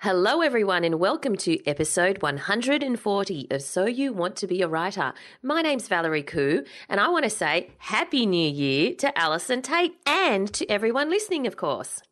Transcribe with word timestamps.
Hello, 0.00 0.42
everyone, 0.42 0.84
and 0.84 1.00
welcome 1.00 1.36
to 1.36 1.66
episode 1.66 2.20
140 2.20 3.46
of 3.50 3.62
So 3.62 3.86
You 3.86 4.12
Want 4.12 4.36
to 4.36 4.46
Be 4.46 4.60
a 4.60 4.68
Writer. 4.68 5.14
My 5.42 5.62
name's 5.62 5.88
Valerie 5.88 6.22
Khoo, 6.22 6.66
and 6.88 7.00
I 7.00 7.08
want 7.08 7.24
to 7.24 7.30
say 7.30 7.70
Happy 7.78 8.26
New 8.26 8.48
Year 8.50 8.94
to 8.96 9.18
Allison 9.18 9.62
Tait 9.62 9.94
and 10.04 10.52
to 10.52 10.66
everyone 10.70 11.08
listening, 11.08 11.46
of 11.46 11.56
course. 11.56 12.02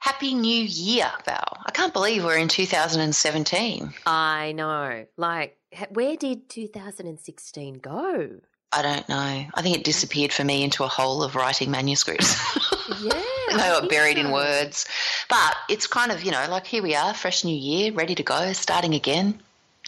Happy 0.00 0.34
New 0.34 0.64
Year, 0.64 1.10
Val. 1.24 1.58
I 1.64 1.70
can't 1.70 1.92
believe 1.92 2.24
we're 2.24 2.36
in 2.36 2.48
2017. 2.48 3.94
I 4.06 4.52
know. 4.52 5.06
Like, 5.16 5.56
where 5.90 6.16
did 6.16 6.48
2016 6.50 7.74
go? 7.74 8.40
I 8.74 8.82
don't 8.82 9.08
know. 9.08 9.46
I 9.54 9.62
think 9.62 9.76
it 9.76 9.84
disappeared 9.84 10.32
for 10.32 10.44
me 10.44 10.64
into 10.64 10.84
a 10.84 10.88
hole 10.88 11.22
of 11.22 11.36
writing 11.36 11.70
manuscripts. 11.70 12.34
Yeah. 13.00 13.12
they 13.48 13.54
I 13.54 13.68
got 13.68 13.80
think 13.80 13.90
buried 13.90 14.18
in 14.18 14.30
words. 14.30 14.86
But 15.28 15.56
it's 15.68 15.86
kind 15.86 16.12
of, 16.12 16.22
you 16.22 16.30
know, 16.30 16.46
like 16.50 16.66
here 16.66 16.82
we 16.82 16.94
are, 16.94 17.14
fresh 17.14 17.44
new 17.44 17.54
year, 17.56 17.92
ready 17.92 18.14
to 18.14 18.22
go, 18.22 18.52
starting 18.52 18.94
again. 18.94 19.40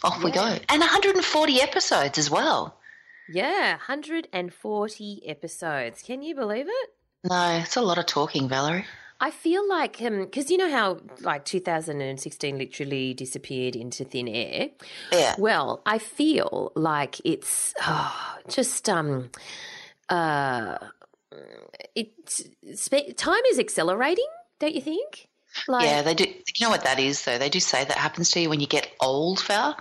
Off 0.03 0.23
we 0.23 0.31
go. 0.31 0.57
And 0.69 0.79
140 0.79 1.61
episodes 1.61 2.17
as 2.17 2.29
well. 2.29 2.75
Yeah, 3.29 3.71
140 3.71 5.21
episodes. 5.27 6.01
Can 6.01 6.21
you 6.21 6.35
believe 6.35 6.67
it? 6.67 6.89
No, 7.23 7.59
it's 7.61 7.75
a 7.75 7.81
lot 7.81 7.97
of 7.97 8.05
talking, 8.05 8.47
Valerie. 8.47 8.85
I 9.19 9.31
feel 9.31 9.67
like, 9.67 9.97
because 9.97 10.51
you 10.51 10.57
know 10.57 10.69
how 10.69 10.99
like 11.21 11.45
2016 11.45 12.57
literally 12.57 13.13
disappeared 13.13 13.75
into 13.75 14.03
thin 14.03 14.27
air. 14.27 14.69
Yeah. 15.11 15.35
Well, 15.37 15.81
I 15.85 15.97
feel 15.97 16.71
like 16.75 17.19
it's 17.25 17.73
oh, 17.81 18.37
just 18.49 18.87
um 18.89 19.31
uh 20.09 20.77
it 21.95 22.11
spe- 22.73 23.15
time 23.15 23.41
is 23.51 23.59
accelerating, 23.59 24.27
don't 24.59 24.75
you 24.75 24.81
think? 24.81 25.27
Like 25.67 25.85
yeah, 25.85 26.01
they 26.03 26.13
do. 26.13 26.25
You 26.25 26.65
know 26.65 26.69
what 26.69 26.83
that 26.83 26.99
is, 26.99 27.23
though? 27.25 27.37
They 27.37 27.49
do 27.49 27.59
say 27.59 27.83
that 27.83 27.97
happens 27.97 28.31
to 28.31 28.39
you 28.39 28.49
when 28.49 28.59
you 28.59 28.67
get 28.67 28.91
old, 28.99 29.41
Val. 29.43 29.77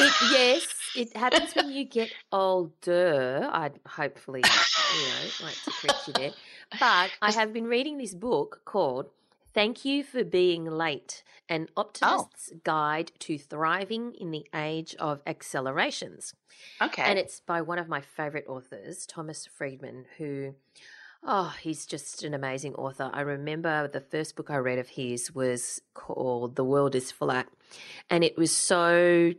it, 0.00 0.12
yes, 0.32 0.66
it 0.96 1.16
happens 1.16 1.54
when 1.54 1.70
you 1.70 1.84
get 1.84 2.10
older. 2.32 3.48
I'd 3.52 3.78
hopefully, 3.86 4.42
you 4.44 5.02
know, 5.08 5.46
like 5.46 5.54
to 5.64 5.70
correct 5.70 6.08
you 6.08 6.12
there. 6.14 6.30
But 6.78 7.10
I 7.20 7.32
have 7.32 7.52
been 7.52 7.66
reading 7.66 7.98
this 7.98 8.14
book 8.14 8.62
called 8.64 9.10
Thank 9.52 9.84
You 9.84 10.04
for 10.04 10.22
Being 10.22 10.64
Late 10.66 11.24
An 11.48 11.66
oh. 11.76 11.82
Optimist's 11.82 12.52
Guide 12.62 13.10
to 13.20 13.38
Thriving 13.38 14.12
in 14.14 14.30
the 14.30 14.46
Age 14.54 14.94
of 14.98 15.20
Accelerations. 15.26 16.34
Okay. 16.80 17.02
And 17.02 17.18
it's 17.18 17.40
by 17.40 17.60
one 17.60 17.78
of 17.78 17.88
my 17.88 18.00
favorite 18.00 18.46
authors, 18.48 19.04
Thomas 19.06 19.46
Friedman, 19.46 20.04
who, 20.18 20.54
oh, 21.24 21.54
he's 21.60 21.86
just 21.86 22.22
an 22.22 22.34
amazing 22.34 22.74
author. 22.76 23.10
I 23.12 23.22
remember 23.22 23.88
the 23.88 24.00
first 24.00 24.36
book 24.36 24.50
I 24.50 24.56
read 24.58 24.78
of 24.78 24.90
his 24.90 25.34
was 25.34 25.82
called 25.94 26.54
The 26.54 26.64
World 26.64 26.94
is 26.94 27.10
Flat. 27.10 27.48
And 28.08 28.22
it 28.22 28.38
was 28.38 28.52
so 28.52 29.32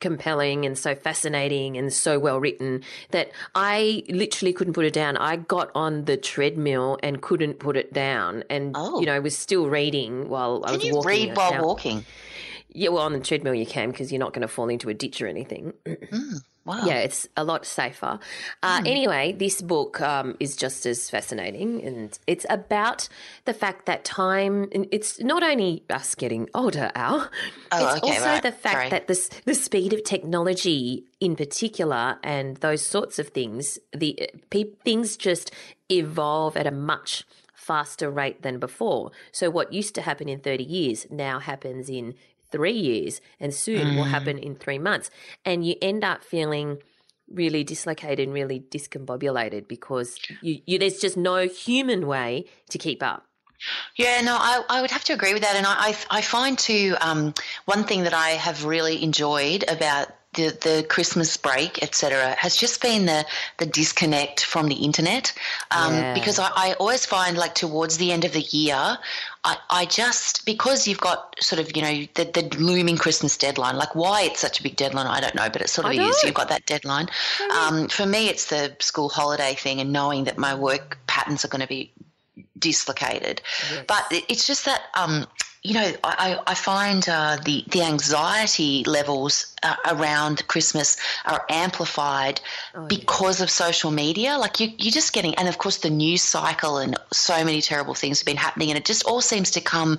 compelling 0.00 0.64
and 0.64 0.78
so 0.78 0.94
fascinating 0.94 1.76
and 1.76 1.92
so 1.92 2.18
well 2.18 2.38
written 2.40 2.82
that 3.10 3.30
I 3.54 4.04
literally 4.08 4.52
couldn't 4.52 4.74
put 4.74 4.84
it 4.84 4.92
down. 4.92 5.16
I 5.16 5.36
got 5.36 5.70
on 5.74 6.04
the 6.04 6.16
treadmill 6.16 6.98
and 7.02 7.20
couldn't 7.20 7.58
put 7.58 7.76
it 7.76 7.92
down 7.92 8.44
and, 8.48 8.74
Oh. 8.76 9.00
you 9.00 9.06
know, 9.06 9.20
was 9.20 9.36
still 9.36 9.68
reading 9.68 10.28
while 10.28 10.62
I 10.64 10.68
Can 10.70 10.76
was 10.78 10.84
you 10.86 10.94
walking. 10.94 11.08
read 11.28 11.36
while 11.36 11.52
Now- 11.52 11.64
walking? 11.64 12.04
Yeah, 12.70 12.90
well, 12.90 13.02
on 13.02 13.12
the 13.12 13.20
treadmill 13.20 13.54
you 13.54 13.66
can 13.66 13.90
because 13.90 14.12
you're 14.12 14.18
not 14.18 14.32
going 14.32 14.42
to 14.42 14.48
fall 14.48 14.68
into 14.68 14.88
a 14.88 14.94
ditch 14.94 15.20
or 15.22 15.26
anything. 15.26 15.72
Wow. 16.68 16.84
Yeah, 16.84 16.98
it's 16.98 17.26
a 17.34 17.44
lot 17.44 17.64
safer. 17.64 18.18
Uh, 18.62 18.82
Anyway, 18.84 19.32
this 19.32 19.62
book 19.62 20.02
um, 20.02 20.36
is 20.38 20.54
just 20.54 20.84
as 20.84 21.08
fascinating, 21.08 21.82
and 21.82 22.18
it's 22.26 22.44
about 22.50 23.08
the 23.46 23.54
fact 23.54 23.86
that 23.86 24.04
time. 24.04 24.68
It's 24.92 25.18
not 25.18 25.42
only 25.42 25.82
us 25.88 26.14
getting 26.14 26.46
older, 26.54 26.92
Al. 26.94 27.30
Oh, 27.72 27.94
it's 27.94 28.04
okay, 28.04 28.12
also 28.12 28.26
right. 28.26 28.42
the 28.42 28.52
fact 28.52 28.74
Sorry. 28.74 28.88
that 28.90 29.06
the 29.08 29.40
the 29.46 29.54
speed 29.54 29.94
of 29.94 30.04
technology, 30.04 31.04
in 31.20 31.36
particular, 31.36 32.18
and 32.22 32.58
those 32.58 32.84
sorts 32.84 33.18
of 33.18 33.28
things, 33.28 33.78
the 33.96 34.28
pe- 34.50 34.74
things 34.84 35.16
just 35.16 35.50
evolve 35.88 36.54
at 36.54 36.66
a 36.66 36.70
much 36.70 37.24
faster 37.54 38.10
rate 38.10 38.42
than 38.42 38.58
before. 38.58 39.10
So 39.32 39.48
what 39.48 39.72
used 39.72 39.94
to 39.94 40.02
happen 40.02 40.28
in 40.28 40.40
30 40.40 40.64
years 40.64 41.06
now 41.10 41.38
happens 41.38 41.88
in 41.88 42.14
three 42.50 42.72
years 42.72 43.20
and 43.40 43.52
soon 43.54 43.94
will 43.94 44.04
Mm. 44.04 44.10
happen 44.10 44.38
in 44.38 44.56
three 44.56 44.78
months. 44.78 45.10
And 45.44 45.66
you 45.66 45.76
end 45.82 46.04
up 46.04 46.24
feeling 46.24 46.78
really 47.30 47.62
dislocated 47.62 48.20
and 48.20 48.32
really 48.32 48.58
discombobulated 48.60 49.68
because 49.68 50.18
you, 50.40 50.60
you, 50.66 50.78
there's 50.78 50.98
just 50.98 51.16
no 51.16 51.46
human 51.46 52.06
way 52.06 52.46
to 52.70 52.78
keep 52.78 53.02
up. 53.02 53.26
Yeah, 53.96 54.20
no, 54.22 54.36
I, 54.38 54.62
I 54.68 54.80
would 54.80 54.90
have 54.92 55.04
to 55.04 55.12
agree 55.12 55.34
with 55.34 55.42
that. 55.42 55.56
And 55.56 55.66
I, 55.66 55.88
I, 55.88 56.18
I 56.18 56.20
find 56.22 56.56
too, 56.58 56.96
um, 57.00 57.34
one 57.64 57.84
thing 57.84 58.04
that 58.04 58.14
I 58.14 58.30
have 58.30 58.64
really 58.64 59.02
enjoyed 59.02 59.64
about 59.68 60.08
the, 60.34 60.56
the 60.62 60.86
Christmas 60.88 61.36
break, 61.36 61.82
etc., 61.82 62.36
has 62.38 62.54
just 62.54 62.80
been 62.80 63.06
the, 63.06 63.24
the 63.56 63.66
disconnect 63.66 64.44
from 64.44 64.68
the 64.68 64.76
internet. 64.76 65.32
Um, 65.70 65.94
Yeah. 65.94 66.14
Because 66.14 66.38
I, 66.38 66.50
I 66.54 66.72
always 66.74 67.04
find, 67.04 67.36
like, 67.36 67.54
towards 67.54 67.98
the 67.98 68.12
end 68.12 68.24
of 68.24 68.32
the 68.32 68.42
year, 68.42 68.98
I, 69.50 69.56
I 69.70 69.84
just, 69.86 70.44
because 70.44 70.86
you've 70.86 71.00
got 71.00 71.34
sort 71.40 71.58
of, 71.60 71.74
you 71.76 71.82
know, 71.82 72.06
the, 72.14 72.24
the 72.24 72.56
looming 72.58 72.96
Christmas 72.98 73.36
deadline, 73.36 73.76
like 73.76 73.94
why 73.94 74.22
it's 74.22 74.40
such 74.40 74.60
a 74.60 74.62
big 74.62 74.76
deadline, 74.76 75.06
I 75.06 75.20
don't 75.20 75.34
know, 75.34 75.48
but 75.48 75.62
it 75.62 75.70
sort 75.70 75.86
of 75.86 75.92
is. 76.10 76.22
You've 76.26 76.34
got 76.34 76.48
that 76.50 76.66
deadline. 76.66 77.08
Um, 77.58 77.88
for 77.88 78.04
me, 78.06 78.28
it's 78.28 78.46
the 78.50 78.76
school 78.80 79.08
holiday 79.08 79.54
thing 79.54 79.80
and 79.80 79.92
knowing 79.92 80.24
that 80.24 80.36
my 80.38 80.54
work 80.54 80.98
patterns 81.06 81.44
are 81.44 81.48
going 81.48 81.62
to 81.62 81.66
be 81.68 81.90
dislocated. 82.58 83.40
But 83.86 84.04
it- 84.10 84.24
it's 84.28 84.46
just 84.46 84.64
that, 84.66 84.82
um, 84.94 85.26
you 85.68 85.74
know, 85.74 85.92
I, 86.02 86.38
I 86.46 86.54
find 86.54 87.06
uh, 87.06 87.36
the 87.44 87.62
the 87.68 87.82
anxiety 87.82 88.84
levels 88.84 89.54
uh, 89.62 89.76
around 89.86 90.46
Christmas 90.48 90.96
are 91.26 91.44
amplified 91.50 92.40
because 92.88 93.42
of 93.42 93.50
social 93.50 93.90
media. 93.90 94.38
Like 94.38 94.60
you, 94.60 94.72
you're 94.78 94.92
just 94.92 95.12
getting, 95.12 95.34
and 95.34 95.46
of 95.46 95.58
course 95.58 95.78
the 95.78 95.90
news 95.90 96.22
cycle 96.22 96.78
and 96.78 96.96
so 97.12 97.44
many 97.44 97.60
terrible 97.60 97.92
things 97.92 98.20
have 98.20 98.26
been 98.26 98.38
happening, 98.38 98.70
and 98.70 98.78
it 98.78 98.86
just 98.86 99.04
all 99.04 99.20
seems 99.20 99.50
to 99.50 99.60
come 99.60 99.98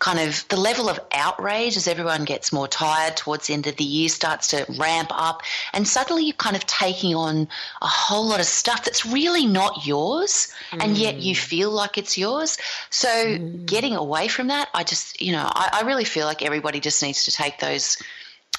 kind 0.00 0.18
of 0.18 0.46
the 0.48 0.58
level 0.58 0.90
of 0.90 1.00
outrage 1.14 1.78
as 1.78 1.88
everyone 1.88 2.24
gets 2.24 2.52
more 2.52 2.68
tired 2.68 3.16
towards 3.16 3.46
the 3.46 3.54
end 3.54 3.66
of 3.66 3.76
the 3.76 3.84
year 3.84 4.10
starts 4.10 4.48
to 4.48 4.66
ramp 4.78 5.08
up, 5.12 5.42
and 5.72 5.88
suddenly 5.88 6.24
you're 6.24 6.34
kind 6.34 6.56
of 6.56 6.66
taking 6.66 7.14
on 7.14 7.48
a 7.80 7.86
whole 7.86 8.26
lot 8.28 8.40
of 8.40 8.46
stuff 8.46 8.84
that's 8.84 9.06
really 9.06 9.46
not 9.46 9.86
yours, 9.86 10.52
and 10.72 10.98
yet 10.98 11.16
you 11.20 11.34
feel 11.34 11.70
like 11.70 11.96
it's 11.96 12.18
yours. 12.18 12.58
So 12.90 13.38
getting 13.64 13.94
away 13.94 14.28
from 14.28 14.48
that, 14.48 14.68
I 14.74 14.82
just, 14.84 15.05
you 15.18 15.32
know, 15.32 15.44
I, 15.44 15.80
I 15.80 15.86
really 15.86 16.04
feel 16.04 16.26
like 16.26 16.42
everybody 16.42 16.80
just 16.80 17.02
needs 17.02 17.24
to 17.24 17.32
take 17.32 17.58
those 17.58 17.96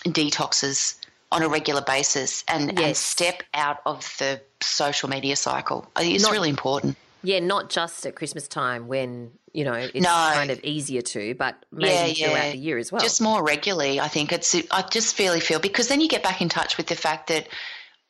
detoxes 0.06 0.96
on 1.32 1.44
a 1.44 1.50
regular 1.50 1.82
basis 1.82 2.44
and, 2.48 2.80
and 2.80 2.96
step 2.96 3.44
out 3.54 3.80
of 3.86 4.00
the 4.20 4.42
social 4.62 5.10
media 5.10 5.36
cycle. 5.36 5.90
It's 5.98 6.24
Not- 6.24 6.32
really 6.32 6.50
important. 6.50 6.96
Yeah, 7.24 7.40
not 7.40 7.70
just 7.70 8.06
at 8.06 8.16
Christmas 8.16 8.48
time 8.48 8.88
when, 8.88 9.32
you 9.52 9.66
know, 9.66 9.74
it's 9.74 9.96
No. 9.96 10.10
kind 10.10 10.52
of 10.52 10.64
easier 10.64 11.02
to, 11.02 11.34
but 11.34 11.56
maybe 11.72 12.14
throughout 12.14 12.52
the 12.52 12.58
year 12.58 12.78
as 12.78 12.92
well. 12.92 13.02
Just 13.02 13.20
more 13.22 13.44
regularly, 13.44 14.00
I 14.00 14.08
think. 14.08 14.32
It's 14.32 14.56
I 14.72 14.84
just 14.84 15.18
really 15.20 15.40
feel 15.40 15.60
because 15.60 15.88
then 15.88 16.00
you 16.00 16.08
get 16.08 16.24
back 16.24 16.42
in 16.42 16.48
touch 16.48 16.78
with 16.78 16.88
the 16.88 16.96
fact 16.96 17.28
that, 17.28 17.50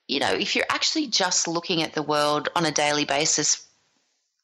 you 0.08 0.20
know, 0.20 0.34
if 0.34 0.56
you're 0.56 0.66
actually 0.70 1.08
just 1.08 1.48
looking 1.48 1.82
at 1.82 1.94
the 1.94 2.04
world 2.04 2.50
on 2.56 2.66
a 2.66 2.72
daily 2.72 3.06
basis, 3.06 3.66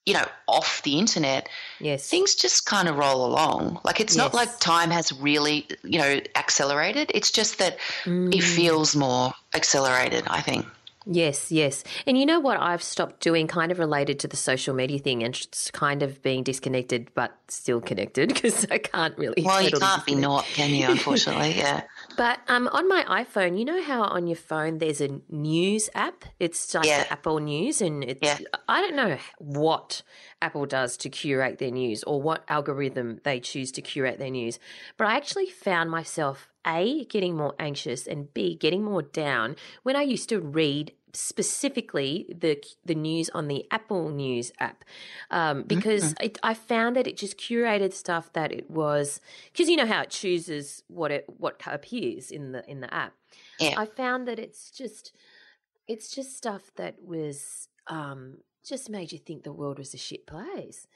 you 0.05 0.13
know, 0.13 0.25
off 0.47 0.81
the 0.83 0.99
internet, 0.99 1.47
yes. 1.79 2.07
things 2.09 2.35
just 2.35 2.65
kind 2.65 2.87
of 2.89 2.97
roll 2.97 3.25
along. 3.25 3.79
Like 3.83 3.99
it's 3.99 4.15
not 4.15 4.33
like 4.33 4.59
time 4.59 4.89
has 4.91 5.13
really, 5.13 5.67
you 5.83 5.97
know, 5.99 6.19
accelerated. 6.35 7.11
It's 7.13 7.31
just 7.31 7.59
that 7.59 7.77
Mm. 8.03 8.35
it 8.35 8.41
feels 8.43 8.95
more 8.95 9.33
accelerated, 9.53 10.25
I 10.27 10.41
think. 10.41 10.65
Yes, 11.05 11.51
yes. 11.51 11.83
And 12.07 12.17
you 12.17 12.25
know 12.25 12.39
what 12.39 12.59
I've 12.61 12.81
stopped 12.83 13.19
doing, 13.21 13.47
kind 13.47 13.71
of 13.71 13.79
related 13.79 14.19
to 14.19 14.27
the 14.27 14.37
social 14.37 14.73
media 14.73 14.99
thing 14.99 15.21
and 15.23 15.47
kind 15.73 16.01
of 16.01 16.21
being 16.21 16.43
disconnected 16.43 17.09
but 17.13 17.35
still 17.49 17.81
connected 17.81 18.29
because 18.33 18.65
I 18.71 18.77
can't 18.77 19.17
really. 19.17 19.43
Well, 19.43 19.61
you 19.61 19.71
can't 19.71 20.05
be 20.05 20.15
not, 20.15 20.45
can 20.45 20.69
you? 20.69 20.89
Unfortunately, 20.89 21.53
yeah. 21.57 21.83
But 22.17 22.39
um, 22.47 22.67
on 22.69 22.87
my 22.87 23.03
iPhone, 23.03 23.57
you 23.57 23.65
know 23.65 23.81
how 23.81 24.03
on 24.03 24.27
your 24.27 24.35
phone 24.35 24.77
there's 24.77 25.01
a 25.01 25.19
news 25.29 25.89
app? 25.95 26.25
It's 26.39 26.73
like 26.73 26.85
Yeah. 26.85 27.05
Apple 27.09 27.39
News, 27.39 27.81
and 27.81 28.03
it's 28.03 28.19
Yeah. 28.21 28.37
I 28.67 28.81
don't 28.81 28.95
know 28.95 29.17
what 29.39 30.01
Apple 30.41 30.65
does 30.65 30.97
to 30.97 31.09
curate 31.09 31.57
their 31.59 31.71
news 31.71 32.03
or 32.03 32.21
what 32.21 32.43
algorithm 32.47 33.19
they 33.23 33.39
choose 33.39 33.71
to 33.73 33.81
curate 33.81 34.19
their 34.19 34.29
news. 34.29 34.59
But 34.97 35.07
I 35.07 35.15
actually 35.15 35.47
found 35.47 35.89
myself 35.89 36.49
a 36.65 37.05
getting 37.05 37.35
more 37.35 37.53
anxious 37.59 38.07
and 38.07 38.33
b 38.33 38.55
getting 38.55 38.83
more 38.83 39.01
down 39.01 39.55
when 39.83 39.95
I 39.95 40.03
used 40.03 40.29
to 40.29 40.39
read 40.39 40.93
specifically 41.13 42.25
the 42.35 42.61
the 42.83 42.95
news 42.95 43.29
on 43.31 43.47
the 43.47 43.65
Apple 43.71 44.09
News 44.09 44.51
app 44.59 44.83
um, 45.29 45.63
because 45.63 46.15
it, 46.19 46.37
I 46.43 46.53
found 46.53 46.95
that 46.95 47.07
it 47.07 47.17
just 47.17 47.37
curated 47.37 47.93
stuff 47.93 48.33
that 48.33 48.51
it 48.51 48.69
was 48.69 49.21
because 49.51 49.69
you 49.69 49.75
know 49.75 49.85
how 49.85 50.01
it 50.01 50.09
chooses 50.09 50.83
what 50.87 51.11
it 51.11 51.25
what 51.37 51.61
appears 51.67 52.31
in 52.31 52.51
the 52.51 52.67
in 52.69 52.81
the 52.81 52.93
app. 52.93 53.13
Yeah. 53.59 53.75
I 53.77 53.85
found 53.85 54.27
that 54.27 54.39
it's 54.39 54.71
just 54.71 55.13
it's 55.87 56.09
just 56.13 56.35
stuff 56.35 56.71
that 56.77 56.95
was 57.03 57.67
um, 57.87 58.37
just 58.65 58.89
made 58.89 59.11
you 59.11 59.19
think 59.19 59.43
the 59.43 59.53
world 59.53 59.77
was 59.77 59.93
a 59.93 59.97
shit 59.97 60.25
place. 60.25 60.87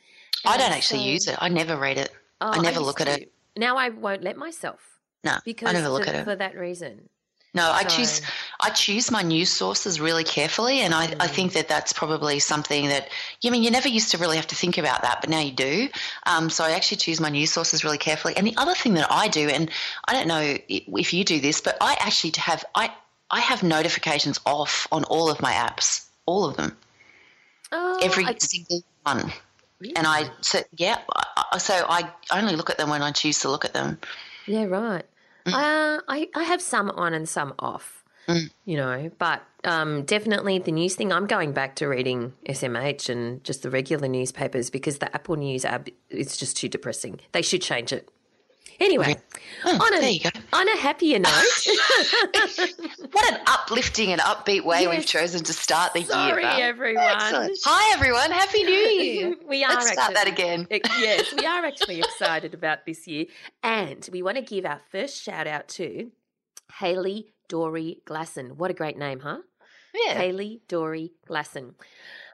I 0.45 0.57
don't 0.57 0.71
actually 0.71 1.01
so- 1.01 1.05
use 1.05 1.27
it. 1.27 1.37
I 1.39 1.49
never 1.49 1.77
read 1.77 1.97
it. 1.97 2.11
Oh, 2.41 2.51
I 2.51 2.57
never 2.57 2.79
used 2.79 2.85
look 2.85 3.01
at 3.01 3.07
it. 3.07 3.31
Now 3.55 3.77
I 3.77 3.89
won't 3.89 4.23
let 4.23 4.37
myself 4.37 4.99
No, 5.23 5.37
because 5.43 5.69
I 5.69 5.73
never 5.73 5.89
look 5.89 6.03
for, 6.05 6.09
at 6.11 6.15
it. 6.15 6.23
for 6.23 6.35
that 6.35 6.55
reason. 6.55 7.09
No, 7.57 7.71
I 7.71 7.83
choose 7.83 8.21
I 8.59 8.69
choose 8.69 9.11
my 9.11 9.21
news 9.23 9.49
sources 9.49 9.99
really 9.99 10.23
carefully, 10.23 10.81
and 10.81 10.93
I, 10.93 11.13
I 11.19 11.27
think 11.27 11.53
that 11.53 11.67
that's 11.67 11.91
probably 11.91 12.39
something 12.39 12.87
that 12.89 13.09
you 13.41 13.51
mean 13.51 13.63
you 13.63 13.71
never 13.71 13.87
used 13.87 14.11
to 14.11 14.17
really 14.17 14.37
have 14.37 14.47
to 14.47 14.55
think 14.55 14.77
about 14.77 15.01
that, 15.01 15.21
but 15.21 15.29
now 15.29 15.39
you 15.39 15.51
do. 15.51 15.89
Um, 16.25 16.49
so 16.49 16.63
I 16.63 16.71
actually 16.71 16.97
choose 16.97 17.19
my 17.19 17.29
news 17.29 17.51
sources 17.51 17.83
really 17.83 17.97
carefully. 17.97 18.35
And 18.37 18.45
the 18.47 18.55
other 18.57 18.75
thing 18.75 18.93
that 18.93 19.11
I 19.11 19.27
do, 19.27 19.49
and 19.49 19.69
I 20.07 20.13
don't 20.13 20.27
know 20.27 20.57
if 20.69 21.13
you 21.13 21.23
do 21.23 21.39
this, 21.39 21.61
but 21.61 21.77
I 21.81 21.97
actually 21.99 22.33
have 22.37 22.63
I 22.75 22.91
I 23.31 23.39
have 23.41 23.63
notifications 23.63 24.39
off 24.45 24.87
on 24.91 25.03
all 25.05 25.29
of 25.29 25.41
my 25.41 25.51
apps, 25.51 26.05
all 26.25 26.45
of 26.45 26.57
them, 26.57 26.77
Oh, 27.71 27.99
every 28.01 28.25
I- 28.25 28.35
single 28.39 28.83
one. 29.03 29.31
Really? 29.79 29.95
And 29.95 30.07
I 30.07 30.29
so 30.41 30.59
yeah, 30.77 30.97
I- 31.15 31.43
I- 31.53 31.57
so 31.57 31.73
I 31.89 32.09
only 32.31 32.55
look 32.55 32.69
at 32.69 32.77
them 32.77 32.89
when 32.89 33.01
I 33.01 33.11
choose 33.11 33.39
to 33.39 33.49
look 33.49 33.65
at 33.65 33.73
them. 33.73 33.99
Yeah, 34.45 34.65
right. 34.65 35.05
Uh, 35.53 36.01
I 36.07 36.29
I 36.35 36.43
have 36.43 36.61
some 36.61 36.89
on 36.91 37.13
and 37.13 37.27
some 37.27 37.53
off. 37.59 38.03
Mm. 38.27 38.49
You 38.65 38.75
know, 38.75 39.11
but 39.19 39.41
um, 39.63 40.03
definitely 40.03 40.59
the 40.59 40.71
news 40.73 40.95
thing. 40.95 41.13
I'm 41.13 41.27
going 41.27 41.53
back 41.53 41.77
to 41.77 41.87
reading 41.87 42.33
SMH 42.49 43.09
and 43.09 43.41
just 43.43 43.63
the 43.63 43.69
regular 43.69 44.09
newspapers 44.09 44.69
because 44.69 44.97
the 44.97 45.13
Apple 45.15 45.37
News 45.37 45.63
app 45.63 45.87
is 46.09 46.35
just 46.35 46.57
too 46.57 46.67
depressing. 46.67 47.21
They 47.31 47.41
should 47.41 47.61
change 47.61 47.93
it. 47.93 48.09
Anyway, 48.79 49.15
Oh, 49.65 49.71
on 49.75 50.03
a 50.03 50.21
on 50.53 50.67
a 50.69 50.77
happier 50.77 51.17
note. 51.19 51.31
What 53.11 53.33
an 53.33 53.39
uplifting 53.47 54.11
and 54.11 54.21
upbeat 54.21 54.63
way 54.63 54.81
Yes. 54.81 54.89
we've 54.95 55.05
chosen 55.05 55.43
to 55.45 55.53
start 55.53 55.93
the 55.93 56.03
Sorry, 56.03 56.41
year. 56.43 56.49
Val. 56.51 56.61
everyone. 56.61 57.03
Excellent. 57.03 57.57
Hi, 57.65 57.93
everyone. 57.95 58.29
Happy 58.31 58.63
New 58.63 58.71
Year. 58.73 59.35
we 59.47 59.63
are 59.63 59.73
Let's 59.73 59.91
start 59.91 60.13
that 60.13 60.27
again. 60.27 60.67
Yes, 60.99 61.33
we 61.35 61.45
are 61.45 61.65
actually 61.71 61.99
excited 61.99 62.53
about 62.53 62.85
this 62.85 63.07
year. 63.07 63.25
And 63.63 64.07
we 64.11 64.21
want 64.21 64.37
to 64.37 64.43
give 64.43 64.65
our 64.65 64.79
first 64.91 65.21
shout 65.23 65.47
out 65.47 65.67
to 65.69 66.11
Haley 66.79 67.33
Dory 67.49 68.01
Glasson. 68.05 68.53
What 68.57 68.69
a 68.71 68.75
great 68.75 68.97
name, 68.97 69.21
huh? 69.21 69.39
Yeah. 70.05 70.13
Haley 70.19 70.61
Dory 70.67 71.13
Glasson. 71.27 71.73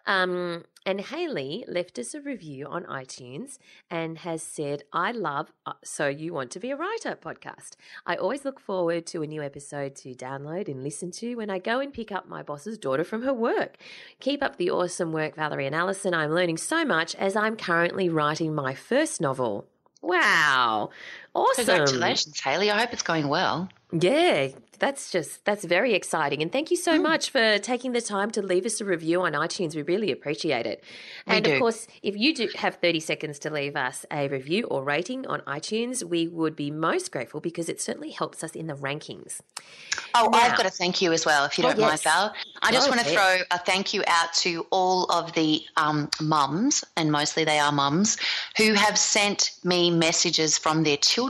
Um, 0.06 0.66
and 0.86 1.00
Haley 1.00 1.64
left 1.68 1.98
us 1.98 2.14
a 2.14 2.22
review 2.22 2.66
on 2.68 2.84
iTunes 2.84 3.58
and 3.90 4.18
has 4.20 4.44
said, 4.44 4.84
I 4.92 5.12
love 5.12 5.54
uh, 5.66 5.74
So 5.84 6.08
You 6.08 6.34
Want 6.34 6.52
to 6.52 6.60
Be 6.60 6.72
a 6.72 6.76
Writer 6.76 7.18
podcast. 7.22 7.78
I 8.06 8.16
always 8.16 8.44
look 8.44 8.60
forward 8.60 9.06
to 9.08 9.22
a 9.24 9.28
new 9.28 9.42
episode 9.42 9.96
to 9.98 10.14
download 10.14 10.68
and 10.68 10.84
listen 10.84 11.12
to 11.12 11.36
when 11.36 11.50
I 11.50 11.60
go 11.60 11.80
and 11.80 11.94
pick 11.94 12.12
up 12.12 12.28
my 12.28 12.44
boss's 12.44 12.78
daughter 12.78 13.06
from 13.06 13.22
her 13.24 13.34
work. 13.34 13.78
Keep 14.20 14.44
up 14.44 14.58
the 14.58 14.72
awesome 14.72 15.14
work, 15.14 15.36
Valerie 15.36 15.68
and 15.68 15.76
Allison. 15.76 16.14
I'm 16.14 16.32
learning 16.32 16.58
so 16.58 16.84
much 16.84 17.16
as 17.16 17.36
I'm 17.36 17.56
currently 17.56 18.10
writing 18.10 18.54
my 18.54 18.74
first 18.74 19.22
novel. 19.22 19.68
Wow. 20.02 20.90
Awesome. 21.36 21.66
Congratulations, 21.66 22.40
Haley. 22.40 22.70
I 22.72 22.80
hope 22.80 22.94
it's 22.94 23.02
going 23.04 23.28
well. 23.28 23.70
Yeah, 23.92 24.48
that's 24.80 25.12
just 25.12 25.46
that's 25.46 25.64
very 25.66 25.94
exciting. 25.94 26.42
And 26.42 26.52
thank 26.52 26.72
you 26.72 26.78
so 26.78 26.96
Hmm. 26.98 27.04
much 27.04 27.30
for 27.30 27.60
taking 27.60 27.92
the 27.92 28.02
time 28.02 28.32
to 28.32 28.42
leave 28.42 28.66
us 28.66 28.82
a 28.82 28.86
review 28.86 29.22
on 29.22 29.34
iTunes. 29.34 29.76
We 29.76 29.84
really 29.84 30.12
appreciate 30.12 30.66
it. 30.66 30.84
We 31.28 31.36
and 31.36 31.48
of 31.48 31.60
course, 31.60 31.88
if 32.02 32.18
you 32.18 32.34
do 32.34 32.50
have 32.56 32.76
30 32.82 33.00
seconds 33.00 33.38
to 33.40 33.52
leave 33.52 33.76
us 33.76 34.04
a 34.10 34.28
review 34.30 34.64
or 34.66 34.84
rating 34.84 35.28
on 35.28 35.42
iTunes, 35.42 36.04
we 36.04 36.28
would 36.28 36.56
be 36.56 36.72
most 36.72 37.12
grateful 37.12 37.40
because 37.40 37.70
it 37.70 37.80
certainly 37.80 38.10
helps 38.12 38.44
us 38.44 38.54
in 38.54 38.66
the 38.66 38.74
rankings. 38.74 39.42
Oh, 40.16 40.30
Now- 40.32 40.40
I've 40.40 40.58
got 40.58 40.66
a 40.66 40.72
thank 40.72 41.02
you 41.04 41.14
as 41.14 41.24
well, 41.24 41.46
if 41.46 41.58
you 41.60 41.64
Oh, 41.66 41.70
don't 41.70 41.80
mind, 41.82 41.92
yes. 41.94 42.04
Val. 42.04 42.34
I 42.64 42.72
just 42.72 42.88
Go 42.90 42.96
want 42.96 43.06
to 43.08 43.14
throw 43.14 43.38
a 43.52 43.60
thank 43.60 43.94
you 43.94 44.04
out 44.08 44.34
to 44.36 44.66
all 44.72 45.06
of 45.12 45.34
the 45.34 45.64
um, 45.78 46.10
mums, 46.20 46.84
and 46.98 47.12
mostly 47.12 47.44
they 47.46 47.60
are 47.60 47.72
mums, 47.72 48.18
who 48.58 48.74
have 48.74 48.98
sent 48.98 49.52
me 49.64 49.92
messages 49.92 50.58
from 50.58 50.82
their 50.84 50.98
children 50.98 51.23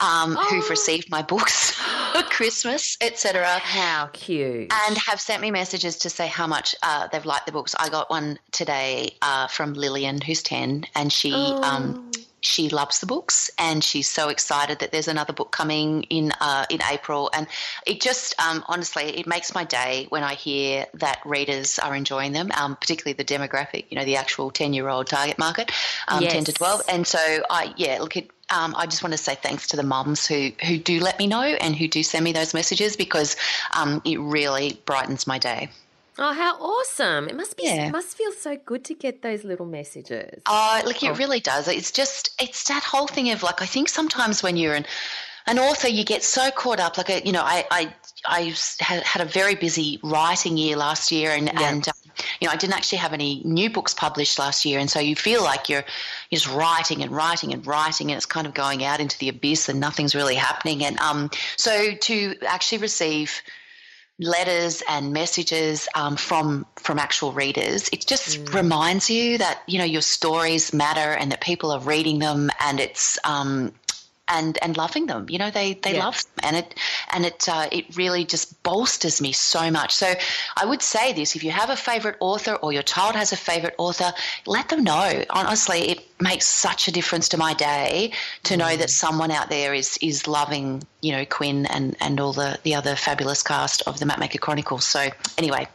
um, 0.00 0.36
Oh. 0.38 0.46
who've 0.50 0.68
received 0.70 1.10
my 1.10 1.22
books 1.22 1.70
for 2.12 2.22
Christmas, 2.22 2.96
etc. 3.00 3.44
How 3.58 4.08
cute. 4.12 4.72
and 4.86 4.98
have 4.98 5.20
sent 5.20 5.40
me 5.42 5.50
messages 5.50 5.96
to 5.98 6.10
say 6.10 6.26
how 6.26 6.46
much 6.46 6.74
uh, 6.82 7.06
they've 7.08 7.24
liked 7.26 7.46
the 7.46 7.52
books. 7.52 7.74
I 7.78 7.88
got 7.88 8.10
one 8.10 8.38
today 8.52 9.16
uh, 9.22 9.46
from 9.48 9.74
Lillian, 9.74 10.20
who's 10.20 10.42
ten, 10.42 10.86
and 10.94 11.12
she 11.12 11.32
um, 11.32 12.10
Oh. 12.14 12.20
She 12.42 12.68
loves 12.68 12.98
the 12.98 13.06
books, 13.06 13.50
and 13.58 13.82
she's 13.82 14.08
so 14.08 14.28
excited 14.28 14.80
that 14.80 14.92
there's 14.92 15.08
another 15.08 15.32
book 15.32 15.52
coming 15.52 16.02
in 16.04 16.32
uh, 16.40 16.66
in 16.68 16.80
April. 16.90 17.30
And 17.32 17.46
it 17.86 18.00
just 18.00 18.38
um, 18.40 18.64
honestly, 18.68 19.04
it 19.04 19.26
makes 19.26 19.54
my 19.54 19.64
day 19.64 20.06
when 20.10 20.22
I 20.22 20.34
hear 20.34 20.86
that 20.94 21.20
readers 21.24 21.78
are 21.78 21.94
enjoying 21.94 22.32
them, 22.32 22.50
um, 22.56 22.76
particularly 22.76 23.14
the 23.14 23.24
demographic, 23.24 23.86
you 23.90 23.96
know, 23.96 24.04
the 24.04 24.16
actual 24.16 24.50
ten 24.50 24.72
year 24.74 24.88
old 24.88 25.06
target 25.06 25.38
market, 25.38 25.70
um, 26.08 26.22
ten 26.24 26.44
to 26.44 26.52
twelve. 26.52 26.82
And 26.88 27.06
so 27.06 27.18
I 27.48 27.72
yeah, 27.76 27.98
look 28.00 28.16
at. 28.16 28.26
Um, 28.50 28.74
I 28.76 28.84
just 28.84 29.02
want 29.02 29.14
to 29.14 29.18
say 29.18 29.34
thanks 29.34 29.68
to 29.68 29.78
the 29.78 29.82
mums 29.82 30.26
who, 30.26 30.50
who 30.66 30.76
do 30.76 31.00
let 31.00 31.18
me 31.18 31.26
know 31.26 31.40
and 31.40 31.74
who 31.74 31.88
do 31.88 32.02
send 32.02 32.22
me 32.22 32.32
those 32.32 32.52
messages 32.52 32.96
because 32.96 33.34
um, 33.74 34.02
it 34.04 34.20
really 34.20 34.78
brightens 34.84 35.26
my 35.26 35.38
day. 35.38 35.70
Oh, 36.24 36.32
how 36.32 36.54
awesome. 36.54 37.28
It 37.28 37.34
must 37.36 37.56
be 37.56 37.64
Yeah. 37.64 37.86
it 37.88 37.90
must 37.92 38.16
feel 38.16 38.30
so 38.30 38.56
good 38.56 38.84
to 38.84 38.94
get 38.94 39.22
those 39.22 39.42
little 39.42 39.66
messages. 39.66 40.40
Oh, 40.46 40.80
look, 40.84 41.02
it 41.02 41.10
Oh. 41.10 41.14
really 41.14 41.40
does. 41.40 41.66
It's 41.66 41.90
just, 41.90 42.30
it's 42.40 42.62
that 42.68 42.84
whole 42.84 43.08
thing 43.08 43.30
of 43.30 43.42
like, 43.42 43.60
I 43.60 43.66
think 43.66 43.88
sometimes 43.88 44.40
when 44.40 44.56
you're 44.56 44.74
an, 44.74 44.86
an 45.46 45.58
author, 45.58 45.88
you 45.88 46.04
get 46.04 46.22
so 46.22 46.52
caught 46.52 46.78
up. 46.78 46.96
Like, 46.96 47.10
uh, 47.10 47.20
you 47.24 47.32
know, 47.32 47.42
I 47.42 47.66
I 47.72 47.92
I 48.28 48.54
had 48.80 49.20
a 49.20 49.24
very 49.24 49.56
busy 49.56 49.98
writing 50.04 50.56
year 50.56 50.76
last 50.76 51.10
year, 51.10 51.32
and 51.32 51.48
Yeah. 51.48 51.68
and 51.68 51.88
um, 51.88 51.94
you 52.40 52.46
know, 52.46 52.52
I 52.52 52.56
didn't 52.56 52.74
actually 52.74 52.98
have 52.98 53.12
any 53.12 53.42
new 53.44 53.68
books 53.68 53.92
published 53.92 54.38
last 54.38 54.64
year, 54.64 54.78
and 54.78 54.88
so 54.88 55.00
you 55.00 55.16
feel 55.16 55.42
like 55.42 55.68
you're, 55.68 55.84
you're 56.30 56.38
just 56.38 56.48
writing 56.54 57.02
and 57.02 57.10
writing 57.10 57.52
and 57.52 57.66
writing, 57.66 58.12
and 58.12 58.16
it's 58.16 58.26
kind 58.26 58.46
of 58.46 58.54
going 58.54 58.84
out 58.84 59.00
into 59.00 59.18
the 59.18 59.28
abyss, 59.28 59.68
and 59.68 59.80
nothing's 59.80 60.14
really 60.14 60.36
happening. 60.36 60.84
And 60.84 60.96
um, 61.00 61.28
so 61.56 61.92
to 61.94 62.36
actually 62.46 62.78
receive 62.78 63.42
letters 64.22 64.82
and 64.88 65.12
messages 65.12 65.88
um, 65.94 66.16
from 66.16 66.66
from 66.76 66.98
actual 66.98 67.32
readers. 67.32 67.88
It 67.92 68.06
just 68.06 68.48
reminds 68.52 69.10
you 69.10 69.38
that 69.38 69.62
you 69.66 69.78
know 69.78 69.84
your 69.84 70.02
stories 70.02 70.72
matter 70.72 71.12
and 71.12 71.32
that 71.32 71.40
people 71.40 71.70
are 71.70 71.80
reading 71.80 72.18
them 72.18 72.50
and 72.60 72.80
it's 72.80 73.18
um 73.24 73.72
and 74.38 74.58
and 74.64 74.76
loving 74.76 75.06
them. 75.06 75.26
You 75.28 75.38
know 75.38 75.50
they 75.50 75.74
they 75.74 75.94
Yeah. 75.94 76.04
love 76.06 76.16
them. 76.24 76.32
And 76.48 76.56
it 76.56 76.68
and 77.14 77.24
it 77.30 77.48
uh, 77.48 77.68
it 77.70 77.84
really 77.96 78.24
just 78.24 78.62
bolsters 78.62 79.20
me 79.20 79.32
so 79.32 79.70
much. 79.70 79.92
So 80.02 80.08
i 80.62 80.64
would 80.70 80.82
say 80.82 81.12
this 81.12 81.36
if 81.36 81.42
you 81.44 81.50
have 81.50 81.70
a 81.70 81.76
favorite 81.76 82.16
author 82.20 82.54
or 82.62 82.72
your 82.72 82.82
child 82.94 83.14
has 83.22 83.32
a 83.32 83.36
favorite 83.36 83.74
author 83.78 84.12
let 84.46 84.68
them 84.68 84.82
know. 84.84 85.24
Honestly 85.30 85.80
it 85.92 86.00
makes 86.20 86.46
such 86.46 86.88
a 86.88 86.92
difference 86.92 87.28
to 87.28 87.36
my 87.36 87.52
day 87.54 88.12
to 88.44 88.56
know 88.56 88.76
that 88.76 88.90
someone 88.90 89.30
out 89.38 89.48
there 89.50 89.74
is 89.74 89.98
is 90.10 90.26
loving 90.38 90.82
you 91.06 91.12
know 91.12 91.24
Quinn 91.36 91.66
and 91.66 91.96
and 92.00 92.20
all 92.20 92.32
the 92.32 92.58
the 92.62 92.74
other 92.74 92.94
fabulous 92.96 93.42
cast 93.42 93.82
of 93.88 93.98
the 94.00 94.06
Mapmaker 94.06 94.40
Chronicles. 94.40 94.84
So 94.84 95.08
anyway, 95.38 95.66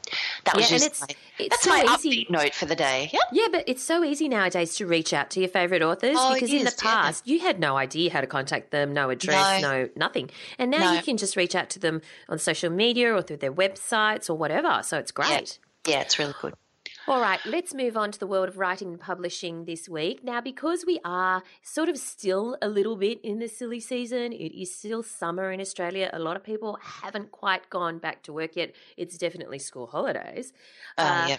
that 0.46 0.56
was 0.56 0.72
Yeah, 0.72 0.78
just 0.78 1.06
it's- 1.40 1.48
my, 1.48 1.48
that's 1.50 1.64
so 1.64 1.70
my 1.70 1.96
easy. 2.10 2.26
upbeat 2.26 2.30
note 2.30 2.54
for 2.54 2.66
the 2.66 2.76
day. 2.76 3.10
Yep. 3.14 3.22
Yeah, 3.32 3.48
but 3.52 3.64
it's 3.68 3.84
so 3.84 4.04
easy 4.04 4.28
nowadays 4.28 4.76
to 4.76 4.86
reach 4.88 5.14
out 5.14 5.30
to 5.32 5.40
your 5.40 5.50
favorite 5.50 5.82
authors 5.82 6.16
Oh, 6.20 6.34
because 6.34 6.52
in 6.52 6.64
the 6.64 6.68
is, 6.68 6.78
yeah. 6.84 6.92
past 6.92 7.28
you 7.28 7.40
had 7.40 7.60
no 7.60 7.78
idea 7.78 8.12
how 8.12 8.22
to 8.22 8.28
contact 8.28 8.72
them, 8.72 8.94
no 8.94 9.10
address, 9.10 9.62
no, 9.62 9.84
No. 9.84 9.90
nothing. 9.96 10.30
And 10.58 10.72
now 10.72 10.80
No. 10.80 10.94
you 10.94 11.02
can 11.02 11.18
just 11.18 11.36
reach 11.36 11.56
out 11.56 11.70
to 11.72 11.80
them 11.80 12.02
on 12.30 12.40
social 12.40 12.70
media 12.70 13.14
or 13.14 13.22
through 13.22 13.38
their 13.38 13.54
websites 13.54 14.30
or 14.30 14.34
whatever. 14.36 14.82
So 14.84 14.98
it's 14.98 15.12
great. 15.12 15.60
Yeah, 15.88 16.02
it's 16.02 16.20
really 16.20 16.34
good. 16.42 16.54
All 17.10 17.22
right, 17.22 17.40
let's 17.46 17.74
move 17.74 17.96
on 17.96 18.12
to 18.12 18.20
the 18.20 18.28
world 18.28 18.50
of 18.50 18.58
writing 18.58 18.90
and 18.90 19.00
publishing 19.00 19.64
this 19.64 19.88
week. 19.88 20.26
Now, 20.26 20.42
because 20.42 20.84
we 20.86 21.00
are 21.06 21.42
sort 21.62 21.88
of 21.88 21.98
still 21.98 22.58
a 22.62 22.68
little 22.68 22.98
bit 22.98 23.22
in 23.24 23.40
the 23.40 23.48
silly 23.48 23.80
season, 23.80 24.34
it 24.34 24.54
is 24.54 24.76
still 24.76 25.04
summer 25.04 25.50
in 25.54 25.62
Australia. 25.62 26.10
A 26.12 26.20
lot 26.20 26.36
of 26.36 26.44
people 26.44 26.78
haven't 26.82 27.32
quite 27.32 27.70
gone 27.70 28.00
back 28.00 28.24
to 28.24 28.34
work 28.34 28.58
yet. 28.58 28.76
It's 28.98 29.18
definitely 29.18 29.58
school 29.58 29.88
holidays. 29.88 30.52
Oh, 30.98 31.06
uh, 31.06 31.28
yeah. 31.30 31.38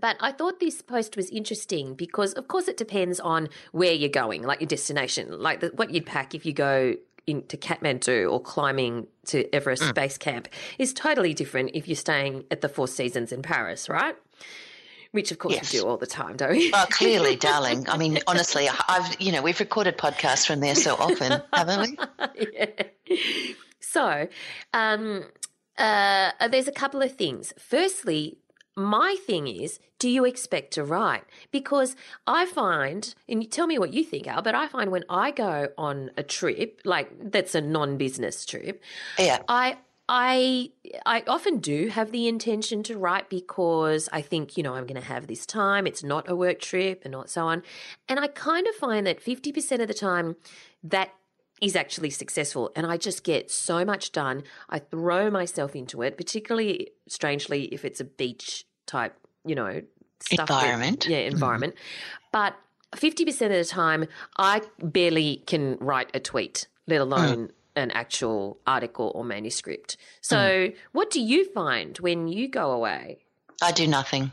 But 0.00 0.16
I 0.20 0.32
thought 0.32 0.60
this 0.60 0.82
post 0.82 1.16
was 1.16 1.30
interesting 1.30 1.94
because, 1.94 2.32
of 2.34 2.48
course, 2.48 2.68
it 2.68 2.76
depends 2.76 3.20
on 3.20 3.48
where 3.72 3.92
you're 3.92 4.08
going, 4.08 4.42
like 4.42 4.60
your 4.60 4.68
destination, 4.68 5.40
like 5.40 5.60
the, 5.60 5.68
what 5.74 5.90
you'd 5.90 6.06
pack 6.06 6.34
if 6.34 6.44
you 6.44 6.52
go 6.52 6.96
into 7.26 7.56
Kathmandu 7.56 8.30
or 8.30 8.40
climbing 8.40 9.06
to 9.26 9.52
Everest 9.54 9.82
mm. 9.82 9.94
Base 9.94 10.18
Camp 10.18 10.48
is 10.78 10.92
totally 10.92 11.34
different 11.34 11.70
if 11.74 11.88
you're 11.88 11.96
staying 11.96 12.44
at 12.50 12.60
the 12.60 12.68
Four 12.68 12.88
Seasons 12.88 13.32
in 13.32 13.42
Paris, 13.42 13.88
right? 13.88 14.16
Which 15.12 15.30
of 15.30 15.38
course 15.38 15.54
yes. 15.54 15.72
we 15.72 15.78
do 15.78 15.86
all 15.86 15.96
the 15.96 16.08
time, 16.08 16.36
don't 16.36 16.50
we? 16.50 16.72
Oh, 16.74 16.86
clearly, 16.90 17.36
darling. 17.50 17.88
I 17.88 17.96
mean, 17.96 18.18
honestly, 18.26 18.68
I've 18.88 19.20
you 19.20 19.30
know 19.30 19.42
we've 19.42 19.60
recorded 19.60 19.96
podcasts 19.96 20.44
from 20.44 20.58
there 20.58 20.74
so 20.74 20.96
often, 20.96 21.40
haven't 21.52 21.96
we? 22.36 22.48
yeah. 22.52 23.16
So, 23.78 24.26
um, 24.72 25.24
uh, 25.78 26.48
there's 26.48 26.66
a 26.66 26.72
couple 26.72 27.00
of 27.00 27.12
things. 27.12 27.54
Firstly, 27.58 28.38
my 28.76 29.16
thing 29.26 29.46
is, 29.46 29.78
do 29.98 30.08
you 30.08 30.24
expect 30.24 30.72
to 30.74 30.84
write? 30.84 31.24
Because 31.50 31.96
I 32.26 32.46
find, 32.46 33.14
and 33.28 33.42
you 33.42 33.48
tell 33.48 33.66
me 33.66 33.78
what 33.78 33.92
you 33.92 34.04
think, 34.04 34.26
Al, 34.26 34.42
but 34.42 34.54
I 34.54 34.66
find 34.68 34.90
when 34.90 35.04
I 35.08 35.30
go 35.30 35.68
on 35.78 36.10
a 36.16 36.22
trip, 36.22 36.80
like 36.84 37.10
that's 37.30 37.54
a 37.54 37.60
non-business 37.60 38.44
trip, 38.44 38.82
yeah, 39.18 39.42
I 39.48 39.76
I 40.08 40.70
I 41.06 41.22
often 41.26 41.58
do 41.58 41.88
have 41.88 42.10
the 42.12 42.28
intention 42.28 42.82
to 42.84 42.98
write 42.98 43.30
because 43.30 44.08
I 44.12 44.20
think, 44.20 44.56
you 44.56 44.62
know, 44.62 44.74
I'm 44.74 44.86
going 44.86 45.00
to 45.00 45.06
have 45.06 45.26
this 45.26 45.46
time. 45.46 45.86
It's 45.86 46.04
not 46.04 46.28
a 46.28 46.36
work 46.36 46.60
trip 46.60 47.02
and 47.04 47.12
not 47.12 47.30
so 47.30 47.46
on. 47.46 47.62
And 48.08 48.20
I 48.20 48.26
kind 48.26 48.66
of 48.66 48.74
find 48.74 49.06
that 49.06 49.20
50% 49.24 49.80
of 49.80 49.88
the 49.88 49.94
time 49.94 50.36
that 50.82 51.14
is 51.64 51.74
actually 51.74 52.10
successful 52.10 52.70
and 52.76 52.86
I 52.86 52.96
just 52.96 53.24
get 53.24 53.50
so 53.50 53.84
much 53.84 54.12
done. 54.12 54.42
I 54.68 54.78
throw 54.78 55.30
myself 55.30 55.74
into 55.74 56.02
it, 56.02 56.16
particularly 56.16 56.90
strangely 57.08 57.64
if 57.66 57.84
it's 57.84 58.00
a 58.00 58.04
beach 58.04 58.66
type, 58.86 59.14
you 59.44 59.54
know, 59.54 59.82
environment. 60.30 61.00
That, 61.00 61.10
yeah, 61.10 61.18
mm-hmm. 61.20 61.34
environment. 61.34 61.74
Mm. 61.74 61.78
But 62.32 62.54
50% 62.96 63.30
of 63.46 63.50
the 63.50 63.64
time 63.64 64.06
I 64.36 64.60
barely 64.78 65.42
can 65.46 65.78
write 65.80 66.10
a 66.14 66.20
tweet, 66.20 66.68
let 66.86 67.00
alone 67.00 67.48
mm. 67.48 67.50
an 67.76 67.90
actual 67.92 68.58
article 68.66 69.10
or 69.14 69.24
manuscript. 69.24 69.96
So, 70.20 70.36
mm. 70.36 70.76
what 70.92 71.10
do 71.10 71.20
you 71.20 71.50
find 71.52 71.96
when 71.98 72.28
you 72.28 72.48
go 72.48 72.72
away? 72.72 73.20
I 73.62 73.72
do 73.72 73.86
nothing. 73.86 74.32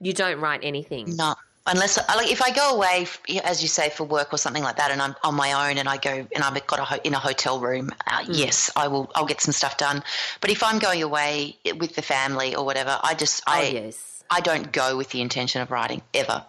You 0.00 0.12
don't 0.12 0.38
write 0.38 0.60
anything? 0.62 1.16
No 1.16 1.34
unless 1.68 1.98
like 2.16 2.30
if 2.30 2.42
I 2.42 2.50
go 2.50 2.74
away, 2.74 3.06
as 3.44 3.62
you 3.62 3.68
say, 3.68 3.90
for 3.90 4.04
work 4.04 4.32
or 4.32 4.38
something 4.38 4.62
like 4.62 4.76
that, 4.76 4.90
and 4.90 5.00
I'm 5.00 5.14
on 5.22 5.34
my 5.34 5.70
own 5.70 5.78
and 5.78 5.88
I 5.88 5.96
go 5.98 6.26
and 6.34 6.42
I've 6.42 6.66
got 6.66 6.78
a 6.78 6.84
ho- 6.84 7.00
in 7.04 7.14
a 7.14 7.18
hotel 7.18 7.60
room, 7.60 7.90
uh, 8.06 8.20
mm. 8.20 8.26
yes, 8.28 8.70
I 8.74 8.88
will. 8.88 9.10
I'll 9.14 9.26
get 9.26 9.40
some 9.40 9.52
stuff 9.52 9.76
done. 9.76 10.02
But 10.40 10.50
if 10.50 10.62
I'm 10.62 10.78
going 10.78 11.02
away 11.02 11.56
with 11.76 11.94
the 11.94 12.02
family 12.02 12.56
or 12.56 12.64
whatever, 12.64 12.98
I 13.02 13.14
just 13.14 13.42
oh, 13.46 13.52
I 13.52 13.62
yes. 13.62 14.24
I 14.30 14.40
don't 14.40 14.72
go 14.72 14.96
with 14.96 15.10
the 15.10 15.20
intention 15.20 15.62
of 15.62 15.70
writing 15.70 16.02
ever. 16.14 16.44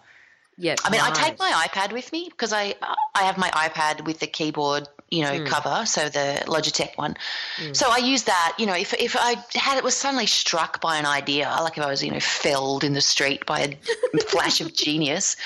Yeah, 0.56 0.76
I 0.84 0.90
mean, 0.90 1.00
right. 1.00 1.16
I 1.16 1.28
take 1.28 1.38
my 1.38 1.66
iPad 1.66 1.92
with 1.92 2.12
me 2.12 2.28
because 2.28 2.52
I 2.52 2.74
I 3.14 3.22
have 3.22 3.38
my 3.38 3.50
iPad 3.50 4.04
with 4.04 4.20
the 4.20 4.26
keyboard 4.26 4.88
you 5.10 5.22
know, 5.22 5.40
mm. 5.40 5.46
cover, 5.46 5.84
so 5.86 6.08
the 6.08 6.42
Logitech 6.46 6.96
one. 6.96 7.16
Mm. 7.58 7.74
So 7.74 7.90
I 7.90 7.98
use 7.98 8.24
that, 8.24 8.54
you 8.58 8.66
know, 8.66 8.74
if, 8.74 8.94
if 8.94 9.16
I 9.18 9.36
had 9.54 9.76
it 9.76 9.84
was 9.84 9.96
suddenly 9.96 10.26
struck 10.26 10.80
by 10.80 10.98
an 10.98 11.06
idea, 11.06 11.48
like 11.60 11.76
if 11.76 11.84
I 11.84 11.88
was, 11.88 12.02
you 12.02 12.12
know, 12.12 12.20
felled 12.20 12.84
in 12.84 12.92
the 12.92 13.00
street 13.00 13.44
by 13.44 13.76
a 14.14 14.18
flash 14.28 14.60
of 14.60 14.72
genius, 14.72 15.36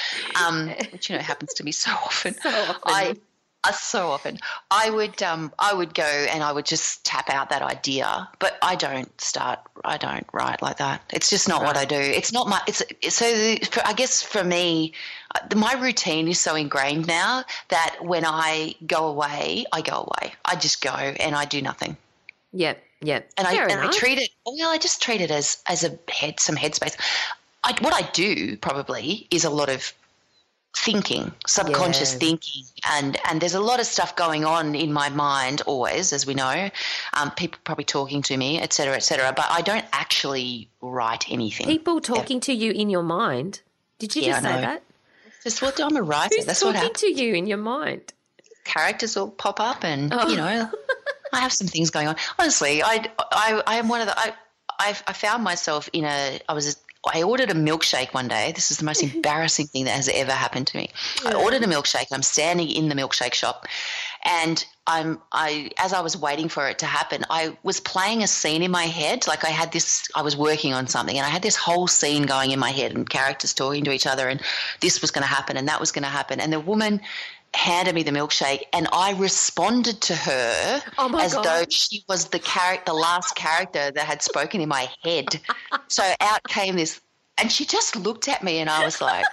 um, 0.44 0.68
which, 0.92 1.08
you 1.08 1.16
know, 1.16 1.22
happens 1.22 1.54
to 1.54 1.64
me 1.64 1.72
so 1.72 1.90
often, 1.90 2.34
so 2.34 2.50
often. 2.50 2.80
I 2.84 3.16
uh, 3.64 3.72
so 3.72 4.08
often. 4.08 4.38
I 4.70 4.90
would 4.90 5.22
um, 5.22 5.52
I 5.58 5.72
would 5.72 5.94
go 5.94 6.02
and 6.02 6.42
I 6.42 6.52
would 6.52 6.66
just 6.66 7.04
tap 7.04 7.30
out 7.30 7.48
that 7.48 7.62
idea, 7.62 8.28
but 8.38 8.58
I 8.60 8.76
don't 8.76 9.18
start. 9.20 9.58
I 9.84 9.96
don't 9.96 10.26
write 10.32 10.60
like 10.60 10.76
that. 10.76 11.02
It's 11.12 11.30
just 11.30 11.48
not 11.48 11.62
right. 11.62 11.68
what 11.68 11.76
I 11.78 11.86
do. 11.86 11.96
It's 11.96 12.32
not 12.32 12.46
my. 12.46 12.60
It's 12.66 12.82
so. 13.14 13.24
I 13.84 13.94
guess 13.94 14.22
for 14.22 14.44
me, 14.44 14.92
my 15.56 15.74
routine 15.74 16.28
is 16.28 16.38
so 16.38 16.54
ingrained 16.54 17.06
now 17.06 17.44
that 17.68 17.96
when 18.00 18.24
I 18.24 18.74
go 18.86 19.06
away, 19.08 19.64
I 19.72 19.80
go 19.80 20.08
away. 20.08 20.34
I 20.44 20.56
just 20.56 20.80
go 20.80 20.92
and 20.92 21.34
I 21.34 21.44
do 21.44 21.60
nothing. 21.60 21.96
Yep, 22.52 22.82
yep. 23.02 23.30
And 23.36 23.46
Fair 23.46 23.62
I 23.62 23.64
enough. 23.64 23.84
and 23.84 23.88
I 23.88 23.92
treat 23.92 24.18
it. 24.18 24.30
Well, 24.46 24.70
I 24.70 24.78
just 24.78 25.02
treat 25.02 25.20
it 25.20 25.30
as 25.30 25.62
as 25.68 25.84
a 25.84 25.98
head 26.10 26.40
some 26.40 26.56
headspace. 26.56 26.96
I, 27.64 27.74
what 27.80 27.94
I 27.94 28.08
do 28.12 28.56
probably 28.58 29.26
is 29.30 29.44
a 29.44 29.50
lot 29.50 29.68
of 29.68 29.92
thinking, 30.76 31.32
subconscious 31.46 32.14
thinking, 32.14 32.64
and 32.90 33.18
and 33.28 33.40
there's 33.40 33.54
a 33.54 33.60
lot 33.60 33.80
of 33.80 33.86
stuff 33.86 34.14
going 34.16 34.44
on 34.44 34.74
in 34.74 34.92
my 34.92 35.08
mind 35.08 35.62
always, 35.62 36.12
as 36.12 36.26
we 36.26 36.34
know. 36.34 36.70
Um, 37.14 37.30
people 37.32 37.58
probably 37.64 37.84
talking 37.84 38.22
to 38.22 38.36
me, 38.36 38.60
etc., 38.60 38.94
etc. 38.94 39.32
but 39.34 39.46
I 39.48 39.62
don't 39.62 39.84
actually 39.92 40.68
write 40.80 41.30
anything. 41.30 41.66
People 41.66 42.00
talking 42.00 42.40
to 42.40 42.52
you 42.52 42.70
in 42.70 42.90
your 42.90 43.02
mind. 43.02 43.62
Did 43.98 44.14
you 44.14 44.22
yeah, 44.22 44.28
just 44.32 44.42
say 44.42 44.60
that? 44.60 44.82
Just 45.44 45.62
what 45.62 45.78
I'm 45.78 45.96
a 45.96 46.02
writer. 46.02 46.34
Who's 46.36 46.46
That's 46.46 46.60
talking 46.60 46.74
what 46.74 46.82
happens. 46.82 47.00
to 47.00 47.12
you 47.12 47.34
in 47.34 47.46
your 47.46 47.58
mind. 47.58 48.12
Characters 48.64 49.14
will 49.14 49.30
pop 49.30 49.60
up, 49.60 49.84
and 49.84 50.12
oh. 50.12 50.28
you 50.28 50.36
know, 50.36 50.70
I 51.32 51.40
have 51.40 51.52
some 51.52 51.68
things 51.68 51.90
going 51.90 52.08
on. 52.08 52.16
Honestly, 52.38 52.82
I 52.82 53.06
I, 53.18 53.62
I 53.66 53.76
am 53.76 53.88
one 53.88 54.00
of 54.00 54.06
the 54.06 54.18
I. 54.18 54.32
I've, 54.76 55.04
I 55.06 55.12
found 55.12 55.44
myself 55.44 55.88
in 55.92 56.04
a. 56.04 56.40
I 56.48 56.52
was 56.52 56.76
I 57.12 57.22
ordered 57.22 57.50
a 57.50 57.54
milkshake 57.54 58.12
one 58.14 58.26
day. 58.26 58.52
This 58.52 58.70
is 58.70 58.78
the 58.78 58.84
most 58.84 59.02
embarrassing 59.14 59.66
thing 59.66 59.84
that 59.84 59.94
has 59.94 60.08
ever 60.08 60.32
happened 60.32 60.66
to 60.68 60.78
me. 60.78 60.90
Yeah. 61.22 61.30
I 61.30 61.34
ordered 61.34 61.62
a 61.62 61.66
milkshake. 61.66 62.06
I'm 62.10 62.22
standing 62.22 62.70
in 62.70 62.88
the 62.88 62.94
milkshake 62.94 63.34
shop, 63.34 63.66
and 64.24 64.64
I'm 64.86 65.20
I 65.32 65.70
as 65.78 65.92
I 65.92 66.00
was 66.00 66.16
waiting 66.16 66.48
for 66.48 66.68
it 66.68 66.78
to 66.80 66.86
happen, 66.86 67.24
I 67.30 67.56
was 67.62 67.80
playing 67.80 68.22
a 68.22 68.26
scene 68.26 68.62
in 68.62 68.70
my 68.70 68.84
head. 68.84 69.26
Like 69.26 69.44
I 69.44 69.48
had 69.48 69.72
this, 69.72 70.06
I 70.14 70.22
was 70.22 70.36
working 70.36 70.74
on 70.74 70.86
something, 70.86 71.16
and 71.16 71.26
I 71.26 71.30
had 71.30 71.42
this 71.42 71.56
whole 71.56 71.86
scene 71.86 72.24
going 72.24 72.50
in 72.50 72.58
my 72.58 72.70
head, 72.70 72.92
and 72.92 73.08
characters 73.08 73.54
talking 73.54 73.84
to 73.84 73.92
each 73.92 74.06
other, 74.06 74.28
and 74.28 74.42
this 74.80 75.00
was 75.00 75.10
going 75.10 75.22
to 75.22 75.28
happen, 75.28 75.56
and 75.56 75.68
that 75.68 75.80
was 75.80 75.90
going 75.90 76.02
to 76.02 76.08
happen, 76.08 76.38
and 76.38 76.52
the 76.52 76.60
woman 76.60 77.00
handed 77.54 77.94
me 77.94 78.02
the 78.02 78.10
milkshake 78.10 78.62
and 78.72 78.88
I 78.92 79.12
responded 79.12 80.00
to 80.02 80.14
her 80.14 80.82
oh 80.98 81.18
as 81.20 81.34
God. 81.34 81.44
though 81.44 81.64
she 81.70 82.04
was 82.08 82.26
the 82.26 82.40
character, 82.40 82.82
the 82.86 82.94
last 82.94 83.36
character 83.36 83.92
that 83.92 84.04
had 84.04 84.22
spoken 84.22 84.60
in 84.60 84.68
my 84.68 84.88
head. 85.04 85.40
so 85.88 86.02
out 86.20 86.42
came 86.48 86.76
this, 86.76 87.00
and 87.38 87.50
she 87.50 87.64
just 87.64 87.96
looked 87.96 88.28
at 88.28 88.42
me, 88.42 88.58
and 88.58 88.68
I 88.68 88.84
was 88.84 89.00
like, 89.00 89.24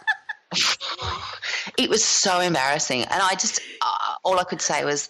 it 1.78 1.90
was 1.90 2.04
so 2.04 2.40
embarrassing. 2.40 3.02
And 3.02 3.22
I 3.22 3.32
just, 3.32 3.60
uh, 3.82 4.16
all 4.24 4.40
I 4.40 4.44
could 4.44 4.62
say 4.62 4.86
was, 4.86 5.10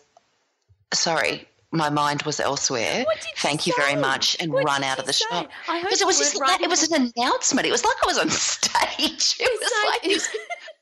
sorry, 0.94 1.48
my 1.72 1.90
mind 1.90 2.24
was 2.24 2.40
elsewhere. 2.40 3.06
Thank 3.38 3.66
you, 3.66 3.74
you 3.76 3.84
very 3.84 4.00
much, 4.00 4.38
and 4.40 4.52
what 4.52 4.66
run 4.66 4.84
out 4.84 5.00
of 5.00 5.06
the 5.06 5.14
say? 5.14 5.26
shop. 5.30 5.50
Because 5.68 6.02
it 6.02 6.08
was 6.08 6.18
just 6.20 6.40
like, 6.40 6.62
it 6.62 6.70
was 6.70 6.90
an 6.92 7.12
announcement. 7.16 7.68
It 7.68 7.72
was 7.72 7.84
like 7.84 7.96
I 8.04 8.08
was 8.08 8.18
on 8.18 8.30
stage. 8.30 9.38
It 9.40 9.60
was 9.60 9.72
like 9.88 10.22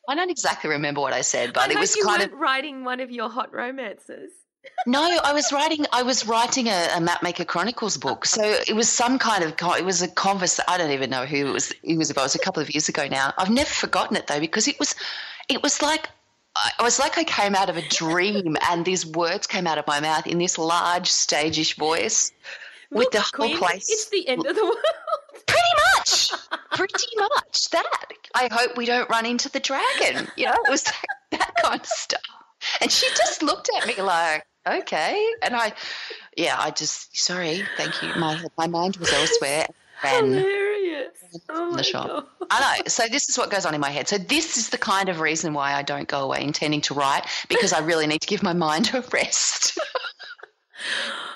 I 0.09 0.15
don't 0.15 0.31
exactly 0.31 0.69
remember 0.71 1.01
what 1.01 1.13
I 1.13 1.21
said, 1.21 1.53
but 1.53 1.69
I 1.69 1.73
it 1.73 1.79
was 1.79 1.95
you 1.95 2.03
kind 2.03 2.23
of 2.23 2.33
writing 2.33 2.83
one 2.83 2.99
of 2.99 3.11
your 3.11 3.29
hot 3.29 3.53
romances. 3.53 4.31
no, 4.87 5.19
I 5.23 5.33
was 5.33 5.51
writing. 5.53 5.85
I 5.93 6.01
was 6.01 6.25
writing 6.25 6.67
a, 6.67 6.87
a 6.95 6.99
Mapmaker 6.99 7.45
Chronicles 7.45 7.97
book, 7.97 8.25
so 8.25 8.41
it 8.67 8.73
was 8.73 8.89
some 8.89 9.19
kind 9.19 9.43
of. 9.43 9.53
It 9.77 9.85
was 9.85 10.01
a 10.01 10.07
converse. 10.07 10.59
I 10.67 10.79
don't 10.79 10.91
even 10.91 11.11
know 11.11 11.25
who 11.25 11.47
it 11.47 11.53
was. 11.53 11.71
It 11.83 11.97
was. 11.97 12.09
It 12.09 12.15
was 12.15 12.33
a 12.33 12.39
couple 12.39 12.63
of 12.63 12.73
years 12.73 12.89
ago 12.89 13.07
now. 13.07 13.33
I've 13.37 13.51
never 13.51 13.69
forgotten 13.69 14.17
it 14.17 14.25
though 14.25 14.39
because 14.39 14.67
it 14.67 14.79
was. 14.79 14.95
It 15.47 15.61
was 15.61 15.81
like 15.83 16.09
it 16.79 16.83
was 16.83 16.99
like 16.99 17.17
I 17.17 17.23
came 17.23 17.55
out 17.55 17.69
of 17.69 17.77
a 17.77 17.87
dream, 17.89 18.57
and 18.69 18.85
these 18.85 19.05
words 19.05 19.47
came 19.47 19.67
out 19.67 19.77
of 19.77 19.87
my 19.87 19.99
mouth 19.99 20.27
in 20.27 20.37
this 20.37 20.57
large, 20.57 21.09
stageish 21.09 21.75
voice, 21.75 22.31
with 22.91 23.11
the 23.11 23.25
Queen, 23.33 23.51
whole 23.51 23.67
place. 23.67 23.89
It's 23.89 24.09
the 24.09 24.27
end 24.27 24.45
of 24.45 24.55
the 24.55 24.63
world. 24.63 24.77
Pretty 25.45 25.61
much, 25.95 26.31
pretty 26.71 27.07
much 27.17 27.69
that. 27.71 28.05
I 28.35 28.49
hope 28.51 28.77
we 28.77 28.85
don't 28.85 29.09
run 29.09 29.25
into 29.25 29.49
the 29.49 29.59
dragon. 29.59 30.27
You 30.35 30.45
know, 30.45 30.53
it 30.53 30.69
was 30.69 30.83
that, 30.83 31.05
that 31.31 31.53
kind 31.61 31.81
of 31.81 31.87
stuff. 31.87 32.21
And 32.81 32.91
she 32.91 33.07
just 33.15 33.41
looked 33.41 33.69
at 33.77 33.87
me 33.87 34.01
like, 34.01 34.45
okay. 34.67 35.25
And 35.41 35.55
I, 35.55 35.73
yeah, 36.35 36.55
I 36.59 36.71
just, 36.71 37.17
sorry, 37.17 37.63
thank 37.77 38.01
you. 38.03 38.09
My 38.19 38.41
my 38.57 38.67
mind 38.67 38.97
was 38.97 39.11
elsewhere. 39.13 39.65
Hilarious. 40.01 40.68
Hilarious. 40.99 41.45
Oh 41.49 41.69
in 41.71 41.77
the 41.77 41.83
shop. 41.83 42.29
I 42.49 42.77
know. 42.77 42.83
So 42.87 43.07
this 43.07 43.29
is 43.29 43.37
what 43.37 43.49
goes 43.49 43.65
on 43.65 43.75
in 43.75 43.81
my 43.81 43.89
head. 43.89 44.07
So 44.07 44.17
this 44.17 44.57
is 44.57 44.69
the 44.69 44.77
kind 44.77 45.09
of 45.09 45.19
reason 45.19 45.53
why 45.53 45.73
I 45.73 45.81
don't 45.81 46.07
go 46.07 46.21
away 46.21 46.43
intending 46.43 46.81
to 46.81 46.93
write 46.93 47.25
because 47.47 47.73
I 47.73 47.79
really 47.79 48.07
need 48.07 48.21
to 48.21 48.27
give 48.27 48.43
my 48.43 48.53
mind 48.53 48.91
a 48.93 49.01
rest. 49.11 49.77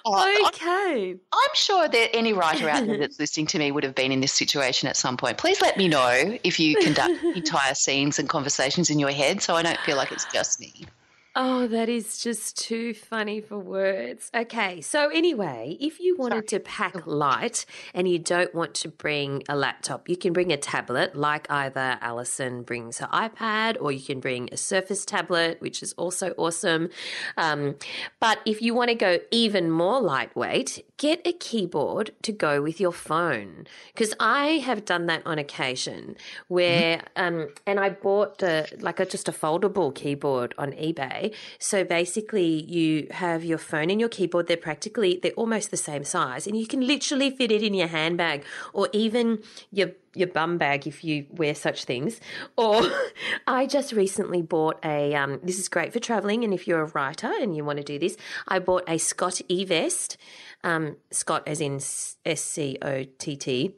Uh, 0.05 0.27
okay. 0.47 1.15
I'm 1.31 1.49
sure 1.53 1.87
that 1.87 2.09
any 2.13 2.33
writer 2.33 2.67
out 2.67 2.85
there 2.85 2.97
that's 2.97 3.19
listening 3.21 3.45
to 3.47 3.59
me 3.59 3.71
would 3.71 3.83
have 3.83 3.95
been 3.95 4.11
in 4.11 4.19
this 4.19 4.33
situation 4.33 4.89
at 4.89 4.97
some 4.97 5.15
point. 5.15 5.37
Please 5.37 5.61
let 5.61 5.77
me 5.77 5.87
know 5.87 6.37
if 6.43 6.59
you 6.59 6.75
conduct 6.77 7.23
entire 7.35 7.73
scenes 7.73 8.19
and 8.19 8.27
conversations 8.27 8.89
in 8.89 8.99
your 8.99 9.11
head 9.11 9.41
so 9.41 9.55
I 9.55 9.63
don't 9.63 9.79
feel 9.79 9.95
like 9.95 10.11
it's 10.11 10.25
just 10.25 10.59
me. 10.59 10.85
Oh, 11.35 11.65
that 11.65 11.89
is 11.89 12.19
just 12.19 12.55
too 12.57 12.93
funny 12.93 13.41
for 13.41 13.57
words. 13.57 14.29
Okay, 14.35 14.81
so 14.81 15.09
anyway, 15.09 15.77
if 15.79 15.99
you 15.99 16.15
wanted 16.15 16.47
Sorry. 16.47 16.59
to 16.59 16.59
pack 16.59 17.07
light 17.07 17.65
and 17.91 18.07
you 18.07 18.19
don't 18.19 18.53
want 18.53 18.75
to 18.75 18.89
bring 18.89 19.41
a 19.49 19.55
laptop, 19.55 20.07
you 20.07 20.15
can 20.15 20.31
bring 20.31 20.51
a 20.51 20.57
tablet, 20.57 21.15
like 21.15 21.49
either 21.49 21.97
Allison 22.01 22.61
brings 22.61 22.99
her 22.99 23.07
iPad, 23.07 23.77
or 23.81 23.91
you 23.91 24.01
can 24.01 24.19
bring 24.19 24.47
a 24.51 24.57
Surface 24.57 25.05
tablet, 25.05 25.59
which 25.59 25.81
is 25.81 25.93
also 25.93 26.35
awesome. 26.37 26.89
Um, 27.35 27.77
but 28.19 28.37
if 28.45 28.61
you 28.61 28.75
want 28.75 28.89
to 28.89 28.95
go 28.95 29.17
even 29.31 29.71
more 29.71 29.99
lightweight, 29.99 30.85
get 30.97 31.25
a 31.25 31.33
keyboard 31.33 32.11
to 32.21 32.31
go 32.31 32.61
with 32.61 32.79
your 32.79 32.93
phone. 32.93 33.65
Because 33.87 34.13
I 34.19 34.59
have 34.59 34.85
done 34.85 35.07
that 35.07 35.25
on 35.25 35.39
occasion, 35.39 36.15
where 36.47 36.97
mm-hmm. 37.17 37.41
um, 37.41 37.47
and 37.65 37.79
I 37.79 37.89
bought 37.89 38.43
a, 38.43 38.67
like 38.81 38.99
a, 38.99 39.05
just 39.07 39.27
a 39.27 39.31
foldable 39.31 39.95
keyboard 39.95 40.53
on 40.59 40.73
eBay 40.73 41.22
so 41.59 41.83
basically, 41.83 42.63
you 42.63 43.07
have 43.11 43.43
your 43.43 43.57
phone 43.57 43.89
and 43.89 43.99
your 43.99 44.09
keyboard. 44.09 44.47
They're 44.47 44.57
practically 44.57 45.19
they're 45.21 45.31
almost 45.33 45.71
the 45.71 45.77
same 45.77 46.03
size, 46.03 46.47
and 46.47 46.57
you 46.57 46.67
can 46.67 46.85
literally 46.85 47.29
fit 47.29 47.51
it 47.51 47.63
in 47.63 47.73
your 47.73 47.87
handbag 47.87 48.43
or 48.73 48.89
even 48.93 49.43
your 49.71 49.91
your 50.15 50.27
bum 50.27 50.57
bag 50.57 50.85
if 50.87 51.03
you 51.03 51.25
wear 51.31 51.55
such 51.55 51.85
things. 51.85 52.19
Or 52.57 52.81
I 53.47 53.65
just 53.65 53.93
recently 53.93 54.41
bought 54.41 54.79
a. 54.83 55.13
Um, 55.15 55.39
this 55.43 55.59
is 55.59 55.67
great 55.69 55.93
for 55.93 55.99
traveling, 55.99 56.43
and 56.43 56.53
if 56.53 56.67
you're 56.67 56.81
a 56.81 56.91
writer 56.93 57.31
and 57.39 57.55
you 57.55 57.63
want 57.63 57.77
to 57.77 57.83
do 57.83 57.99
this, 57.99 58.17
I 58.47 58.59
bought 58.59 58.83
a 58.87 58.97
Scott 58.97 59.41
E 59.47 59.65
vest. 59.65 60.17
Um, 60.63 60.97
Scott, 61.11 61.43
as 61.47 61.61
in 61.61 61.75
S 61.75 62.41
C 62.41 62.77
O 62.81 63.03
T 63.03 63.35
T. 63.35 63.75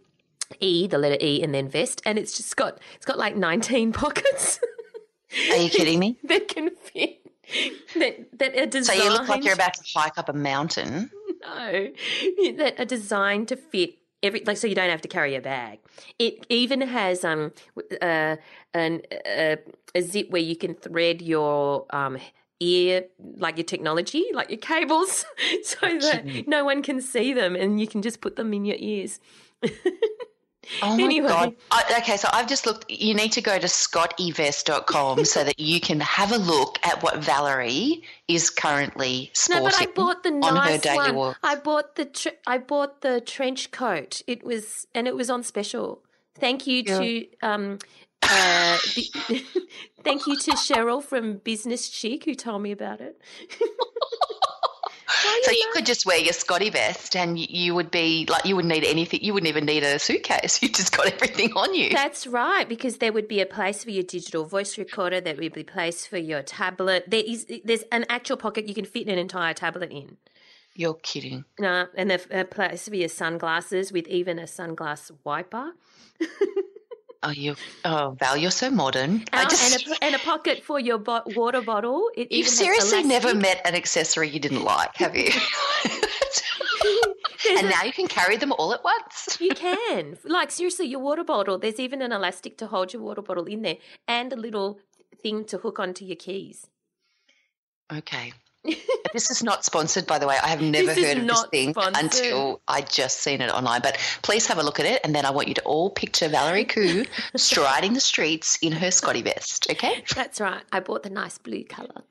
E, 0.59 0.85
the 0.85 0.99
letter 0.99 1.17
E, 1.21 1.41
and 1.41 1.55
then 1.55 1.67
vest, 1.67 2.01
and 2.05 2.19
it's 2.19 2.37
just 2.37 2.55
got 2.55 2.79
it's 2.95 3.05
got 3.05 3.17
like 3.17 3.35
nineteen 3.35 3.91
pockets. 4.03 4.59
Are 5.49 5.57
you 5.57 5.69
kidding 5.69 5.99
me? 5.99 6.17
that 6.23 6.47
can 6.47 6.69
fit 6.69 7.24
that 7.95 8.39
that 8.39 8.57
are 8.57 8.65
designed. 8.65 8.99
So 8.99 9.03
you 9.05 9.11
look 9.11 9.27
like 9.27 9.43
you're 9.43 9.53
about 9.53 9.73
to 9.75 9.83
hike 9.95 10.17
up 10.17 10.29
a 10.29 10.33
mountain. 10.33 11.11
No, 11.45 11.91
that 12.57 12.79
are 12.79 12.85
designed 12.85 13.49
to 13.49 13.55
fit 13.55 13.99
every 14.23 14.41
like 14.45 14.57
so 14.57 14.65
you 14.65 14.73
don't 14.73 14.89
have 14.89 15.01
to 15.01 15.07
carry 15.07 15.35
a 15.35 15.41
bag. 15.41 15.77
It 16.17 16.43
even 16.49 16.81
has 16.81 17.23
um 17.23 17.51
uh, 18.01 18.37
an 18.73 19.03
uh, 19.27 19.57
a 19.93 20.01
zip 20.01 20.31
where 20.31 20.41
you 20.41 20.55
can 20.55 20.73
thread 20.73 21.21
your 21.21 21.85
um 21.91 22.17
ear 22.59 23.03
like 23.37 23.57
your 23.57 23.65
technology 23.65 24.25
like 24.33 24.49
your 24.49 24.57
cables 24.57 25.25
so 25.63 25.77
that 25.99 26.25
no 26.47 26.63
one 26.63 26.81
can 26.81 27.01
see 27.01 27.33
them 27.33 27.55
and 27.55 27.81
you 27.81 27.87
can 27.87 28.01
just 28.01 28.21
put 28.21 28.37
them 28.37 28.53
in 28.53 28.63
your 28.63 28.77
ears 28.79 29.19
Oh 30.81 30.97
my 30.97 31.03
anyway. 31.03 31.27
God. 31.27 31.55
I, 31.71 31.97
okay, 31.99 32.17
so 32.17 32.27
I've 32.31 32.47
just 32.47 32.65
looked. 32.65 32.89
You 32.89 33.13
need 33.13 33.31
to 33.33 33.41
go 33.41 33.57
to 33.57 33.67
scottevest.com 33.67 35.25
so 35.25 35.43
that 35.43 35.59
you 35.59 35.79
can 35.79 35.99
have 35.99 36.31
a 36.31 36.37
look 36.37 36.79
at 36.83 37.03
what 37.03 37.17
Valerie 37.17 38.03
is 38.27 38.49
currently 38.49 39.31
sporting. 39.33 39.63
No, 39.63 39.69
but 39.69 39.81
I 39.81 39.85
bought 39.91 40.23
the 40.23 40.31
nice 40.31 40.85
one. 40.85 41.15
Walk. 41.15 41.37
I 41.43 41.55
bought 41.55 41.95
the 41.95 42.05
tr- 42.05 42.29
I 42.47 42.57
bought 42.57 43.01
the 43.01 43.21
trench 43.21 43.71
coat. 43.71 44.21
It 44.27 44.43
was 44.43 44.87
and 44.93 45.07
it 45.07 45.15
was 45.15 45.29
on 45.29 45.43
special. 45.43 46.01
Thank 46.37 46.67
you 46.67 46.83
yeah. 46.85 46.99
to 46.99 47.27
um, 47.41 47.79
uh, 48.23 48.77
thank 50.03 50.27
you 50.27 50.35
to 50.37 50.51
Cheryl 50.51 51.03
from 51.03 51.37
Business 51.37 51.87
Chic 51.87 52.25
who 52.25 52.35
told 52.35 52.61
me 52.61 52.71
about 52.71 53.01
it. 53.01 53.21
so 55.43 55.51
you 55.51 55.69
could 55.73 55.85
just 55.85 56.05
wear 56.05 56.17
your 56.17 56.33
Scotty 56.33 56.69
vest 56.69 57.15
and 57.15 57.37
you 57.37 57.75
would 57.75 57.91
be 57.91 58.25
like, 58.29 58.45
you 58.45 58.55
wouldn't 58.55 58.73
need 58.73 58.83
anything. 58.83 59.21
You 59.21 59.33
wouldn't 59.33 59.49
even 59.49 59.65
need 59.65 59.83
a 59.83 59.99
suitcase. 59.99 60.61
You 60.65 60.69
just 60.69 60.95
got 60.95 61.07
everything 61.07 61.53
on 61.53 61.75
you. 61.75 61.91
That's 61.91 62.25
right, 62.25 62.67
because 62.67 62.97
there 62.97 63.13
would 63.13 63.27
be 63.27 63.39
a 63.39 63.45
place 63.45 63.83
for 63.83 63.91
your 63.91 64.03
digital 64.03 64.45
voice 64.45 64.77
recorder. 64.79 65.21
There 65.21 65.35
would 65.35 65.53
be 65.53 65.61
a 65.61 65.63
place 65.63 66.07
for 66.07 66.17
your 66.17 66.41
tablet. 66.41 67.03
There 67.07 67.23
is, 67.25 67.45
there's 67.63 67.83
an 67.91 68.05
actual 68.09 68.37
pocket 68.37 68.67
you 68.67 68.73
can 68.73 68.85
fit 68.85 69.07
an 69.07 69.19
entire 69.19 69.53
tablet 69.53 69.91
in. 69.91 70.17
You're 70.73 70.95
kidding. 70.95 71.45
No, 71.59 71.87
and 71.95 72.09
there's 72.09 72.27
a 72.31 72.43
place 72.45 72.89
for 72.89 72.95
your 72.95 73.09
sunglasses 73.09 73.91
with 73.91 74.07
even 74.07 74.39
a 74.39 74.43
sunglass 74.43 75.11
wiper. 75.23 75.73
Oh, 77.25 77.31
you, 77.31 77.55
oh, 77.85 78.15
Val, 78.19 78.37
you're 78.37 78.51
so 78.51 78.69
modern. 78.69 79.23
I 79.33 79.43
uh, 79.43 79.49
just... 79.49 79.87
and, 79.87 79.91
a, 79.91 80.03
and 80.03 80.15
a 80.15 80.19
pocket 80.19 80.63
for 80.63 80.79
your 80.79 80.99
bo- 80.99 81.23
water 81.25 81.61
bottle. 81.61 82.11
It 82.15 82.31
You've 82.31 82.47
seriously 82.47 83.01
never 83.01 83.33
met 83.33 83.61
an 83.65 83.73
accessory 83.73 84.29
you 84.29 84.39
didn't 84.39 84.63
like, 84.63 84.95
have 84.97 85.15
you? 85.15 85.31
and 87.57 87.67
now 87.67 87.81
you 87.81 87.91
can 87.91 88.07
carry 88.07 88.37
them 88.37 88.51
all 88.51 88.73
at 88.73 88.83
once. 88.83 89.39
you 89.41 89.49
can. 89.55 90.17
Like, 90.23 90.51
seriously, 90.51 90.85
your 90.85 90.99
water 90.99 91.23
bottle, 91.23 91.57
there's 91.57 91.79
even 91.79 92.03
an 92.03 92.11
elastic 92.11 92.59
to 92.59 92.67
hold 92.67 92.93
your 92.93 93.01
water 93.01 93.23
bottle 93.23 93.45
in 93.45 93.63
there 93.63 93.77
and 94.07 94.31
a 94.31 94.35
little 94.35 94.79
thing 95.23 95.45
to 95.45 95.57
hook 95.57 95.79
onto 95.79 96.05
your 96.05 96.17
keys. 96.17 96.67
Okay 97.91 98.33
this 99.13 99.31
is 99.31 99.43
not 99.43 99.65
sponsored, 99.65 100.07
by 100.07 100.19
the 100.19 100.27
way. 100.27 100.37
I 100.41 100.47
have 100.47 100.61
never 100.61 100.93
this 100.93 101.03
heard 101.03 101.17
of 101.17 101.27
this 101.27 101.45
thing 101.47 101.71
sponsored. 101.71 102.03
until 102.03 102.61
I 102.67 102.81
just 102.81 103.19
seen 103.19 103.41
it 103.41 103.49
online. 103.49 103.81
But 103.81 103.97
please 104.21 104.47
have 104.47 104.57
a 104.57 104.63
look 104.63 104.79
at 104.79 104.85
it, 104.85 105.01
and 105.03 105.15
then 105.15 105.25
I 105.25 105.31
want 105.31 105.47
you 105.47 105.53
to 105.55 105.63
all 105.63 105.89
picture 105.89 106.27
Valerie 106.27 106.65
Khoo 106.75 107.07
striding 107.35 107.93
the 107.93 107.99
streets 107.99 108.57
in 108.61 108.71
her 108.73 108.91
Scotty 108.91 109.21
vest. 109.21 109.67
Okay, 109.69 110.03
that's 110.15 110.39
right. 110.41 110.63
I 110.71 110.79
bought 110.79 111.03
the 111.03 111.09
nice 111.09 111.37
blue 111.37 111.63
color. 111.63 112.03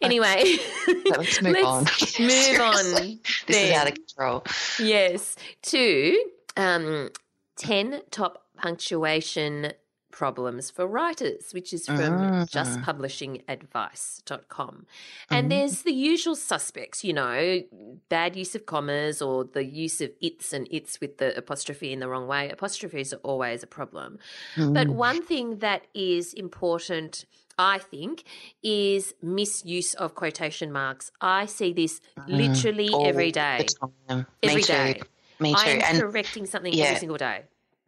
Anyway, 0.00 0.56
let's 1.06 1.42
move 1.42 1.52
let's 1.52 1.66
on. 1.66 1.84
Move 2.20 2.60
on. 2.60 3.18
This 3.46 3.46
then. 3.46 3.70
is 3.70 3.76
out 3.76 3.88
of 3.88 3.94
control. 3.94 4.44
Yes, 4.78 5.36
to 5.62 6.24
um, 6.56 7.10
ten 7.56 8.00
top 8.10 8.44
punctuation 8.56 9.72
problems 10.18 10.68
for 10.68 10.84
writers, 10.84 11.52
which 11.52 11.72
is 11.72 11.86
from 11.86 12.00
uh-huh. 12.00 12.44
justpublishingadvice.com. 12.46 14.86
And 15.30 15.44
mm-hmm. 15.44 15.48
there's 15.48 15.82
the 15.82 15.92
usual 15.92 16.34
suspects, 16.34 17.04
you 17.04 17.12
know, 17.12 17.62
bad 18.08 18.34
use 18.34 18.56
of 18.56 18.66
commas 18.66 19.22
or 19.22 19.44
the 19.44 19.64
use 19.64 20.00
of 20.00 20.10
its 20.20 20.52
and 20.52 20.66
its 20.72 21.00
with 21.00 21.18
the 21.18 21.38
apostrophe 21.38 21.92
in 21.92 22.00
the 22.00 22.08
wrong 22.08 22.26
way. 22.26 22.50
Apostrophes 22.50 23.12
are 23.12 23.18
always 23.18 23.62
a 23.62 23.68
problem. 23.68 24.18
Mm. 24.56 24.74
But 24.74 24.88
one 24.88 25.22
thing 25.22 25.58
that 25.58 25.86
is 25.94 26.34
important 26.34 27.24
I 27.60 27.78
think, 27.78 28.22
is 28.62 29.14
misuse 29.20 29.92
of 29.94 30.14
quotation 30.14 30.70
marks. 30.70 31.10
I 31.20 31.46
see 31.46 31.72
this 31.72 32.00
mm-hmm. 32.16 32.32
literally 32.32 32.88
mm, 32.88 33.04
every 33.04 33.32
day. 33.32 33.66
Every 34.08 34.60
Me 34.60 34.62
day. 34.62 34.94
Too. 34.94 35.02
Me 35.40 35.54
too. 35.54 35.58
I 35.58 35.64
am 35.70 35.82
and 35.82 36.00
correcting 36.02 36.46
something 36.46 36.72
yeah, 36.72 36.84
every 36.84 37.00
single 37.00 37.16
day. 37.16 37.42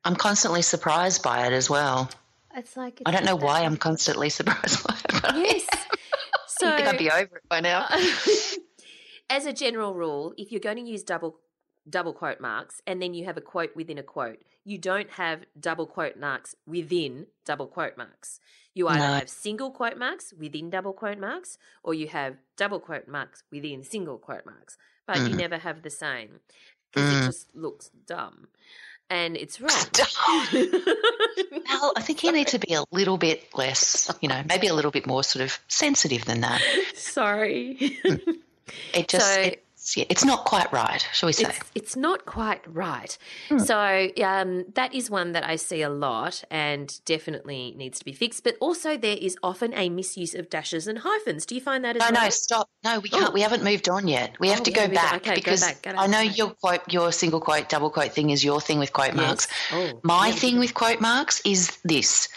I'm 0.04 0.16
constantly 0.16 0.62
surprised 0.62 1.22
by 1.22 1.46
it 1.46 1.52
as 1.52 1.68
well. 1.68 2.10
It's 2.54 2.76
like 2.76 3.00
it's 3.00 3.08
I 3.08 3.12
don't 3.12 3.24
know 3.24 3.36
why 3.36 3.60
I'm 3.60 3.76
constantly 3.76 4.28
surprised 4.30 4.82
by 4.86 4.94
it. 4.94 5.36
Yes. 5.36 5.66
so 6.48 6.68
I 6.72 6.76
think 6.76 6.88
I'd 6.88 6.98
be 6.98 7.10
over 7.10 7.36
it 7.36 7.48
by 7.48 7.60
now. 7.60 7.86
as 9.30 9.46
a 9.46 9.52
general 9.52 9.94
rule, 9.94 10.34
if 10.36 10.50
you're 10.50 10.60
going 10.60 10.76
to 10.76 10.82
use 10.82 11.02
double 11.02 11.38
double 11.88 12.12
quote 12.12 12.40
marks 12.40 12.82
and 12.86 13.00
then 13.00 13.14
you 13.14 13.24
have 13.24 13.36
a 13.36 13.40
quote 13.40 13.74
within 13.74 13.98
a 13.98 14.02
quote, 14.02 14.38
you 14.64 14.78
don't 14.78 15.10
have 15.12 15.44
double 15.58 15.86
quote 15.86 16.18
marks 16.18 16.54
within 16.66 17.26
double 17.44 17.66
quote 17.66 17.96
marks. 17.96 18.40
You 18.74 18.88
either 18.88 18.98
no. 19.00 19.14
have 19.14 19.28
single 19.28 19.70
quote 19.70 19.96
marks 19.96 20.32
within 20.38 20.70
double 20.70 20.92
quote 20.92 21.18
marks 21.18 21.58
or 21.82 21.94
you 21.94 22.08
have 22.08 22.36
double 22.56 22.80
quote 22.80 23.08
marks 23.08 23.42
within 23.50 23.82
single 23.82 24.18
quote 24.18 24.46
marks, 24.46 24.76
but 25.06 25.16
mm. 25.16 25.30
you 25.30 25.36
never 25.36 25.58
have 25.58 25.82
the 25.82 25.90
same 25.90 26.40
because 26.92 27.10
mm. 27.10 27.22
it 27.22 27.26
just 27.26 27.56
looks 27.56 27.90
dumb 28.06 28.48
and 29.10 29.36
it's 29.36 29.60
wrong. 29.60 29.70
well, 31.68 31.92
I 31.96 32.02
think 32.02 32.22
you 32.22 32.32
need 32.32 32.46
to 32.48 32.58
be 32.58 32.74
a 32.74 32.84
little 32.92 33.18
bit 33.18 33.46
less, 33.54 34.10
you 34.20 34.28
know, 34.28 34.42
maybe 34.48 34.68
a 34.68 34.74
little 34.74 34.92
bit 34.92 35.06
more 35.06 35.24
sort 35.24 35.44
of 35.44 35.58
sensitive 35.68 36.24
than 36.24 36.40
that. 36.40 36.62
Sorry. 36.94 37.98
It 38.94 39.08
just 39.08 39.34
so, 39.34 39.40
it, 39.40 39.64
it's, 39.96 40.10
it's 40.10 40.24
not 40.24 40.44
quite 40.44 40.72
right, 40.72 41.06
shall 41.12 41.26
we 41.26 41.32
say? 41.32 41.44
It's, 41.44 41.58
it's 41.74 41.96
not 41.96 42.26
quite 42.26 42.62
right. 42.66 43.16
Hmm. 43.48 43.58
So 43.58 44.08
um, 44.22 44.66
that 44.74 44.94
is 44.94 45.10
one 45.10 45.32
that 45.32 45.44
I 45.44 45.56
see 45.56 45.82
a 45.82 45.88
lot 45.88 46.44
and 46.50 46.98
definitely 47.04 47.74
needs 47.76 47.98
to 47.98 48.04
be 48.04 48.12
fixed. 48.12 48.44
But 48.44 48.56
also, 48.60 48.96
there 48.96 49.16
is 49.20 49.36
often 49.42 49.74
a 49.74 49.88
misuse 49.88 50.34
of 50.34 50.50
dashes 50.50 50.86
and 50.86 50.98
hyphens. 50.98 51.46
Do 51.46 51.54
you 51.54 51.60
find 51.60 51.84
that 51.84 51.96
as 51.96 52.00
no, 52.00 52.14
well? 52.14 52.24
No, 52.24 52.30
stop. 52.30 52.70
No, 52.84 53.00
we 53.00 53.08
can't. 53.08 53.30
Oh. 53.30 53.32
We 53.32 53.40
haven't 53.40 53.64
moved 53.64 53.88
on 53.88 54.08
yet. 54.08 54.36
We 54.38 54.48
have 54.48 54.60
oh, 54.60 54.64
to 54.64 54.70
go 54.70 54.88
back 54.88 55.14
okay, 55.16 55.34
because 55.34 55.60
go 55.60 55.66
back, 55.66 55.82
go 55.82 55.90
I 55.96 56.06
know 56.06 56.20
your 56.20 56.50
quote, 56.50 56.92
your 56.92 57.12
single 57.12 57.40
quote, 57.40 57.68
double 57.68 57.90
quote 57.90 58.12
thing 58.12 58.30
is 58.30 58.44
your 58.44 58.60
thing 58.60 58.78
with 58.78 58.92
quote 58.92 59.14
yes. 59.14 59.16
marks. 59.16 59.48
Oh, 59.72 60.00
My 60.02 60.32
thing 60.32 60.58
with 60.58 60.74
quote 60.74 61.00
marks 61.00 61.40
is 61.44 61.78
this 61.84 62.28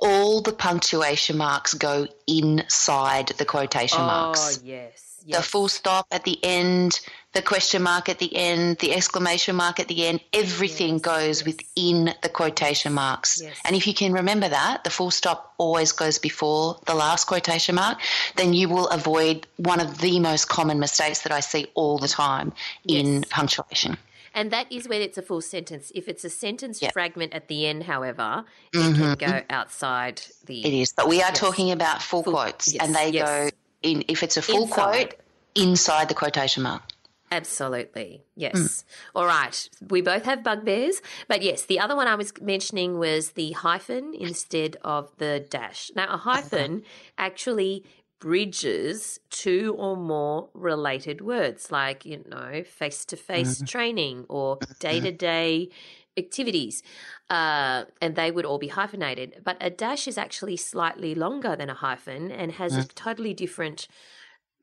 all 0.00 0.42
the 0.42 0.52
punctuation 0.52 1.38
marks 1.38 1.74
go 1.74 2.06
inside 2.26 3.28
the 3.38 3.44
quotation 3.44 4.00
oh, 4.00 4.06
marks. 4.06 4.58
Oh, 4.58 4.60
yes 4.64 5.07
yes. 5.24 5.38
the 5.38 5.42
full 5.42 5.68
stop 5.68 6.06
at 6.10 6.24
the 6.24 6.38
end, 6.42 7.00
the 7.32 7.42
question 7.42 7.82
mark 7.82 8.08
at 8.08 8.18
the 8.18 8.34
end, 8.34 8.78
the 8.78 8.94
exclamation 8.94 9.56
mark 9.56 9.78
at 9.80 9.88
the 9.88 10.06
end, 10.06 10.20
everything 10.32 10.94
yes, 10.94 11.02
goes 11.02 11.40
yes. 11.40 11.44
within 11.44 12.14
the 12.22 12.28
quotation 12.28 12.92
marks. 12.92 13.40
Yes. 13.42 13.56
And 13.64 13.76
if 13.76 13.86
you 13.86 13.94
can 13.94 14.12
remember 14.12 14.48
that, 14.48 14.84
the 14.84 14.90
full 14.90 15.10
stop 15.10 15.54
always 15.58 15.92
goes 15.92 16.18
before 16.18 16.78
the 16.86 16.94
last 16.94 17.26
quotation 17.26 17.74
mark, 17.74 17.98
then 18.36 18.52
you 18.52 18.68
will 18.68 18.88
avoid 18.88 19.46
one 19.56 19.80
of 19.80 19.98
the 19.98 20.20
most 20.20 20.48
common 20.48 20.78
mistakes 20.78 21.22
that 21.22 21.32
I 21.32 21.40
see 21.40 21.66
all 21.74 21.98
the 21.98 22.08
time 22.08 22.52
in 22.86 23.24
punctuation. 23.30 23.98
And 24.34 24.50
that 24.52 24.70
is 24.70 24.88
when 24.88 25.02
it's 25.02 25.18
a 25.18 25.22
full 25.22 25.40
sentence. 25.40 25.90
If 25.94 26.08
it's 26.08 26.24
a 26.24 26.30
sentence 26.30 26.80
yep. 26.80 26.92
fragment 26.92 27.34
at 27.34 27.48
the 27.48 27.66
end, 27.66 27.82
however, 27.82 28.44
mm-hmm. 28.72 29.02
it 29.02 29.18
can 29.18 29.30
go 29.30 29.42
outside 29.50 30.22
the. 30.46 30.64
It 30.64 30.74
is, 30.74 30.92
but 30.92 31.08
we 31.08 31.16
are 31.16 31.30
yes. 31.30 31.40
talking 31.40 31.72
about 31.72 32.02
full, 32.02 32.22
full 32.22 32.34
quotes, 32.34 32.72
yes. 32.72 32.84
and 32.84 32.94
they 32.94 33.10
go 33.10 33.48
in. 33.82 34.04
If 34.08 34.22
it's 34.22 34.36
a 34.36 34.42
full 34.42 34.62
inside. 34.62 34.74
quote, 34.74 35.14
inside 35.54 36.08
the 36.08 36.14
quotation 36.14 36.62
mark. 36.62 36.82
Absolutely. 37.30 38.24
Yes. 38.36 38.54
Mm. 38.54 38.84
All 39.14 39.26
right. 39.26 39.68
We 39.90 40.00
both 40.00 40.24
have 40.24 40.42
bugbears. 40.42 41.02
But 41.26 41.42
yes, 41.42 41.66
the 41.66 41.78
other 41.78 41.94
one 41.94 42.06
I 42.06 42.14
was 42.14 42.32
mentioning 42.40 42.98
was 42.98 43.32
the 43.32 43.52
hyphen 43.52 44.14
instead 44.18 44.76
of 44.82 45.10
the 45.18 45.44
dash. 45.50 45.90
Now, 45.94 46.14
a 46.14 46.16
hyphen 46.16 46.84
actually 47.18 47.84
bridges 48.18 49.20
two 49.30 49.76
or 49.78 49.96
more 49.96 50.48
related 50.54 51.20
words 51.20 51.70
like, 51.70 52.04
you 52.04 52.24
know, 52.28 52.62
face 52.64 53.04
to 53.06 53.16
face 53.16 53.62
training 53.62 54.24
or 54.28 54.58
day 54.80 55.00
to 55.00 55.12
day 55.12 55.68
activities. 56.18 56.82
Uh, 57.30 57.84
and 58.00 58.16
they 58.16 58.30
would 58.30 58.44
all 58.44 58.58
be 58.58 58.68
hyphenated. 58.68 59.42
But 59.44 59.56
a 59.60 59.70
dash 59.70 60.08
is 60.08 60.18
actually 60.18 60.56
slightly 60.56 61.14
longer 61.14 61.56
than 61.56 61.68
a 61.68 61.74
hyphen 61.74 62.30
and 62.30 62.52
has 62.52 62.72
mm. 62.72 62.84
a 62.84 62.88
totally 62.88 63.34
different 63.34 63.86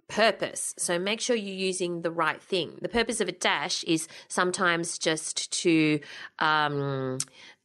purpose. 0.08 0.74
So 0.78 1.00
make 1.00 1.22
sure 1.22 1.36
you're 1.36 1.56
using 1.56 2.02
the 2.02 2.12
right 2.12 2.42
thing. 2.42 2.78
The 2.82 2.90
purpose 2.90 3.22
of 3.22 3.28
a 3.28 3.32
dash 3.32 3.84
is 3.86 4.08
sometimes 4.28 4.98
just 4.98 5.52
to, 5.64 6.00
um, 6.40 7.18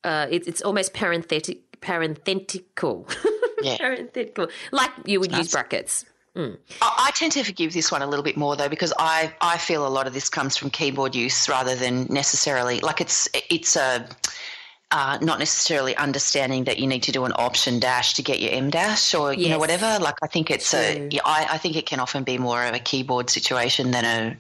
uh, 0.05 0.27
it, 0.31 0.47
it's 0.47 0.63
almost 0.63 0.95
parenthetic, 0.95 1.81
parenthetical. 1.81 3.09
Yeah. 3.63 3.77
parenthetical, 3.77 4.49
like 4.73 4.91
you 5.05 5.21
would 5.21 5.33
That's, 5.33 5.41
use 5.41 5.53
brackets. 5.53 6.07
Mm. 6.37 6.57
I, 6.81 7.07
I 7.09 7.11
tend 7.13 7.33
to 7.33 7.43
forgive 7.43 7.73
this 7.73 7.91
one 7.91 8.03
a 8.03 8.07
little 8.07 8.23
bit 8.23 8.37
more 8.37 8.55
though 8.57 8.69
because 8.69 8.93
I, 8.99 9.33
I 9.41 9.59
feel 9.59 9.87
a 9.87 9.89
lot 9.89 10.07
of 10.07 10.15
this 10.15 10.29
comes 10.29 10.57
from 10.57 10.71
keyboard 10.71 11.15
use 11.15 11.49
rather 11.49 11.75
than 11.75 12.07
necessarily 12.09 12.81
like 12.81 13.01
it's 13.01 13.29
it's 13.51 13.75
a 13.75 14.07
uh, 14.93 15.19
not 15.23 15.39
necessarily 15.39 15.97
understanding 15.97 16.65
that 16.65 16.79
you 16.79 16.87
need 16.87 17.03
to 17.05 17.13
do 17.13 17.25
an 17.25 17.33
option 17.37 17.79
dash 17.79 18.15
to 18.15 18.23
get 18.23 18.41
your 18.41 18.53
em 18.53 18.71
dash 18.71 19.15
or 19.15 19.33
you 19.33 19.49
know 19.49 19.59
whatever. 19.59 19.99
Like 20.01 20.17
I 20.23 20.27
think 20.27 20.51
it's 20.51 20.71
True. 20.71 20.81
a 20.81 21.09
yeah, 21.11 21.21
I, 21.25 21.47
I 21.51 21.59
think 21.59 21.77
it 21.77 21.87
can 21.87 22.01
often 22.01 22.25
be 22.25 22.39
more 22.39 22.65
of 22.65 22.75
a 22.75 22.79
keyboard 22.79 23.31
situation 23.31 23.93
than 23.93 24.05
a. 24.05 24.37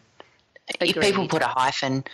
Agreed. 0.80 0.96
If 0.96 1.02
people 1.02 1.28
put 1.28 1.42
a 1.42 1.46
hyphen, 1.46 2.04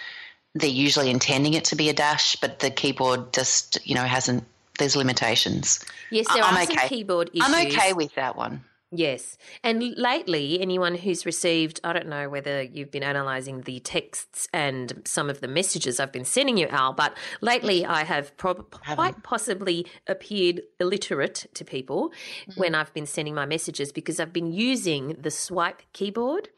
they're 0.54 0.68
usually 0.68 1.10
intending 1.10 1.54
it 1.54 1.66
to 1.66 1.76
be 1.76 1.90
a 1.90 1.92
dash, 1.92 2.36
but 2.36 2.60
the 2.60 2.70
keyboard 2.70 3.32
just 3.32 3.78
you 3.86 3.94
know 3.94 4.04
hasn't. 4.04 4.44
There's 4.78 4.96
limitations. 4.96 5.82
Yes, 6.10 6.26
there 6.34 6.42
I'm 6.42 6.54
are 6.54 6.62
okay. 6.62 6.74
some 6.76 6.88
keyboard 6.88 7.30
issues. 7.32 7.48
I'm 7.48 7.66
okay 7.66 7.94
with 7.94 8.14
that 8.16 8.36
one. 8.36 8.62
Yes. 8.92 9.36
And 9.64 9.82
lately, 9.96 10.60
anyone 10.60 10.94
who's 10.94 11.26
received, 11.26 11.80
I 11.82 11.92
don't 11.92 12.06
know 12.06 12.28
whether 12.28 12.62
you've 12.62 12.92
been 12.92 13.02
analysing 13.02 13.62
the 13.62 13.80
texts 13.80 14.46
and 14.52 15.02
some 15.04 15.28
of 15.28 15.40
the 15.40 15.48
messages 15.48 15.98
I've 15.98 16.12
been 16.12 16.24
sending 16.24 16.56
you, 16.56 16.68
Al, 16.68 16.92
but 16.92 17.16
lately 17.40 17.84
I 17.84 18.04
have 18.04 18.36
prob- 18.36 18.70
quite 18.70 19.24
possibly 19.24 19.86
appeared 20.06 20.62
illiterate 20.78 21.46
to 21.54 21.64
people 21.64 22.10
mm-hmm. 22.48 22.60
when 22.60 22.74
I've 22.76 22.94
been 22.94 23.06
sending 23.06 23.34
my 23.34 23.44
messages 23.44 23.90
because 23.90 24.20
I've 24.20 24.32
been 24.32 24.52
using 24.52 25.16
the 25.20 25.32
swipe 25.32 25.82
keyboard. 25.92 26.50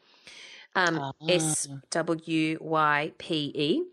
Um, 0.75 0.99
ah. 0.99 1.11
S 1.27 1.67
W 1.89 2.59
Y 2.61 3.11
P 3.17 3.51
E. 3.55 3.83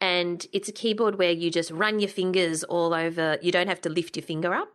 And 0.00 0.44
it's 0.52 0.68
a 0.68 0.72
keyboard 0.72 1.16
where 1.16 1.30
you 1.30 1.48
just 1.48 1.70
run 1.70 2.00
your 2.00 2.08
fingers 2.08 2.64
all 2.64 2.92
over. 2.92 3.38
You 3.40 3.52
don't 3.52 3.68
have 3.68 3.80
to 3.82 3.88
lift 3.88 4.16
your 4.16 4.24
finger 4.24 4.52
up. 4.52 4.68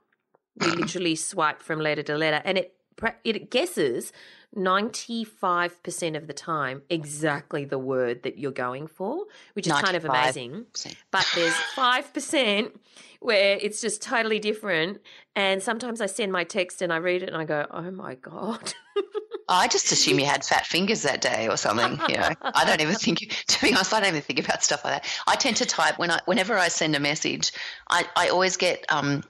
You 0.61 0.71
literally 0.75 1.15
swipe 1.15 1.61
from 1.61 1.81
letter 1.81 2.03
to 2.03 2.17
letter. 2.17 2.41
And 2.45 2.57
it 2.57 2.78
it 3.23 3.49
guesses 3.49 4.11
95% 4.55 6.17
of 6.17 6.27
the 6.27 6.33
time 6.33 6.81
exactly 6.89 7.65
the 7.65 7.77
word 7.77 8.23
that 8.23 8.37
you're 8.37 8.51
going 8.51 8.87
for, 8.87 9.25
which 9.53 9.67
is 9.67 9.73
kind 9.73 9.95
of 9.95 10.05
amazing. 10.05 10.65
But 11.11 11.27
there's 11.35 11.53
5% 11.75 12.71
where 13.19 13.57
it's 13.61 13.81
just 13.81 14.01
totally 14.01 14.39
different. 14.39 15.01
And 15.35 15.61
sometimes 15.61 16.01
I 16.01 16.07
send 16.07 16.31
my 16.31 16.43
text 16.43 16.81
and 16.81 16.91
I 16.91 16.97
read 16.97 17.21
it 17.21 17.29
and 17.29 17.37
I 17.37 17.45
go, 17.45 17.65
oh 17.69 17.91
my 17.91 18.15
God. 18.15 18.73
I 19.49 19.67
just 19.67 19.91
assume 19.91 20.19
you 20.19 20.25
had 20.25 20.43
fat 20.43 20.65
fingers 20.65 21.01
that 21.03 21.21
day 21.21 21.47
or 21.47 21.57
something. 21.57 21.99
You 22.07 22.17
know, 22.17 22.29
I 22.41 22.65
don't 22.65 22.81
even 22.81 22.95
think. 22.95 23.43
To 23.47 23.61
be 23.61 23.73
honest, 23.73 23.93
I 23.93 23.99
don't 23.99 24.09
even 24.09 24.21
think 24.21 24.39
about 24.39 24.63
stuff 24.63 24.85
like 24.85 25.01
that. 25.01 25.21
I 25.27 25.35
tend 25.35 25.57
to 25.57 25.65
type 25.65 25.97
when 25.97 26.11
I, 26.11 26.19
whenever 26.25 26.55
I 26.55 26.67
send 26.67 26.95
a 26.95 26.99
message, 26.99 27.51
I, 27.89 28.05
I 28.15 28.29
always 28.29 28.57
get 28.57 28.85
um, 28.89 29.23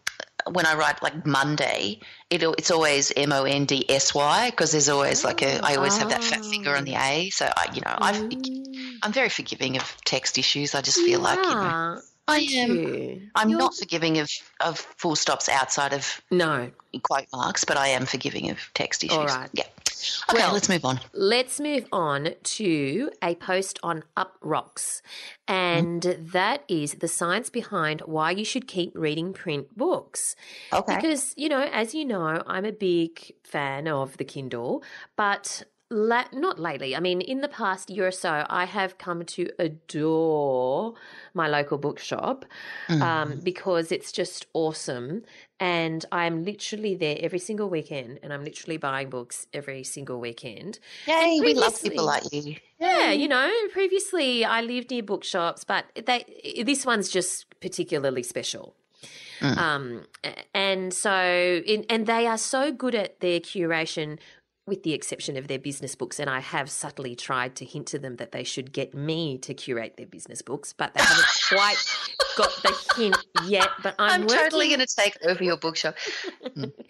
when 0.48 0.66
I 0.66 0.76
write 0.76 1.02
like 1.02 1.26
Monday, 1.26 2.00
it, 2.30 2.44
it's 2.44 2.72
always 2.72 3.12
M 3.16 3.32
O 3.32 3.44
N 3.44 3.66
D 3.66 3.86
S 3.90 4.14
Y 4.14 4.50
because 4.50 4.72
there's 4.72 4.90
always 4.90 5.24
like 5.24 5.42
a 5.42 5.64
I 5.64 5.76
always 5.76 5.98
have 5.98 6.10
that 6.10 6.24
fat 6.24 6.46
finger 6.46 6.76
on 6.76 6.86
the 6.86 6.96
oh. 6.96 7.02
A. 7.02 7.30
So 7.30 7.46
I, 7.46 7.72
you 7.74 7.82
know, 7.82 7.96
i 8.02 9.06
am 9.06 9.12
very 9.14 9.30
forgiving 9.30 9.78
of 9.78 9.96
text 10.06 10.38
issues. 10.38 10.76
I 10.76 10.82
just 10.82 11.00
feel 11.00 11.20
like 11.20 11.38
you 11.38 11.56
know, 11.56 12.02
I 12.30 12.40
am. 12.40 13.32
I'm 13.36 13.50
You're... 13.50 13.60
not 13.60 13.76
forgiving 13.76 14.20
of 14.20 14.30
of 14.60 14.80
full 14.80 15.16
stops 15.16 15.50
outside 15.50 15.94
of 15.94 16.22
no 16.32 16.72
quote 17.04 17.28
marks, 17.34 17.66
but 17.66 17.78
I 17.78 17.88
am 17.90 18.06
forgiving 18.06 18.50
of 18.50 18.60
text 18.74 19.04
issues. 19.04 19.18
All 19.18 19.26
right. 19.26 19.50
Yeah. 19.54 19.66
Okay, 20.30 20.40
well, 20.40 20.54
let's 20.54 20.70
move 20.70 20.86
on. 20.86 21.00
Let's 21.14 21.60
move 21.60 21.86
on 21.92 22.30
to 22.42 23.12
a 23.22 23.36
post 23.36 23.80
on 23.84 24.04
Uproxx, 24.16 25.02
And 25.48 26.02
mm. 26.02 26.32
that 26.32 26.64
is 26.68 26.96
the 26.96 27.08
science 27.08 27.50
behind 27.50 28.02
why 28.06 28.32
you 28.32 28.46
should 28.46 28.68
keep 28.68 28.94
reading 28.96 29.34
print 29.34 29.76
books. 29.78 30.36
Okay. 30.72 30.96
Because, 30.96 31.34
you 31.36 31.50
know, 31.50 31.62
as 31.62 31.94
you 31.94 32.06
know, 32.06 32.44
I'm 32.48 32.66
a 32.66 32.72
big 32.72 33.34
fan 33.44 33.88
of 33.88 34.16
the 34.18 34.24
Kindle, 34.24 34.84
but 35.18 35.64
La- 35.92 36.26
not 36.32 36.60
lately. 36.60 36.96
I 36.96 37.00
mean, 37.00 37.20
in 37.20 37.42
the 37.42 37.48
past 37.48 37.90
year 37.90 38.06
or 38.06 38.12
so, 38.12 38.46
I 38.48 38.66
have 38.66 39.00
come 39.00 39.26
to 39.26 39.50
adore 39.58 40.94
my 41.34 41.48
local 41.48 41.80
bookshop 41.80 42.46
mm. 42.88 43.02
um, 43.02 43.40
because 43.44 43.92
it's 43.92 44.12
just 44.12 44.46
awesome. 44.54 45.24
And 45.60 46.06
I'm 46.12 46.46
literally 46.46 46.94
there 46.94 47.18
every 47.20 47.40
single 47.40 47.70
weekend, 47.70 48.20
and 48.22 48.32
I'm 48.32 48.44
literally 48.44 48.78
buying 48.78 49.10
books 49.10 49.48
every 49.52 49.84
single 49.84 50.20
weekend. 50.20 50.78
Yay, 51.08 51.40
we 51.42 51.56
love 51.56 51.82
people 51.82 52.06
like 52.06 52.32
you. 52.32 52.58
Yeah, 52.80 53.12
you 53.12 53.28
know, 53.28 53.52
previously 53.72 54.46
I 54.46 54.62
lived 54.62 54.92
near 54.92 55.04
bookshops, 55.04 55.64
but 55.64 55.86
they 55.96 56.64
this 56.66 56.86
one's 56.86 57.10
just 57.10 57.60
particularly 57.60 58.24
special. 58.24 58.76
Mm. 59.40 59.58
Um, 59.58 60.06
and 60.54 60.94
so, 60.94 61.62
in, 61.66 61.86
and 61.90 62.06
they 62.06 62.28
are 62.28 62.38
so 62.38 62.72
good 62.72 62.94
at 62.96 63.22
their 63.22 63.40
curation 63.40 64.20
with 64.70 64.84
the 64.84 64.94
exception 64.94 65.36
of 65.36 65.48
their 65.48 65.60
business 65.60 65.96
books. 65.96 66.20
And 66.20 66.30
I 66.30 66.40
have 66.40 66.70
subtly 66.70 67.16
tried 67.16 67.56
to 67.58 67.66
hint 67.66 67.88
to 67.88 68.00
them 68.00 68.16
that 68.18 68.32
they 68.32 68.44
should 68.44 68.72
get 68.72 68.94
me 68.94 69.38
to 69.40 69.54
curate 69.54 69.98
their 69.98 70.06
business 70.06 70.42
books, 70.42 70.74
but 70.74 70.94
they 70.94 71.04
haven't 71.04 71.26
quite 71.50 71.78
got 72.38 72.52
the 72.64 72.94
hint 72.96 73.18
yet. 73.46 73.70
But 73.84 73.96
I'm, 74.00 74.22
I'm 74.22 74.28
totally 74.28 74.68
going 74.68 74.80
to 74.80 74.88
take 74.88 75.18
over 75.26 75.44
your 75.44 75.58
bookshop. 75.58 75.96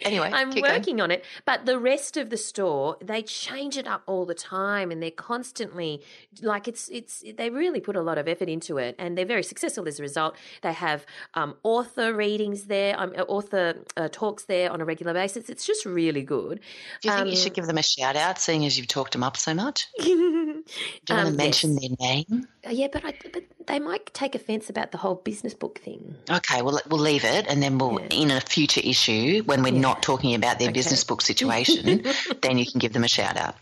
Anyway, 0.01 0.29
I'm 0.33 0.49
working 0.49 0.97
going. 0.97 1.01
on 1.01 1.11
it. 1.11 1.25
But 1.45 1.65
the 1.65 1.77
rest 1.77 2.15
of 2.17 2.29
the 2.29 2.37
store, 2.37 2.97
they 3.01 3.21
change 3.21 3.77
it 3.77 3.85
up 3.85 4.01
all 4.07 4.25
the 4.25 4.33
time, 4.33 4.91
and 4.91 5.03
they're 5.03 5.11
constantly 5.11 6.01
like 6.41 6.67
it's 6.67 6.89
it's. 6.89 7.23
They 7.37 7.49
really 7.49 7.79
put 7.79 7.95
a 7.95 8.01
lot 8.01 8.17
of 8.17 8.27
effort 8.27 8.49
into 8.49 8.77
it, 8.77 8.95
and 8.97 9.17
they're 9.17 9.25
very 9.25 9.43
successful 9.43 9.87
as 9.87 9.99
a 9.99 10.01
result. 10.01 10.35
They 10.61 10.73
have 10.73 11.05
um, 11.33 11.55
author 11.63 12.13
readings 12.13 12.65
there, 12.65 12.99
um, 12.99 13.11
author 13.27 13.83
uh, 13.97 14.07
talks 14.11 14.45
there 14.45 14.71
on 14.71 14.81
a 14.81 14.85
regular 14.85 15.13
basis. 15.13 15.49
It's 15.49 15.65
just 15.65 15.85
really 15.85 16.23
good. 16.23 16.61
Do 17.01 17.09
you 17.09 17.15
think 17.15 17.29
you 17.29 17.35
should 17.35 17.51
um, 17.51 17.55
give 17.55 17.68
them 17.69 17.77
a 17.77 17.83
shout 17.83 18.15
out, 18.15 18.39
seeing 18.39 18.65
as 18.65 18.77
you've 18.77 18.87
talked 18.87 19.13
them 19.13 19.23
up 19.23 19.37
so 19.37 19.53
much? 19.53 19.87
Do 19.99 20.09
you 20.09 20.63
want 21.09 21.27
to 21.27 21.27
um, 21.27 21.35
mention 21.35 21.77
yes. 21.77 21.81
their 21.81 22.07
name? 22.07 22.47
Uh, 22.65 22.71
yeah, 22.71 22.87
but, 22.91 23.05
I, 23.05 23.13
but 23.31 23.43
they 23.67 23.79
might 23.79 24.13
take 24.13 24.35
offence 24.35 24.69
about 24.69 24.91
the 24.91 24.97
whole 24.97 25.15
business 25.15 25.53
book 25.53 25.79
thing. 25.79 26.15
Okay, 26.29 26.61
well, 26.61 26.79
we'll 26.89 26.99
leave 26.99 27.23
it, 27.23 27.47
and 27.47 27.63
then 27.63 27.77
we'll, 27.77 27.99
yeah. 28.01 28.07
in 28.11 28.31
a 28.31 28.41
future 28.41 28.81
issue, 28.83 29.43
when 29.43 29.63
we're 29.63 29.73
yeah. 29.73 29.79
not 29.79 30.03
talking 30.03 30.35
about 30.35 30.59
their 30.59 30.69
okay. 30.69 30.73
business 30.73 31.03
book 31.03 31.21
situation, 31.21 32.03
then 32.41 32.57
you 32.57 32.65
can 32.69 32.79
give 32.79 32.93
them 32.93 33.03
a 33.03 33.07
shout 33.07 33.37
out. 33.37 33.55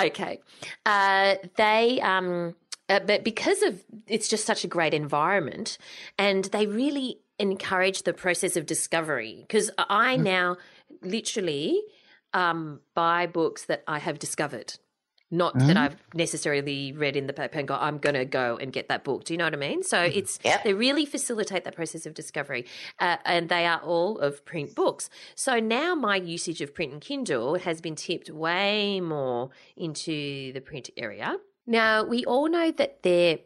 Okay. 0.00 0.40
Uh, 0.86 1.34
they. 1.56 2.00
Um, 2.00 2.54
uh, 2.88 3.00
but 3.00 3.22
because 3.22 3.62
of 3.62 3.84
it's 4.06 4.28
just 4.28 4.46
such 4.46 4.64
a 4.64 4.66
great 4.66 4.94
environment, 4.94 5.76
and 6.18 6.46
they 6.46 6.66
really 6.66 7.18
encourage 7.38 8.04
the 8.04 8.14
process 8.14 8.56
of 8.56 8.66
discovery. 8.66 9.44
Because 9.46 9.70
I 9.78 10.16
mm. 10.16 10.22
now 10.22 10.56
literally 11.02 11.80
um, 12.32 12.80
buy 12.94 13.26
books 13.26 13.64
that 13.66 13.84
I 13.86 13.98
have 13.98 14.18
discovered, 14.18 14.78
not 15.30 15.54
mm. 15.54 15.66
that 15.66 15.76
I've 15.76 15.96
necessarily 16.14 16.92
read 16.92 17.16
in 17.16 17.26
the 17.26 17.32
paper 17.32 17.58
and 17.58 17.68
go, 17.68 17.74
I'm 17.74 17.98
going 17.98 18.14
to 18.14 18.24
go 18.24 18.56
and 18.56 18.72
get 18.72 18.88
that 18.88 19.04
book. 19.04 19.24
Do 19.24 19.34
you 19.34 19.38
know 19.38 19.44
what 19.44 19.54
I 19.54 19.58
mean? 19.58 19.82
So 19.82 19.98
mm-hmm. 19.98 20.18
it's 20.18 20.38
yep. 20.44 20.64
they 20.64 20.74
really 20.74 21.04
facilitate 21.06 21.64
that 21.64 21.76
process 21.76 22.06
of 22.06 22.14
discovery, 22.14 22.66
uh, 22.98 23.16
and 23.24 23.48
they 23.48 23.66
are 23.66 23.80
all 23.80 24.18
of 24.18 24.44
print 24.44 24.74
books. 24.74 25.10
So 25.34 25.60
now 25.60 25.94
my 25.94 26.16
usage 26.16 26.60
of 26.60 26.74
print 26.74 26.92
and 26.92 27.00
Kindle 27.00 27.58
has 27.58 27.80
been 27.80 27.96
tipped 27.96 28.30
way 28.30 29.00
more 29.00 29.50
into 29.76 30.52
the 30.52 30.60
print 30.60 30.90
area 30.96 31.38
Now, 31.68 32.02
we 32.02 32.24
all 32.24 32.48
know 32.48 32.70
that 32.72 33.02
they're 33.02 33.40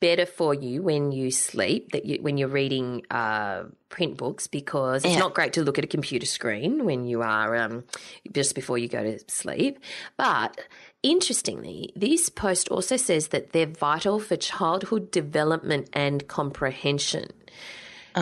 better 0.00 0.26
for 0.26 0.54
you 0.54 0.82
when 0.82 1.12
you 1.12 1.30
sleep, 1.30 1.92
that 1.92 2.04
you, 2.06 2.20
when 2.22 2.38
you're 2.38 2.48
reading 2.48 3.04
uh, 3.10 3.64
print 3.90 4.16
books, 4.16 4.46
because 4.46 5.04
it's 5.04 5.14
Yeah. 5.14 5.20
not 5.20 5.34
great 5.34 5.52
to 5.54 5.62
look 5.62 5.78
at 5.78 5.84
a 5.84 5.88
computer 5.88 6.26
screen 6.26 6.84
when 6.84 7.06
you 7.06 7.22
are 7.22 7.54
um, 7.56 7.84
just 8.32 8.54
before 8.54 8.78
you 8.78 8.88
go 8.88 9.02
to 9.04 9.18
sleep. 9.28 9.78
But 10.16 10.58
interestingly, 11.02 11.92
this 11.94 12.28
post 12.28 12.68
also 12.70 12.96
says 12.96 13.28
that 13.28 13.52
they're 13.52 13.66
vital 13.66 14.18
for 14.20 14.36
childhood 14.36 15.10
development 15.10 15.88
and 15.92 16.26
comprehension. 16.28 17.28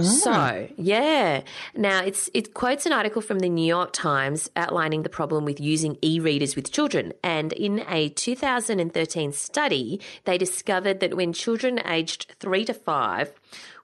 So, 0.02 0.30
ah. 0.32 0.62
yeah. 0.76 1.42
Now, 1.74 2.02
it's 2.02 2.30
it 2.34 2.54
quotes 2.54 2.86
an 2.86 2.92
article 2.92 3.22
from 3.22 3.38
the 3.38 3.48
New 3.48 3.66
York 3.66 3.92
Times 3.92 4.50
outlining 4.56 5.02
the 5.02 5.08
problem 5.08 5.44
with 5.44 5.60
using 5.60 5.96
e-readers 6.02 6.56
with 6.56 6.72
children. 6.72 7.12
And 7.22 7.52
in 7.52 7.84
a 7.88 8.10
2013 8.10 9.32
study, 9.32 10.00
they 10.24 10.38
discovered 10.38 11.00
that 11.00 11.16
when 11.16 11.32
children 11.32 11.80
aged 11.86 12.34
3 12.40 12.64
to 12.66 12.74
5 12.74 13.32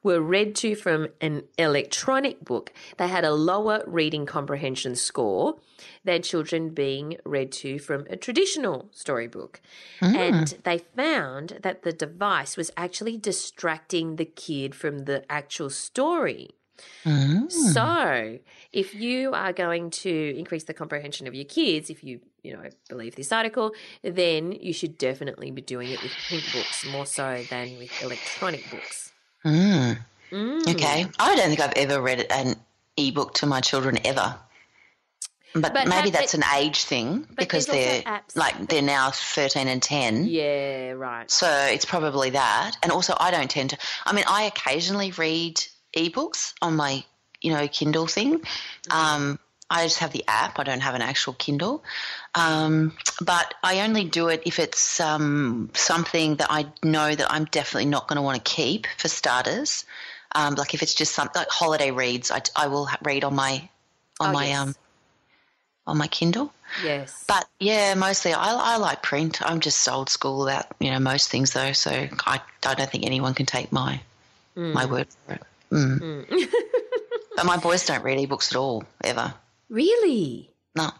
were 0.04 0.20
read 0.20 0.54
to 0.54 0.76
from 0.76 1.08
an 1.20 1.42
electronic 1.58 2.44
book, 2.44 2.72
they 2.98 3.08
had 3.08 3.24
a 3.24 3.34
lower 3.34 3.82
reading 3.86 4.26
comprehension 4.26 4.94
score 4.94 5.56
than 6.04 6.22
children 6.22 6.68
being 6.68 7.16
read 7.24 7.50
to 7.50 7.78
from 7.80 8.06
a 8.08 8.16
traditional 8.16 8.88
storybook. 8.92 9.60
And 10.00 10.54
ah. 10.54 10.60
they 10.62 10.78
found 10.78 11.58
that 11.62 11.82
the 11.82 11.92
device 11.92 12.56
was 12.56 12.70
actually 12.76 13.16
distracting 13.16 14.16
the 14.16 14.24
kid 14.24 14.74
from 14.74 15.06
the 15.06 15.24
actual 15.32 15.70
story. 15.70 16.50
Ah. 17.06 17.44
So, 17.48 18.38
if 18.72 18.94
you 18.94 19.32
are 19.32 19.52
going 19.52 19.90
to 19.90 20.36
increase 20.36 20.64
the 20.64 20.74
comprehension 20.74 21.26
of 21.26 21.34
your 21.34 21.44
kids, 21.44 21.88
if 21.90 22.04
you 22.04 22.20
you 22.42 22.52
know 22.52 22.68
believe 22.88 23.16
this 23.16 23.32
article, 23.32 23.72
then 24.02 24.52
you 24.52 24.72
should 24.72 24.98
definitely 24.98 25.50
be 25.50 25.62
doing 25.62 25.90
it 25.90 26.02
with 26.02 26.12
print 26.28 26.44
books 26.52 26.86
more 26.90 27.06
so 27.06 27.42
than 27.48 27.78
with 27.78 27.90
electronic 28.02 28.68
books. 28.70 29.03
Mm. 29.44 29.98
Mm. 30.30 30.68
Okay. 30.68 31.06
I 31.18 31.36
don't 31.36 31.48
think 31.48 31.60
I've 31.60 31.72
ever 31.76 32.00
read 32.00 32.26
an 32.30 32.56
ebook 32.96 33.34
to 33.34 33.46
my 33.46 33.60
children 33.60 33.98
ever. 34.04 34.36
But, 35.56 35.72
But 35.72 35.86
maybe 35.86 36.10
have- 36.10 36.12
that's 36.12 36.32
but- 36.34 36.44
an 36.44 36.56
age 36.58 36.82
thing 36.84 37.28
because 37.36 37.66
they're 37.66 38.02
like 38.34 38.68
they're 38.68 38.82
now 38.82 39.10
13 39.12 39.68
and 39.68 39.80
10. 39.80 40.26
Yeah, 40.26 40.92
right. 40.92 41.30
So 41.30 41.48
it's 41.48 41.84
probably 41.84 42.30
that. 42.30 42.72
And 42.82 42.90
also 42.90 43.14
I 43.20 43.30
don't 43.30 43.48
tend 43.48 43.70
to 43.70 43.78
I 44.04 44.12
mean 44.12 44.24
I 44.26 44.44
occasionally 44.44 45.12
read 45.12 45.62
ebooks 45.96 46.54
on 46.60 46.74
my, 46.74 47.04
you 47.40 47.52
know, 47.52 47.68
Kindle 47.68 48.08
thing. 48.08 48.42
Um 48.90 49.38
I 49.74 49.82
just 49.82 49.98
have 49.98 50.12
the 50.12 50.24
app. 50.28 50.60
I 50.60 50.62
don't 50.62 50.80
have 50.80 50.94
an 50.94 51.02
actual 51.02 51.32
Kindle. 51.32 51.82
Um, 52.36 52.96
but 53.20 53.54
I 53.62 53.80
only 53.80 54.04
do 54.04 54.28
it 54.28 54.42
if 54.46 54.60
it's 54.60 55.00
um, 55.00 55.70
something 55.74 56.36
that 56.36 56.46
I 56.48 56.66
know 56.84 57.12
that 57.12 57.26
I'm 57.30 57.46
definitely 57.46 57.86
not 57.86 58.06
going 58.06 58.16
to 58.16 58.22
want 58.22 58.42
to 58.42 58.50
keep 58.50 58.86
for 58.98 59.08
starters. 59.08 59.84
Um, 60.32 60.54
like 60.54 60.74
if 60.74 60.82
it's 60.82 60.94
just 60.94 61.12
something 61.12 61.40
like 61.40 61.50
holiday 61.50 61.90
reads, 61.90 62.30
I, 62.30 62.42
I 62.56 62.68
will 62.68 62.88
read 63.02 63.24
on 63.24 63.34
my 63.34 63.68
on 64.20 64.30
Oh, 64.30 64.32
my 64.32 64.46
yes. 64.46 64.60
um 64.60 64.74
on 65.88 65.98
my 65.98 66.06
Kindle. 66.06 66.52
Yes. 66.84 67.24
But 67.26 67.46
yeah, 67.58 67.94
mostly 67.94 68.32
I, 68.32 68.54
I 68.54 68.76
like 68.76 69.02
print. 69.02 69.42
I'm 69.42 69.58
just 69.58 69.88
old 69.88 70.08
school 70.08 70.48
about 70.48 70.66
you 70.78 70.90
know 70.90 71.00
most 71.00 71.30
things 71.30 71.52
though, 71.52 71.72
so 71.72 71.90
I, 71.90 72.40
I 72.64 72.74
don't 72.74 72.90
think 72.90 73.06
anyone 73.06 73.34
can 73.34 73.46
take 73.46 73.72
my 73.72 74.00
my 74.54 74.86
word 74.86 75.08
for 75.26 75.34
it. 75.34 75.42
Mm. 75.72 76.26
but 77.36 77.44
my 77.44 77.56
boys 77.56 77.84
don't 77.86 78.04
read 78.04 78.18
ebooks 78.18 78.52
at 78.52 78.56
all 78.56 78.84
ever. 79.02 79.34
Really? 79.68 80.50
No, 80.76 80.90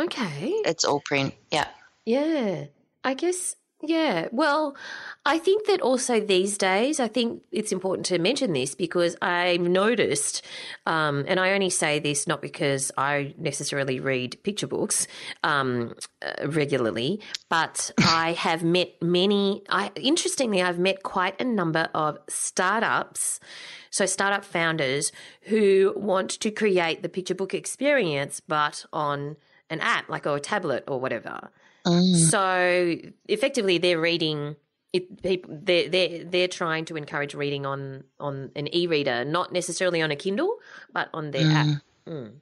Okay. 0.00 0.50
it's 0.64 0.84
all 0.84 1.00
print. 1.00 1.34
Yeah. 1.50 1.68
Yeah, 2.04 2.66
I 3.04 3.14
guess. 3.14 3.56
Yeah. 3.86 4.28
Well, 4.32 4.76
I 5.24 5.38
think 5.38 5.66
that 5.66 5.80
also 5.80 6.18
these 6.18 6.58
days, 6.58 6.98
I 6.98 7.06
think 7.06 7.42
it's 7.52 7.70
important 7.70 8.06
to 8.06 8.18
mention 8.18 8.52
this 8.52 8.74
because 8.74 9.16
I've 9.22 9.60
noticed, 9.60 10.44
um, 10.86 11.24
and 11.28 11.38
I 11.38 11.52
only 11.52 11.70
say 11.70 12.00
this 12.00 12.26
not 12.26 12.42
because 12.42 12.90
I 12.98 13.34
necessarily 13.38 14.00
read 14.00 14.42
picture 14.42 14.66
books 14.66 15.06
um, 15.44 15.94
uh, 16.20 16.48
regularly, 16.48 17.20
but 17.48 17.92
I 17.98 18.32
have 18.32 18.64
met 18.64 19.00
many. 19.00 19.62
I 19.68 19.92
interestingly, 19.94 20.62
I've 20.62 20.80
met 20.80 21.04
quite 21.04 21.40
a 21.40 21.44
number 21.44 21.88
of 21.94 22.18
startups. 22.28 23.38
So, 23.90 24.04
startup 24.04 24.44
founders 24.44 25.12
who 25.42 25.92
want 25.96 26.30
to 26.40 26.50
create 26.50 27.02
the 27.02 27.08
picture 27.08 27.34
book 27.34 27.54
experience, 27.54 28.40
but 28.40 28.84
on 28.92 29.36
an 29.70 29.80
app, 29.80 30.08
like 30.08 30.26
or 30.26 30.36
a 30.36 30.40
tablet 30.40 30.84
or 30.88 30.98
whatever. 30.98 31.50
So 32.14 32.96
effectively, 33.28 33.78
they're 33.78 34.00
reading. 34.00 34.56
It, 34.92 35.22
people, 35.22 35.58
they're, 35.62 35.88
they're, 35.88 36.24
they're 36.24 36.48
trying 36.48 36.86
to 36.86 36.96
encourage 36.96 37.34
reading 37.34 37.66
on, 37.66 38.04
on 38.18 38.50
an 38.56 38.74
e-reader, 38.74 39.24
not 39.24 39.52
necessarily 39.52 40.00
on 40.00 40.10
a 40.10 40.16
Kindle, 40.16 40.56
but 40.92 41.10
on 41.12 41.32
their 41.32 41.52
app. 41.52 41.66
Mm. 42.08 42.32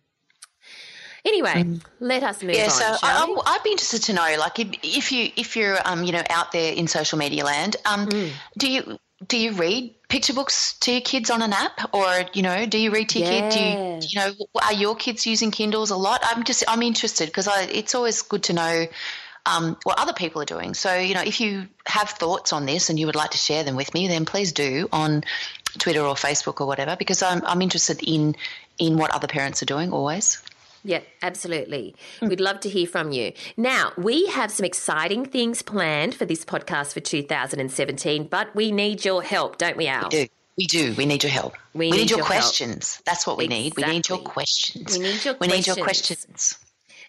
Anyway, 1.25 1.81
let 2.01 2.23
us 2.23 2.43
move 2.43 2.51
on. 2.51 2.57
Yeah, 2.57 2.65
on. 2.65 2.71
so 2.71 2.97
shall 2.97 3.27
we? 3.29 3.35
I, 3.35 3.55
I'd 3.55 3.63
be 3.65 3.71
interested 3.71 4.03
to 4.05 4.13
know, 4.13 4.37
like, 4.39 4.59
if, 4.59 4.69
if 4.83 5.11
you 5.11 5.31
if 5.37 5.57
you're 5.57 5.79
um 5.87 6.05
you 6.05 6.13
know 6.13 6.23
out 6.29 6.53
there 6.53 6.73
in 6.73 6.87
social 6.87 7.19
media 7.19 7.45
land, 7.45 7.77
um, 7.87 8.07
Mm. 8.07 8.31
do 8.59 8.71
you 8.71 8.99
do 9.27 9.39
you 9.39 9.53
read 9.53 9.95
picture 10.09 10.35
books 10.35 10.79
to 10.81 10.93
your 10.93 11.01
kids 11.01 11.31
on 11.31 11.41
an 11.41 11.55
app, 11.55 11.95
or 11.95 12.27
you 12.35 12.43
know, 12.43 12.67
do 12.67 12.77
you 12.77 12.91
read 12.91 13.09
to 13.11 13.21
your 13.21 13.29
kid? 13.29 13.53
Do 13.53 13.59
you 13.59 14.01
you 14.03 14.21
know 14.21 14.35
are 14.63 14.75
your 14.75 14.95
kids 14.97 15.27
using 15.27 15.51
Kindles 15.51 15.91
a 15.91 15.97
lot? 15.97 16.21
I'm 16.25 16.45
just 16.45 16.63
I'm 16.69 16.83
interested 16.83 17.27
because 17.27 17.49
I 17.49 17.63
it's 17.63 17.95
always 17.95 18.21
good 18.21 18.43
to 18.45 18.53
know. 18.53 18.87
Um, 19.47 19.77
what 19.83 19.99
other 19.99 20.15
people 20.15 20.41
are 20.41 20.47
doing. 20.47 20.73
So, 20.73 20.97
you 20.97 21.13
know, 21.15 21.21
if 21.23 21.39
you 21.41 21.69
have 21.87 22.09
thoughts 22.09 22.53
on 22.55 22.65
this 22.65 22.89
and 22.89 22.99
you 22.99 23.05
would 23.07 23.15
like 23.15 23.33
to 23.33 23.39
share 23.39 23.63
them 23.63 23.77
with 23.77 23.93
me, 23.93 24.09
then 24.09 24.25
please 24.25 24.53
do 24.53 24.89
on 24.91 25.23
Twitter 25.79 26.01
or 26.01 26.15
Facebook 26.15 26.63
or 26.63 26.67
whatever, 26.67 26.97
because 26.97 27.23
I'm, 27.23 27.43
I'm 27.45 27.61
interested 27.61 28.03
in 28.03 28.37
in 28.79 28.97
what 28.97 29.11
other 29.13 29.29
parents 29.29 29.63
are 29.63 29.67
doing 29.67 29.93
always. 29.93 30.43
Yeah, 30.83 31.01
absolutely. 31.23 31.95
We'd 32.21 32.41
love 32.41 32.61
to 32.61 32.69
hear 32.69 32.87
from 32.87 33.13
you. 33.13 33.33
Now, 33.57 33.93
we 33.97 34.27
have 34.27 34.51
some 34.51 34.65
exciting 34.65 35.25
things 35.25 35.63
planned 35.63 36.15
for 36.15 36.25
this 36.27 36.45
podcast 36.45 36.93
for 36.93 37.01
2017, 37.01 38.27
but 38.27 38.55
we 38.55 38.71
need 38.73 39.05
your 39.05 39.23
help, 39.23 39.57
don't 39.59 39.77
we, 39.77 39.87
Al? 39.87 40.05
We 40.05 40.09
do. 40.09 40.27
We 40.57 40.67
do. 40.67 40.95
We 40.97 41.07
need 41.07 41.23
your 41.23 41.33
help. 41.33 41.55
We 41.73 41.87
We, 41.87 41.91
need 41.91 41.97
need, 41.99 42.11
your, 42.11 42.19
your 42.19 42.27
help. 42.27 42.41
questions. 42.43 43.01
That's 43.07 43.27
what 43.27 43.39
we 43.39 43.47
need. 43.47 43.77
We 43.77 43.85
need 43.85 44.09
your 44.09 44.19
questions. 44.19 44.99
We 44.99 45.05
need 45.05 45.25
your 45.25 45.37
We 45.41 45.47
need 45.49 45.67
your 45.67 45.77
questions. 45.77 46.59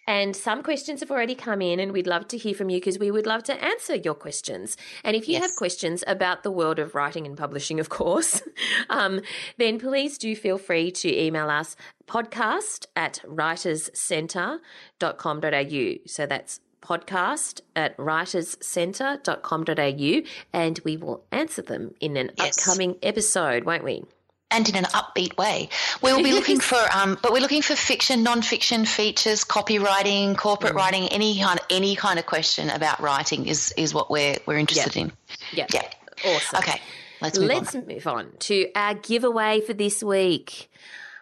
And 0.08 0.36
some 0.36 0.62
questions 0.64 1.00
have 1.00 1.12
already 1.12 1.36
come 1.36 1.62
in, 1.62 1.80
and 1.80 1.92
we'd 1.92 2.08
love 2.08 2.28
to 2.30 2.38
hear 2.38 2.54
from 2.54 2.70
you 2.70 2.78
because 2.78 3.00
we 3.00 3.12
would 3.12 3.26
love 3.26 3.44
to 3.44 3.64
answer 3.64 3.96
your 3.96 4.14
questions. 4.14 4.78
And 5.04 5.16
if 5.16 5.28
you 5.28 5.40
have 5.42 5.56
questions 5.56 6.04
about 6.06 6.44
the 6.44 6.52
world 6.52 6.80
of 6.80 6.94
writing 6.96 7.26
and 7.26 7.38
publishing, 7.38 7.80
of 7.80 7.90
course, 7.90 8.42
um, 8.90 9.22
then 9.58 9.80
please 9.80 10.18
do 10.18 10.36
feel 10.36 10.58
free 10.58 10.92
to 10.92 11.18
email 11.20 11.50
us 11.50 11.76
podcast 12.08 12.86
at 12.96 13.22
writerscentre.com.au. 13.28 15.94
So 16.08 16.26
that's 16.26 16.60
podcast 16.82 17.62
at 17.76 17.98
writerscentre.com.au, 17.98 20.22
and 20.54 20.80
we 20.84 20.98
will 20.98 21.24
answer 21.32 21.62
them 21.64 21.96
in 22.00 22.16
an 22.16 22.30
Yes. 22.38 22.60
upcoming 22.60 22.98
episode, 23.02 23.64
won't 23.64 23.84
we? 23.84 24.04
And 24.52 24.70
in 24.70 24.76
an 24.76 24.86
upbeat 24.86 25.38
way. 25.38 25.70
We 26.02 26.14
will 26.14 26.24
be 26.24 26.32
looking 26.40 26.60
for, 26.60 26.78
um, 26.94 27.18
but 27.22 27.34
we're 27.34 27.42
looking 27.42 27.64
for 27.64 27.76
fiction, 27.76 28.22
non-fiction 28.24 28.86
features, 28.86 29.44
copywriting, 29.44 30.38
corporate 30.38 30.74
Mm. 30.74 30.78
writing, 30.78 31.08
any 31.10 31.40
kind, 31.40 31.60
any 31.70 31.96
kind 31.96 32.20
of 32.20 32.26
question 32.28 32.70
about 32.70 33.00
writing 33.02 33.48
is 33.48 33.74
is 33.76 33.94
what 33.94 34.10
we're 34.12 34.38
we're 34.46 34.58
interested 34.60 34.96
in. 34.98 35.12
Yeah. 35.52 35.66
Yeah. 35.74 35.90
Awesome. 36.24 36.60
Okay. 36.60 36.80
Let's 37.22 37.40
move 37.40 37.50
Let's 37.50 37.76
on. 37.76 37.86
move 37.88 38.08
on 38.08 38.32
to 38.40 38.70
our 38.76 38.94
giveaway 38.94 39.62
for 39.62 39.74
this 39.74 40.04
week. 40.04 40.70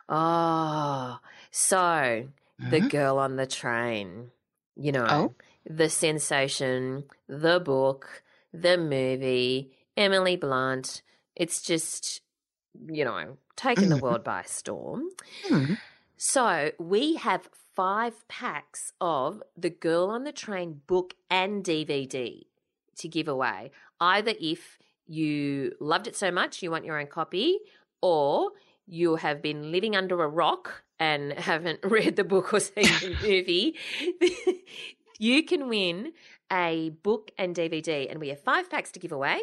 Oh, 0.10 1.18
so 1.52 2.28
the 2.70 2.80
girl 2.82 3.18
on 3.20 3.36
the 3.38 3.48
train, 3.48 4.32
you 4.76 4.92
know, 4.92 5.06
Oh. 5.10 5.34
the 5.66 5.90
sensation, 5.90 7.06
the 7.28 7.60
book, 7.60 8.24
the 8.54 8.78
movie, 8.78 9.72
Emily 9.96 10.36
Blunt. 10.36 11.02
It's 11.36 11.62
just, 11.62 12.22
you 12.88 13.06
know, 13.06 13.38
taken 13.56 13.90
the 13.90 13.98
world 13.98 14.24
by 14.24 14.44
storm. 14.44 15.10
Hmm. 15.48 15.74
So 16.18 16.72
we 16.80 17.16
have 17.16 17.50
five 17.76 18.28
packs 18.28 18.94
of 19.02 19.42
the 19.58 19.70
Girl 19.70 20.10
on 20.10 20.24
the 20.24 20.32
Train 20.32 20.82
book 20.88 21.16
and 21.30 21.64
DVD 21.64 22.44
to 22.98 23.08
give 23.08 23.28
away. 23.28 23.72
Either 24.00 24.34
if 24.40 24.78
you 25.06 25.74
loved 25.80 26.08
it 26.08 26.16
so 26.16 26.32
much 26.32 26.62
you 26.62 26.72
want 26.72 26.86
your 26.86 27.00
own 27.00 27.08
copy, 27.08 27.60
or 28.02 28.52
you 28.86 29.16
have 29.16 29.42
been 29.42 29.72
living 29.72 29.96
under 29.96 30.24
a 30.24 30.28
rock 30.28 30.84
and 31.00 31.34
haven't 31.38 31.80
read 31.84 32.16
the 32.16 32.24
book 32.24 32.54
or 32.54 32.60
seen 32.60 32.86
the 32.86 33.16
movie, 33.22 33.76
you 35.20 35.44
can 35.44 35.68
win 35.68 36.14
a 36.52 36.92
book 37.02 37.32
and 37.38 37.56
DVD. 37.56 38.10
And 38.10 38.20
we 38.20 38.30
have 38.30 38.42
five 38.42 38.70
packs 38.70 38.92
to 38.92 39.00
give 39.00 39.12
away. 39.12 39.42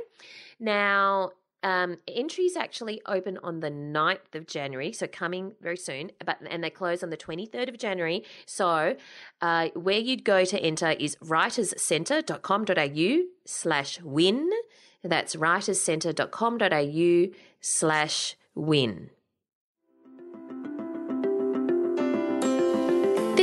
Now, 0.58 1.32
Um, 1.62 1.98
entries 2.08 2.56
actually 2.56 3.02
open 3.06 3.38
on 3.42 3.60
the 3.60 3.70
9th 3.70 4.34
of 4.34 4.46
January, 4.46 4.92
so 4.92 5.06
coming 5.06 5.52
very 5.60 5.76
soon, 5.76 6.10
but 6.24 6.38
and 6.48 6.64
they 6.64 6.70
close 6.70 7.02
on 7.02 7.10
the 7.10 7.16
23rd 7.16 7.68
of 7.68 7.76
January. 7.78 8.22
So 8.46 8.96
uh, 9.42 9.68
where 9.74 9.98
you'd 9.98 10.24
go 10.24 10.44
to 10.44 10.58
enter 10.58 10.92
is 10.92 11.16
writerscentre.com.au 11.16 13.22
slash 13.44 14.00
win. 14.02 14.50
That's 15.02 15.34
writerscentre.com.au 15.36 17.34
slash 17.60 18.36
win. 18.54 19.10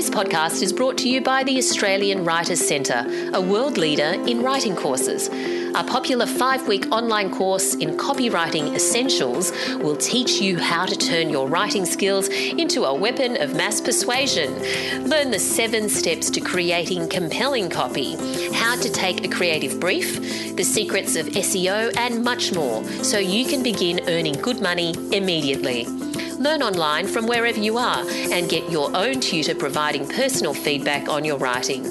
This 0.07 0.15
podcast 0.15 0.63
is 0.63 0.71
brought 0.71 0.97
to 0.99 1.09
you 1.09 1.19
by 1.19 1.43
the 1.43 1.57
Australian 1.57 2.23
Writers 2.23 2.65
Centre, 2.65 3.05
a 3.33 3.41
world 3.41 3.77
leader 3.77 4.13
in 4.25 4.41
writing 4.41 4.73
courses. 4.73 5.27
Our 5.75 5.83
popular 5.83 6.25
five 6.25 6.65
week 6.65 6.89
online 6.93 7.29
course 7.29 7.73
in 7.73 7.97
copywriting 7.97 8.73
essentials 8.73 9.51
will 9.79 9.97
teach 9.97 10.39
you 10.39 10.59
how 10.59 10.85
to 10.85 10.95
turn 10.95 11.29
your 11.29 11.49
writing 11.49 11.85
skills 11.85 12.29
into 12.29 12.85
a 12.85 12.93
weapon 12.93 13.35
of 13.41 13.53
mass 13.53 13.81
persuasion. 13.81 14.53
Learn 15.09 15.29
the 15.29 15.39
seven 15.39 15.89
steps 15.89 16.29
to 16.29 16.39
creating 16.39 17.09
compelling 17.09 17.69
copy, 17.69 18.15
how 18.53 18.77
to 18.77 18.89
take 18.89 19.25
a 19.25 19.27
creative 19.27 19.77
brief, 19.77 20.55
the 20.55 20.63
secrets 20.63 21.17
of 21.17 21.25
SEO, 21.25 21.93
and 21.97 22.23
much 22.23 22.53
more 22.53 22.81
so 23.03 23.17
you 23.17 23.45
can 23.45 23.61
begin 23.61 23.99
earning 24.07 24.35
good 24.35 24.61
money 24.61 24.95
immediately. 25.11 25.85
Learn 26.39 26.61
online 26.61 27.07
from 27.07 27.25
wherever 27.27 27.59
you 27.59 27.77
are 27.77 28.03
and 28.07 28.49
get 28.49 28.69
your 28.71 28.95
own 28.95 29.19
tutor 29.19 29.55
providing 29.55 30.07
personal 30.07 30.53
feedback 30.53 31.09
on 31.09 31.25
your 31.25 31.37
writing. 31.37 31.83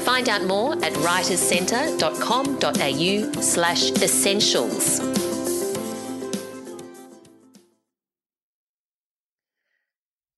Find 0.00 0.28
out 0.28 0.44
more 0.44 0.72
at 0.84 0.92
writerscentre.com.au 0.94 3.40
slash 3.42 3.90
essentials. 3.92 5.00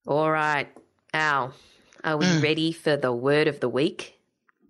All 0.06 0.30
right, 0.30 0.68
Al, 1.12 1.54
are 2.02 2.16
we 2.16 2.26
Mm. 2.26 2.42
ready 2.42 2.72
for 2.72 2.96
the 2.96 3.12
word 3.12 3.48
of 3.48 3.60
the 3.60 3.68
week? 3.68 4.18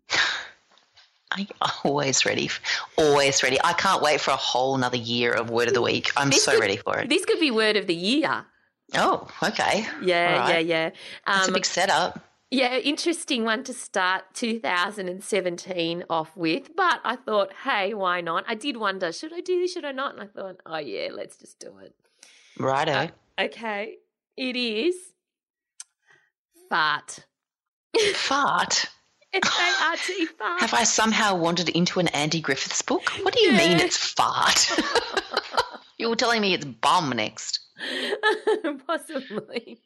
I'm 1.31 1.46
always 1.85 2.26
ready. 2.26 2.50
Always 2.96 3.42
ready. 3.42 3.59
I 3.62 3.72
can't 3.74 4.03
wait 4.03 4.20
for 4.20 4.33
a 4.33 4.37
whole 4.37 4.74
another 4.74 4.96
year 4.96 5.33
of 5.33 5.50
word 5.50 5.68
of 5.68 5.74
the 5.74 5.83
week. 5.83 6.11
I'm 6.16 6.31
This 6.31 6.44
so 6.44 6.53
could- 6.53 6.61
ready 6.61 6.76
for 6.76 6.98
it. 6.98 7.09
This 7.09 7.24
could 7.24 7.40
be 7.40 7.50
word 7.50 7.76
of 7.76 7.87
the 7.87 7.94
year. 7.94 8.44
Oh, 8.94 9.29
okay. 9.42 9.87
Yeah, 10.03 10.38
right. 10.38 10.48
yeah, 10.50 10.59
yeah. 10.59 10.90
That's 11.26 11.48
Um, 11.48 11.50
a 11.50 11.55
big 11.55 11.64
setup. 11.66 12.20
Yeah, 12.50 12.76
interesting 12.79 13.44
one 13.44 13.62
to 13.64 13.72
start 13.72 14.24
2017 14.35 16.05
off 16.11 16.37
with. 16.37 16.74
But 16.76 17.00
I 17.05 17.14
thought, 17.16 17.53
hey, 17.64 17.94
why 17.94 18.20
not? 18.20 18.44
I 18.48 18.57
did 18.57 18.76
wonder, 18.76 19.12
should 19.12 19.33
I 19.33 19.40
do 19.40 19.61
this? 19.61 19.72
Should 19.72 19.85
I 19.85 19.92
not? 19.92 20.14
And 20.14 20.22
I 20.22 20.26
thought, 20.26 20.57
oh, 20.66 20.79
yeah, 20.79 21.11
let's 21.12 21.37
just 21.37 21.61
do 21.61 21.72
it. 21.83 21.94
Righto. 22.59 22.92
uh, 22.92 23.09
Okay, 23.38 23.94
it 24.37 24.57
is 24.57 24.94
fart. 26.68 27.24
Fart. 28.14 28.87
F 29.33 29.42
A 29.44 29.85
R 29.85 29.96
T, 29.96 30.26
fart. 30.26 30.61
Have 30.61 30.74
I 30.74 30.83
somehow 30.83 31.37
wandered 31.37 31.68
into 31.68 32.00
an 32.00 32.09
Andy 32.09 32.40
Griffiths 32.40 32.83
book? 32.83 33.09
What 33.22 33.33
do 33.33 33.40
you 33.40 33.53
mean 33.53 33.79
it's 33.79 33.96
fart? 33.96 34.72
you 36.00 36.08
were 36.08 36.16
telling 36.16 36.40
me 36.40 36.54
it's 36.54 36.64
bomb 36.64 37.10
next. 37.10 37.60
Possibly. 38.86 39.78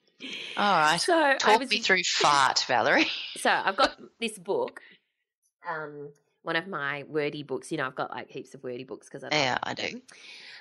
All 0.56 0.78
right. 0.78 1.00
So 1.00 1.34
Talk 1.38 1.58
was 1.60 1.70
me 1.70 1.80
through 1.80 2.02
fart, 2.06 2.64
Valerie. 2.68 3.10
So 3.36 3.50
I've 3.50 3.76
got 3.76 3.98
this 4.20 4.38
book, 4.38 4.80
um, 5.68 6.10
one 6.42 6.56
of 6.56 6.68
my 6.68 7.04
wordy 7.08 7.42
books. 7.42 7.72
You 7.72 7.78
know, 7.78 7.86
I've 7.86 7.96
got 7.96 8.10
like 8.10 8.30
heaps 8.30 8.54
of 8.54 8.62
wordy 8.62 8.84
books 8.84 9.08
because 9.08 9.24
I 9.24 9.28
Yeah, 9.32 9.58
I 9.62 9.74
do. 9.74 10.00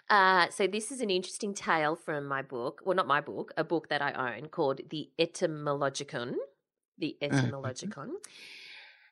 Uh, 0.09 0.47
so 0.49 0.67
this 0.67 0.91
is 0.91 1.01
an 1.01 1.09
interesting 1.09 1.53
tale 1.53 1.95
from 1.95 2.25
my 2.25 2.41
book. 2.41 2.81
Well, 2.83 2.95
not 2.95 3.07
my 3.07 3.21
book, 3.21 3.53
a 3.55 3.63
book 3.63 3.89
that 3.89 4.01
I 4.01 4.35
own 4.35 4.47
called 4.47 4.81
the 4.89 5.09
Etymologicon. 5.19 6.33
The 6.97 7.15
Etymologicon. 7.21 8.09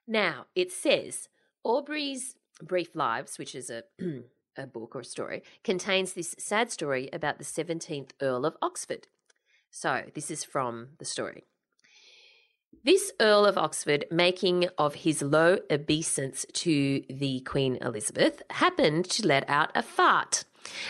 Now 0.08 0.48
it 0.56 0.72
says 0.72 1.30
Aubrey's 1.64 2.36
Brief 2.62 2.96
Lives, 2.96 3.38
which 3.38 3.56
is 3.56 3.70
a 3.70 3.84
a 4.58 4.68
book 4.68 4.96
or 4.96 5.02
a 5.02 5.06
story, 5.06 5.44
contains 5.64 6.14
this 6.14 6.36
sad 6.38 6.72
story 6.72 7.10
about 7.14 7.38
the 7.38 7.44
17th 7.44 8.12
Earl 8.22 8.46
of 8.46 8.58
Oxford. 8.62 9.08
So 9.70 10.04
this 10.14 10.30
is 10.30 10.44
from 10.44 10.90
the 11.00 11.06
story. 11.06 11.46
This 12.84 13.12
Earl 13.20 13.46
of 13.46 13.60
Oxford, 13.60 14.06
making 14.10 14.68
of 14.78 14.96
his 14.96 15.22
low 15.22 15.60
obeisance 15.70 16.46
to 16.54 17.04
the 17.10 17.42
Queen 17.42 17.78
Elizabeth, 17.80 18.42
happened 18.50 19.06
to 19.12 19.28
let 19.28 19.48
out 19.48 19.70
a 19.76 19.84
fart, 19.84 20.46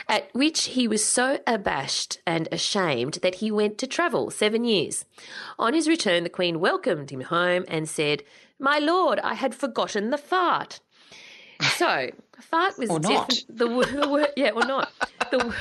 at 0.08 0.34
which 0.34 0.66
he 0.66 0.88
was 0.88 1.04
so 1.04 1.40
abashed 1.46 2.20
and 2.26 2.48
ashamed 2.50 3.16
that 3.16 3.36
he 3.36 3.52
went 3.52 3.78
to 3.80 3.88
travel 3.88 4.32
seven 4.32 4.64
years. 4.64 5.04
On 5.60 5.74
his 5.74 5.90
return, 5.90 6.24
the 6.24 6.30
Queen 6.30 6.62
welcomed 6.62 7.10
him 7.10 7.22
home 7.22 7.66
and 7.68 7.90
said, 7.90 8.24
My 8.58 8.80
lord, 8.80 9.20
I 9.20 9.34
had 9.34 9.54
forgotten 9.54 10.12
the 10.12 10.18
fart. 10.18 10.80
So, 11.78 12.10
fart 12.40 12.78
was 12.78 12.90
Or 12.90 13.00
not. 13.00 13.30
defi- 13.30 13.46
the, 13.50 13.68
the 13.68 14.10
word, 14.10 14.28
yeah, 14.36 14.50
or 14.52 14.66
not. 14.66 14.92
The, 15.32 15.54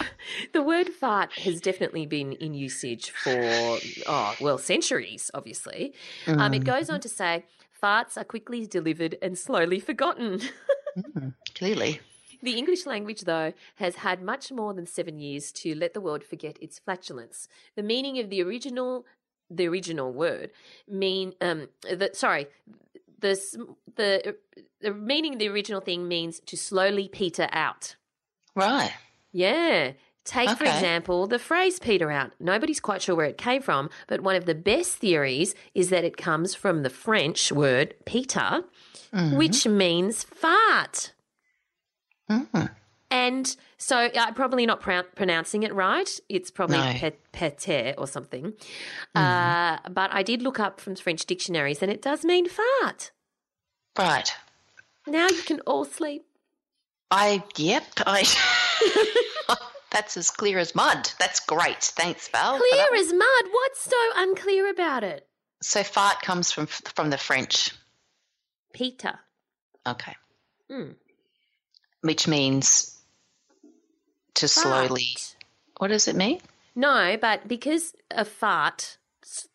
the 0.53 0.63
word 0.63 0.89
fart 0.89 1.33
has 1.41 1.61
definitely 1.61 2.07
been 2.07 2.33
in 2.33 2.55
usage 2.55 3.11
for, 3.11 3.79
oh, 4.07 4.35
well, 4.41 4.59
centuries, 4.59 5.31
obviously. 5.35 5.93
Um, 6.27 6.55
it 6.55 6.65
goes 6.65 6.89
on 6.91 7.01
to 7.01 7.09
say, 7.09 7.45
farts 7.83 8.17
are 8.17 8.25
quickly 8.25 8.67
delivered 8.67 9.17
and 9.23 9.39
slowly 9.39 9.79
forgotten. 9.81 10.41
Clearly. 11.55 12.01
The 12.43 12.57
English 12.57 12.87
language, 12.87 13.23
though, 13.23 13.53
has 13.77 13.97
had 13.97 14.23
much 14.23 14.51
more 14.51 14.73
than 14.73 14.87
seven 14.87 15.19
years 15.19 15.53
to 15.53 15.75
let 15.75 15.93
the 15.93 16.01
world 16.01 16.25
forget 16.25 16.57
its 16.63 16.79
flatulence. 16.79 17.49
The 17.77 17.83
meaning 17.83 18.19
of 18.19 18.31
the 18.31 18.43
original, 18.43 19.05
the 19.51 19.69
original 19.69 20.11
word, 20.13 20.51
mean 20.89 21.35
um, 21.43 21.69
the 21.83 22.11
sorry, 22.15 22.47
the 23.21 23.41
the 23.97 24.37
the 24.81 24.95
meaning 24.95 25.35
of 25.35 25.39
the 25.39 25.49
original 25.49 25.81
thing 25.81 26.09
means 26.09 26.41
to 26.47 26.57
slowly 26.57 27.09
peter 27.09 27.49
out. 27.53 27.97
Right. 28.55 28.93
Yeah. 29.33 29.93
Take, 30.25 30.51
for 30.51 30.65
example, 30.65 31.27
the 31.27 31.39
phrase 31.39 31.79
peter 31.79 32.11
out. 32.11 32.33
Nobody's 32.39 32.79
quite 32.79 33.01
sure 33.03 33.17
where 33.17 33.27
it 33.27 33.39
came 33.39 33.63
from, 33.63 33.89
but 34.07 34.21
one 34.21 34.37
of 34.37 34.45
the 34.45 34.55
best 34.55 34.97
theories 34.97 35.55
is 35.75 35.89
that 35.89 36.05
it 36.05 36.19
comes 36.19 36.55
from 36.55 36.83
the 36.83 36.91
French 36.91 37.51
word 37.51 37.95
peter, 38.05 38.63
which 39.33 39.67
means 39.67 40.23
fart. 40.23 41.15
Mm. 42.31 42.71
And 43.11 43.57
so 43.77 44.09
I'm 44.15 44.35
probably 44.35 44.67
not 44.67 44.81
pro- 44.81 45.03
pronouncing 45.03 45.63
it 45.65 45.75
right. 45.75 46.09
It's 46.29 46.51
probably 46.51 46.79
No. 46.79 47.11
pe- 47.33 47.95
or 47.99 48.07
something. 48.07 48.53
Uh, 49.15 49.79
but 49.91 50.13
I 50.13 50.23
did 50.23 50.43
look 50.43 50.61
up 50.61 50.81
from 50.81 50.95
French 50.97 51.27
dictionaries 51.27 51.83
and 51.83 51.91
it 51.91 52.03
does 52.03 52.25
mean 52.25 52.47
fart. 52.49 53.11
Right. 53.99 54.33
Now 55.07 55.27
you 55.29 55.43
can 55.43 55.61
all 55.61 55.85
sleep. 55.85 56.25
I, 57.11 57.43
yep. 57.57 57.85
I. 58.07 58.25
That's 59.91 60.17
as 60.17 60.31
clear 60.31 60.59
as 60.59 60.75
mud. 60.77 61.11
That's 61.19 61.41
great. 61.41 61.83
Thanks, 61.83 62.29
Val. 62.29 62.59
Clear 62.59 62.95
as 62.97 63.13
mud. 63.13 63.45
What's 63.51 63.81
so 63.83 63.97
unclear 64.15 64.71
about 64.71 65.03
it? 65.03 65.27
So 65.63 65.83
fart 65.83 66.23
comes 66.23 66.53
from 66.53 66.67
from 66.67 67.11
the 67.11 67.19
French. 67.19 67.71
Peter. 68.73 69.19
Okay. 69.87 70.15
Hmm. 70.71 70.91
Which 72.03 72.29
means 72.29 72.97
to 74.35 74.49
slowly. 74.49 75.09
Fart. 75.17 75.37
What 75.79 75.89
does 75.89 76.09
it 76.09 76.17
mean? 76.17 76.41
No, 76.75 77.17
but 77.21 77.49
because 77.49 77.95
a 78.11 78.25
fart 78.25 78.97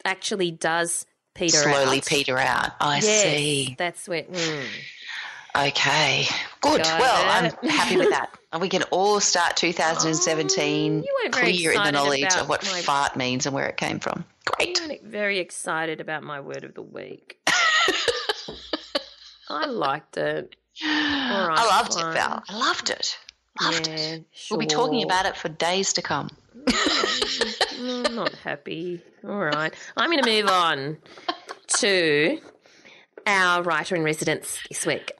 actually 0.03 0.51
does 0.51 1.05
peter 1.33 1.57
slowly 1.57 1.97
out. 1.97 2.05
peter 2.05 2.37
out. 2.37 2.71
I 2.79 2.95
Yes, 2.99 3.23
see. 3.23 3.75
That's 3.77 4.07
where. 4.07 4.23
mm. 4.23 4.65
Okay. 5.57 6.25
Good. 6.61 6.83
Got 6.83 6.99
well, 6.99 7.45
it. 7.45 7.55
I'm 7.61 7.69
happy 7.69 7.97
with 7.97 8.09
that. 8.09 8.29
And 8.55 8.61
we 8.61 8.69
can 8.69 8.83
all 8.83 9.19
start 9.19 9.57
2017 9.57 10.93
Oh, 10.93 11.03
you 11.03 11.15
weren't 11.23 11.35
very 11.35 11.51
clear 11.57 11.71
in 11.73 11.83
the 11.83 11.91
knowledge 11.91 12.33
of 12.37 12.47
what 12.47 12.63
my- 12.71 12.81
fart 12.81 13.17
means 13.17 13.45
and 13.45 13.53
where 13.53 13.67
it 13.67 13.75
came 13.75 13.99
from. 13.99 14.23
Great. 14.45 14.79
I'm 14.81 14.97
very 15.03 15.39
excited 15.39 15.99
about 15.99 16.23
my 16.23 16.39
word 16.39 16.63
of 16.63 16.73
the 16.73 16.81
week. 16.81 17.37
I 19.49 19.65
liked 19.65 20.15
it. 20.17 20.55
right, 20.83 21.55
I 21.57 21.65
loved 21.67 21.93
fine. 21.95 22.11
it, 22.11 22.13
Val. 22.13 22.43
I 22.47 22.57
loved 22.57 22.89
it. 22.89 23.17
Loved 23.61 23.87
Yeah, 23.87 23.95
it. 23.95 24.25
We'll 24.49 24.59
be 24.59 24.65
talking 24.65 25.03
about 25.03 25.25
it 25.25 25.37
for 25.37 25.49
days 25.49 25.93
to 25.93 26.01
come. 26.01 26.29
Mm, 26.65 28.07
I'm 28.07 28.15
not 28.15 28.33
happy. 28.35 29.01
All 29.23 29.37
right. 29.37 29.73
I'm 29.95 30.11
going 30.11 30.23
to 30.23 30.29
move 30.29 30.49
on 30.49 30.97
to 31.79 32.39
our 33.25 33.63
writer 33.63 33.95
in 33.95 34.03
residence 34.03 34.59
this 34.69 34.85
week. 34.85 35.11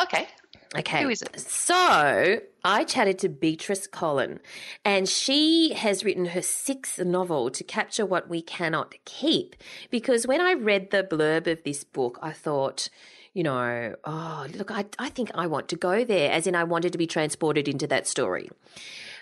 Okay. 0.00 0.28
Okay. 0.76 1.02
Who 1.02 1.08
is 1.10 1.22
it? 1.22 1.38
So 1.40 2.40
I 2.64 2.84
chatted 2.84 3.18
to 3.20 3.28
Beatrice 3.28 3.86
Colin, 3.86 4.40
and 4.84 5.08
she 5.08 5.72
has 5.74 6.04
written 6.04 6.26
her 6.26 6.42
sixth 6.42 6.98
novel 6.98 7.50
to 7.50 7.62
capture 7.62 8.04
what 8.04 8.28
we 8.28 8.42
cannot 8.42 8.94
keep. 9.04 9.54
Because 9.90 10.26
when 10.26 10.40
I 10.40 10.54
read 10.54 10.90
the 10.90 11.04
blurb 11.04 11.46
of 11.46 11.62
this 11.62 11.84
book, 11.84 12.18
I 12.22 12.32
thought, 12.32 12.88
you 13.34 13.42
know, 13.42 13.94
oh, 14.04 14.46
look, 14.54 14.70
I, 14.70 14.86
I 14.98 15.10
think 15.10 15.30
I 15.34 15.48
want 15.48 15.68
to 15.68 15.76
go 15.76 16.04
there, 16.04 16.30
as 16.30 16.46
in 16.46 16.54
I 16.54 16.64
wanted 16.64 16.92
to 16.92 16.98
be 16.98 17.06
transported 17.06 17.68
into 17.68 17.86
that 17.88 18.06
story. 18.06 18.48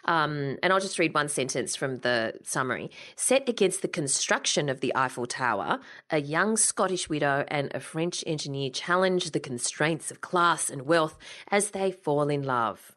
Um, 0.04 0.58
and 0.62 0.72
I'll 0.72 0.80
just 0.80 0.98
read 0.98 1.14
one 1.14 1.28
sentence 1.28 1.76
from 1.76 1.98
the 1.98 2.34
summary. 2.42 2.90
Set 3.16 3.48
against 3.48 3.82
the 3.82 3.88
construction 3.88 4.68
of 4.68 4.80
the 4.80 4.92
Eiffel 4.94 5.26
Tower, 5.26 5.80
a 6.10 6.20
young 6.20 6.56
Scottish 6.56 7.08
widow 7.08 7.44
and 7.48 7.72
a 7.74 7.80
French 7.80 8.22
engineer 8.26 8.70
challenge 8.70 9.30
the 9.30 9.40
constraints 9.40 10.10
of 10.10 10.20
class 10.20 10.68
and 10.68 10.82
wealth 10.82 11.16
as 11.48 11.70
they 11.70 11.90
fall 11.90 12.28
in 12.28 12.42
love. 12.42 12.92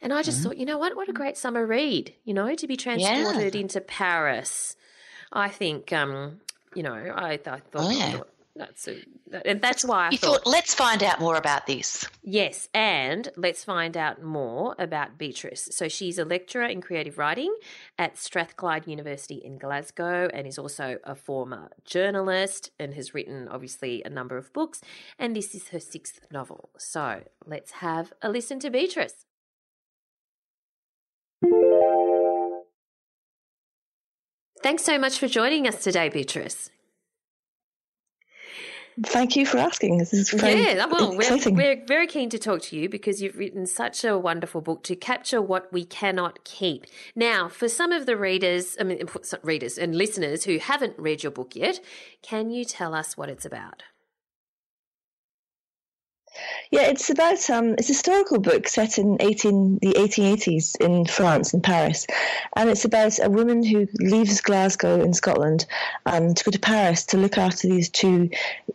And 0.00 0.12
I 0.12 0.22
just 0.22 0.38
mm-hmm. 0.38 0.48
thought, 0.48 0.56
you 0.58 0.66
know 0.66 0.78
what? 0.78 0.96
What 0.96 1.08
a 1.08 1.12
great 1.12 1.36
summer 1.36 1.64
read, 1.64 2.12
you 2.24 2.34
know, 2.34 2.54
to 2.54 2.66
be 2.66 2.76
transported 2.76 3.54
yeah. 3.54 3.60
into 3.60 3.80
Paris. 3.80 4.76
I 5.32 5.48
think, 5.48 5.92
um, 5.92 6.40
you 6.74 6.82
know, 6.82 6.92
I, 6.92 7.34
I 7.34 7.36
thought, 7.38 7.62
oh, 7.74 7.90
yeah. 7.90 8.20
That's 8.54 8.86
a, 8.86 8.98
and 9.46 9.62
that's 9.62 9.82
why 9.82 10.08
I 10.08 10.10
you 10.10 10.18
thought, 10.18 10.44
thought, 10.44 10.46
let's 10.46 10.74
find 10.74 11.02
out 11.02 11.20
more 11.20 11.36
about 11.36 11.66
this. 11.66 12.06
Yes, 12.22 12.68
and 12.74 13.26
let's 13.34 13.64
find 13.64 13.96
out 13.96 14.22
more 14.22 14.74
about 14.78 15.16
Beatrice. 15.16 15.70
So 15.72 15.88
she's 15.88 16.18
a 16.18 16.24
lecturer 16.26 16.66
in 16.66 16.82
creative 16.82 17.16
writing 17.16 17.56
at 17.98 18.18
Strathclyde 18.18 18.86
University 18.86 19.36
in 19.36 19.56
Glasgow, 19.56 20.28
and 20.34 20.46
is 20.46 20.58
also 20.58 20.98
a 21.02 21.14
former 21.14 21.70
journalist 21.86 22.70
and 22.78 22.92
has 22.92 23.14
written 23.14 23.48
obviously 23.48 24.02
a 24.04 24.10
number 24.10 24.36
of 24.36 24.52
books. 24.52 24.82
And 25.18 25.34
this 25.34 25.54
is 25.54 25.68
her 25.68 25.80
sixth 25.80 26.20
novel. 26.30 26.68
So 26.76 27.22
let's 27.46 27.72
have 27.72 28.12
a 28.20 28.28
listen 28.28 28.60
to 28.60 28.70
Beatrice. 28.70 29.24
Thanks 34.62 34.84
so 34.84 34.98
much 34.98 35.18
for 35.18 35.26
joining 35.26 35.66
us 35.66 35.82
today, 35.82 36.10
Beatrice. 36.10 36.70
Thank 39.04 39.36
you 39.36 39.46
for 39.46 39.58
asking. 39.58 39.98
This 39.98 40.12
is 40.12 40.30
very 40.30 40.62
yeah, 40.62 40.86
well, 40.86 41.12
exciting. 41.14 41.56
We're, 41.56 41.76
we're 41.76 41.86
very 41.86 42.06
keen 42.06 42.28
to 42.30 42.38
talk 42.38 42.62
to 42.62 42.76
you 42.76 42.88
because 42.88 43.22
you've 43.22 43.36
written 43.36 43.66
such 43.66 44.04
a 44.04 44.18
wonderful 44.18 44.60
book 44.60 44.82
to 44.84 44.96
capture 44.96 45.40
what 45.40 45.72
we 45.72 45.84
cannot 45.84 46.44
keep. 46.44 46.86
Now, 47.16 47.48
for 47.48 47.68
some 47.68 47.92
of 47.92 48.06
the 48.06 48.16
readers, 48.16 48.76
I 48.78 48.84
mean, 48.84 49.02
readers 49.42 49.78
and 49.78 49.94
listeners 49.94 50.44
who 50.44 50.58
haven't 50.58 50.98
read 50.98 51.22
your 51.22 51.32
book 51.32 51.56
yet, 51.56 51.80
can 52.20 52.50
you 52.50 52.64
tell 52.64 52.94
us 52.94 53.16
what 53.16 53.28
it's 53.28 53.46
about? 53.46 53.82
Yeah, 56.70 56.82
it's 56.82 57.10
about 57.10 57.50
um, 57.50 57.74
it's 57.74 57.90
a 57.90 57.92
historical 57.92 58.38
book 58.40 58.66
set 58.66 58.96
in 58.96 59.20
eighteen 59.20 59.78
the 59.82 59.94
eighteen 59.98 60.24
eighties 60.24 60.74
in 60.80 61.04
France 61.04 61.52
in 61.52 61.60
Paris, 61.60 62.06
and 62.56 62.70
it's 62.70 62.86
about 62.86 63.18
a 63.22 63.28
woman 63.28 63.62
who 63.62 63.86
leaves 64.00 64.40
Glasgow 64.40 65.02
in 65.02 65.12
Scotland 65.12 65.66
um, 66.06 66.32
to 66.32 66.44
go 66.44 66.50
to 66.50 66.58
Paris 66.58 67.04
to 67.06 67.18
look 67.18 67.36
after 67.36 67.68
these 67.68 67.90
two 67.90 68.30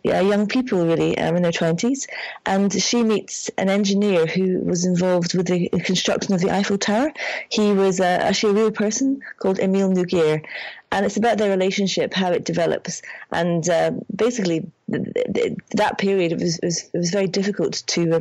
uh, 0.06 0.20
young 0.20 0.46
people 0.46 0.86
really 0.86 1.18
um, 1.18 1.34
in 1.36 1.42
their 1.42 1.52
twenties, 1.52 2.06
and 2.46 2.72
she 2.72 3.02
meets 3.02 3.50
an 3.58 3.68
engineer 3.68 4.26
who 4.26 4.60
was 4.60 4.84
involved 4.84 5.34
with 5.34 5.48
the 5.48 5.68
construction 5.80 6.34
of 6.34 6.40
the 6.40 6.50
Eiffel 6.50 6.78
Tower. 6.78 7.12
He 7.48 7.72
was 7.72 7.98
uh, 7.98 8.04
actually 8.04 8.52
a 8.52 8.62
real 8.62 8.70
person 8.70 9.20
called 9.40 9.58
Emile 9.58 9.90
Nouguier, 9.90 10.44
and 10.92 11.04
it's 11.04 11.16
about 11.16 11.38
their 11.38 11.50
relationship, 11.50 12.14
how 12.14 12.30
it 12.30 12.44
develops, 12.44 13.02
and 13.32 13.68
uh, 13.68 13.90
basically 14.14 14.70
that 14.88 15.98
period 15.98 16.32
it 16.32 16.40
was, 16.40 16.58
was, 16.62 16.90
it 16.92 16.98
was 16.98 17.10
very 17.10 17.26
difficult 17.26 17.82
to. 17.88 18.14
Uh, 18.14 18.20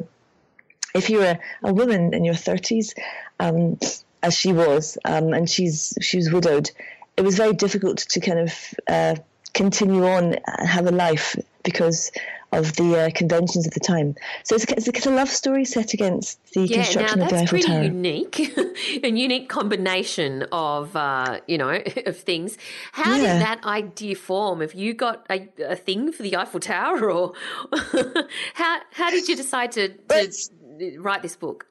if 0.96 1.10
you're 1.10 1.24
a, 1.24 1.40
a 1.64 1.74
woman 1.74 2.14
in 2.14 2.24
your 2.24 2.34
30s, 2.34 2.94
um, 3.40 3.78
as 4.24 4.36
she 4.36 4.52
was, 4.52 4.98
um, 5.06 5.34
and 5.34 5.50
she's 5.50 5.94
she 6.02 6.18
was 6.18 6.32
widowed, 6.32 6.72
it 7.16 7.22
was 7.22 7.38
very 7.38 7.54
difficult 7.54 7.98
to 7.98 8.20
kind 8.20 8.40
of 8.40 8.74
uh, 8.88 9.16
continue 9.54 10.06
on 10.06 10.36
and 10.36 10.70
have 10.70 10.88
a 10.88 10.92
life 10.92 11.36
because 11.68 12.12
of 12.54 12.74
the 12.78 12.98
uh, 12.98 13.10
conventions 13.14 13.68
of 13.68 13.74
the 13.74 13.80
time. 13.80 14.16
So 14.44 14.56
it's, 14.56 14.64
it's, 14.66 14.88
a, 14.88 14.92
it's 14.92 15.06
a 15.06 15.12
love 15.12 15.28
story 15.28 15.66
set 15.66 15.94
against 15.94 16.40
the 16.54 16.62
yeah, 16.62 16.78
construction 16.78 17.22
of 17.22 17.30
the 17.30 17.36
Eiffel 17.36 17.60
Tower. 17.60 17.84
Yeah, 17.84 17.90
that's 17.90 17.92
pretty 17.92 17.94
unique, 17.94 19.04
a 19.04 19.10
unique 19.10 19.50
combination 19.50 20.44
of 20.52 20.96
uh, 20.96 21.42
you 21.46 21.58
know 21.58 21.70
of 22.06 22.18
things. 22.18 22.58
How 22.94 23.16
yeah. 23.16 23.34
did 23.34 23.42
that 23.42 23.66
idea 23.66 24.16
form? 24.16 24.62
Have 24.62 24.74
you 24.74 24.94
got 24.94 25.26
a, 25.30 25.50
a 25.68 25.76
thing 25.76 26.14
for 26.14 26.24
the 26.24 26.38
Eiffel 26.38 26.62
Tower, 26.62 27.12
or 27.12 27.34
how 28.54 28.80
how 28.92 29.10
did 29.10 29.28
you 29.28 29.36
decide 29.36 29.74
to, 29.74 29.90
to 29.90 31.00
write 31.00 31.22
this 31.22 31.36
book? 31.36 31.68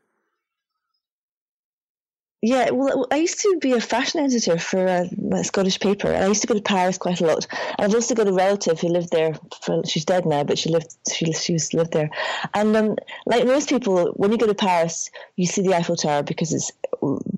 Yeah, 2.47 2.71
well, 2.71 3.09
I 3.11 3.17
used 3.17 3.41
to 3.41 3.59
be 3.59 3.73
a 3.73 3.81
fashion 3.81 4.21
editor 4.21 4.57
for 4.57 4.87
a, 4.87 5.11
a, 5.33 5.43
Scottish 5.43 5.81
paper, 5.81 6.07
and 6.07 6.23
I 6.23 6.29
used 6.29 6.43
to 6.43 6.47
go 6.47 6.55
to 6.55 6.63
Paris 6.63 6.97
quite 6.97 7.21
a 7.21 7.27
lot. 7.27 7.45
And 7.77 7.85
I've 7.85 7.93
also 7.93 8.15
got 8.15 8.29
a 8.29 8.33
relative 8.33 8.79
who 8.79 8.87
lived 8.87 9.11
there. 9.11 9.35
For, 9.63 9.83
she's 9.85 10.05
dead 10.05 10.25
now, 10.25 10.45
but 10.45 10.57
she 10.57 10.69
lived. 10.71 10.95
She 11.13 11.33
she 11.33 11.55
used 11.55 11.73
to 11.73 11.79
live 11.79 11.91
there. 11.91 12.09
And 12.55 12.77
um, 12.77 12.97
like 13.27 13.47
most 13.47 13.69
people, 13.69 14.13
when 14.15 14.31
you 14.31 14.39
go 14.39 14.47
to 14.47 14.55
Paris, 14.55 15.11
you 15.35 15.47
see 15.47 15.63
the 15.63 15.75
Eiffel 15.75 15.97
Tower 15.97 16.23
because 16.23 16.55
it's 16.55 16.71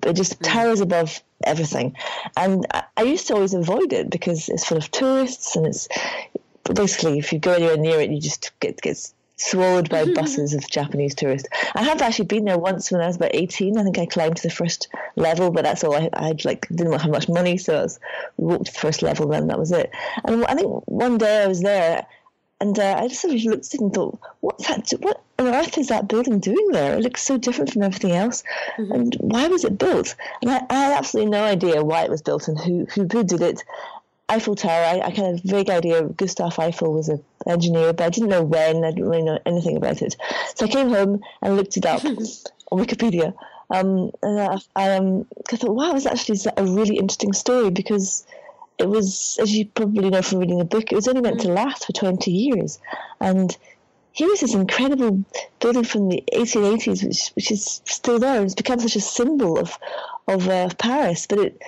it 0.04 0.12
just 0.12 0.40
mm. 0.40 0.42
towers 0.42 0.82
above 0.82 1.22
everything. 1.42 1.96
And 2.36 2.66
I, 2.74 2.82
I 2.98 3.04
used 3.04 3.28
to 3.28 3.34
always 3.34 3.54
avoid 3.54 3.94
it 3.94 4.10
because 4.10 4.50
it's 4.50 4.66
full 4.66 4.76
of 4.76 4.90
tourists, 4.90 5.56
and 5.56 5.66
it's 5.66 5.88
basically 6.74 7.18
if 7.18 7.32
you 7.32 7.38
go 7.38 7.54
anywhere 7.54 7.78
near 7.78 7.98
it, 7.98 8.10
you 8.10 8.20
just 8.20 8.52
get 8.60 8.78
gets 8.82 9.14
swallowed 9.38 9.88
by 9.88 10.04
buses 10.14 10.52
of 10.52 10.68
Japanese 10.68 11.14
tourists. 11.14 11.48
I 11.74 11.82
have 11.82 12.02
actually 12.02 12.26
been 12.26 12.44
there 12.44 12.58
once 12.58 12.90
when 12.90 13.00
I 13.00 13.06
was 13.06 13.16
about 13.16 13.34
18. 13.34 13.78
I 13.78 13.82
think 13.82 13.98
I 13.98 14.06
climbed 14.06 14.36
to 14.36 14.42
the 14.42 14.54
first 14.54 14.88
level, 15.16 15.50
but 15.50 15.64
that's 15.64 15.84
all 15.84 15.94
I, 15.94 16.10
had, 16.26 16.44
like, 16.44 16.68
didn't 16.68 16.98
have 17.00 17.10
much 17.10 17.28
money, 17.28 17.56
so 17.56 17.78
I 17.78 17.82
was, 17.82 18.00
walked 18.36 18.66
to 18.66 18.72
the 18.72 18.78
first 18.78 19.02
level, 19.02 19.28
then 19.28 19.46
that 19.46 19.58
was 19.58 19.72
it. 19.72 19.90
And 20.24 20.44
I 20.44 20.54
think 20.54 20.82
one 20.86 21.18
day 21.18 21.44
I 21.44 21.46
was 21.46 21.62
there, 21.62 22.06
and 22.60 22.78
uh, 22.78 22.96
I 22.98 23.08
just 23.08 23.20
sort 23.20 23.34
of 23.34 23.42
looked 23.44 23.66
at 23.66 23.74
it 23.74 23.80
and 23.80 23.94
thought, 23.94 24.18
what's 24.40 24.66
that? 24.66 24.90
What 25.00 25.22
on 25.38 25.46
earth 25.46 25.78
is 25.78 25.88
that 25.88 26.08
building 26.08 26.40
doing 26.40 26.68
there? 26.72 26.96
It 26.96 27.02
looks 27.02 27.22
so 27.22 27.38
different 27.38 27.72
from 27.72 27.82
everything 27.82 28.12
else. 28.12 28.42
Mm-hmm. 28.76 28.92
And 28.92 29.16
why 29.20 29.46
was 29.46 29.64
it 29.64 29.78
built? 29.78 30.16
And 30.42 30.50
I, 30.50 30.66
I, 30.68 30.74
had 30.74 30.98
absolutely 30.98 31.30
no 31.30 31.44
idea 31.44 31.84
why 31.84 32.02
it 32.02 32.10
was 32.10 32.22
built 32.22 32.48
and 32.48 32.58
who, 32.58 32.86
who, 32.86 33.06
who 33.06 33.22
did 33.22 33.42
it. 33.42 33.62
Eiffel 34.28 34.54
Tower, 34.54 34.84
I, 34.84 35.00
I 35.00 35.10
kind 35.10 35.34
of 35.34 35.42
vague 35.42 35.70
idea 35.70 36.02
Gustav 36.02 36.58
Eiffel 36.58 36.92
was 36.92 37.08
an 37.08 37.24
engineer, 37.46 37.92
but 37.92 38.04
I 38.04 38.10
didn't 38.10 38.28
know 38.28 38.42
when. 38.42 38.84
I 38.84 38.90
didn't 38.90 39.08
really 39.08 39.22
know 39.22 39.38
anything 39.46 39.76
about 39.76 40.02
it. 40.02 40.16
So 40.54 40.66
I 40.66 40.68
came 40.68 40.90
home 40.90 41.22
and 41.40 41.56
looked 41.56 41.76
it 41.76 41.86
up 41.86 42.04
on 42.04 42.16
Wikipedia. 42.72 43.34
Um, 43.70 44.10
and 44.22 44.40
I, 44.40 44.58
I, 44.76 44.96
um, 44.96 45.26
I 45.52 45.56
thought, 45.56 45.74
wow, 45.74 45.94
it's 45.94 46.06
actually 46.06 46.38
a 46.56 46.64
really 46.64 46.96
interesting 46.96 47.32
story 47.32 47.70
because 47.70 48.26
it 48.78 48.88
was, 48.88 49.38
as 49.40 49.52
you 49.52 49.66
probably 49.66 50.10
know 50.10 50.22
from 50.22 50.38
reading 50.38 50.58
the 50.58 50.64
book, 50.64 50.92
it 50.92 50.94
was 50.96 51.08
only 51.08 51.20
meant 51.20 51.40
to 51.40 51.48
last 51.48 51.86
for 51.86 51.92
20 51.92 52.30
years. 52.30 52.78
And 53.20 53.56
here 54.12 54.30
is 54.30 54.40
this 54.40 54.54
incredible 54.54 55.24
building 55.60 55.84
from 55.84 56.08
the 56.08 56.22
1880s, 56.34 57.04
which, 57.04 57.28
which 57.34 57.50
is 57.50 57.82
still 57.84 58.18
there. 58.18 58.42
It's 58.42 58.54
become 58.54 58.80
such 58.80 58.96
a 58.96 59.00
symbol 59.00 59.58
of 59.58 59.78
of 60.26 60.48
uh, 60.48 60.68
Paris. 60.78 61.26
But 61.26 61.38
it, 61.38 61.62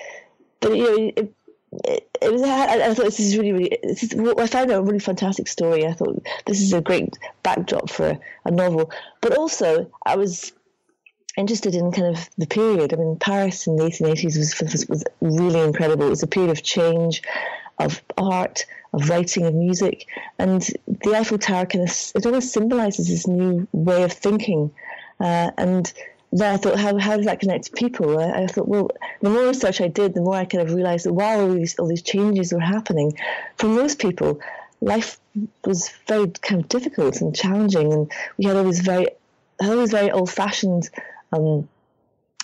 but 0.59 0.75
you 0.75 0.83
know, 0.83 1.11
it, 1.15 1.33
it, 1.71 2.17
it 2.21 2.31
was. 2.31 2.41
I, 2.41 2.89
I, 2.89 2.93
thought 2.93 3.05
this 3.05 3.19
is 3.19 3.37
really, 3.37 3.53
really. 3.53 3.79
Is, 3.83 4.13
I 4.13 4.47
found 4.47 4.71
it 4.71 4.75
a 4.75 4.81
really 4.81 4.99
fantastic 4.99 5.47
story. 5.47 5.85
I 5.85 5.93
thought 5.93 6.21
this 6.45 6.61
is 6.61 6.73
a 6.73 6.81
great 6.81 7.17
backdrop 7.43 7.89
for 7.89 8.19
a 8.45 8.51
novel. 8.51 8.91
But 9.21 9.37
also, 9.37 9.89
I 10.05 10.17
was 10.17 10.51
interested 11.37 11.75
in 11.75 11.91
kind 11.91 12.15
of 12.15 12.29
the 12.37 12.47
period. 12.47 12.93
I 12.93 12.97
mean, 12.97 13.17
Paris 13.17 13.67
in 13.67 13.77
the 13.77 13.83
1880s 13.83 14.37
was, 14.37 14.61
was, 14.61 14.85
was 14.89 15.03
really 15.21 15.61
incredible. 15.61 16.07
It 16.07 16.09
was 16.09 16.23
a 16.23 16.27
period 16.27 16.51
of 16.51 16.61
change, 16.61 17.21
of 17.79 18.01
art, 18.17 18.65
of 18.93 19.09
writing, 19.09 19.45
of 19.45 19.53
music, 19.53 20.07
and 20.37 20.61
the 20.87 21.15
Eiffel 21.15 21.37
Tower 21.37 21.65
kind 21.65 21.87
of 21.87 22.11
it 22.15 22.25
almost 22.25 22.51
symbolizes 22.51 23.07
this 23.07 23.27
new 23.27 23.67
way 23.71 24.03
of 24.03 24.11
thinking, 24.11 24.71
uh, 25.21 25.51
and 25.57 25.93
then 26.31 26.53
I 26.53 26.57
thought, 26.57 26.79
how, 26.79 26.97
how 26.97 27.17
does 27.17 27.25
that 27.25 27.39
connect 27.39 27.65
to 27.65 27.71
people? 27.71 28.17
I, 28.17 28.43
I, 28.43 28.47
thought, 28.47 28.67
well, 28.67 28.89
the 29.21 29.29
more 29.29 29.47
research 29.47 29.81
I 29.81 29.89
did, 29.89 30.13
the 30.13 30.21
more 30.21 30.35
I 30.35 30.45
kind 30.45 30.67
of 30.67 30.73
realized 30.73 31.05
that 31.05 31.13
while 31.13 31.41
all 31.41 31.53
these, 31.53 31.77
all 31.77 31.87
these 31.87 32.01
changes 32.01 32.53
were 32.53 32.59
happening, 32.59 33.17
for 33.57 33.67
most 33.67 33.99
people, 33.99 34.39
life 34.79 35.19
was 35.65 35.89
very 36.07 36.27
kind 36.27 36.61
of 36.61 36.69
difficult 36.69 37.19
and 37.21 37.35
challenging, 37.35 37.91
and 37.91 38.11
we 38.37 38.45
had 38.45 38.55
all 38.55 38.63
these 38.63 38.79
very, 38.79 39.07
all 39.61 39.77
these 39.77 39.91
very 39.91 40.09
old-fashioned 40.09 40.89
um, 41.33 41.67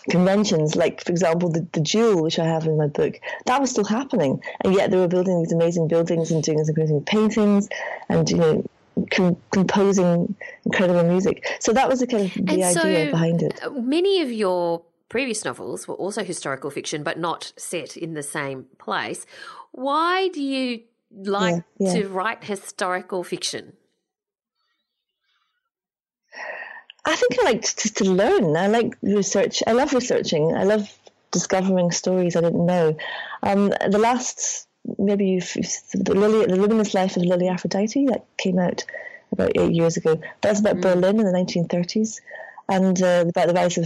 conventions, 0.09 0.75
like 0.75 1.03
for 1.03 1.11
example 1.11 1.49
the, 1.49 1.65
the 1.71 1.81
Jewel, 1.81 2.23
which 2.23 2.39
I 2.39 2.45
have 2.45 2.65
in 2.65 2.77
my 2.77 2.87
book, 2.87 3.19
that 3.45 3.61
was 3.61 3.71
still 3.71 3.85
happening, 3.85 4.41
and 4.61 4.73
yet 4.73 4.91
they 4.91 4.97
were 4.97 5.07
building 5.07 5.39
these 5.39 5.53
amazing 5.53 5.87
buildings 5.87 6.31
and 6.31 6.43
doing 6.43 6.57
these 6.57 6.69
amazing 6.69 7.03
paintings, 7.03 7.69
and 8.09 8.29
you 8.29 8.37
know 8.37 8.65
com- 9.11 9.37
composing 9.51 10.35
incredible 10.65 11.03
music. 11.03 11.45
So 11.59 11.73
that 11.73 11.87
was 11.89 11.99
the 11.99 12.07
kind 12.07 12.25
of 12.25 12.33
the 12.33 12.39
and 12.39 12.63
idea 12.63 12.73
so 12.73 13.11
behind 13.11 13.41
it. 13.43 13.59
Many 13.71 14.21
of 14.21 14.31
your 14.31 14.83
previous 15.09 15.45
novels 15.45 15.87
were 15.87 15.95
also 15.95 16.23
historical 16.23 16.69
fiction, 16.69 17.03
but 17.03 17.17
not 17.17 17.53
set 17.57 17.95
in 17.97 18.13
the 18.13 18.23
same 18.23 18.65
place. 18.77 19.25
Why 19.71 20.27
do 20.29 20.41
you 20.41 20.81
like 21.11 21.63
yeah, 21.79 21.93
yeah. 21.93 22.01
to 22.01 22.07
write 22.09 22.43
historical 22.43 23.23
fiction? 23.23 23.73
I 27.05 27.15
think 27.15 27.39
I 27.39 27.43
like 27.43 27.61
to, 27.61 27.93
to 27.93 28.03
learn. 28.03 28.57
I 28.57 28.67
like 28.67 28.97
research. 29.01 29.63
I 29.65 29.71
love 29.71 29.93
researching. 29.93 30.53
I 30.55 30.63
love 30.63 30.91
discovering 31.31 31.91
stories 31.91 32.35
I 32.35 32.41
didn't 32.41 32.65
know. 32.65 32.97
Um, 33.43 33.69
the 33.69 33.97
last 33.97 34.66
maybe 34.97 35.27
you've, 35.27 35.53
the 35.93 36.13
Lilly, 36.13 36.45
the 36.45 36.55
Luminous 36.55 36.93
Life 36.93 37.17
of 37.17 37.23
Lilly 37.23 37.47
Aphrodite 37.47 38.05
that 38.07 38.25
came 38.37 38.59
out 38.59 38.83
about 39.31 39.51
eight 39.55 39.73
years 39.73 39.97
ago. 39.97 40.19
That's 40.41 40.59
about 40.59 40.77
mm. 40.77 40.81
Berlin 40.81 41.19
in 41.19 41.25
the 41.25 41.31
1930s 41.31 42.21
and 42.69 43.01
uh, 43.01 43.25
about 43.27 43.47
the 43.47 43.53
rise 43.53 43.77
of 43.77 43.85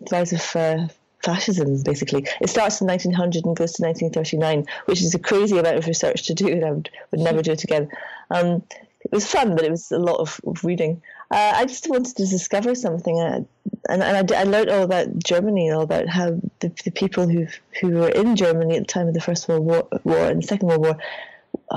the 0.00 0.16
rise 0.16 0.32
of 0.32 0.56
uh, 0.56 0.88
fascism. 1.22 1.82
Basically, 1.82 2.26
it 2.40 2.48
starts 2.48 2.80
in 2.80 2.86
1900 2.86 3.44
and 3.44 3.56
goes 3.56 3.72
to 3.72 3.82
1939, 3.82 4.66
which 4.86 5.02
is 5.02 5.14
a 5.14 5.18
crazy 5.18 5.58
amount 5.58 5.76
of 5.76 5.86
research 5.86 6.26
to 6.26 6.34
do, 6.34 6.48
and 6.48 6.64
I 6.64 6.70
would, 6.72 6.90
would 7.10 7.20
never 7.20 7.42
do 7.42 7.52
it 7.52 7.64
again. 7.64 7.90
Um, 8.30 8.62
it 9.00 9.12
was 9.12 9.26
fun, 9.30 9.54
but 9.54 9.64
it 9.64 9.70
was 9.70 9.90
a 9.90 9.98
lot 9.98 10.20
of, 10.20 10.40
of 10.46 10.64
reading. 10.64 11.02
Uh, 11.30 11.52
I 11.56 11.66
just 11.66 11.88
wanted 11.88 12.16
to 12.16 12.26
discover 12.26 12.74
something, 12.74 13.20
uh, 13.20 13.44
and, 13.88 14.02
and 14.02 14.32
I, 14.32 14.40
I, 14.40 14.44
learned 14.44 14.70
all 14.70 14.82
about 14.82 15.22
Germany, 15.22 15.70
all 15.70 15.82
about 15.82 16.08
how 16.08 16.40
the, 16.60 16.72
the 16.84 16.90
people 16.90 17.28
who 17.28 17.46
who 17.80 17.90
were 17.90 18.08
in 18.08 18.34
Germany 18.34 18.76
at 18.76 18.86
the 18.86 18.92
time 18.92 19.08
of 19.08 19.14
the 19.14 19.20
First 19.20 19.46
World 19.46 19.64
War, 19.64 19.88
War 20.04 20.26
and 20.26 20.42
the 20.42 20.46
Second 20.46 20.68
World 20.68 20.82
War 20.82 20.98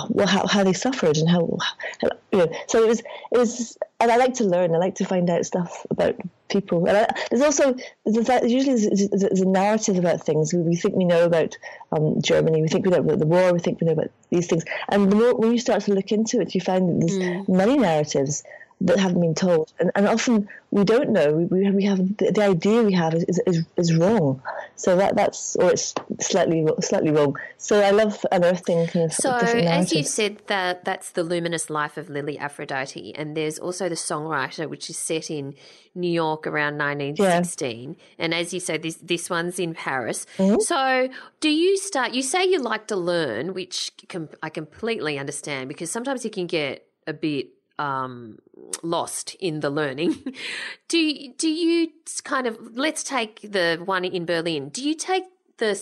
well, 0.09 0.27
how, 0.27 0.47
how 0.47 0.63
they 0.63 0.73
suffered 0.73 1.17
and 1.17 1.29
how, 1.29 1.57
how, 2.01 2.09
you 2.31 2.39
know 2.39 2.51
so 2.67 2.81
it 2.81 2.87
was 2.87 2.99
it 2.99 3.37
was 3.37 3.77
and 3.99 4.11
I 4.11 4.17
like 4.17 4.33
to 4.35 4.43
learn 4.43 4.73
I 4.73 4.77
like 4.77 4.95
to 4.95 5.05
find 5.05 5.29
out 5.29 5.45
stuff 5.45 5.85
about 5.89 6.15
people 6.49 6.85
and 6.87 6.97
I, 6.97 7.07
there's 7.29 7.41
also 7.41 7.75
there's, 8.05 8.29
usually 8.51 8.75
there's, 8.75 9.09
there's, 9.09 9.41
a 9.41 9.45
narrative 9.45 9.97
about 9.97 10.25
things 10.25 10.53
we, 10.53 10.61
we 10.61 10.75
think 10.75 10.95
we 10.95 11.05
know 11.05 11.25
about 11.25 11.57
um, 11.91 12.21
Germany 12.21 12.61
we 12.61 12.67
think 12.67 12.85
we 12.85 12.91
know 12.91 12.99
about 12.99 13.19
the 13.19 13.25
war 13.25 13.53
we 13.53 13.59
think 13.59 13.81
we 13.81 13.87
know 13.87 13.93
about 13.93 14.11
these 14.29 14.47
things 14.47 14.63
and 14.89 15.11
the 15.11 15.15
more 15.15 15.35
when 15.35 15.51
you 15.51 15.59
start 15.59 15.81
to 15.83 15.93
look 15.93 16.11
into 16.11 16.39
it 16.39 16.55
you 16.55 16.61
find 16.61 16.89
that 16.89 17.07
there's 17.07 17.19
mm. 17.19 17.49
many 17.49 17.77
narratives 17.77 18.43
that 18.81 18.99
haven't 18.99 19.21
been 19.21 19.35
told. 19.35 19.71
And, 19.79 19.91
and 19.95 20.07
often 20.07 20.49
we 20.71 20.83
don't 20.83 21.09
know. 21.09 21.47
We, 21.49 21.69
we 21.71 21.83
have 21.85 21.99
the, 22.17 22.31
the 22.31 22.43
idea 22.43 22.81
we 22.81 22.93
have 22.93 23.13
is, 23.13 23.39
is, 23.45 23.65
is 23.77 23.95
wrong. 23.95 24.41
So 24.75 24.95
that 24.95 25.15
that's 25.15 25.55
or 25.57 25.71
it's 25.71 25.93
slightly 26.19 26.65
slightly 26.79 27.11
wrong. 27.11 27.37
So 27.57 27.81
I 27.81 27.91
love 27.91 28.25
unearthing 28.31 28.87
kind 28.87 29.05
of 29.05 29.13
so 29.13 29.31
as 29.31 29.93
you 29.93 30.03
said 30.03 30.39
that 30.47 30.85
that's 30.85 31.11
the 31.11 31.23
luminous 31.23 31.69
life 31.69 31.97
of 31.97 32.09
Lilly 32.09 32.39
Aphrodite, 32.39 33.13
and 33.15 33.37
there's 33.37 33.59
also 33.59 33.89
the 33.89 33.95
songwriter 33.95 34.67
which 34.67 34.89
is 34.89 34.97
set 34.97 35.29
in 35.29 35.53
New 35.93 36.09
York 36.09 36.47
around 36.47 36.77
1916, 36.79 37.89
yeah. 37.89 37.95
and 38.17 38.33
as 38.33 38.53
you 38.53 38.59
say, 38.59 38.77
this 38.77 38.95
this 38.95 39.29
one's 39.29 39.59
in 39.59 39.75
Paris. 39.75 40.25
Mm-hmm. 40.37 40.61
So 40.61 41.09
do 41.41 41.49
you 41.49 41.77
start? 41.77 42.13
You 42.13 42.23
say 42.23 42.45
you 42.45 42.59
like 42.59 42.87
to 42.87 42.95
learn, 42.95 43.53
which 43.53 43.91
com- 44.09 44.29
I 44.41 44.49
completely 44.49 45.19
understand 45.19 45.67
because 45.67 45.91
sometimes 45.91 46.25
you 46.25 46.31
can 46.31 46.47
get 46.47 46.87
a 47.05 47.13
bit 47.13 47.49
um, 47.81 48.37
lost 48.83 49.35
in 49.39 49.61
the 49.61 49.69
learning. 49.69 50.35
do 50.87 51.33
do 51.37 51.49
you 51.49 51.89
kind 52.23 52.45
of 52.45 52.57
let's 52.73 53.03
take 53.03 53.41
the 53.41 53.81
one 53.83 54.05
in 54.05 54.25
Berlin? 54.25 54.69
Do 54.69 54.87
you 54.87 54.93
take 54.93 55.23
the 55.57 55.81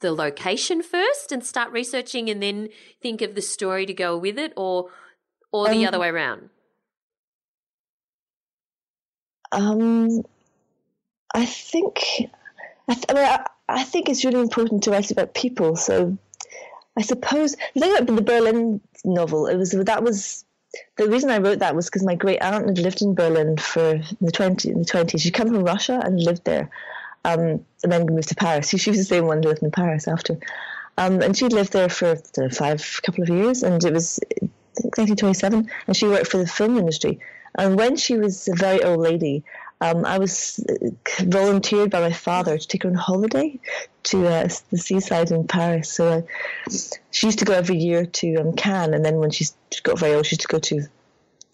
the 0.00 0.12
location 0.12 0.82
first 0.82 1.30
and 1.30 1.44
start 1.44 1.70
researching, 1.70 2.28
and 2.28 2.42
then 2.42 2.68
think 3.00 3.22
of 3.22 3.34
the 3.34 3.42
story 3.42 3.86
to 3.86 3.94
go 3.94 4.18
with 4.18 4.38
it, 4.38 4.52
or 4.56 4.90
or 5.52 5.68
the 5.68 5.86
um, 5.86 5.88
other 5.88 6.00
way 6.00 6.08
around? 6.08 6.50
Um, 9.52 10.22
I 11.32 11.46
think 11.46 12.28
I, 12.88 12.94
th- 12.94 13.06
I 13.08 13.14
mean 13.14 13.24
I, 13.24 13.46
I 13.68 13.84
think 13.84 14.08
it's 14.08 14.24
really 14.24 14.40
important 14.40 14.82
to 14.82 14.90
write 14.90 15.12
about 15.12 15.34
people. 15.34 15.76
So 15.76 16.18
I 16.96 17.02
suppose 17.02 17.54
the 17.74 17.80
thing 17.80 17.96
about 17.96 18.06
the 18.16 18.22
Berlin 18.22 18.80
novel, 19.04 19.46
it 19.46 19.56
was 19.56 19.70
that 19.70 20.02
was 20.02 20.44
the 20.96 21.08
reason 21.08 21.30
I 21.30 21.38
wrote 21.38 21.60
that 21.60 21.74
was 21.74 21.86
because 21.86 22.04
my 22.04 22.14
great 22.14 22.40
aunt 22.40 22.66
had 22.66 22.78
lived 22.78 23.02
in 23.02 23.14
Berlin 23.14 23.56
for 23.56 24.00
the 24.20 24.32
twenty 24.32 24.70
in 24.70 24.78
the 24.80 24.84
twenties. 24.84 25.22
She'd 25.22 25.34
come 25.34 25.48
from 25.48 25.64
Russia 25.64 26.00
and 26.04 26.20
lived 26.20 26.44
there, 26.44 26.70
um, 27.24 27.64
and 27.82 27.92
then 27.92 28.06
moved 28.06 28.28
to 28.28 28.34
Paris. 28.34 28.68
She, 28.68 28.78
she 28.78 28.90
was 28.90 28.98
the 28.98 29.04
same 29.04 29.26
one 29.26 29.42
who 29.42 29.48
lived 29.48 29.62
in 29.62 29.70
Paris 29.70 30.08
after, 30.08 30.38
um, 30.98 31.22
and 31.22 31.36
she'd 31.36 31.52
lived 31.52 31.72
there 31.72 31.88
for 31.88 32.16
five 32.50 33.00
couple 33.02 33.22
of 33.22 33.28
years, 33.28 33.62
and 33.62 33.82
it 33.84 33.92
was 33.92 34.20
1927, 34.40 35.70
and 35.86 35.96
she 35.96 36.06
worked 36.06 36.28
for 36.28 36.38
the 36.38 36.46
film 36.46 36.78
industry. 36.78 37.18
And 37.58 37.76
when 37.76 37.96
she 37.96 38.16
was 38.16 38.48
a 38.48 38.54
very 38.54 38.82
old 38.82 39.00
lady, 39.00 39.44
um, 39.80 40.04
I 40.04 40.18
was 40.18 40.64
uh, 40.68 40.88
volunteered 41.24 41.90
by 41.90 42.00
my 42.00 42.12
father 42.12 42.56
to 42.56 42.66
take 42.66 42.84
her 42.84 42.88
on 42.88 42.94
holiday 42.94 43.58
to 44.04 44.26
uh, 44.26 44.48
the 44.70 44.78
seaside 44.78 45.30
in 45.30 45.46
Paris. 45.46 45.92
So 45.92 46.08
uh, 46.08 46.22
she 47.10 47.26
used 47.26 47.40
to 47.40 47.44
go 47.44 47.52
every 47.52 47.76
year 47.76 48.06
to 48.06 48.36
um, 48.36 48.52
Cannes, 48.54 48.94
and 48.94 49.04
then 49.04 49.16
when 49.16 49.30
she 49.30 49.44
got 49.82 49.98
very 49.98 50.14
old, 50.14 50.26
she 50.26 50.34
used 50.34 50.42
to 50.42 50.48
go 50.48 50.58
to 50.58 50.86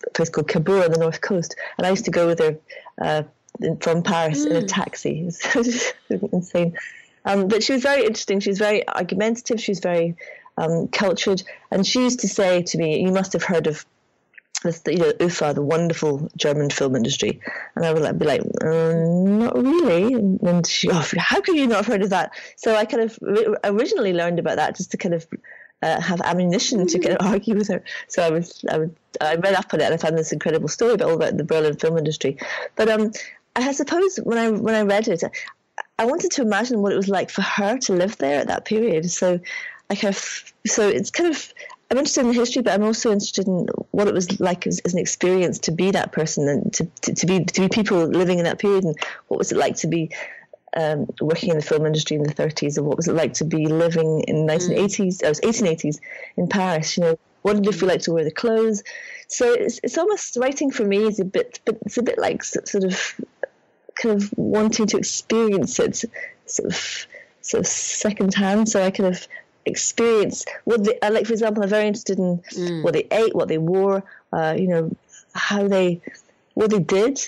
a 0.06 0.10
place 0.10 0.30
called 0.30 0.48
Cabourg 0.48 0.84
on 0.84 0.92
the 0.92 0.98
north 0.98 1.20
coast. 1.20 1.56
And 1.78 1.86
I 1.86 1.90
used 1.90 2.04
to 2.04 2.10
go 2.10 2.26
with 2.26 2.38
her 2.38 2.58
uh, 3.00 3.22
from 3.80 4.02
Paris 4.02 4.44
mm. 4.44 4.50
in 4.50 4.56
a 4.56 4.62
mm. 4.62 4.68
taxi. 4.68 5.28
It 5.54 6.22
was 6.22 6.32
insane. 6.32 6.76
Um, 7.24 7.48
but 7.48 7.62
she 7.62 7.72
was 7.72 7.82
very 7.82 8.02
interesting. 8.02 8.40
She 8.40 8.50
was 8.50 8.58
very 8.58 8.86
argumentative. 8.88 9.60
She 9.60 9.70
was 9.70 9.80
very 9.80 10.16
um, 10.56 10.88
cultured, 10.88 11.42
and 11.70 11.86
she 11.86 12.00
used 12.02 12.20
to 12.20 12.28
say 12.28 12.62
to 12.62 12.78
me, 12.78 13.02
"You 13.02 13.12
must 13.12 13.32
have 13.32 13.44
heard 13.44 13.66
of 13.66 13.86
this, 14.62 14.82
you 14.86 14.98
know, 14.98 15.12
UFA, 15.20 15.54
the 15.54 15.62
wonderful 15.62 16.30
German 16.36 16.70
film 16.70 16.96
industry. 16.96 17.40
And 17.74 17.84
I 17.84 17.92
would 17.92 18.02
like, 18.02 18.18
be 18.18 18.26
like, 18.26 18.42
um, 18.62 19.38
not 19.38 19.56
really. 19.56 20.14
And 20.14 20.66
she, 20.66 20.88
oh, 20.90 21.04
how 21.18 21.40
could 21.40 21.56
you 21.56 21.66
not 21.66 21.78
have 21.78 21.86
heard 21.86 22.02
of 22.02 22.10
that? 22.10 22.32
So 22.56 22.74
I 22.74 22.84
kind 22.84 23.02
of 23.02 23.18
originally 23.64 24.12
learned 24.12 24.38
about 24.38 24.56
that 24.56 24.76
just 24.76 24.92
to 24.92 24.96
kind 24.96 25.14
of 25.14 25.26
uh, 25.82 26.00
have 26.00 26.20
ammunition 26.20 26.86
to 26.86 26.98
kind 26.98 27.16
of 27.16 27.26
argue 27.26 27.56
with 27.56 27.68
her. 27.68 27.82
So 28.08 28.22
I 28.22 28.30
was, 28.30 28.64
I, 28.70 28.78
would, 28.78 28.96
I 29.20 29.34
read 29.34 29.54
up 29.54 29.74
on 29.74 29.80
it 29.80 29.84
and 29.84 29.94
I 29.94 29.96
found 29.96 30.16
this 30.16 30.32
incredible 30.32 30.68
story 30.68 30.94
about 30.94 31.08
all 31.08 31.16
about 31.16 31.36
the 31.36 31.44
Berlin 31.44 31.76
film 31.76 31.98
industry. 31.98 32.38
But 32.76 32.88
um, 32.88 33.12
I 33.56 33.72
suppose 33.72 34.16
when 34.16 34.38
I 34.38 34.50
when 34.50 34.74
I 34.74 34.82
read 34.82 35.08
it, 35.08 35.22
I 35.98 36.04
wanted 36.04 36.30
to 36.32 36.42
imagine 36.42 36.80
what 36.80 36.92
it 36.92 36.96
was 36.96 37.08
like 37.08 37.30
for 37.30 37.42
her 37.42 37.78
to 37.78 37.92
live 37.92 38.16
there 38.18 38.40
at 38.40 38.46
that 38.46 38.64
period. 38.64 39.10
So 39.10 39.40
I 39.90 39.94
kind 39.94 40.14
of, 40.14 40.52
so 40.66 40.88
it's 40.88 41.10
kind 41.10 41.34
of 41.34 41.52
I'm 41.92 41.98
interested 41.98 42.22
in 42.22 42.28
the 42.28 42.32
history, 42.32 42.62
but 42.62 42.72
I'm 42.72 42.84
also 42.84 43.12
interested 43.12 43.46
in 43.46 43.66
what 43.90 44.08
it 44.08 44.14
was 44.14 44.40
like 44.40 44.66
as, 44.66 44.78
as 44.78 44.94
an 44.94 44.98
experience 44.98 45.58
to 45.58 45.72
be 45.72 45.90
that 45.90 46.10
person 46.10 46.48
and 46.48 46.72
to, 46.72 46.86
to, 47.02 47.14
to, 47.14 47.26
be 47.26 47.44
to 47.44 47.60
be 47.60 47.68
people 47.68 48.06
living 48.06 48.38
in 48.38 48.46
that 48.46 48.58
period, 48.58 48.84
and 48.84 48.96
what 49.28 49.36
was 49.36 49.52
it 49.52 49.58
like 49.58 49.76
to 49.76 49.88
be 49.88 50.10
um, 50.74 51.06
working 51.20 51.50
in 51.50 51.56
the 51.56 51.62
film 51.62 51.84
industry 51.84 52.16
in 52.16 52.22
the 52.22 52.32
30s, 52.32 52.78
and 52.78 52.86
what 52.86 52.96
was 52.96 53.08
it 53.08 53.12
like 53.12 53.34
to 53.34 53.44
be 53.44 53.66
living 53.66 54.24
in 54.26 54.46
1980s? 54.46 55.18
Mm. 55.18 55.22
It 55.22 55.28
was 55.28 55.40
1880s 55.40 56.00
in 56.38 56.48
Paris. 56.48 56.96
You 56.96 57.02
know, 57.02 57.18
what 57.42 57.56
did 57.56 57.66
it 57.66 57.74
feel 57.74 57.90
like 57.90 58.00
to 58.02 58.12
wear 58.12 58.24
the 58.24 58.30
clothes? 58.30 58.82
So 59.28 59.52
it's 59.52 59.78
it's 59.82 59.98
almost 59.98 60.38
writing 60.38 60.70
for 60.70 60.86
me 60.86 61.06
is 61.06 61.20
a 61.20 61.26
bit, 61.26 61.60
but 61.66 61.76
it's 61.84 61.98
a 61.98 62.02
bit 62.02 62.18
like 62.18 62.42
sort 62.42 62.84
of 62.84 63.20
kind 63.96 64.14
of 64.14 64.32
wanting 64.38 64.86
to 64.86 64.96
experience 64.96 65.78
it, 65.78 66.06
sort 66.46 66.72
of 66.72 67.06
sort 67.42 67.60
of 67.60 67.66
secondhand. 67.66 68.70
So 68.70 68.82
I 68.82 68.90
kind 68.90 69.14
of 69.14 69.28
experience 69.66 70.44
what 70.64 70.84
they 70.84 70.98
uh, 71.00 71.10
like 71.10 71.26
for 71.26 71.32
example 71.32 71.62
i'm 71.62 71.68
very 71.68 71.86
interested 71.86 72.18
in 72.18 72.38
mm. 72.38 72.82
what 72.82 72.92
they 72.94 73.06
ate 73.10 73.34
what 73.34 73.48
they 73.48 73.58
wore 73.58 74.02
uh, 74.32 74.54
you 74.56 74.66
know 74.66 74.90
how 75.34 75.66
they 75.66 76.00
what 76.54 76.70
they 76.70 76.80
did 76.80 77.20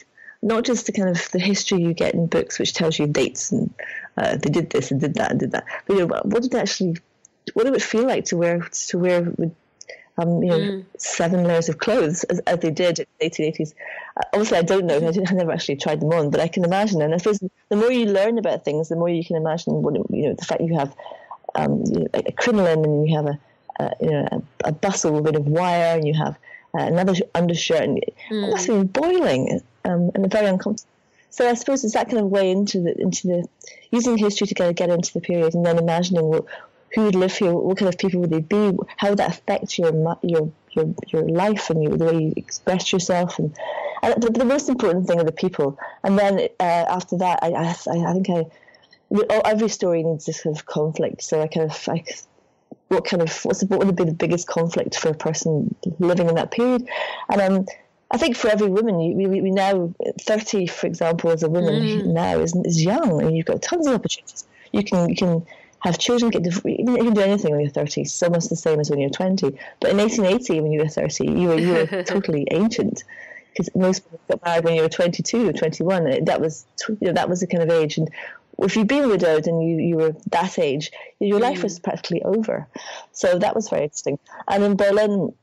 not 0.43 0.64
just 0.64 0.87
the 0.87 0.93
kind 0.93 1.09
of 1.09 1.30
the 1.30 1.39
history 1.39 1.80
you 1.80 1.95
get 1.95 2.14
in 2.14 2.26
books 2.26 2.59
which 2.59 2.74
tells 2.74 2.99
you 2.99 3.07
dates 3.07 3.53
and 3.53 3.72
uh, 4.16 4.37
they 4.37 4.51
did 4.51 4.70
this 4.70 4.91
and 4.91 5.01
did 5.01 5.14
that 5.14 5.30
and 5.30 5.41
did 5.41 5.53
that 5.53 5.64
but 5.87 5.95
you 5.95 6.07
know 6.07 6.20
what 6.24 6.43
did 6.43 6.55
it 6.55 6.59
actually 6.59 6.97
what 7.55 7.64
did 7.64 7.74
it 7.74 7.82
feel 7.82 8.07
like 8.07 8.24
to 8.24 8.37
wear 8.37 8.61
to 8.61 8.99
wear 8.99 9.22
with 9.22 9.55
um, 10.16 10.43
you 10.43 10.49
know, 10.49 10.59
mm. 10.59 10.85
seven 10.97 11.45
layers 11.45 11.68
of 11.68 11.78
clothes 11.78 12.24
as, 12.24 12.39
as, 12.41 12.61
they 12.61 12.70
did 12.70 13.01
in 13.01 13.07
the 13.18 13.30
1880s. 13.30 13.74
Uh, 14.16 14.20
obviously, 14.32 14.59
I 14.59 14.62
don't 14.62 14.87
know. 14.87 14.99
I, 14.99 15.09
I, 15.09 15.32
never 15.35 15.51
actually 15.51 15.76
tried 15.76 16.01
them 16.01 16.11
on, 16.11 16.30
but 16.30 16.41
I 16.41 16.47
can 16.47 16.64
imagine. 16.64 17.03
And 17.03 17.12
I 17.12 17.16
suppose 17.16 17.41
the 17.68 17.76
more 17.76 17.91
you 17.91 18.07
learn 18.07 18.39
about 18.39 18.64
things, 18.64 18.89
the 18.89 18.97
more 18.97 19.09
you 19.09 19.24
can 19.24 19.37
imagine 19.37 19.82
what 19.82 19.95
you 19.95 20.28
know. 20.28 20.35
The 20.35 20.45
fact 20.45 20.61
you 20.61 20.78
have 20.78 20.95
um, 21.55 21.82
you 21.86 22.00
know, 22.00 22.07
a 22.14 22.32
crinoline 22.32 22.84
and 22.84 23.09
you 23.09 23.16
have 23.16 23.26
a, 23.26 23.38
a 23.80 23.92
you 24.00 24.11
know 24.11 24.44
a, 24.64 24.72
bustle, 24.72 25.18
a, 25.18 25.20
bustle 25.20 25.22
bit 25.22 25.36
of 25.36 25.46
wire 25.46 25.96
and 25.96 26.07
you 26.07 26.14
have 26.14 26.36
uh, 26.74 26.82
another 26.82 27.14
undershirt 27.34 27.82
and 27.82 27.98
mm. 28.30 28.44
it 28.46 28.50
must 28.50 28.66
have 28.66 28.76
been 28.76 28.86
boiling 28.86 29.61
um, 29.84 30.11
and 30.14 30.30
very 30.30 30.46
uncomfortable. 30.46 30.90
So 31.30 31.48
I 31.48 31.55
suppose 31.55 31.84
it's 31.84 31.94
that 31.94 32.09
kind 32.09 32.22
of 32.22 32.26
way 32.26 32.50
into 32.50 32.80
the 32.80 33.00
into 33.00 33.26
the 33.26 33.48
using 33.90 34.16
history 34.16 34.46
to 34.46 34.55
kind 34.55 34.70
of 34.70 34.76
get 34.76 34.90
into 34.90 35.12
the 35.12 35.20
period 35.20 35.55
and 35.55 35.66
then 35.66 35.78
imagining 35.78 36.24
what, 36.24 36.44
who 36.94 37.05
would 37.05 37.16
live 37.16 37.36
here, 37.36 37.52
what 37.52 37.76
kind 37.76 37.88
of 37.88 37.98
people 37.98 38.20
would 38.20 38.30
they 38.30 38.40
be, 38.40 38.72
how 38.96 39.11
would 39.11 39.18
that 39.18 39.30
affect 39.30 39.78
your 39.78 40.16
your 40.22 40.52
your 40.72 40.94
your 41.09 41.28
life 41.28 41.70
and 41.70 41.82
you, 41.82 41.96
the 41.96 42.05
way 42.05 42.22
you 42.24 42.32
express 42.36 42.92
yourself 42.92 43.38
and, 43.38 43.57
and 44.02 44.22
the, 44.22 44.30
the, 44.30 44.44
most 44.44 44.68
important 44.68 45.07
thing 45.07 45.18
are 45.18 45.24
the 45.24 45.32
people. 45.32 45.78
And 46.05 46.18
then 46.18 46.48
uh, 46.61 46.62
after 46.62 47.18
that, 47.18 47.40
I, 47.42 47.48
I 47.48 47.70
I 47.70 48.12
think 48.12 48.30
I 48.30 48.44
every 49.44 49.68
story 49.68 50.02
needs 50.02 50.26
this 50.26 50.42
kind 50.42 50.57
of 50.57 50.66
conflict. 50.66 51.22
So 51.22 51.42
I 51.42 51.46
kind 51.46 51.70
of, 51.70 51.88
I, 51.88 52.05
what 52.88 53.05
kind 53.05 53.22
of, 53.22 53.44
what's 53.44 53.61
the, 53.61 53.66
what 53.66 53.84
would 53.84 53.96
be 53.96 54.05
the 54.05 54.12
biggest 54.12 54.46
conflict 54.46 54.96
for 54.98 55.09
a 55.09 55.14
person 55.14 55.74
living 55.98 56.28
in 56.28 56.34
that 56.36 56.50
period? 56.50 56.88
And 57.28 57.40
um, 57.40 57.66
I 58.11 58.18
think 58.18 58.36
for 58.36 58.48
every 58.48 58.68
woman, 58.68 59.00
you, 59.00 59.28
we, 59.28 59.40
we 59.40 59.50
now, 59.50 59.92
30, 60.20 60.66
for 60.66 60.86
example, 60.86 61.30
as 61.30 61.42
a 61.42 61.48
woman 61.48 61.82
mm. 61.82 62.07
now 62.07 62.38
is, 62.38 62.55
is 62.64 62.84
young 62.84 63.22
and 63.22 63.36
you've 63.36 63.46
got 63.46 63.62
tons 63.62 63.86
of 63.86 63.94
opportunities. 63.94 64.46
You 64.72 64.82
can, 64.82 65.09
you 65.09 65.16
can 65.16 65.46
have 65.80 65.98
children, 65.98 66.30
get 66.30 66.44
you 66.44 66.84
can 66.84 67.14
do 67.14 67.20
anything 67.20 67.52
when 67.52 67.61
you're 67.61 67.70
30. 67.70 68.02
It's 68.02 68.22
almost 68.22 68.50
the 68.50 68.57
same 68.57 68.80
as 68.80 68.90
when 68.90 69.00
you're 69.00 69.11
20. 69.11 69.59
But 69.80 69.90
in 69.90 69.98
1880, 69.98 70.61
when 70.61 70.72
you 70.72 70.80
were 70.80 70.88
30, 70.88 71.26
you 71.26 71.48
were, 71.48 71.59
you 71.59 71.72
were 71.72 72.02
totally 72.05 72.46
ancient 72.50 73.05
because 73.55 73.74
most 73.74 74.00
people 74.00 74.20
got 74.28 74.44
married 74.44 74.64
when 74.64 74.74
you 74.74 74.82
were 74.82 74.88
22 74.88 75.48
or 75.48 75.52
21. 75.52 76.24
That 76.24 76.40
was, 76.40 76.66
you 76.88 76.96
know, 77.02 77.12
that 77.12 77.28
was 77.28 77.40
the 77.40 77.46
kind 77.46 77.62
of 77.62 77.70
age. 77.70 77.98
And 77.98 78.11
if 78.64 78.76
you've 78.76 78.86
been 78.86 79.08
widowed 79.08 79.46
and 79.46 79.62
you, 79.62 79.76
you 79.76 79.96
were 79.96 80.16
that 80.30 80.58
age, 80.58 80.90
your 81.20 81.40
life 81.40 81.62
was 81.62 81.78
mm. 81.78 81.82
practically 81.82 82.22
over. 82.22 82.66
So 83.12 83.38
that 83.38 83.54
was 83.54 83.68
very 83.68 83.84
interesting. 83.84 84.18
And 84.48 84.64
in 84.64 84.76
Berlin, 84.76 85.34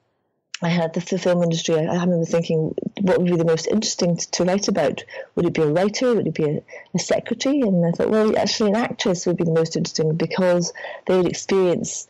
I 0.62 0.70
had 0.70 0.94
the, 0.94 1.00
the 1.00 1.18
film 1.18 1.42
industry. 1.42 1.76
I, 1.76 1.86
I, 1.86 2.04
remember 2.04 2.26
thinking, 2.26 2.76
what 3.02 3.20
would 3.20 3.32
be 3.32 3.38
the 3.38 3.46
most 3.46 3.68
interesting 3.68 4.18
to, 4.18 4.32
to 4.32 4.44
write 4.44 4.68
about? 4.68 5.04
Would 5.36 5.46
it 5.46 5.54
be 5.54 5.64
a 5.64 5.68
writer? 5.68 6.14
Would 6.14 6.28
it 6.28 6.36
be 6.36 6.44
a, 6.44 6.64
a, 6.94 7.00
secretary? 7.00 7.62
And 7.62 7.86
I 7.86 7.92
thought, 7.92 8.10
well, 8.10 8.38
actually, 8.38 8.70
an 8.72 8.76
actress 8.76 9.26
would 9.26 9.38
be 9.38 9.44
the 9.44 9.54
most 9.54 9.76
interesting 9.76 10.16
because 10.16 10.72
they 11.08 11.18
would 11.18 11.28
experience 11.28 12.08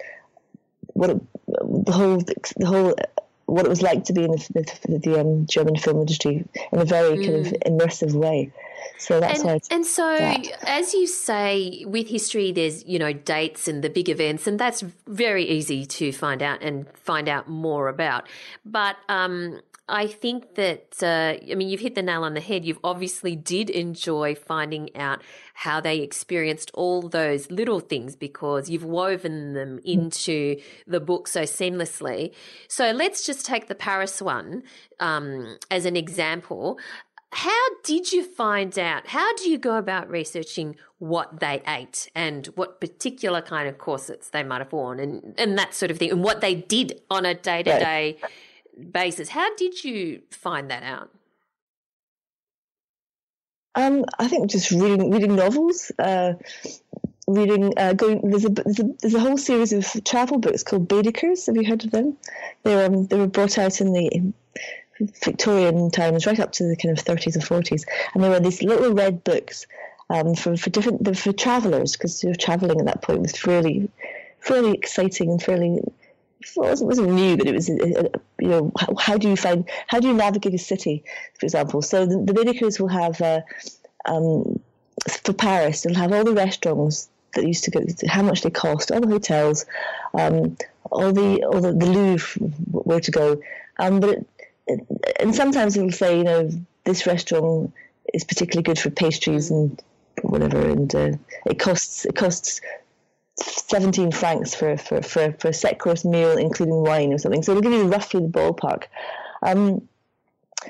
what 0.87 1.11
it, 1.11 1.21
the 1.47 1.91
whole 1.91 2.17
the 2.17 2.65
whole 2.65 2.95
what 3.45 3.65
it 3.65 3.69
was 3.69 3.81
like 3.81 4.05
to 4.05 4.13
be 4.13 4.23
in 4.23 4.31
the, 4.31 4.77
the, 4.87 4.97
the 4.99 5.19
um, 5.19 5.45
German 5.45 5.75
film 5.75 5.99
industry 5.99 6.45
in 6.71 6.79
a 6.79 6.85
very 6.85 7.17
mm. 7.17 7.25
kind 7.25 7.47
of 7.47 7.53
mm. 7.53 7.63
immersive 7.67 8.13
way. 8.13 8.51
So 8.97 9.19
that's 9.19 9.43
and, 9.43 9.61
and 9.71 9.85
so, 9.85 10.17
that. 10.17 10.47
as 10.65 10.93
you 10.93 11.07
say, 11.07 11.83
with 11.87 12.07
history, 12.07 12.51
there's 12.51 12.85
you 12.85 12.99
know 12.99 13.13
dates 13.13 13.67
and 13.67 13.83
the 13.83 13.89
big 13.89 14.09
events, 14.09 14.47
and 14.47 14.59
that's 14.59 14.83
very 15.07 15.43
easy 15.45 15.85
to 15.85 16.11
find 16.11 16.41
out 16.41 16.61
and 16.61 16.87
find 16.97 17.27
out 17.27 17.49
more 17.49 17.87
about. 17.87 18.27
But 18.65 18.97
um, 19.09 19.61
I 19.91 20.07
think 20.07 20.55
that 20.55 21.03
uh, 21.03 21.37
I 21.51 21.55
mean 21.55 21.67
you've 21.67 21.81
hit 21.81 21.95
the 21.95 22.01
nail 22.01 22.23
on 22.23 22.33
the 22.33 22.41
head. 22.41 22.63
You've 22.63 22.79
obviously 22.83 23.35
did 23.35 23.69
enjoy 23.69 24.35
finding 24.35 24.95
out 24.95 25.21
how 25.53 25.81
they 25.81 25.99
experienced 25.99 26.71
all 26.73 27.01
those 27.09 27.51
little 27.51 27.81
things 27.81 28.15
because 28.15 28.69
you've 28.69 28.85
woven 28.85 29.53
them 29.53 29.79
mm. 29.79 29.81
into 29.83 30.61
the 30.87 30.99
book 31.01 31.27
so 31.27 31.41
seamlessly. 31.41 32.33
So 32.69 32.91
let's 32.91 33.25
just 33.25 33.45
take 33.45 33.67
the 33.67 33.75
Paris 33.75 34.21
one 34.21 34.63
um, 34.99 35.57
as 35.69 35.85
an 35.85 35.97
example. 35.97 36.79
How 37.31 37.75
did 37.83 38.11
you 38.11 38.23
find 38.23 38.77
out? 38.77 39.07
How 39.07 39.33
do 39.35 39.49
you 39.49 39.57
go 39.57 39.77
about 39.77 40.09
researching 40.09 40.75
what 40.99 41.39
they 41.39 41.61
ate 41.65 42.09
and 42.13 42.47
what 42.55 42.81
particular 42.81 43.41
kind 43.41 43.69
of 43.69 43.77
corsets 43.77 44.29
they 44.29 44.43
might 44.43 44.59
have 44.59 44.73
worn 44.73 44.99
and, 44.99 45.33
and 45.37 45.57
that 45.57 45.73
sort 45.73 45.91
of 45.91 45.97
thing 45.97 46.11
and 46.11 46.23
what 46.23 46.41
they 46.41 46.55
did 46.55 47.01
on 47.09 47.25
a 47.25 47.33
day 47.33 47.63
to 47.63 47.79
day 47.79 48.17
basis? 48.91 49.29
How 49.29 49.55
did 49.55 49.83
you 49.83 50.23
find 50.29 50.69
that 50.69 50.83
out? 50.83 51.09
Um, 53.75 54.03
I 54.19 54.27
think 54.27 54.51
just 54.51 54.69
reading 54.71 55.09
reading 55.11 55.35
novels, 55.35 55.91
uh, 55.97 56.33
reading 57.27 57.73
uh, 57.77 57.93
going. 57.93 58.29
There's 58.29 58.43
a, 58.43 58.49
there's 58.49 58.79
a 58.79 58.89
there's 58.99 59.13
a 59.13 59.19
whole 59.21 59.37
series 59.37 59.71
of 59.71 60.03
travel 60.03 60.39
books 60.39 60.63
called 60.63 60.89
Baedekers. 60.89 61.45
Have 61.45 61.55
you 61.55 61.65
heard 61.65 61.85
of 61.85 61.91
them? 61.91 62.17
They 62.63 62.83
um, 62.83 63.05
they 63.07 63.17
were 63.17 63.27
brought 63.27 63.57
out 63.57 63.79
in 63.79 63.93
the 63.93 64.33
Victorian 65.23 65.91
times, 65.91 66.25
right 66.25 66.39
up 66.39 66.51
to 66.53 66.63
the 66.63 66.75
kind 66.75 66.97
of 66.97 67.03
30s 67.03 67.35
and 67.35 67.43
40s, 67.43 67.83
and 68.13 68.23
there 68.23 68.31
were 68.31 68.39
these 68.39 68.61
little 68.61 68.93
red 68.93 69.23
books 69.23 69.65
um, 70.09 70.35
for 70.35 70.57
for 70.57 70.69
different 70.69 71.17
for 71.17 71.33
travellers 71.33 71.93
because 71.93 72.23
you 72.23 72.33
travelling 72.35 72.79
at 72.79 72.85
that 72.85 73.01
point 73.01 73.21
was 73.21 73.37
fairly 73.37 73.89
fairly 74.39 74.73
exciting 74.73 75.31
and 75.31 75.41
fairly 75.41 75.81
it 76.43 76.55
wasn't 76.55 77.11
new, 77.11 77.37
but 77.37 77.47
it 77.47 77.53
was, 77.53 77.69
uh, 77.69 77.73
uh, 77.73 78.19
you 78.39 78.47
know, 78.47 78.71
how, 78.77 78.95
how, 78.95 79.17
do 79.17 79.29
you 79.29 79.35
find, 79.35 79.69
how 79.87 79.99
do 79.99 80.07
you 80.07 80.13
navigate 80.13 80.53
a 80.53 80.57
city, 80.57 81.03
for 81.39 81.45
example? 81.45 81.81
So 81.81 82.05
the, 82.05 82.17
the 82.17 82.33
Baedekers 82.33 82.79
will 82.79 82.87
have, 82.87 83.21
uh, 83.21 83.41
um, 84.05 84.59
for 85.23 85.33
Paris, 85.33 85.81
they'll 85.81 85.95
have 85.95 86.11
all 86.11 86.23
the 86.23 86.33
restaurants 86.33 87.09
that 87.33 87.47
used 87.47 87.63
to 87.65 87.71
go, 87.71 87.85
how 88.07 88.21
much 88.21 88.41
they 88.41 88.49
cost, 88.49 88.91
all 88.91 89.01
the 89.01 89.07
hotels, 89.07 89.65
um, 90.13 90.57
all 90.91 91.13
the 91.13 91.43
all 91.43 91.61
the, 91.61 91.71
the 91.71 91.85
Louvre, 91.85 92.41
where 92.71 92.99
to 92.99 93.11
go. 93.11 93.41
Um, 93.79 93.99
but 93.99 94.09
it, 94.09 94.27
and 95.19 95.35
sometimes 95.35 95.77
it'll 95.77 95.91
say, 95.91 96.17
you 96.17 96.23
know, 96.23 96.49
this 96.83 97.05
restaurant 97.05 97.73
is 98.13 98.23
particularly 98.23 98.63
good 98.63 98.79
for 98.79 98.89
pastries 98.89 99.51
and 99.51 99.81
whatever, 100.21 100.59
and 100.59 100.93
uh, 100.95 101.11
it 101.45 101.59
costs 101.59 102.05
it 102.05 102.15
costs 102.15 102.61
seventeen 103.35 104.11
francs 104.11 104.53
for 104.53 104.77
for 104.77 105.01
for, 105.01 105.31
for 105.39 105.47
a 105.49 105.53
set 105.53 105.79
course 105.79 106.05
meal, 106.05 106.37
including 106.37 106.83
wine 106.83 107.13
or 107.13 107.17
something. 107.17 107.43
So 107.43 107.51
it'll 107.51 107.61
give 107.61 107.71
you 107.71 107.87
roughly 107.87 108.21
the 108.21 108.27
ballpark. 108.27 108.83
Um, 109.41 109.87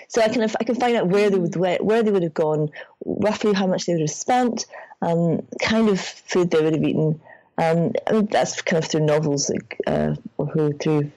so 0.07 0.21
I 0.21 0.29
can 0.29 0.43
I 0.43 0.63
can 0.63 0.75
find 0.75 0.95
out 0.95 1.07
where 1.07 1.29
they 1.29 1.37
would 1.37 1.55
where, 1.55 1.77
where 1.79 2.03
they 2.03 2.11
would 2.11 2.23
have 2.23 2.33
gone, 2.33 2.69
roughly 3.05 3.53
how 3.53 3.67
much 3.67 3.85
they 3.85 3.93
would 3.93 4.01
have 4.01 4.09
spent, 4.09 4.65
um, 5.01 5.41
kind 5.61 5.89
of 5.89 5.99
food 5.99 6.51
they 6.51 6.61
would 6.61 6.73
have 6.73 6.83
eaten. 6.83 7.19
Um, 7.57 7.91
that's 8.29 8.61
kind 8.61 8.83
of 8.83 8.89
through 8.89 9.05
novels, 9.05 9.51
uh, 9.85 10.15
or 10.37 10.71
through 10.79 11.11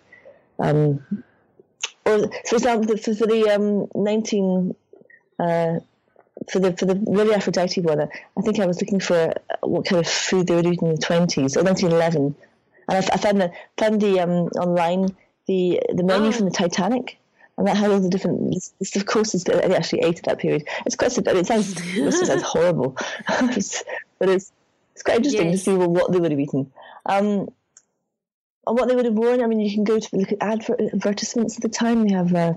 um, 0.59 1.05
or 2.05 2.30
for 2.49 2.57
example, 2.57 2.97
for, 2.97 3.14
for 3.14 3.26
the 3.26 3.51
um, 3.51 3.89
19 3.95 4.74
uh, 5.39 5.80
for 6.51 6.59
the 6.59 6.76
for 6.76 6.87
the 6.87 6.95
Lilly 6.95 7.35
Aphrodite 7.35 7.80
one, 7.80 8.01
I 8.01 8.41
think 8.43 8.59
I 8.59 8.66
was 8.66 8.80
looking 8.80 9.01
for 9.01 9.35
what 9.62 9.87
kind 9.87 10.01
of 10.01 10.11
food 10.11 10.47
they 10.47 10.55
were 10.55 10.61
eating 10.61 10.89
in 10.89 10.95
the 10.95 11.01
20s 11.01 11.57
or 11.57 11.62
1911, 11.62 12.35
and 12.89 12.97
I, 12.97 12.99
I 12.99 13.16
found 13.16 13.41
the 13.41 13.53
found 13.78 14.01
the 14.01 14.20
um, 14.20 14.30
online 14.59 15.14
the 15.47 15.80
the 15.93 16.03
menu 16.03 16.28
oh. 16.28 16.32
from 16.32 16.47
the 16.47 16.53
Titanic. 16.53 17.18
And 17.57 17.68
that 17.68 17.76
had 17.76 17.89
all 17.93 18.01
the 18.01 18.09
different 18.09 18.51
list 18.51 18.97
of 18.97 19.07
courses 19.07 19.45
that 19.45 19.68
they 19.68 19.76
actually 19.76 20.01
ate 20.01 20.18
at 20.18 20.24
that 20.24 20.39
period. 20.41 20.66
It's 20.87 20.97
quite. 20.97 21.16
I 21.16 21.32
mean, 21.32 21.43
it 21.43 21.47
sounds 21.47 21.80
it 21.97 22.26
sounds 22.26 22.43
horrible, 22.43 22.97
but 23.28 23.57
it's 24.28 24.51
it's 24.93 25.03
quite 25.05 25.18
interesting 25.18 25.51
yes. 25.51 25.61
to 25.61 25.64
see 25.64 25.76
well, 25.76 25.89
what 25.89 26.11
they 26.11 26.18
would 26.18 26.32
have 26.32 26.41
eaten. 26.41 26.72
Um, 27.07 27.49
and 28.67 28.79
what 28.79 28.89
they 28.89 28.97
would 28.97 29.05
have 29.05 29.15
worn. 29.15 29.43
I 29.43 29.47
mean, 29.47 29.61
you 29.61 29.73
can 29.73 29.85
go 29.85 29.99
to 29.99 30.17
look 30.17 30.33
at 30.33 30.43
advertisements 30.43 31.57
at 31.57 31.62
the 31.62 31.69
time. 31.69 32.07
They 32.07 32.15
have, 32.15 32.35
uh, 32.35 32.55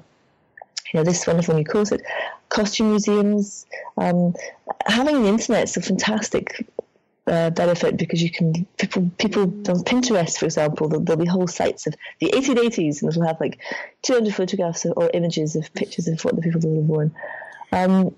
you 0.93 0.99
know, 0.99 1.03
this 1.03 1.25
wonderful 1.27 1.55
new 1.55 1.65
corset, 1.65 2.01
costume 2.49 2.89
museums. 2.89 3.65
Um, 3.97 4.33
having 4.85 5.23
the 5.23 5.29
internet 5.29 5.63
is 5.63 5.77
a 5.77 5.81
fantastic 5.81 6.65
uh, 7.27 7.49
benefit 7.49 7.97
because 7.97 8.23
you 8.23 8.31
can 8.31 8.65
people 8.77 9.11
people 9.17 9.43
on 9.43 9.83
Pinterest, 9.83 10.37
for 10.37 10.45
example, 10.45 10.87
there'll, 10.87 11.03
there'll, 11.03 11.21
be 11.21 11.27
whole 11.27 11.47
sites 11.47 11.85
of 11.85 11.95
the 12.19 12.27
1880s, 12.27 13.01
and 13.01 13.11
it'll 13.11 13.27
have 13.27 13.39
like 13.41 13.59
200 14.03 14.33
photographs 14.33 14.85
or 14.85 15.09
images 15.13 15.55
of 15.55 15.73
pictures 15.73 16.07
of 16.07 16.23
what 16.23 16.35
the 16.35 16.41
people 16.41 16.61
would 16.61 16.77
have 16.77 16.85
worn. 16.85 17.15
Um, 17.71 18.15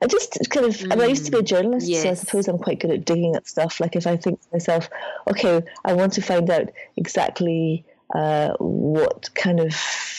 I 0.00 0.06
just 0.06 0.38
kind 0.50 0.66
of, 0.66 0.76
mm. 0.76 0.92
I, 0.92 0.96
mean, 0.96 1.04
I 1.04 1.08
used 1.08 1.24
to 1.26 1.30
be 1.32 1.38
a 1.38 1.42
mm. 1.42 1.46
journalist, 1.46 1.88
yes. 1.88 2.02
so 2.02 2.10
I 2.10 2.14
suppose 2.14 2.48
I'm 2.48 2.58
quite 2.58 2.80
good 2.80 2.90
at 2.90 3.04
digging 3.04 3.36
up 3.36 3.46
stuff. 3.46 3.80
Like 3.80 3.96
if 3.96 4.06
I 4.06 4.16
think 4.16 4.40
to 4.40 4.48
myself, 4.52 4.88
okay, 5.28 5.62
I 5.84 5.92
want 5.92 6.12
to 6.14 6.22
find 6.22 6.48
out 6.50 6.70
exactly 6.96 7.84
uh, 8.14 8.54
what 8.58 9.28
kind 9.34 9.60
of 9.60 9.74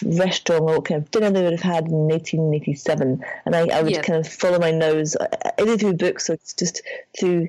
restaurant 0.06 0.62
or 0.62 0.76
what 0.76 0.86
kind 0.86 1.02
of 1.02 1.12
dinner 1.12 1.32
they 1.32 1.44
would 1.44 1.54
have 1.54 1.62
had 1.62 1.86
in 1.86 2.08
1887, 2.08 3.24
and 3.46 3.56
I, 3.56 3.68
I 3.68 3.82
would 3.82 3.94
yeah. 3.94 4.02
kind 4.02 4.20
of 4.20 4.32
follow 4.32 4.60
my 4.60 4.72
nose 4.72 5.16
uh, 5.16 5.28
either 5.60 5.78
through 5.78 5.94
books 5.94 6.30
or 6.30 6.38
just 6.58 6.82
through 7.20 7.48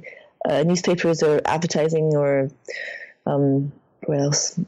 uh, 0.49 0.63
newspapers 0.63 1.23
or 1.23 1.43
advertising 1.45 2.17
or 2.17 2.49
um, 3.27 3.73
what 4.07 4.19
else? 4.19 4.59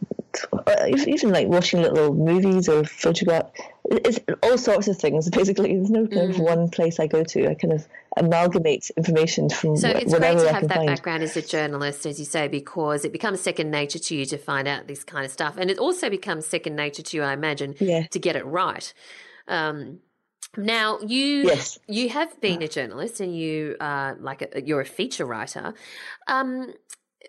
Uh, 0.52 0.86
even 0.88 1.30
like 1.30 1.46
watching 1.48 1.82
little 1.82 2.14
movies 2.14 2.68
or 2.68 2.84
photograph 2.84 3.50
it's 3.90 4.18
all 4.42 4.56
sorts 4.56 4.88
of 4.88 4.96
things 4.96 5.28
basically 5.30 5.74
there's 5.74 5.90
no 5.90 6.06
kind 6.06 6.28
mm. 6.28 6.34
of 6.34 6.38
one 6.38 6.68
place 6.70 6.98
i 6.98 7.06
go 7.06 7.22
to 7.22 7.48
i 7.48 7.54
kind 7.54 7.72
of 7.72 7.86
amalgamate 8.16 8.90
information 8.96 9.48
from 9.50 9.76
so 9.76 9.88
it's 9.88 10.14
great 10.14 10.38
to 10.38 10.52
have 10.52 10.68
that 10.68 10.76
find. 10.76 10.86
background 10.86 11.22
as 11.22 11.36
a 11.36 11.42
journalist 11.42 12.06
as 12.06 12.18
you 12.18 12.24
say 12.24 12.48
because 12.48 13.04
it 13.04 13.12
becomes 13.12 13.40
second 13.40 13.70
nature 13.70 13.98
to 13.98 14.16
you 14.16 14.24
to 14.24 14.38
find 14.38 14.66
out 14.66 14.86
this 14.86 15.04
kind 15.04 15.24
of 15.24 15.30
stuff 15.30 15.56
and 15.58 15.70
it 15.70 15.78
also 15.78 16.08
becomes 16.08 16.46
second 16.46 16.76
nature 16.76 17.02
to 17.02 17.16
you 17.16 17.22
i 17.22 17.32
imagine 17.32 17.74
yeah. 17.78 18.06
to 18.06 18.18
get 18.18 18.36
it 18.36 18.44
right 18.46 18.94
um, 19.48 19.98
now 20.56 20.98
you 21.00 21.44
yes. 21.44 21.78
you 21.88 22.10
have 22.10 22.38
been 22.40 22.62
a 22.62 22.68
journalist 22.68 23.20
and 23.20 23.36
you 23.36 23.76
uh, 23.80 24.14
like 24.20 24.42
a, 24.42 24.62
you're 24.62 24.82
a 24.82 24.86
feature 24.86 25.24
writer. 25.24 25.72
Um, 26.28 26.74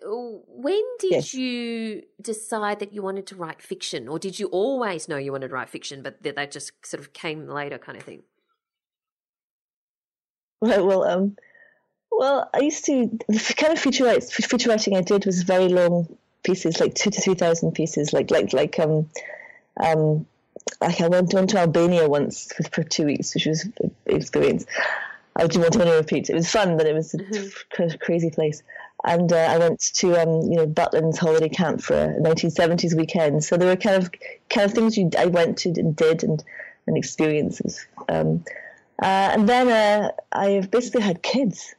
when 0.02 0.82
did 0.98 1.12
yes. 1.12 1.34
you 1.34 2.02
decide 2.20 2.80
that 2.80 2.92
you 2.92 3.02
wanted 3.02 3.26
to 3.28 3.36
write 3.36 3.62
fiction, 3.62 4.08
or 4.08 4.18
did 4.18 4.38
you 4.38 4.46
always 4.48 5.08
know 5.08 5.16
you 5.16 5.32
wanted 5.32 5.48
to 5.48 5.54
write 5.54 5.68
fiction, 5.68 6.02
but 6.02 6.22
that 6.22 6.36
that 6.36 6.50
just 6.50 6.72
sort 6.84 7.00
of 7.00 7.12
came 7.12 7.48
later, 7.48 7.78
kind 7.78 7.96
of 7.96 8.04
thing? 8.04 8.22
Well, 10.60 10.86
well, 10.86 11.04
um, 11.04 11.36
well, 12.10 12.48
I 12.54 12.60
used 12.60 12.84
to 12.86 13.18
the 13.28 13.54
kind 13.56 13.72
of 13.72 13.78
feature 13.78 14.04
writing, 14.04 14.28
feature 14.28 14.70
writing 14.70 14.96
I 14.96 15.02
did 15.02 15.26
was 15.26 15.42
very 15.42 15.68
long 15.68 16.16
pieces, 16.42 16.80
like 16.80 16.94
two 16.94 17.10
to 17.10 17.20
three 17.20 17.34
thousand 17.34 17.72
pieces, 17.72 18.12
like 18.12 18.30
like 18.30 18.52
like 18.52 18.78
um, 18.78 19.10
um, 19.82 20.26
like 20.80 21.00
I 21.00 21.08
went, 21.08 21.34
went 21.34 21.50
to 21.50 21.58
Albania 21.58 22.08
once 22.08 22.52
for, 22.52 22.62
for 22.64 22.82
two 22.84 23.06
weeks, 23.06 23.34
which 23.34 23.46
was 23.46 23.64
an 23.80 23.94
experience. 24.06 24.66
I 25.36 25.46
didn't 25.46 25.62
want 25.62 25.72
to 25.74 25.96
repeat. 25.96 26.30
It 26.30 26.34
was 26.34 26.50
fun, 26.50 26.76
but 26.76 26.86
it 26.86 26.94
was 26.94 27.14
a 27.14 27.18
mm-hmm. 27.18 27.96
crazy 28.00 28.30
place 28.30 28.62
and 29.04 29.32
uh, 29.32 29.36
I 29.36 29.58
went 29.58 29.80
to 29.80 30.20
um, 30.20 30.42
you 30.50 30.56
know 30.56 30.66
Butlins 30.66 31.18
holiday 31.18 31.48
camp 31.48 31.82
for 31.82 31.94
a 31.94 32.20
1970s 32.20 32.96
weekend. 32.96 33.44
So 33.44 33.56
there 33.56 33.68
were 33.68 33.76
kind 33.76 34.02
of 34.02 34.10
kind 34.48 34.64
of 34.64 34.72
things 34.72 34.96
you, 34.96 35.10
I 35.18 35.26
went 35.26 35.58
to 35.58 35.68
and 35.70 35.94
did 35.94 36.24
and 36.24 36.42
and 36.86 36.96
experiences. 36.96 37.86
Um, 38.08 38.44
uh, 39.02 39.32
and 39.32 39.48
then 39.48 39.68
uh, 39.68 40.12
I've 40.32 40.70
basically 40.70 41.02
had 41.02 41.22
kids, 41.22 41.74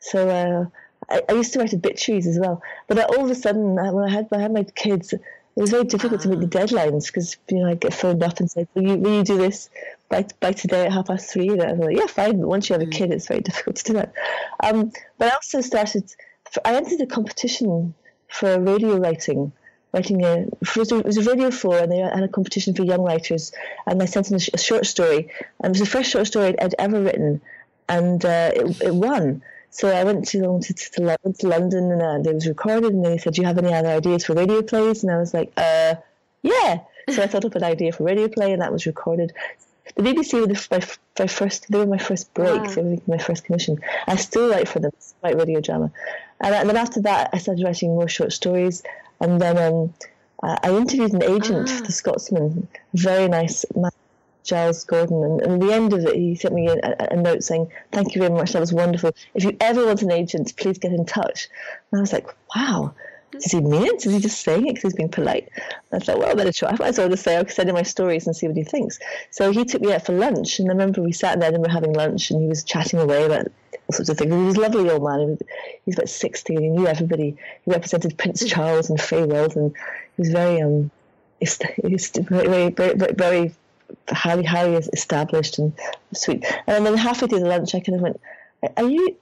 so 0.00 0.28
uh, 0.28 0.66
I, 1.10 1.22
I, 1.28 1.32
used 1.34 1.52
to 1.52 1.58
write 1.58 1.74
obituaries 1.74 2.26
as 2.26 2.38
well. 2.38 2.62
But 2.88 2.98
all 3.10 3.24
of 3.24 3.30
a 3.30 3.34
sudden, 3.34 3.78
uh, 3.78 3.92
when 3.92 4.04
I 4.04 4.10
had 4.10 4.26
when 4.30 4.40
I 4.40 4.42
had 4.42 4.52
my 4.52 4.64
kids, 4.64 5.14
it 5.56 5.60
was 5.60 5.70
very 5.70 5.84
difficult 5.84 6.20
to 6.22 6.28
meet 6.28 6.40
the 6.40 6.58
ah. 6.58 6.64
deadlines 6.64 7.06
because 7.06 7.36
you 7.48 7.58
know 7.60 7.68
I 7.68 7.74
get 7.74 7.94
phoned 7.94 8.22
up 8.22 8.40
and 8.40 8.50
said, 8.50 8.68
"Will 8.74 8.82
you 8.82 8.96
will 8.96 9.16
you 9.16 9.24
do 9.24 9.38
this 9.38 9.70
by 10.08 10.26
by 10.40 10.52
today 10.52 10.86
at 10.86 10.92
half 10.92 11.06
past 11.06 11.32
three? 11.32 11.48
And 11.48 11.62
I'm 11.62 11.78
like, 11.78 11.96
"Yeah, 11.96 12.06
fine." 12.06 12.40
But 12.40 12.48
once 12.48 12.68
you 12.68 12.74
have 12.74 12.82
a 12.82 12.86
mm. 12.86 12.92
kid, 12.92 13.12
it's 13.12 13.28
very 13.28 13.40
difficult 13.40 13.76
to 13.76 13.84
do 13.84 13.92
that. 13.94 14.12
Um, 14.62 14.92
but 15.18 15.32
I 15.32 15.34
also 15.34 15.60
started 15.60 16.12
I 16.64 16.74
entered 16.74 17.00
a 17.00 17.06
competition 17.06 17.94
for 18.28 18.58
radio 18.60 18.96
writing 18.96 19.52
writing 19.94 20.24
a 20.24 20.46
it 20.60 20.76
was 20.76 20.90
a, 20.92 20.98
it 20.98 21.06
was 21.06 21.16
a 21.16 21.30
radio 21.30 21.50
four, 21.50 21.78
and 21.78 21.90
they 21.90 21.98
had 21.98 22.22
a 22.22 22.28
competition 22.28 22.74
for 22.74 22.82
young 22.82 23.02
writers, 23.02 23.52
and 23.86 24.02
I 24.02 24.06
sent 24.06 24.28
in 24.30 24.36
a, 24.36 24.40
sh- 24.40 24.50
a 24.52 24.58
short 24.58 24.86
story, 24.86 25.30
and 25.60 25.66
it 25.66 25.68
was 25.68 25.78
the 25.78 25.86
first 25.86 26.10
short 26.10 26.26
story 26.26 26.48
I'd, 26.48 26.60
I'd 26.60 26.74
ever 26.78 27.00
written, 27.00 27.40
and 27.88 28.22
uh, 28.24 28.50
it, 28.54 28.82
it 28.82 28.94
won. 28.94 29.42
So 29.74 29.88
I 29.88 30.04
went 30.04 30.28
to, 30.28 30.60
to, 30.60 30.72
to, 30.72 31.18
to 31.40 31.48
London 31.48 31.90
and 31.90 32.00
uh, 32.00 32.30
it 32.30 32.32
was 32.32 32.46
recorded, 32.46 32.92
and 32.92 33.04
they 33.04 33.18
said, 33.18 33.34
"Do 33.34 33.40
you 33.40 33.48
have 33.48 33.58
any 33.58 33.74
other 33.74 33.88
ideas 33.88 34.24
for 34.24 34.34
radio 34.34 34.62
plays?" 34.62 35.02
And 35.02 35.12
I 35.12 35.18
was 35.18 35.34
like, 35.34 35.52
"Uh, 35.56 35.96
yeah." 36.42 36.78
So 37.10 37.24
I 37.24 37.26
thought 37.26 37.44
up 37.44 37.56
an 37.56 37.64
idea 37.64 37.90
for 37.90 38.04
radio 38.04 38.28
play, 38.28 38.52
and 38.52 38.62
that 38.62 38.72
was 38.72 38.86
recorded. 38.86 39.32
The 39.96 40.02
BBC 40.02 40.40
were 40.40 40.46
the, 40.46 40.66
my, 40.70 40.80
my 41.18 41.26
first. 41.26 41.68
They 41.72 41.78
were 41.78 41.86
my 41.86 41.98
first 41.98 42.32
break. 42.34 42.62
Wow. 42.62 42.68
They 42.68 42.82
were 42.82 42.98
my 43.08 43.18
first 43.18 43.46
commission. 43.46 43.80
I 44.06 44.14
still 44.14 44.48
write 44.48 44.68
for 44.68 44.78
them, 44.78 44.92
write 45.24 45.36
radio 45.36 45.60
drama, 45.60 45.90
and, 46.40 46.54
and, 46.54 46.68
then 46.68 46.76
after 46.76 47.00
that, 47.00 47.30
I 47.32 47.38
started 47.38 47.64
writing 47.64 47.96
more 47.96 48.08
short 48.08 48.32
stories, 48.32 48.84
and 49.20 49.40
then 49.40 49.58
um, 49.58 49.92
I 50.40 50.70
interviewed 50.70 51.14
an 51.14 51.24
agent, 51.24 51.68
ah. 51.68 51.80
the 51.84 51.90
Scotsman, 51.90 52.68
very 52.92 53.26
nice 53.26 53.64
man 53.74 53.90
Giles 54.44 54.84
Gordon. 54.84 55.24
And, 55.24 55.40
and, 55.40 55.52
at 55.54 55.66
the 55.66 55.74
end 55.74 55.92
of 55.92 56.04
it, 56.04 56.14
he 56.14 56.34
sent 56.36 56.54
me 56.54 56.68
a, 56.68 56.96
a, 57.10 57.16
note 57.16 57.42
saying, 57.42 57.70
Thank 57.92 58.14
you 58.14 58.20
very 58.20 58.32
much. 58.32 58.52
That 58.52 58.60
was 58.60 58.72
wonderful. 58.72 59.12
If 59.34 59.44
you 59.44 59.56
ever 59.60 59.84
want 59.86 60.02
an 60.02 60.12
agent, 60.12 60.56
please 60.56 60.78
get 60.78 60.92
in 60.92 61.04
touch. 61.04 61.48
And 61.90 61.98
I 61.98 62.02
was 62.02 62.12
like, 62.12 62.28
Wow. 62.54 62.94
Does 63.40 63.50
he 63.50 63.60
mean 63.60 63.86
it? 63.86 64.06
Is 64.06 64.12
he 64.12 64.20
just 64.20 64.42
saying 64.42 64.66
it 64.66 64.74
because 64.74 64.82
he's 64.82 64.94
being 64.94 65.08
polite? 65.08 65.48
I 65.90 65.98
thought, 65.98 66.18
well, 66.18 66.28
I 66.28 66.34
better 66.34 66.52
try. 66.52 66.68
I 66.68 66.76
might 66.78 66.88
as 66.88 66.98
well 66.98 67.08
just 67.08 67.24
say, 67.24 67.36
I'll 67.36 67.48
send 67.48 67.68
him 67.68 67.74
my 67.74 67.82
stories 67.82 68.26
and 68.26 68.36
see 68.36 68.46
what 68.46 68.56
he 68.56 68.62
thinks. 68.62 69.00
So 69.30 69.50
he 69.50 69.64
took 69.64 69.82
me 69.82 69.92
out 69.92 70.06
for 70.06 70.12
lunch, 70.12 70.60
and 70.60 70.68
I 70.68 70.72
remember 70.72 71.02
we 71.02 71.10
sat 71.10 71.40
there 71.40 71.48
and 71.48 71.58
we 71.58 71.66
were 71.66 71.72
having 71.72 71.94
lunch, 71.94 72.30
and 72.30 72.40
he 72.40 72.46
was 72.46 72.62
chatting 72.62 73.00
away 73.00 73.24
about 73.24 73.46
all 73.46 73.92
sorts 73.92 74.08
of 74.08 74.18
things. 74.18 74.32
He 74.32 74.40
was 74.40 74.56
a 74.56 74.60
lovely 74.60 74.88
old 74.88 75.02
man. 75.02 75.20
He 75.20 75.26
was, 75.26 75.38
he 75.40 75.80
was 75.86 75.96
about 75.96 76.08
60, 76.08 76.54
and 76.54 76.64
he 76.64 76.70
knew 76.70 76.86
everybody. 76.86 77.36
He 77.64 77.70
represented 77.70 78.16
Prince 78.18 78.44
Charles 78.44 78.88
and 78.88 79.00
Fay 79.00 79.24
Weldon. 79.24 79.74
He 80.16 80.22
was 80.22 80.30
very, 80.30 80.62
um, 80.62 80.92
very, 81.42 82.70
very, 82.70 83.12
very, 83.14 83.54
highly, 84.08 84.44
highly 84.44 84.74
established 84.74 85.58
and 85.58 85.72
sweet. 86.12 86.44
And 86.66 86.84
then 86.84 86.96
halfway 86.96 87.28
through 87.28 87.40
the 87.40 87.46
lunch, 87.46 87.74
I 87.74 87.80
kind 87.80 87.96
of 87.96 88.02
went, 88.02 88.20
"Are 88.76 88.88
you, 88.88 89.16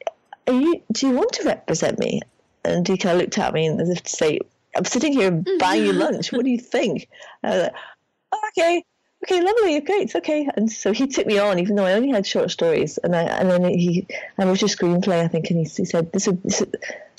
are 0.46 0.54
you? 0.54 0.82
Do 0.92 1.06
you 1.06 1.14
want 1.14 1.32
to 1.34 1.44
represent 1.44 1.98
me?" 1.98 2.20
And 2.64 2.86
he 2.86 2.96
kind 2.96 3.16
of 3.16 3.22
looked 3.22 3.38
at 3.38 3.54
me 3.54 3.68
as 3.68 3.90
if 3.90 4.02
to 4.02 4.10
say, 4.10 4.40
"I'm 4.76 4.84
sitting 4.84 5.12
here 5.12 5.30
buying 5.58 5.84
you 5.84 5.92
lunch. 5.92 6.32
What 6.32 6.44
do 6.44 6.50
you 6.50 6.58
think?" 6.58 7.08
And 7.42 7.52
I 7.52 7.56
was 7.56 7.62
like, 7.64 7.74
oh, 8.32 8.48
"Okay." 8.50 8.84
Okay, 9.24 9.40
lovely, 9.40 9.80
great, 9.80 10.16
okay. 10.16 10.48
And 10.56 10.70
so 10.70 10.92
he 10.92 11.06
took 11.06 11.26
me 11.26 11.38
on, 11.38 11.60
even 11.60 11.76
though 11.76 11.84
I 11.84 11.92
only 11.92 12.10
had 12.10 12.26
short 12.26 12.50
stories. 12.50 12.98
And 12.98 13.14
I 13.14 13.22
and 13.22 13.48
then 13.48 13.64
he, 13.64 14.06
I 14.36 14.44
wrote 14.44 14.62
a 14.62 14.66
screenplay, 14.66 15.22
I 15.22 15.28
think, 15.28 15.48
and 15.50 15.60
he, 15.60 15.64
he 15.64 15.84
said, 15.84 16.10
"This 16.12 16.26
would, 16.26 16.42
this 16.42 16.58
would, 16.60 16.76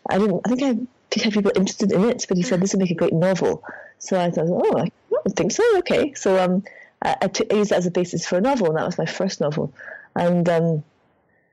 I 0.09 0.17
didn't, 0.17 0.41
I 0.43 0.49
think 0.49 0.63
I 0.63 0.87
did 1.09 1.23
have 1.23 1.33
people 1.33 1.53
interested 1.55 1.93
in 1.93 2.03
it, 2.09 2.25
but 2.27 2.35
he 2.35 2.43
said 2.43 2.59
this 2.59 2.73
would 2.73 2.81
make 2.81 2.91
a 2.91 2.95
great 2.95 3.13
novel." 3.13 3.63
So 3.99 4.19
I 4.19 4.31
thought, 4.31 4.47
"Oh, 4.49 4.77
I 4.77 4.91
don't 5.09 5.35
think 5.35 5.53
so. 5.53 5.63
Okay." 5.77 6.13
So 6.13 6.43
um, 6.43 6.63
I, 7.03 7.15
I, 7.23 7.27
took, 7.27 7.51
I 7.51 7.57
used 7.57 7.71
that 7.71 7.77
as 7.77 7.85
a 7.85 7.91
basis 7.91 8.25
for 8.25 8.37
a 8.37 8.41
novel, 8.41 8.67
and 8.67 8.77
that 8.77 8.85
was 8.85 8.97
my 8.97 9.05
first 9.05 9.41
novel. 9.41 9.73
And 10.15 10.47
um, 10.49 10.83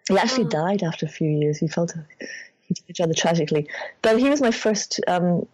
he 0.09 0.17
actually 0.17 0.45
oh. 0.45 0.49
died 0.49 0.83
after 0.83 1.07
a 1.07 1.09
few 1.09 1.29
years. 1.29 1.59
He 1.59 1.69
felt 1.69 1.95
he 2.63 2.75
died 2.75 3.01
rather 3.01 3.15
tragically, 3.15 3.69
but 4.03 4.19
he 4.19 4.31
was 4.31 4.41
my 4.41 4.51
first 4.51 5.01
um, 5.09 5.47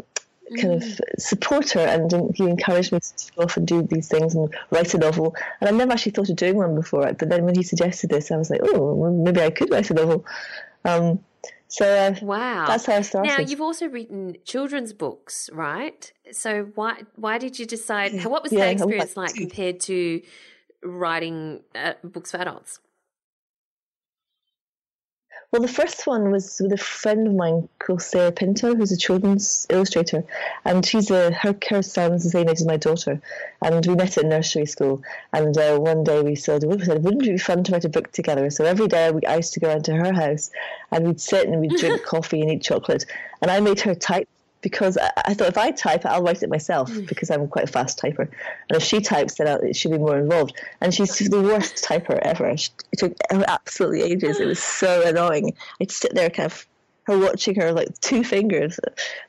kind 0.61 0.81
mm. 0.81 0.99
of 0.99 1.01
supporter, 1.19 1.81
and 1.81 2.35
he 2.35 2.45
encouraged 2.45 2.93
me 2.93 3.01
to 3.01 3.33
go 3.35 3.43
off 3.43 3.57
and 3.57 3.67
do 3.67 3.83
these 3.83 4.09
things 4.09 4.35
and 4.35 4.55
write 4.71 4.95
a 4.95 4.99
novel. 4.99 5.35
And 5.61 5.69
I 5.69 5.73
never 5.73 5.93
actually 5.93 6.13
thought 6.13 6.29
of 6.29 6.37
doing 6.37 6.57
one 6.57 6.75
before, 6.75 7.13
but 7.13 7.29
then 7.29 7.45
when 7.45 7.55
he 7.55 7.63
suggested 7.63 8.11
this, 8.11 8.31
I 8.31 8.37
was 8.37 8.51
like, 8.51 8.61
oh, 8.63 8.95
well, 8.95 9.13
maybe 9.13 9.41
I 9.41 9.51
could 9.51 9.71
write 9.71 9.91
a 9.91 9.95
novel. 9.95 10.25
Um, 10.85 11.21
so 11.69 11.87
uh, 11.87 12.15
wow, 12.23 12.67
that's 12.67 12.87
how 12.87 12.95
I 12.95 13.01
started. 13.03 13.29
Now 13.29 13.41
you've 13.41 13.61
also 13.61 13.87
written 13.87 14.37
children's 14.45 14.93
books, 14.93 15.51
right? 15.53 16.13
So 16.33 16.71
why 16.75 17.03
why 17.17 17.39
did 17.39 17.59
you 17.59 17.67
decide? 17.67 18.25
What 18.25 18.43
was 18.43 18.53
yeah, 18.53 18.61
that 18.61 18.73
experience 18.73 19.17
like 19.17 19.35
compared 19.35 19.81
to 19.81 20.23
writing 20.83 21.63
uh, 21.75 21.95
books 22.05 22.31
for 22.31 22.39
adults? 22.39 22.81
Well, 25.53 25.63
the 25.63 25.69
first 25.69 26.07
one 26.09 26.33
was 26.33 26.61
with 26.61 26.73
a 26.73 26.77
friend 26.77 27.29
of 27.29 27.35
mine 27.35 27.69
called 27.79 28.03
Sara 28.03 28.33
Pinto, 28.33 28.75
who's 28.75 28.91
a 28.91 28.97
children's 28.97 29.67
illustrator, 29.71 30.25
and 30.65 30.85
she's 30.85 31.09
a 31.11 31.31
her 31.31 31.57
her 31.71 31.83
son's 31.83 32.25
the 32.25 32.31
same 32.31 32.49
age 32.49 32.61
as 32.61 32.67
my 32.67 32.77
daughter, 32.77 33.21
and 33.63 33.87
we 33.87 33.95
met 33.95 34.19
at 34.19 34.27
nursery 34.27 34.67
school. 34.67 35.03
And 35.33 35.57
uh, 35.57 35.79
one 35.79 36.03
day 36.03 36.21
we 36.21 36.35
said, 36.35 36.65
wouldn't 36.65 36.91
it 36.91 37.21
be 37.21 37.39
fun 37.39 37.63
to 37.65 37.73
write 37.73 37.85
a 37.85 37.89
book 37.89 38.11
together? 38.11 38.51
So 38.51 38.65
every 38.65 38.89
day 38.89 39.13
we, 39.13 39.25
I 39.25 39.37
used 39.37 39.55
to 39.55 39.61
go 39.61 39.71
into 39.71 39.95
her 39.95 40.13
house, 40.13 40.51
and 40.91 41.07
we'd 41.07 41.21
sit 41.21 41.47
and 41.47 41.61
we'd 41.61 41.79
drink 41.79 42.03
coffee 42.05 42.43
and 42.43 42.51
eat 42.51 42.63
chocolate, 42.63 43.07
and 43.41 43.49
I 43.49 43.61
made 43.61 43.81
her 43.81 43.95
type 43.95 44.29
because 44.63 44.97
I, 44.97 45.11
I, 45.27 45.35
thought 45.35 45.49
if 45.49 45.59
I 45.59 45.71
type 45.71 46.01
it, 46.01 46.07
I'll 46.07 46.23
write 46.23 46.43
it 46.43 46.49
myself 46.49 46.91
mm. 46.91 47.07
because 47.07 47.31
I'm 47.31 47.49
quite 47.49 47.65
a 47.65 47.73
fast 47.73 48.01
typer. 48.01 48.29
And 48.69 48.77
if 48.77 48.83
she 48.83 49.01
types, 49.01 49.35
then 49.35 49.49
I'll, 49.49 49.73
she'll 49.73 49.93
be 49.93 49.99
more 49.99 50.19
involved. 50.19 50.61
And 50.81 50.93
she's 50.95 51.19
the 51.19 51.41
worst 51.41 51.85
typer 51.85 52.19
ever. 52.19 52.57
She, 52.57 52.71
it 52.93 52.99
took 52.99 53.17
absolutely 53.31 54.03
ages. 54.03 54.41
It 54.41 54.47
was 54.47 54.59
so 54.63 55.07
annoying. 55.07 55.55
I'd 55.81 55.91
sit 55.91 56.15
there 56.15 56.31
kind 56.31 56.47
of 56.47 56.67
her 57.07 57.19
watching 57.19 57.55
her 57.57 57.73
like 57.73 57.99
two 58.01 58.25
fingers. 58.25 58.79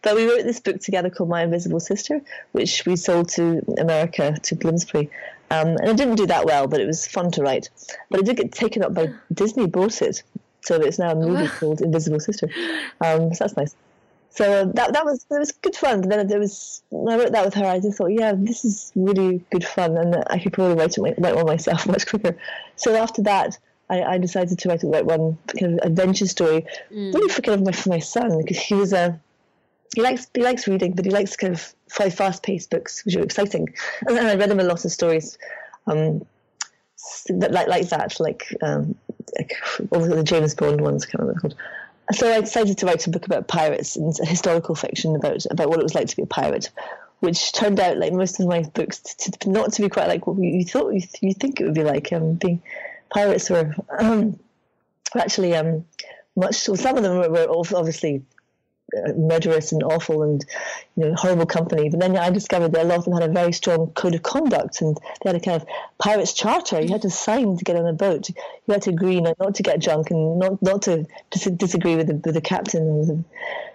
But 0.02 0.16
we 0.16 0.28
wrote 0.28 0.44
this 0.44 0.60
book 0.60 0.82
together 0.82 1.10
called 1.10 1.30
My 1.30 1.44
Invisible 1.44 1.80
Sister, 1.80 2.22
which 2.52 2.86
we 2.86 2.96
sold 2.96 3.30
to 3.30 3.62
America, 3.78 4.36
to 4.44 4.56
Bloomsbury. 4.56 5.10
Um, 5.50 5.70
and 5.70 5.88
it 5.88 5.98
didn't 5.98 6.16
do 6.16 6.26
that 6.28 6.46
well, 6.46 6.68
but 6.68 6.82
it 6.82 6.88
was 6.88 7.08
fun 7.08 7.32
to 7.32 7.44
write. 7.44 7.70
But 8.10 8.22
it 8.22 8.26
did 8.26 8.38
get 8.38 8.52
taken 8.52 8.84
up 8.84 8.94
by 8.94 9.14
Disney, 9.34 9.68
bought 9.68 10.02
it. 10.02 10.24
So 10.62 10.76
it's 10.76 11.00
now 11.00 11.12
a 11.12 11.16
movie 11.16 11.48
called 11.60 11.82
Invisible 11.82 12.20
Sister. 12.20 12.50
Um, 13.00 13.34
so 13.34 13.44
that's 13.44 13.56
nice. 13.56 13.76
So 14.38 14.72
that 14.76 14.94
that 14.94 15.04
was 15.04 15.26
it 15.32 15.40
was 15.40 15.52
good 15.52 15.76
fun. 15.76 16.02
But 16.02 16.10
then 16.12 16.32
it 16.32 16.38
was 16.38 16.84
I 16.94 17.18
wrote 17.18 17.32
that 17.32 17.44
with 17.44 17.56
her. 17.56 17.66
I 17.66 17.80
just 17.80 17.98
thought, 17.98 18.12
yeah, 18.12 18.34
this 18.38 18.64
is 18.64 18.92
really 18.96 19.44
good 19.50 19.66
fun, 19.66 19.98
and 19.98 20.24
I 20.28 20.38
could 20.38 20.54
probably 20.54 20.76
write 20.76 20.96
it 20.96 21.02
write 21.18 21.36
one 21.36 21.48
myself 21.48 21.88
much 21.94 22.06
quicker. 22.06 22.38
So 22.76 22.96
after 22.96 23.24
that, 23.24 23.58
I, 23.90 24.04
I 24.04 24.18
decided 24.20 24.60
to 24.60 24.70
write, 24.70 24.84
a 24.84 24.88
write 24.88 25.08
one 25.08 25.40
kind 25.60 25.74
of 25.74 25.88
adventure 25.88 26.28
story, 26.28 26.68
mm. 26.92 27.16
really 27.16 27.30
for 27.30 27.42
kind 27.42 27.60
of 27.60 27.66
my 27.66 27.72
for 27.72 27.90
my 27.90 27.98
son 27.98 28.38
because 28.38 28.60
he 28.60 28.76
was 28.76 28.94
a 28.94 29.20
he 29.96 30.04
likes 30.04 30.28
he 30.36 30.44
likes 30.44 30.68
reading, 30.68 30.92
but 30.92 31.06
he 31.06 31.10
likes 31.10 31.36
kind 31.36 31.56
of 31.56 31.74
quite 31.92 32.14
fast 32.14 32.44
paced 32.44 32.70
books, 32.70 33.04
which 33.06 33.16
are 33.16 33.24
exciting. 33.24 33.68
And 34.08 34.20
I 34.20 34.36
read 34.36 34.52
him 34.52 34.60
a 34.60 34.64
lot 34.64 34.86
of 34.86 34.92
stories, 34.92 35.40
um, 35.88 36.24
like 37.28 37.68
like 37.68 37.90
that, 37.90 38.20
like 38.20 38.56
um, 38.62 38.94
like 39.36 39.56
all 39.90 40.02
the 40.02 40.24
James 40.24 40.54
Bond 40.54 40.80
ones, 40.80 41.08
I 41.08 41.18
can't 41.18 41.42
called 41.42 41.56
so 42.12 42.32
I 42.32 42.42
decided 42.42 42.78
to 42.78 42.86
write 42.86 43.06
a 43.06 43.10
book 43.10 43.26
about 43.26 43.48
pirates 43.48 43.96
and 43.96 44.16
historical 44.18 44.76
fiction 44.76 45.16
about 45.16 45.46
about 45.50 45.70
what 45.70 45.80
it 45.80 45.84
was 45.84 45.96
like 45.96 46.08
to 46.08 46.16
be 46.16 46.24
a 46.24 46.28
pirate, 46.28 46.70
which 47.20 47.52
turned 47.52 47.80
out 47.80 47.98
like 47.98 48.14
most 48.14 48.40
of 48.40 48.48
my 48.48 48.62
books 48.62 49.00
to, 49.00 49.32
to 49.32 49.50
not 49.50 49.74
to 49.74 49.82
be 49.82 49.90
quite 49.90 50.08
like 50.08 50.26
what 50.26 50.38
you 50.38 50.64
thought 50.64 50.94
you, 50.94 51.02
you 51.22 51.34
think 51.34 51.60
it 51.60 51.66
would 51.66 51.74
be 51.74 51.84
like. 51.84 52.14
Um, 52.14 52.36
being 52.36 52.62
pirates 53.10 53.50
were 53.50 53.76
um, 53.98 54.40
actually 55.16 55.56
um, 55.56 55.86
much. 56.36 56.68
Well, 56.68 56.78
some 56.78 56.98
of 56.98 57.04
them 57.04 57.18
were, 57.18 57.30
were 57.30 57.48
obviously 57.76 58.24
murderous 59.16 59.72
and 59.72 59.84
awful 59.84 60.24
and 60.24 60.46
you 60.96 61.06
know 61.06 61.16
horrible 61.16 61.46
company. 61.46 61.90
But 61.90 62.00
then 62.00 62.18
I 62.18 62.30
discovered 62.30 62.72
that 62.74 62.86
a 62.86 62.88
lot 62.88 63.00
of 63.00 63.06
them 63.06 63.14
had 63.14 63.30
a 63.30 63.32
very 63.32 63.52
strong 63.52 63.92
code 63.92 64.16
of 64.16 64.24
conduct 64.24 64.82
and 64.82 64.98
they 65.24 65.30
had 65.30 65.36
a 65.36 65.40
kind 65.40 65.62
of 65.62 65.68
pirates 65.98 66.34
charter. 66.34 66.82
You 66.82 66.90
had 66.90 67.02
to 67.04 67.10
sign 67.10 67.58
to 67.58 67.64
get 67.64 67.76
on 67.76 67.86
a 67.86 67.94
boat. 67.94 68.30
You 68.30 68.74
had 68.74 68.84
to 68.84 68.92
agree 68.92 69.20
not, 69.22 69.56
to 69.56 69.64
get 69.64 69.82
drunk 69.82 70.12
and 70.12 70.40
not 70.40 70.62
not 70.62 70.82
to 70.84 71.06
disagree 71.30 71.96
with 71.96 72.08
the 72.08 72.16
with 72.16 72.36
the 72.36 72.42
captain. 72.42 73.26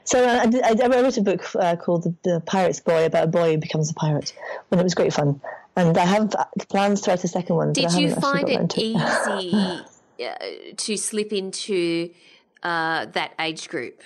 So 0.05 0.25
I, 0.25 0.45
I, 0.65 0.77
I 0.83 0.87
wrote 0.89 1.17
a 1.17 1.23
book 1.23 1.55
uh, 1.55 1.77
called 1.77 2.03
the, 2.03 2.15
the, 2.25 2.41
Pirate's 2.41 2.81
Boy 2.81 3.05
about 3.05 3.25
a 3.25 3.29
boy 3.29 3.53
who 3.53 3.59
becomes 3.59 3.89
a 3.91 3.95
pirate, 3.95 4.33
and 4.71 4.81
it 4.81 4.83
was 4.83 4.95
great 4.95 5.13
fun. 5.13 5.41
And 5.77 5.97
I 5.97 6.05
have 6.05 6.35
plans 6.69 7.03
to 7.03 7.11
write 7.11 7.23
a 7.25 7.29
second 7.29 7.57
one. 7.57 7.73
Did 7.73 7.93
you 7.93 8.15
find 8.15 8.49
it 8.49 8.77
easy 8.77 9.55
uh, 10.25 10.35
to 10.77 10.97
slip 10.97 11.33
into 11.33 12.11
uh, 12.63 13.07
that 13.07 13.33
age 13.39 13.69
group? 13.69 14.03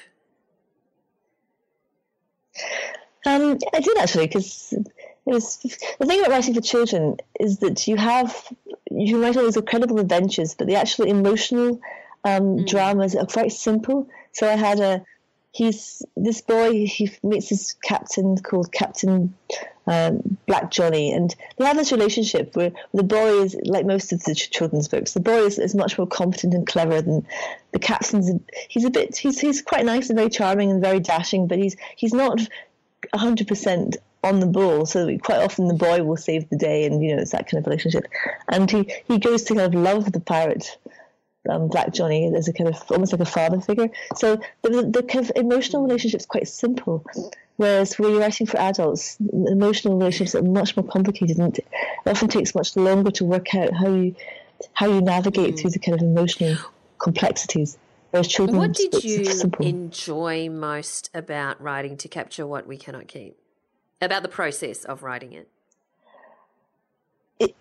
Um, 3.25 3.59
I 3.73 3.81
did 3.81 3.99
actually, 3.99 4.29
because 4.29 4.73
it 4.73 4.87
was 5.25 5.57
the 5.99 6.07
thing 6.07 6.21
about 6.21 6.31
writing 6.31 6.55
for 6.55 6.61
children 6.61 7.17
is 7.41 7.59
that 7.59 7.89
you 7.89 7.97
have 7.97 8.47
you 8.91 9.21
write 9.21 9.37
all 9.37 9.45
these 9.45 9.57
incredible 9.57 9.99
adventures, 9.99 10.55
but 10.55 10.67
the 10.67 10.77
actual 10.77 11.07
emotional 11.07 11.81
um, 12.25 12.59
mm. 12.59 12.67
dramas 12.69 13.17
are 13.17 13.27
quite 13.27 13.53
simple. 13.53 14.09
So 14.33 14.49
I 14.49 14.55
had 14.55 14.81
a 14.81 15.05
he's 15.57 16.03
this 16.17 16.43
boy 16.43 16.85
he 16.87 17.11
meets 17.23 17.49
this 17.49 17.75
captain 17.83 18.37
called 18.37 18.71
Captain 18.71 19.35
um, 19.87 20.37
Black 20.47 20.71
Johnny, 20.71 21.13
and 21.13 21.35
they 21.57 21.65
have 21.65 21.79
this 21.79 21.93
relationship 21.93 22.55
where 22.55 22.73
the 22.93 23.03
boy 23.03 23.41
is 23.41 23.57
like 23.65 23.87
most 23.87 24.13
of 24.13 24.23
the 24.25 24.35
ch- 24.35 24.51
children's 24.51 24.89
books. 24.89 25.15
The 25.15 25.21
boy 25.21 25.45
is, 25.45 25.59
is 25.59 25.75
much 25.75 25.97
more 25.97 26.07
competent 26.07 26.53
and 26.53 26.67
clever 26.67 27.01
than 27.01 27.27
the 27.73 27.79
captain's. 27.79 28.31
He's 28.69 28.85
a 28.85 28.91
bit 28.91 29.17
he's 29.17 29.39
he's 29.39 29.63
quite 29.63 29.87
nice 29.87 30.11
and 30.11 30.19
very 30.19 30.29
charming 30.29 30.71
and 30.71 30.83
very 30.83 31.01
dashing, 31.01 31.47
but 31.47 31.59
he's 31.59 31.77
he's 31.97 32.13
not 32.13 32.39
hundred 33.15 33.49
percent 33.49 33.97
on 34.23 34.41
the 34.41 34.47
ball. 34.47 34.85
So 34.85 35.17
quite 35.19 35.43
often 35.43 35.69
the 35.69 35.75
boy 35.75 36.03
will 36.03 36.19
save 36.19 36.51
the 36.51 36.57
day, 36.57 36.85
and 36.85 37.03
you 37.03 37.17
know 37.17 37.23
it's 37.23 37.33
that 37.33 37.49
kind 37.49 37.63
of 37.63 37.67
relationship. 37.67 38.05
And 38.49 38.71
he 38.71 38.93
he 39.09 39.19
goes 39.19 39.45
to 39.45 39.55
kind 39.55 39.75
of 39.75 39.81
love 39.81 40.13
the 40.13 40.21
pirate 40.21 40.77
um, 41.49 41.69
Black 41.69 41.93
Johnny 41.93 42.33
as 42.35 42.49
a 42.49 42.53
kind 42.53 42.69
of 42.69 42.83
almost 42.91 43.13
like 43.13 43.21
a 43.21 43.25
father 43.25 43.61
figure. 43.61 43.89
So 44.17 44.41
the, 44.63 44.83
the, 44.83 45.03
kind 45.03 45.25
of 45.25 45.33
emotional 45.37 45.83
relationship 45.83 46.21
is 46.21 46.27
quite 46.27 46.49
simple, 46.49 47.05
Whereas 47.57 47.99
when 47.99 48.11
you're 48.11 48.21
writing 48.21 48.47
for 48.47 48.59
adults, 48.59 49.17
emotional 49.33 49.97
relationships 49.97 50.35
are 50.35 50.43
much 50.43 50.77
more 50.77 50.87
complicated, 50.87 51.39
and 51.39 51.57
it 51.57 51.67
often 52.05 52.29
takes 52.29 52.55
much 52.55 52.77
longer 52.77 53.11
to 53.13 53.25
work 53.25 53.55
out 53.55 53.73
how 53.73 53.89
you 53.89 54.15
how 54.75 54.87
you 54.87 55.01
navigate 55.01 55.55
mm. 55.55 55.61
through 55.61 55.71
the 55.71 55.79
kind 55.79 55.95
of 55.95 56.03
emotional 56.03 56.57
complexities. 56.99 57.79
Whereas 58.11 58.29
children, 58.29 58.59
what 58.59 58.75
did 58.75 59.03
you 59.03 59.25
enjoy 59.61 60.51
most 60.51 61.11
about 61.15 61.61
writing 61.61 61.97
to 61.99 62.09
capture 62.09 62.47
what 62.47 62.67
we 62.67 62.77
cannot 62.77 63.09
keep? 63.09 63.39
About 64.03 64.23
the 64.23 64.29
process 64.29 64.85
of 64.85 65.03
writing 65.03 65.33
it. 65.33 65.49
it 67.39 67.55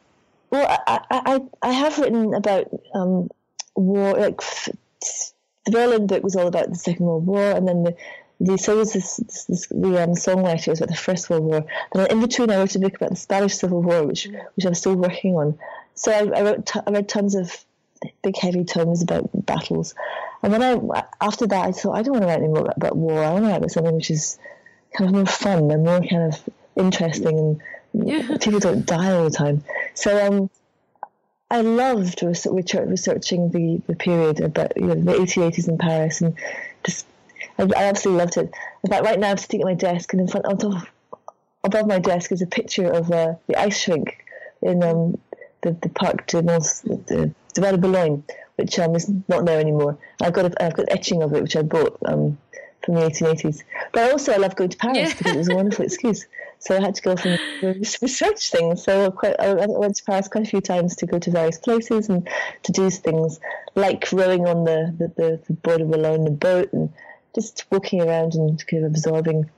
well, 0.50 0.68
I, 0.86 1.00
I 1.10 1.42
I 1.62 1.72
have 1.72 1.98
written 1.98 2.34
about 2.34 2.68
um, 2.94 3.30
war. 3.76 4.14
Like 4.14 4.42
the 5.66 5.72
Berlin 5.72 6.08
book 6.08 6.24
was 6.24 6.36
all 6.36 6.48
about 6.48 6.70
the 6.70 6.76
Second 6.76 7.06
World 7.06 7.26
War, 7.26 7.52
and 7.52 7.68
then 7.68 7.84
the 7.84 7.96
the 8.40 8.58
so 8.58 8.78
was 8.78 8.94
this, 8.94 9.18
this, 9.18 9.46
this 9.46 9.68
the 9.68 10.04
um, 10.04 10.12
songwriter 10.12 10.68
was 10.68 10.80
about 10.80 10.90
the 10.90 10.96
First 10.96 11.30
World 11.30 11.44
War. 11.44 11.66
Then 11.94 12.12
in 12.12 12.22
between, 12.22 12.52
I 12.52 12.58
wrote 12.58 12.76
a 12.76 12.80
book 12.80 12.96
about 12.96 13.12
the 13.12 13.16
Spanish 13.16 13.56
Civil 13.56 13.82
War, 13.82 14.04
which 14.04 14.28
mm. 14.28 14.44
which 14.56 14.66
I'm 14.66 14.74
still 14.74 14.96
working 14.96 15.36
on. 15.36 15.58
So 15.94 16.12
I, 16.12 16.38
I 16.38 16.42
wrote 16.42 16.66
t- 16.66 16.80
I 16.86 16.92
read 16.92 17.08
tons 17.08 17.36
of 17.36 17.66
big 18.22 18.38
heavy 18.38 18.66
tomes 18.66 19.02
about 19.02 19.30
battles, 19.46 19.96
and 20.44 20.54
then 20.54 20.62
I 20.62 21.04
after 21.22 21.48
that 21.48 21.66
I 21.66 21.72
thought 21.72 21.96
I 21.96 22.02
don't 22.02 22.14
want 22.14 22.24
to 22.24 22.28
write 22.28 22.40
any 22.40 22.48
more 22.48 22.72
about 22.76 22.98
war. 22.98 23.24
I 23.24 23.32
want 23.32 23.46
to 23.46 23.50
write 23.50 23.58
about 23.58 23.72
something 23.72 23.96
which 23.96 24.12
is 24.12 24.38
kind 24.96 25.10
of 25.10 25.16
more 25.16 25.26
fun 25.26 25.72
and 25.72 25.86
more 25.86 26.02
kind 26.02 26.34
of 26.34 26.50
interesting, 26.76 27.60
and 27.94 28.08
yeah. 28.08 28.38
people 28.42 28.60
don't 28.60 28.86
die 28.86 29.14
all 29.14 29.24
the 29.24 29.36
time. 29.36 29.64
So 29.94 30.28
um, 30.28 30.50
I 31.52 31.62
loved 31.62 32.24
researching 32.24 33.52
the, 33.52 33.82
the 33.88 33.96
period 33.96 34.42
about 34.42 34.76
you 34.76 34.88
know, 34.88 34.96
the 34.96 35.14
1880s 35.14 35.68
in 35.68 35.78
Paris 35.78 36.22
and 36.22 36.36
just 36.84 37.06
I, 37.58 37.64
I 37.64 37.84
absolutely 37.84 38.24
loved 38.24 38.38
it. 38.38 38.54
In 38.84 38.90
fact, 38.90 39.06
right 39.06 39.20
now 39.20 39.32
I'm 39.32 39.38
sitting 39.38 39.62
at 39.62 39.66
my 39.66 39.74
desk, 39.74 40.14
and 40.14 40.22
in 40.22 40.28
front, 40.28 40.46
on 40.46 40.58
top, 40.58 40.88
above 41.64 41.88
my 41.88 42.00
desk 42.00 42.32
is 42.32 42.42
a 42.42 42.48
picture 42.48 42.92
of 42.92 43.12
uh, 43.12 43.36
the 43.48 43.60
ice 43.60 43.88
rink 43.88 44.18
in 44.62 44.84
um, 44.84 45.18
the 45.62 45.72
the 45.72 45.90
Parc 45.90 46.28
de 46.28 46.42
Mons, 46.42 46.82
the, 46.82 47.34
the 47.54 47.62
de 47.62 47.78
Boulogne, 47.78 48.24
which 48.58 48.78
um, 48.80 48.96
is 48.96 49.12
not 49.28 49.46
there 49.46 49.60
anymore. 49.60 49.98
I've 50.22 50.34
got 50.34 50.46
a, 50.46 50.64
I've 50.64 50.76
got 50.76 50.86
etching 50.90 51.24
of 51.24 51.34
it, 51.34 51.42
which 51.42 51.56
I 51.56 51.62
bought 51.62 51.98
um, 52.06 52.38
from 52.84 52.96
the 52.96 53.02
1880s. 53.02 53.64
But 53.94 54.12
also, 54.12 54.34
I 54.34 54.38
love 54.38 54.56
going 54.56 54.70
to 54.70 54.78
Paris 54.78 54.98
yeah. 54.98 55.16
because 55.18 55.34
it 55.34 55.38
was 55.38 55.50
a 55.50 55.56
wonderful 55.56 55.86
excuse. 55.90 56.26
So 56.60 56.76
I 56.76 56.82
had 56.82 56.96
to 56.96 57.02
go 57.02 57.16
from 57.16 57.38
research 57.62 58.50
things. 58.50 58.84
So 58.84 59.12
quite, 59.12 59.40
I 59.40 59.54
went 59.54 59.96
to 59.98 60.04
Paris 60.04 60.28
quite 60.28 60.48
a 60.48 60.50
few 60.50 60.62
times 60.62 60.96
to 60.98 61.06
go 61.06 61.20
to 61.20 61.32
various 61.32 61.58
places 61.58 62.10
and 62.10 62.28
to 62.64 62.72
do 62.72 62.90
things 62.90 63.40
like 63.76 64.12
rowing 64.12 64.48
on 64.48 64.64
the 64.64 64.94
the, 64.98 65.08
the, 65.16 65.42
the 65.48 65.54
border 65.54 65.86
below 65.86 66.24
the 66.24 66.32
boat 66.32 66.74
and 66.74 66.92
just 67.36 67.66
walking 67.70 68.02
around 68.02 68.34
and 68.34 68.66
kind 68.66 68.86
of 68.86 68.92
absorbing 68.92 69.50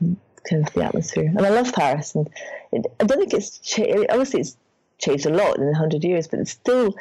kind 0.50 0.68
of 0.68 0.74
the 0.74 0.84
atmosphere. 0.84 1.32
And 1.36 1.46
I 1.46 1.50
love 1.50 1.72
Paris, 1.74 2.16
and 2.16 2.28
it, 2.72 2.86
I 3.00 3.06
don't 3.06 3.20
think 3.20 3.34
it's 3.34 3.60
changed. 3.60 4.08
Obviously, 4.10 4.42
it's 4.42 4.58
changed 4.98 5.26
a 5.26 5.30
lot 5.30 5.58
in 5.58 5.68
a 5.70 5.78
hundred 5.78 6.04
years, 6.04 6.28
but 6.28 6.40
it's 6.40 6.52
still 6.52 6.96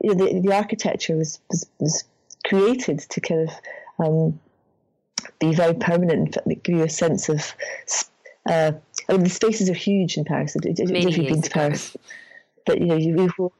you 0.00 0.14
know 0.14 0.26
the, 0.26 0.40
the 0.40 0.54
architecture 0.54 1.16
was, 1.16 1.38
was, 1.50 1.66
was 1.78 2.04
created 2.44 3.00
to 3.00 3.20
kind 3.20 3.48
of 3.48 4.06
um, 4.06 4.40
be 5.38 5.54
very 5.54 5.74
permanent 5.74 6.36
and 6.36 6.62
give 6.62 6.76
you 6.76 6.82
a 6.82 6.90
sense 6.90 7.28
of. 7.28 7.54
Uh, 8.44 8.72
I 9.08 9.12
mean, 9.12 9.24
the 9.24 9.30
spaces 9.30 9.68
are 9.70 9.74
huge 9.74 10.16
in 10.16 10.24
Paris. 10.24 10.56
If 10.56 10.78
you've 10.78 11.28
been 11.28 11.42
to 11.42 11.50
Paris, 11.50 11.96
but 12.66 12.80
you 12.80 12.86
know, 12.86 12.96
you, 12.96 13.30
you 13.38 13.52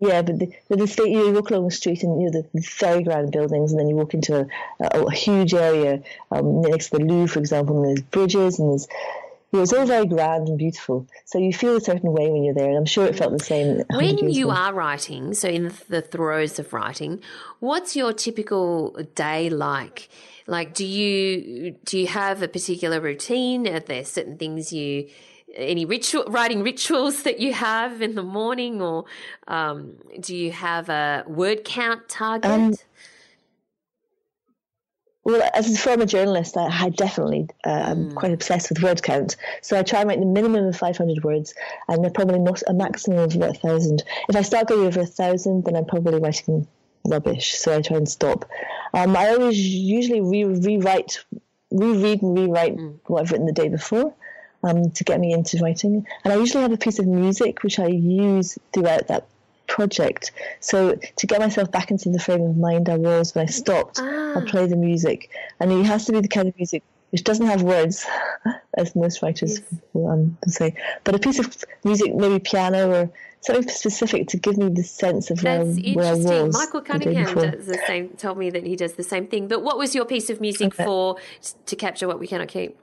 yeah, 0.00 0.22
but 0.22 0.38
the, 0.38 0.50
the 0.70 0.86
state 0.86 1.10
you 1.10 1.30
walk 1.30 1.50
along 1.50 1.66
the 1.66 1.70
street 1.70 2.02
and 2.02 2.20
you 2.22 2.30
know 2.30 2.40
the, 2.40 2.48
the 2.54 2.66
very 2.78 3.02
grand 3.02 3.32
buildings, 3.32 3.70
and 3.70 3.78
then 3.78 3.88
you 3.88 3.96
walk 3.96 4.14
into 4.14 4.40
a, 4.40 4.46
a, 4.80 5.02
a 5.02 5.12
huge 5.12 5.52
area 5.52 6.02
um, 6.30 6.62
next 6.62 6.88
to 6.88 6.98
the 6.98 7.04
Louvre, 7.04 7.28
for 7.28 7.38
example, 7.38 7.76
and 7.76 7.86
there's 7.86 8.00
bridges 8.06 8.58
and 8.58 8.70
there's 8.70 8.88
know, 9.58 9.62
it's 9.62 9.72
all 9.72 9.86
very 9.86 10.06
grand 10.06 10.48
and 10.48 10.58
beautiful. 10.58 11.06
So 11.24 11.38
you 11.38 11.52
feel 11.52 11.76
a 11.76 11.80
certain 11.80 12.12
way 12.12 12.30
when 12.30 12.44
you're 12.44 12.54
there, 12.54 12.68
and 12.68 12.76
I'm 12.76 12.86
sure 12.86 13.06
it 13.06 13.16
felt 13.16 13.36
the 13.36 13.44
same. 13.44 13.82
When 13.90 14.30
you 14.30 14.50
ago. 14.50 14.56
are 14.56 14.74
writing, 14.74 15.34
so 15.34 15.48
in 15.48 15.72
the 15.88 16.02
throes 16.02 16.58
of 16.58 16.72
writing, 16.72 17.20
what's 17.58 17.96
your 17.96 18.12
typical 18.12 18.92
day 19.14 19.50
like? 19.50 20.08
Like, 20.46 20.74
do 20.74 20.84
you 20.84 21.76
do 21.84 21.98
you 21.98 22.06
have 22.06 22.42
a 22.42 22.48
particular 22.48 23.00
routine? 23.00 23.68
Are 23.68 23.80
there 23.80 24.04
certain 24.04 24.36
things 24.36 24.72
you 24.72 25.08
any 25.54 25.84
ritual 25.84 26.24
writing 26.24 26.62
rituals 26.62 27.22
that 27.24 27.40
you 27.40 27.52
have 27.52 28.02
in 28.02 28.14
the 28.14 28.22
morning, 28.22 28.80
or 28.80 29.04
um, 29.48 29.96
do 30.20 30.34
you 30.34 30.52
have 30.52 30.88
a 30.88 31.24
word 31.26 31.64
count 31.64 32.08
target? 32.08 32.50
Um, 32.50 32.74
well, 35.30 35.50
as 35.54 35.72
a 35.72 35.78
former 35.78 36.06
journalist, 36.06 36.56
I, 36.56 36.66
I 36.86 36.88
definitely 36.90 37.48
uh, 37.64 37.70
I'm 37.70 38.10
mm. 38.10 38.14
quite 38.14 38.32
obsessed 38.32 38.68
with 38.68 38.82
word 38.82 39.02
count. 39.02 39.36
So 39.62 39.78
I 39.78 39.82
try 39.82 40.00
and 40.00 40.08
write 40.08 40.20
the 40.20 40.26
minimum 40.26 40.66
of 40.66 40.76
500 40.76 41.24
words, 41.24 41.54
and 41.88 42.14
probably 42.14 42.38
not 42.38 42.62
a 42.66 42.74
maximum 42.74 43.18
of 43.18 43.34
about 43.34 43.56
a 43.56 43.58
thousand. 43.58 44.02
If 44.28 44.36
I 44.36 44.42
start 44.42 44.68
going 44.68 44.86
over 44.86 45.00
a 45.00 45.06
thousand, 45.06 45.64
then 45.64 45.76
I'm 45.76 45.86
probably 45.86 46.18
writing 46.18 46.66
rubbish. 47.04 47.54
So 47.54 47.76
I 47.76 47.82
try 47.82 47.96
and 47.96 48.08
stop. 48.08 48.48
Um, 48.94 49.16
I 49.16 49.30
always 49.30 49.58
usually 49.58 50.20
re- 50.20 50.44
rewrite, 50.44 51.24
reread 51.70 52.22
and 52.22 52.38
rewrite 52.38 52.76
mm. 52.76 52.98
what 53.06 53.22
I've 53.22 53.30
written 53.30 53.46
the 53.46 53.52
day 53.52 53.68
before 53.68 54.14
um, 54.62 54.90
to 54.90 55.04
get 55.04 55.20
me 55.20 55.32
into 55.32 55.58
writing. 55.58 56.06
And 56.24 56.32
I 56.32 56.36
usually 56.36 56.62
have 56.62 56.72
a 56.72 56.76
piece 56.76 56.98
of 56.98 57.06
music 57.06 57.62
which 57.62 57.78
I 57.78 57.86
use 57.86 58.58
throughout 58.72 59.08
that 59.08 59.26
project. 59.70 60.32
So 60.58 60.98
to 61.16 61.26
get 61.26 61.40
myself 61.40 61.70
back 61.70 61.90
into 61.90 62.10
the 62.10 62.18
frame 62.18 62.42
of 62.42 62.56
mind 62.56 62.88
I 62.88 62.96
was 62.96 63.34
when 63.34 63.46
I 63.46 63.50
stopped, 63.50 63.98
ah. 64.02 64.38
I 64.38 64.44
play 64.44 64.66
the 64.66 64.76
music. 64.76 65.30
And 65.58 65.72
it 65.72 65.86
has 65.86 66.04
to 66.06 66.12
be 66.12 66.20
the 66.20 66.28
kind 66.28 66.48
of 66.48 66.56
music 66.58 66.82
which 67.10 67.24
doesn't 67.24 67.46
have 67.46 67.62
words, 67.62 68.06
as 68.76 68.94
most 68.94 69.22
writers 69.22 69.58
yes. 69.58 69.80
will, 69.92 70.10
um, 70.10 70.38
say, 70.46 70.74
but 71.02 71.14
a 71.14 71.18
piece 71.18 71.38
of 71.40 71.56
music, 71.84 72.14
maybe 72.14 72.38
piano 72.38 72.88
or 72.90 73.10
something 73.40 73.68
specific 73.68 74.28
to 74.28 74.36
give 74.36 74.56
me 74.56 74.68
the 74.68 74.84
sense 74.84 75.30
of 75.30 75.42
where, 75.42 75.64
where 75.64 76.12
I 76.12 76.14
was. 76.14 76.54
Michael 76.54 76.82
Cunningham 76.82 77.34
does 77.34 77.66
the 77.66 77.80
same. 77.86 78.10
Told 78.10 78.38
me 78.38 78.50
that 78.50 78.64
he 78.64 78.76
does 78.76 78.92
the 78.94 79.02
same 79.02 79.26
thing. 79.26 79.48
But 79.48 79.62
what 79.62 79.78
was 79.78 79.94
your 79.94 80.04
piece 80.04 80.30
of 80.30 80.40
music 80.40 80.74
okay. 80.74 80.84
for 80.84 81.16
to 81.66 81.76
capture 81.76 82.06
what 82.06 82.20
we 82.20 82.26
cannot 82.26 82.48
keep? 82.48 82.76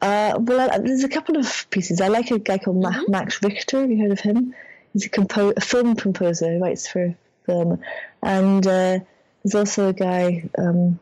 Uh, 0.00 0.38
well, 0.38 0.70
I, 0.70 0.78
there's 0.78 1.04
a 1.04 1.08
couple 1.08 1.36
of 1.36 1.66
pieces. 1.70 2.00
I 2.00 2.08
like 2.08 2.30
a 2.30 2.38
guy 2.38 2.58
called 2.58 2.82
mm-hmm. 2.82 3.10
Max 3.10 3.42
Richter. 3.42 3.80
Have 3.80 3.90
you 3.90 4.00
heard 4.00 4.12
of 4.12 4.20
him? 4.20 4.54
He's 4.92 5.06
a, 5.06 5.08
compo- 5.08 5.52
a 5.56 5.60
film 5.60 5.96
composer. 5.96 6.52
He 6.52 6.58
writes 6.58 6.88
for 6.88 7.14
film. 7.46 7.80
And 8.22 8.66
uh, 8.66 9.00
there's 9.42 9.54
also 9.54 9.88
a 9.88 9.92
guy. 9.92 10.48
Um, 10.56 10.98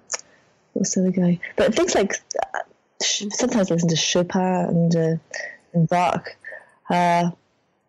what's 0.73 0.95
the 0.95 1.03
other 1.03 1.11
guy? 1.11 1.41
But 1.57 1.75
things 1.75 1.95
like 1.95 2.15
uh, 2.55 2.61
sometimes 3.01 3.71
I 3.71 3.75
listen 3.75 3.89
to 3.91 3.97
Chopin 3.97 4.41
and 4.41 4.97
uh, 4.97 5.17
and 5.73 5.89
Bach, 5.89 6.37
uh, 6.89 7.31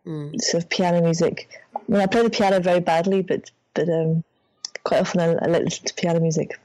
mm. 0.05 0.41
sort 0.41 0.63
of 0.63 0.69
piano 0.69 1.01
music. 1.01 1.49
I, 1.75 1.79
mean, 1.87 2.01
I 2.01 2.07
play 2.07 2.23
the 2.23 2.29
piano 2.29 2.59
very 2.59 2.79
badly, 2.79 3.21
but 3.21 3.49
but 3.73 3.87
um, 3.89 4.23
quite 4.83 5.01
often 5.01 5.21
I, 5.21 5.33
I 5.33 5.47
listen 5.47 5.85
to 5.85 5.93
piano 5.93 6.19
music. 6.19 6.59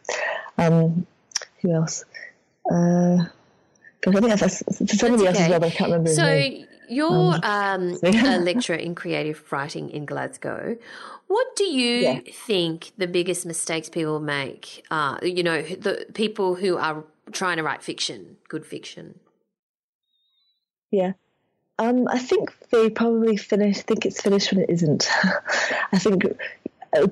Um, 0.59 1.07
who 1.61 1.73
else? 1.73 2.05
Uh, 2.71 3.25
I 4.07 4.11
think 4.13 4.41
that's, 4.41 4.63
somebody 4.99 5.23
okay. 5.23 5.29
else 5.29 5.41
as 5.41 5.49
well, 5.49 5.61
but 5.61 5.67
I 5.67 5.71
can't 5.71 5.91
remember. 5.93 6.11
So 6.11 6.65
you're 6.89 7.39
um, 7.43 7.99
a 8.03 8.39
lecturer 8.41 8.77
in 8.77 8.95
creative 8.95 9.51
writing 9.53 9.91
in 9.91 10.07
Glasgow. 10.07 10.77
What 11.29 11.57
do 11.57 11.65
you 11.65 11.97
yeah. 11.97 12.21
think 12.31 12.93
the 12.99 13.07
biggest 13.07 13.47
mistakes 13.47 13.89
people 13.89 14.21
make 14.21 14.85
are? 14.91 15.19
You 15.23 15.43
know, 15.43 15.63
the 15.63 16.07
people 16.15 16.57
who 16.57 16.77
are 16.77 17.05
trying 17.31 17.57
to 17.57 17.63
write 17.63 17.83
fiction, 17.83 18.37
good 18.49 18.67
fiction. 18.67 19.19
Yeah. 20.91 21.13
Um, 21.79 22.07
I 22.09 22.19
think 22.19 22.55
they 22.71 22.91
probably 22.91 23.37
finish. 23.37 23.81
Think 23.81 24.05
it's 24.05 24.21
finished 24.21 24.53
when 24.53 24.63
it 24.63 24.71
isn't. 24.71 25.09
I 25.93 25.99
think 25.99 26.25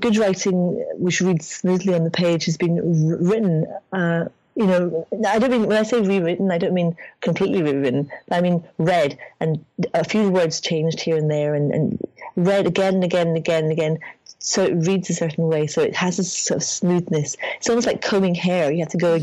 good 0.01 0.16
writing, 0.18 0.84
which 0.99 1.22
reads 1.22 1.49
smoothly 1.49 1.95
on 1.95 2.05
the 2.05 2.11
page, 2.11 2.45
has 2.45 2.59
been 2.59 3.26
written 3.26 3.66
uh, 3.93 4.26
you 4.61 4.67
know, 4.67 5.09
I 5.27 5.39
don't 5.39 5.51
mean 5.51 5.67
when 5.67 5.79
I 5.79 5.85
say 5.85 6.03
rewritten, 6.03 6.51
I 6.51 6.59
don't 6.59 6.75
mean 6.75 6.95
completely 7.23 7.63
rewritten. 7.63 8.11
I 8.31 8.43
mean 8.43 8.63
read 8.77 9.19
and 9.41 9.65
a 9.95 10.05
few 10.05 10.29
words 10.29 10.61
changed 10.61 11.01
here 11.01 11.17
and 11.17 11.31
there, 11.31 11.55
and, 11.55 11.73
and 11.73 11.99
read 12.37 12.67
again 12.67 12.97
and 12.97 13.05
again 13.05 13.29
and 13.29 13.39
again 13.39 13.65
and 13.65 13.73
again, 13.73 13.99
so 14.39 14.65
it 14.65 14.75
reads 14.75 15.09
a 15.09 15.15
certain 15.15 15.47
way. 15.49 15.67
So 15.67 15.81
it 15.81 15.97
has 15.97 16.19
a 16.19 16.25
sort 16.25 16.59
of 16.59 16.63
smoothness. 16.63 17.39
It's 17.57 17.71
almost 17.71 17.87
like 17.87 18.03
combing 18.03 18.35
hair. 18.35 18.71
You 18.71 18.81
have 18.81 18.91
to 18.91 18.99
go 18.99 19.19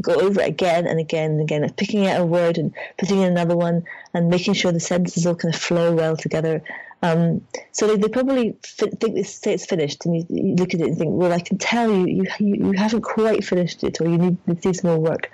go 0.00 0.14
over 0.14 0.40
it 0.40 0.48
again 0.48 0.86
and 0.86 1.00
again 1.00 1.32
and 1.32 1.40
again, 1.40 1.68
picking 1.76 2.06
out 2.06 2.20
a 2.20 2.24
word 2.24 2.56
and 2.56 2.72
putting 2.96 3.18
in 3.18 3.32
another 3.32 3.56
one, 3.56 3.84
and 4.14 4.28
making 4.28 4.54
sure 4.54 4.70
the 4.70 4.78
sentences 4.78 5.26
all 5.26 5.34
kind 5.34 5.52
of 5.52 5.60
flow 5.60 5.92
well 5.96 6.16
together. 6.16 6.62
Um, 7.02 7.46
so 7.72 7.86
they, 7.86 7.96
they 7.96 8.08
probably 8.08 8.56
think 8.62 9.00
they 9.00 9.22
say 9.22 9.54
it's 9.54 9.66
finished, 9.66 10.06
and 10.06 10.16
you, 10.16 10.26
you, 10.28 10.54
look 10.56 10.74
at 10.74 10.80
it 10.80 10.88
and 10.88 10.98
think, 10.98 11.10
well, 11.12 11.32
I 11.32 11.40
can 11.40 11.58
tell 11.58 11.90
you, 11.90 12.06
you 12.06 12.24
you, 12.38 12.54
you 12.66 12.72
haven't 12.72 13.02
quite 13.02 13.44
finished 13.44 13.84
it, 13.84 14.00
or 14.00 14.08
you 14.08 14.18
need, 14.18 14.38
to 14.46 14.54
do 14.54 14.72
some 14.72 14.90
more 14.90 14.98
work. 14.98 15.30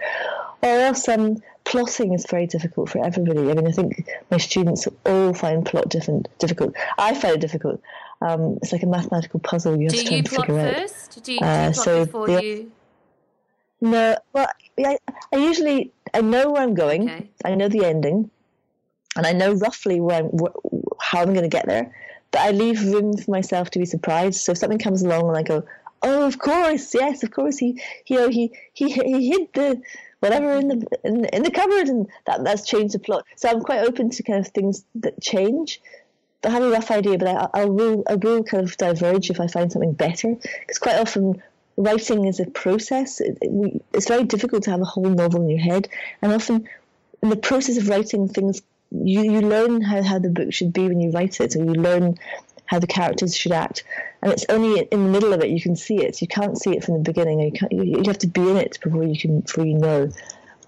Or 0.63 0.69
else, 0.69 1.09
um, 1.09 1.43
plotting 1.65 2.13
is 2.13 2.27
very 2.29 2.47
difficult 2.47 2.91
for 2.91 3.05
everybody. 3.05 3.51
I 3.51 3.55
mean, 3.55 3.67
I 3.67 3.71
think 3.71 4.09
my 4.31 4.39
students 4.39 4.87
all 5.07 5.33
find 5.35 5.65
plot 5.65 5.89
different, 5.89 6.29
difficult. 6.39 6.75
I 6.99 7.15
find 7.15 7.37
it 7.37 7.41
difficult. 7.41 7.81
Um, 8.21 8.59
it's 8.63 8.73
like 8.73 8.83
a 8.83 8.87
mathematical 8.87 9.41
puzzle. 9.41 9.77
You 9.77 9.87
have 9.87 9.93
do 9.93 9.99
to 9.99 10.05
try 10.05 10.17
and 10.17 10.29
figure 10.29 10.73
first? 10.73 11.19
out. 11.19 11.25
Do 11.25 11.33
you, 11.33 11.39
do 11.39 11.45
you 11.45 11.51
uh, 11.51 11.73
plot 11.73 11.85
so 11.85 12.05
before 12.05 12.29
you? 12.29 12.73
No, 13.81 14.17
well, 14.33 14.49
I, 14.79 14.99
I 15.33 15.37
usually 15.37 15.93
I 16.15 16.21
know 16.21 16.51
where 16.51 16.63
I'm 16.63 16.75
going. 16.75 17.11
Okay. 17.11 17.31
I 17.45 17.55
know 17.55 17.69
the 17.69 17.85
ending, 17.85 18.31
and 19.17 19.27
I 19.27 19.33
know 19.33 19.55
roughly 19.55 20.01
where 20.01 20.19
I'm, 20.19 20.29
wh- 20.29 20.82
how 21.03 21.21
I'm 21.21 21.35
going 21.35 21.43
to 21.43 21.49
get 21.49 21.67
there. 21.67 21.95
But 22.31 22.41
I 22.41 22.51
leave 22.53 22.83
room 22.85 23.17
for 23.17 23.31
myself 23.31 23.71
to 23.71 23.79
be 23.79 23.85
surprised. 23.85 24.41
So 24.41 24.53
if 24.53 24.59
something 24.59 24.79
comes 24.79 25.03
along 25.03 25.29
and 25.29 25.37
I 25.37 25.43
go, 25.43 25.65
"Oh, 26.03 26.27
of 26.27 26.39
course, 26.39 26.95
yes, 26.95 27.23
of 27.23 27.31
course," 27.31 27.59
he, 27.59 27.81
you 28.07 28.19
oh, 28.19 28.23
know, 28.23 28.29
he 28.29 28.53
he 28.73 28.91
he 28.91 29.29
hid 29.31 29.49
the 29.53 29.83
whatever 30.21 30.53
in 30.53 30.69
the 30.69 30.87
in, 31.05 31.25
in 31.27 31.43
the 31.43 31.51
cupboard, 31.51 31.89
and 31.89 32.07
that 32.27 32.45
that's 32.45 32.65
changed 32.65 32.95
the 32.95 32.99
plot. 32.99 33.27
So 33.37 33.49
I'm 33.49 33.61
quite 33.61 33.87
open 33.87 34.11
to 34.11 34.23
kind 34.23 34.39
of 34.39 34.49
things 34.49 34.85
that 34.97 35.21
change. 35.21 35.81
I 36.45 36.51
have 36.51 36.63
a 36.63 36.71
rough 36.71 36.91
idea, 36.91 37.19
but 37.19 37.29
I, 37.29 37.63
I 37.63 37.65
will 37.67 38.03
I 38.09 38.15
will 38.15 38.43
kind 38.43 38.65
of 38.65 38.77
diverge 38.77 39.31
if 39.31 39.41
I 39.41 39.47
find 39.47 39.71
something 39.71 39.93
better. 39.93 40.35
Because 40.61 40.79
quite 40.79 40.97
often 40.97 41.43
writing 41.77 42.25
is 42.25 42.41
a 42.41 42.47
process. 42.47 43.21
It, 43.21 43.39
it, 43.43 43.85
it's 43.93 44.09
very 44.09 44.25
difficult 44.25 44.63
to 44.65 44.71
have 44.71 44.81
a 44.81 44.85
whole 44.85 45.05
novel 45.05 45.43
in 45.43 45.51
your 45.51 45.61
head, 45.61 45.89
and 46.23 46.33
often 46.33 46.69
in 47.23 47.29
the 47.29 47.37
process 47.37 47.77
of 47.77 47.89
writing 47.89 48.29
things, 48.29 48.63
you, 48.93 49.23
you 49.23 49.41
learn 49.41 49.81
how, 49.81 50.03
how 50.03 50.19
the 50.19 50.29
book 50.29 50.53
should 50.53 50.73
be 50.73 50.89
when 50.89 51.01
you 51.01 51.11
write 51.11 51.41
it, 51.41 51.57
or 51.57 51.65
you 51.65 51.73
learn 51.73 52.19
how 52.67 52.79
the 52.79 52.87
characters 52.87 53.37
should 53.37 53.53
act. 53.53 53.85
And 54.23 54.33
it's 54.33 54.47
only 54.49 54.81
in 54.81 55.05
the 55.05 55.11
middle 55.11 55.33
of 55.33 55.43
it 55.43 55.51
you 55.51 55.61
can 55.61 55.77
see 55.77 55.97
it. 55.97 56.21
You 56.23 56.29
can't 56.29 56.57
see 56.57 56.77
it 56.77 56.85
from 56.85 56.95
the 56.95 57.01
beginning. 57.01 57.41
You 57.41 57.53
can't. 57.53 57.73
You, 57.73 57.83
you 57.83 58.03
have 58.07 58.19
to 58.19 58.27
be 58.27 58.49
in 58.49 58.57
it 58.57 58.79
before 58.83 59.05
you 59.05 59.19
can 59.19 59.41
before 59.41 59.67
you 59.67 59.79
know, 59.79 60.11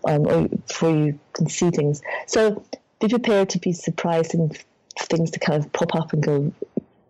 um, 0.06 0.26
or 0.26 0.48
before 0.48 0.90
you 0.90 1.18
can 1.32 1.48
see 1.48 1.70
things. 1.70 2.02
So 2.26 2.64
be 3.00 3.08
prepared 3.08 3.50
to 3.50 3.58
be 3.58 3.72
surprised 3.72 4.34
and 4.34 4.56
things 4.98 5.30
to 5.32 5.38
kind 5.38 5.62
of 5.62 5.72
pop 5.72 5.94
up 5.94 6.12
and 6.12 6.22
go, 6.22 6.52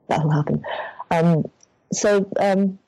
that'll 0.09 0.31
happen. 0.31 0.65
Um, 1.11 1.51
so 1.93 2.31
um, 2.39 2.79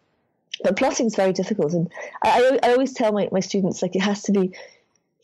but 0.63 0.77
plotting 0.77 1.07
is 1.07 1.17
very 1.17 1.33
difficult, 1.33 1.73
and 1.73 1.91
I, 2.23 2.59
I 2.63 2.73
always 2.73 2.93
tell 2.93 3.13
my, 3.13 3.29
my 3.31 3.41
students 3.41 3.83
like 3.83 3.95
it 3.95 4.01
has 4.01 4.23
to 4.25 4.33
be 4.33 4.53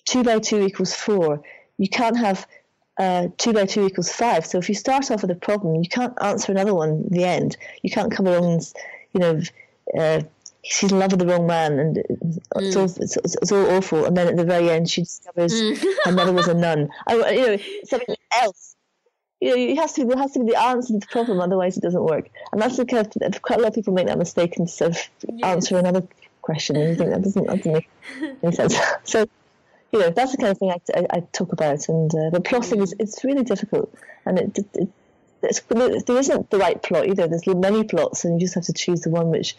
two 0.04 0.22
by 0.22 0.38
two 0.38 0.62
equals 0.62 0.94
four. 0.94 1.42
You 1.78 1.88
can't 1.88 2.16
have 2.16 2.46
uh, 2.98 3.28
two 3.38 3.52
by 3.52 3.66
two 3.66 3.86
equals 3.86 4.10
five. 4.10 4.46
So 4.46 4.58
if 4.58 4.68
you 4.68 4.74
start 4.74 5.10
off 5.10 5.22
with 5.22 5.30
a 5.30 5.36
problem, 5.36 5.82
you 5.82 5.88
can't 5.88 6.14
answer 6.22 6.52
another 6.52 6.74
one 6.74 7.04
at 7.06 7.12
the 7.12 7.24
end. 7.24 7.56
You 7.82 7.90
can't 7.90 8.12
come 8.12 8.26
along 8.26 8.52
and 8.52 8.72
you 9.12 9.20
know. 9.20 9.40
Uh, 9.98 10.22
she's 10.64 10.92
in 10.92 10.98
love 10.98 11.10
with 11.10 11.18
the 11.18 11.26
wrong 11.26 11.44
man, 11.46 11.78
and 11.78 11.96
it's, 11.98 12.38
mm. 12.54 12.76
all, 12.76 12.84
it's, 12.84 13.16
it's, 13.16 13.50
all 13.50 13.68
awful. 13.72 14.04
And 14.04 14.16
then 14.16 14.28
at 14.28 14.36
the 14.36 14.44
very 14.44 14.70
end, 14.70 14.88
she 14.88 15.00
discovers 15.02 15.52
mm. 15.52 15.84
her 16.04 16.12
mother 16.12 16.32
was 16.32 16.46
a 16.46 16.54
nun. 16.54 16.88
I, 17.08 17.30
you 17.30 17.46
know, 17.46 17.56
something 17.84 18.14
else 18.40 18.76
you 19.42 19.48
know, 19.48 19.56
it 19.56 19.76
has 19.76 19.92
to 19.94 20.02
be, 20.02 20.06
there 20.06 20.18
has 20.18 20.32
to 20.32 20.38
be 20.38 20.52
the 20.52 20.62
answer 20.62 20.92
to 20.92 21.00
the 21.00 21.06
problem, 21.06 21.40
otherwise 21.40 21.76
it 21.76 21.82
doesn't 21.82 22.04
work. 22.04 22.30
And 22.52 22.62
that's 22.62 22.76
the 22.76 22.86
kind 22.86 23.04
of, 23.22 23.42
quite 23.42 23.58
a 23.58 23.62
lot 23.62 23.70
of 23.70 23.74
people 23.74 23.92
make 23.92 24.06
that 24.06 24.16
mistake 24.16 24.56
and 24.56 24.70
sort 24.70 24.92
of 24.92 24.98
yes. 25.28 25.42
answer 25.42 25.78
another 25.78 26.06
question, 26.42 26.76
and 26.76 26.90
you 26.90 26.94
think 26.94 27.10
that 27.10 27.22
doesn't, 27.22 27.46
that 27.48 27.56
doesn't 27.56 27.72
make 27.72 27.88
any 28.40 28.54
sense. 28.54 28.78
so, 29.02 29.26
you 29.92 29.98
know, 29.98 30.10
that's 30.10 30.32
the 30.32 30.38
kind 30.38 30.50
of 30.50 30.58
thing 30.58 30.70
I, 30.70 30.98
I, 30.98 31.06
I 31.18 31.20
talk 31.32 31.52
about. 31.52 31.88
And 31.88 32.14
uh, 32.14 32.30
but 32.30 32.44
plotting 32.44 32.80
is 32.80 32.94
it's 32.98 33.22
really 33.24 33.44
difficult, 33.44 33.94
and 34.24 34.38
it, 34.38 34.58
it 34.74 34.88
there 35.42 36.18
isn't 36.18 36.50
the 36.50 36.58
right 36.58 36.80
plot 36.82 37.06
either. 37.08 37.26
There's 37.26 37.46
many 37.46 37.84
plots, 37.84 38.24
and 38.24 38.40
you 38.40 38.46
just 38.46 38.54
have 38.54 38.64
to 38.64 38.72
choose 38.72 39.00
the 39.00 39.10
one 39.10 39.30
which, 39.30 39.56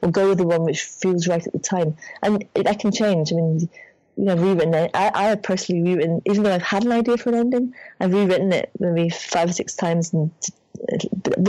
or 0.00 0.10
go 0.10 0.28
with 0.28 0.38
the 0.38 0.46
one 0.46 0.62
which 0.62 0.82
feels 0.82 1.26
right 1.26 1.44
at 1.44 1.52
the 1.52 1.58
time. 1.58 1.96
And 2.22 2.44
it, 2.54 2.64
that 2.64 2.78
can 2.78 2.92
change. 2.92 3.32
I 3.32 3.36
mean, 3.36 3.68
you 4.16 4.24
know, 4.24 4.36
rewritten 4.36 4.74
it. 4.74 4.92
I, 4.94 5.10
I 5.12 5.22
have 5.24 5.42
personally 5.42 5.82
rewritten, 5.82 6.22
even 6.26 6.44
though 6.44 6.54
I've 6.54 6.62
had 6.62 6.84
an 6.84 6.92
idea 6.92 7.16
for 7.16 7.30
an 7.30 7.34
ending, 7.34 7.74
I've 8.00 8.12
rewritten 8.12 8.52
it 8.52 8.70
maybe 8.78 9.10
five 9.10 9.50
or 9.50 9.52
six 9.52 9.74
times. 9.74 10.12
And 10.12 10.30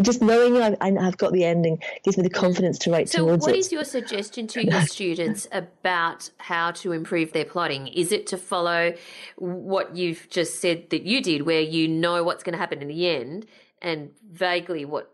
just 0.02 0.22
knowing 0.22 0.58
I've, 0.58 0.78
I've 0.82 1.18
got 1.18 1.34
the 1.34 1.44
ending 1.44 1.82
gives 2.04 2.18
me 2.18 2.24
the 2.24 2.30
confidence 2.30 2.78
to 2.80 2.92
write 2.92 3.10
so 3.10 3.20
towards 3.20 3.44
it. 3.44 3.46
So, 3.46 3.52
what 3.52 3.60
is 3.60 3.72
your 3.72 3.84
suggestion 3.84 4.48
to 4.48 4.66
your 4.72 4.82
students 4.82 5.48
about 5.52 6.30
how 6.38 6.72
to 6.72 6.92
improve 6.92 7.34
their 7.34 7.46
plotting? 7.46 7.88
Is 7.88 8.12
it 8.12 8.28
to 8.28 8.38
follow 8.38 8.94
what 9.38 9.96
you've 9.96 10.30
just 10.30 10.60
said 10.60 10.90
that 10.90 11.04
you 11.04 11.22
did, 11.22 11.44
where 11.44 11.62
you 11.62 11.88
know 11.88 12.24
what's 12.24 12.44
going 12.44 12.54
to 12.54 12.60
happen 12.60 12.82
in 12.82 12.88
the 12.88 13.08
end 13.08 13.46
and 13.82 14.12
vaguely 14.32 14.86
what 14.86 15.12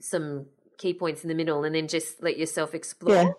some 0.00 0.46
key 0.78 0.92
points 0.92 1.22
in 1.22 1.28
the 1.28 1.34
middle, 1.34 1.64
and 1.64 1.74
then 1.74 1.88
just 1.88 2.22
let 2.22 2.38
yourself 2.38 2.74
explore? 2.74 3.14
Yeah. 3.14 3.30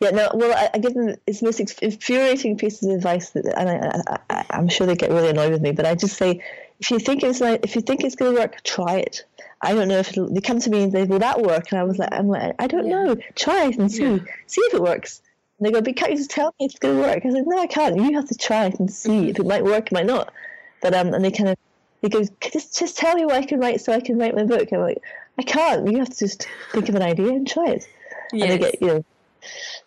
Yeah, 0.00 0.10
no, 0.10 0.30
well, 0.32 0.56
I, 0.56 0.70
I 0.74 0.78
give 0.78 0.94
them 0.94 1.14
it's 1.26 1.40
the 1.40 1.46
most 1.46 1.60
infuriating 1.60 2.56
pieces 2.56 2.88
of 2.88 2.96
advice, 2.96 3.30
that, 3.30 3.44
and 3.56 3.68
I, 3.68 4.18
I, 4.30 4.44
I'm 4.50 4.68
sure 4.68 4.86
they 4.86 4.96
get 4.96 5.10
really 5.10 5.28
annoyed 5.28 5.52
with 5.52 5.60
me. 5.60 5.72
But 5.72 5.84
I 5.84 5.94
just 5.94 6.16
say, 6.16 6.42
if 6.80 6.90
you 6.90 6.98
think 6.98 7.22
it's 7.22 7.40
like, 7.40 7.64
if 7.64 7.74
you 7.74 7.82
think 7.82 8.04
it's 8.04 8.14
going 8.14 8.34
to 8.34 8.40
work, 8.40 8.62
try 8.62 8.98
it. 8.98 9.24
I 9.60 9.74
don't 9.74 9.88
know 9.88 9.98
if 9.98 10.10
it'll, 10.10 10.32
they 10.32 10.40
come 10.40 10.60
to 10.60 10.70
me 10.70 10.84
and 10.84 10.92
they 10.92 11.04
will 11.04 11.18
that 11.18 11.42
work, 11.42 11.72
and 11.72 11.80
I 11.80 11.84
was 11.84 11.98
like, 11.98 12.10
I'm 12.12 12.28
like, 12.28 12.54
I 12.58 12.66
don't 12.66 12.86
yeah. 12.86 13.04
know, 13.04 13.16
try 13.34 13.66
it 13.66 13.78
and 13.78 13.90
see, 13.90 14.04
yeah. 14.04 14.18
see 14.46 14.60
if 14.62 14.74
it 14.74 14.82
works. 14.82 15.20
And 15.58 15.66
they 15.66 15.72
go, 15.72 15.80
but 15.80 15.96
can't 15.96 16.12
you 16.12 16.16
just 16.16 16.30
tell 16.30 16.54
me 16.60 16.66
it's 16.66 16.78
going 16.78 16.96
to 16.96 17.02
work? 17.02 17.26
I 17.26 17.30
said, 17.30 17.44
no, 17.46 17.58
I 17.58 17.66
can't. 17.66 17.96
You 17.96 18.14
have 18.14 18.28
to 18.28 18.36
try 18.36 18.66
it 18.66 18.78
and 18.78 18.92
see 18.92 19.10
mm-hmm. 19.10 19.28
if 19.30 19.38
it 19.40 19.46
might 19.46 19.64
work, 19.64 19.86
it 19.86 19.92
might 19.92 20.06
not. 20.06 20.32
But 20.80 20.94
um, 20.94 21.12
and 21.12 21.24
they 21.24 21.32
kind 21.32 21.50
of 21.50 21.56
they 22.02 22.08
go, 22.08 22.22
just 22.52 22.78
just 22.78 22.96
tell 22.96 23.16
me 23.16 23.24
what 23.24 23.34
I 23.34 23.44
can 23.44 23.58
write 23.58 23.80
so 23.80 23.92
I 23.92 23.98
can 23.98 24.16
write 24.16 24.36
my 24.36 24.44
book. 24.44 24.68
I'm 24.72 24.80
like, 24.80 25.02
I 25.36 25.42
can't. 25.42 25.90
You 25.90 25.98
have 25.98 26.10
to 26.10 26.16
just 26.16 26.46
think 26.70 26.88
of 26.88 26.94
an 26.94 27.02
idea 27.02 27.30
and 27.30 27.48
try 27.48 27.70
it. 27.70 27.88
Yes. 28.32 28.42
And 28.42 28.50
they 28.52 28.58
get 28.58 28.80
you 28.80 28.86
know 28.86 29.04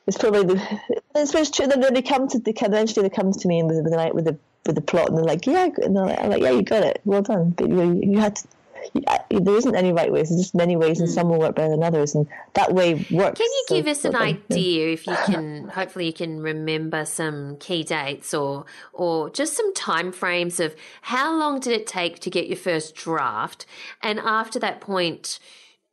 it's 0.07 0.17
probably 0.17 0.43
the 0.43 0.79
it's 1.15 1.51
true 1.51 1.67
that 1.67 1.93
they 1.93 2.01
come 2.01 2.27
to 2.27 2.39
they 2.39 2.53
eventually 2.53 3.07
they 3.07 3.15
come 3.15 3.31
to 3.31 3.47
me 3.47 3.63
with 3.63 3.83
with 3.83 3.93
the 3.93 4.11
with 4.13 4.25
the 4.25 4.37
with 4.65 4.75
the 4.75 4.81
plot 4.81 5.09
and 5.09 5.17
they're 5.17 5.25
like 5.25 5.45
yeah 5.45 5.69
and 5.81 5.95
they're 5.95 6.05
like, 6.05 6.19
I'm 6.19 6.29
like 6.29 6.41
yeah 6.41 6.51
you 6.51 6.61
got 6.61 6.83
it 6.83 7.01
well 7.05 7.21
done 7.21 7.51
but 7.51 7.69
you 7.69 7.99
you 8.03 8.19
had 8.19 8.35
to 8.35 8.47
you, 8.93 9.39
there 9.39 9.55
isn't 9.55 9.75
any 9.75 9.93
right 9.93 10.11
ways. 10.11 10.29
There's 10.29 10.41
just 10.41 10.55
many 10.55 10.75
ways, 10.75 10.99
and 10.99 11.09
mm. 11.09 11.13
some 11.13 11.29
will 11.29 11.39
work 11.39 11.55
better 11.55 11.69
than 11.69 11.83
others, 11.83 12.15
and 12.15 12.27
that 12.53 12.73
way 12.73 13.05
works. 13.11 13.39
Can 13.39 13.47
you 13.47 13.65
give 13.69 13.87
us 13.87 14.05
an 14.05 14.15
idea, 14.15 14.89
if 14.89 15.07
you 15.07 15.15
can? 15.25 15.69
Hopefully, 15.69 16.07
you 16.07 16.13
can 16.13 16.41
remember 16.41 17.05
some 17.05 17.57
key 17.57 17.83
dates 17.83 18.33
or 18.33 18.65
or 18.93 19.29
just 19.29 19.55
some 19.55 19.73
time 19.73 20.11
frames 20.11 20.59
of 20.59 20.75
how 21.01 21.37
long 21.37 21.59
did 21.59 21.73
it 21.73 21.87
take 21.87 22.19
to 22.19 22.29
get 22.29 22.47
your 22.47 22.57
first 22.57 22.95
draft, 22.95 23.65
and 24.01 24.19
after 24.19 24.59
that 24.59 24.81
point, 24.81 25.39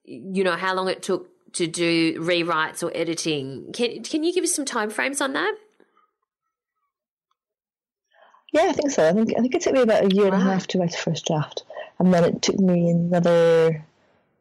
you 0.05 0.43
know 0.43 0.57
how 0.57 0.75
long 0.75 0.89
it 0.89 1.03
took 1.03 1.29
to 1.53 1.67
do 1.67 2.21
rewrites 2.21 2.83
or 2.83 2.91
editing. 2.95 3.73
Can 3.73 4.03
can 4.03 4.25
you 4.25 4.33
give 4.33 4.45
us 4.45 4.55
some 4.55 4.65
time 4.65 4.91
frames 4.91 5.21
on 5.21 5.33
that? 5.35 5.55
Yeah, 8.53 8.67
I 8.69 8.73
think 8.73 8.91
so. 8.91 9.09
I 9.09 9.13
think 9.13 9.33
I 9.37 9.41
think 9.41 9.55
it 9.55 9.63
took 9.63 9.75
me 9.75 9.83
about 9.83 10.05
a 10.05 10.15
year 10.15 10.29
wow. 10.29 10.33
and 10.33 10.43
a 10.43 10.45
half 10.45 10.67
to 10.69 10.79
write 10.79 10.93
the 10.93 10.97
first 10.97 11.27
draft, 11.27 11.65
and 11.99 12.13
then 12.13 12.25
it 12.25 12.43
took 12.43 12.59
me 12.59 12.91
another 12.91 13.85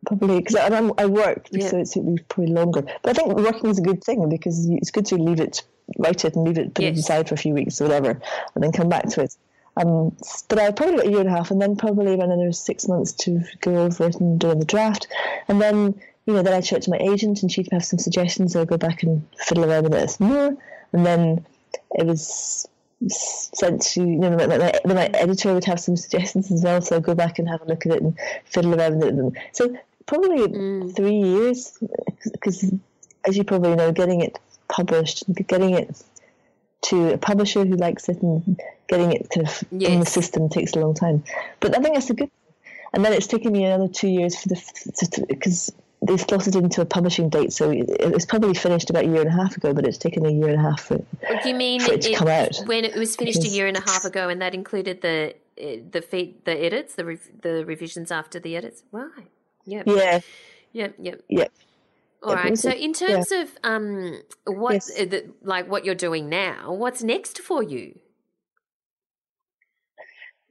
probably 0.05 0.39
because 0.39 0.55
I, 0.55 0.67
I 0.97 1.05
worked, 1.05 1.49
yeah. 1.51 1.67
so 1.67 1.79
it 1.79 1.87
took 1.87 2.03
me 2.03 2.17
probably 2.29 2.53
longer. 2.53 2.83
But 3.01 3.09
I 3.09 3.13
think 3.13 3.35
working 3.35 3.69
is 3.69 3.79
a 3.79 3.81
good 3.81 4.03
thing 4.03 4.29
because 4.29 4.69
it's 4.69 4.91
good 4.91 5.05
to 5.07 5.15
leave 5.15 5.41
it, 5.41 5.63
write 5.97 6.23
it, 6.23 6.35
and 6.35 6.45
leave 6.45 6.57
it 6.57 6.73
put 6.73 6.83
yes. 6.83 6.97
it 6.97 6.99
aside 6.99 7.27
for 7.27 7.35
a 7.35 7.37
few 7.37 7.53
weeks 7.53 7.81
or 7.81 7.85
whatever, 7.85 8.11
and 8.55 8.63
then 8.63 8.71
come 8.71 8.89
back 8.89 9.09
to 9.09 9.21
it. 9.21 9.35
Um, 9.75 10.15
but 10.47 10.57
I 10.57 10.71
probably 10.71 10.95
about 10.95 11.07
a 11.07 11.11
year 11.11 11.19
and 11.19 11.29
a 11.29 11.31
half, 11.31 11.51
and 11.51 11.61
then 11.61 11.75
probably 11.75 12.13
another 12.13 12.51
six 12.53 12.87
months 12.87 13.11
to 13.13 13.43
go 13.61 13.75
over 13.75 14.07
it 14.07 14.15
and 14.15 14.39
do 14.39 14.55
the 14.55 14.65
draft, 14.65 15.07
and 15.49 15.61
then 15.61 15.99
you 16.27 16.33
know, 16.33 16.43
then 16.43 16.53
I'd 16.53 16.65
show 16.65 16.75
it 16.75 16.83
to 16.83 16.91
my 16.91 16.97
agent 16.97 17.41
and 17.41 17.51
she'd 17.51 17.69
have 17.71 17.85
some 17.85 17.99
suggestions. 17.99 18.53
So 18.53 18.61
I'd 18.61 18.67
go 18.67 18.77
back 18.77 19.01
and 19.01 19.25
fiddle 19.37 19.63
around 19.63 19.83
with 19.83 19.93
it 19.95 20.09
some 20.11 20.27
more. 20.27 20.57
And 20.91 21.05
then 21.05 21.45
it 21.91 22.05
was 22.05 22.67
sent 23.07 23.81
to, 23.81 24.01
you 24.01 24.17
know, 24.17 24.31
my, 24.31 24.47
my, 24.47 24.79
my, 24.85 25.05
editor 25.13 25.53
would 25.53 25.65
have 25.65 25.79
some 25.79 25.95
suggestions 25.95 26.51
as 26.51 26.63
well. 26.63 26.81
So 26.81 26.95
I'd 26.95 27.03
go 27.03 27.15
back 27.15 27.39
and 27.39 27.47
have 27.47 27.61
a 27.61 27.65
look 27.65 27.85
at 27.85 27.93
it 27.93 28.01
and 28.01 28.17
fiddle 28.45 28.73
around 28.73 28.99
with 28.99 29.17
it. 29.17 29.33
So 29.53 29.77
probably 30.05 30.47
mm. 30.47 30.95
three 30.95 31.17
years, 31.17 31.77
because 32.31 32.73
as 33.25 33.37
you 33.37 33.43
probably 33.43 33.75
know, 33.75 33.91
getting 33.91 34.21
it 34.21 34.39
published, 34.67 35.23
getting 35.47 35.71
it 35.71 36.01
to 36.83 37.13
a 37.13 37.17
publisher 37.17 37.65
who 37.65 37.75
likes 37.75 38.09
it 38.09 38.21
and 38.21 38.59
getting 38.87 39.11
it 39.11 39.29
kind 39.29 39.47
of 39.47 39.63
yes. 39.71 39.91
in 39.91 39.99
the 39.99 40.05
system 40.05 40.49
takes 40.49 40.73
a 40.73 40.79
long 40.79 40.93
time. 40.93 41.23
But 41.59 41.77
I 41.77 41.81
think 41.81 41.95
that's 41.95 42.09
a 42.09 42.13
good 42.13 42.31
and 42.93 43.03
then 43.03 43.13
it's 43.13 43.27
taken 43.27 43.51
me 43.51 43.63
another 43.63 43.87
two 43.87 44.07
years 44.07 44.35
for 44.35 44.49
the 44.49 45.25
because 45.27 45.71
they 46.01 46.17
slotted 46.17 46.55
into 46.55 46.81
a 46.81 46.85
publishing 46.85 47.29
date, 47.29 47.51
so 47.51 47.71
it's 47.71 48.25
probably 48.25 48.53
finished 48.53 48.89
about 48.89 49.05
a 49.05 49.07
year 49.07 49.21
and 49.21 49.29
a 49.29 49.33
half 49.33 49.57
ago, 49.57 49.73
but 49.73 49.85
it's 49.85 49.97
taken 49.97 50.25
a 50.25 50.29
year 50.29 50.49
and 50.49 50.59
a 50.59 50.61
half 50.61 50.81
for, 50.81 50.97
do 50.97 51.49
you 51.49 51.55
mean 51.55 51.81
for 51.81 51.93
it 51.93 52.01
to 52.03 52.13
come 52.13 52.27
out. 52.27 52.55
When 52.65 52.85
it 52.85 52.95
was 52.95 53.15
finished 53.15 53.39
because, 53.39 53.51
a 53.51 53.55
year 53.55 53.67
and 53.67 53.77
a 53.77 53.81
half 53.81 54.05
ago, 54.05 54.29
and 54.29 54.41
that 54.41 54.53
included 54.53 55.01
the 55.01 55.35
the 55.57 56.03
feed, 56.07 56.45
the 56.45 56.51
edits, 56.51 56.95
the 56.95 57.05
re, 57.05 57.19
the 57.41 57.65
revisions 57.65 58.11
after 58.11 58.39
the 58.39 58.55
edits, 58.55 58.83
right? 58.91 59.27
Yep. 59.65 59.87
Yeah. 59.87 60.19
Yep. 60.73 60.95
Yep. 60.99 61.21
Yep. 61.29 61.51
All 62.23 62.35
right. 62.35 62.57
So, 62.57 62.69
in 62.69 62.93
terms 62.93 63.31
yeah. 63.31 63.41
of 63.41 63.57
um, 63.63 64.21
what 64.45 64.73
yes. 64.73 64.93
the, 64.95 65.31
like 65.41 65.69
what 65.69 65.85
you're 65.85 65.95
doing 65.95 66.29
now, 66.29 66.73
what's 66.73 67.01
next 67.01 67.39
for 67.39 67.63
you? 67.63 67.99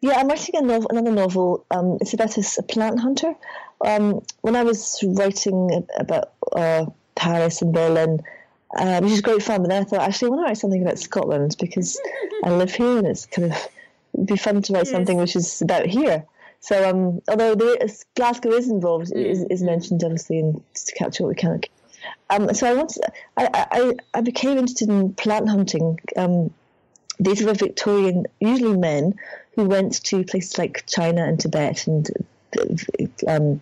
Yeah, 0.00 0.14
I'm 0.16 0.28
writing 0.28 0.56
a 0.56 0.62
novel, 0.62 0.88
another 0.90 1.10
novel. 1.10 1.64
Um, 1.70 1.98
it's 2.00 2.14
about 2.14 2.36
a, 2.36 2.44
a 2.58 2.62
plant 2.62 3.00
hunter. 3.00 3.34
Um, 3.84 4.22
when 4.40 4.56
I 4.56 4.62
was 4.62 5.02
writing 5.06 5.86
about 5.98 6.32
uh, 6.52 6.86
Paris 7.14 7.62
and 7.62 7.72
Berlin, 7.72 8.20
uh, 8.76 9.00
which 9.00 9.12
is 9.12 9.20
great 9.20 9.42
fun, 9.42 9.62
but 9.62 9.70
then 9.70 9.82
I 9.82 9.84
thought 9.84 10.00
actually 10.00 10.26
I 10.26 10.30
want 10.30 10.40
to 10.40 10.44
write 10.48 10.58
something 10.58 10.82
about 10.82 10.98
Scotland 10.98 11.56
because 11.58 12.00
I 12.44 12.50
live 12.50 12.74
here 12.74 12.98
and 12.98 13.06
it's 13.06 13.26
kind 13.26 13.52
of 13.52 13.58
it'd 14.14 14.26
be 14.26 14.36
fun 14.36 14.62
to 14.62 14.72
write 14.72 14.86
yes. 14.86 14.90
something 14.90 15.18
which 15.18 15.36
is 15.36 15.62
about 15.62 15.86
here. 15.86 16.24
So 16.60 16.88
um, 16.88 17.22
although 17.28 17.54
there 17.54 17.76
Glasgow 18.14 18.52
is 18.52 18.68
involved, 18.68 19.12
mm. 19.12 19.24
is, 19.24 19.44
is 19.50 19.62
mentioned 19.62 20.02
obviously, 20.02 20.40
and 20.40 20.62
to 20.74 20.92
capture 20.94 21.22
what 21.24 21.30
we 21.30 21.34
can. 21.36 21.60
Um, 22.30 22.52
so 22.54 22.68
I 22.68 22.74
wanted, 22.74 23.02
I, 23.36 23.66
I, 23.70 23.94
I 24.14 24.20
became 24.20 24.58
interested 24.58 24.88
in 24.88 25.14
plant 25.14 25.48
hunting. 25.48 26.00
Um, 26.16 26.52
these 27.18 27.42
were 27.42 27.54
Victorian, 27.54 28.26
usually 28.40 28.76
men, 28.76 29.14
who 29.54 29.64
went 29.64 30.04
to 30.04 30.24
places 30.24 30.58
like 30.58 30.84
China 30.86 31.24
and 31.24 31.40
Tibet 31.40 31.86
and 31.86 32.08
um, 33.26 33.60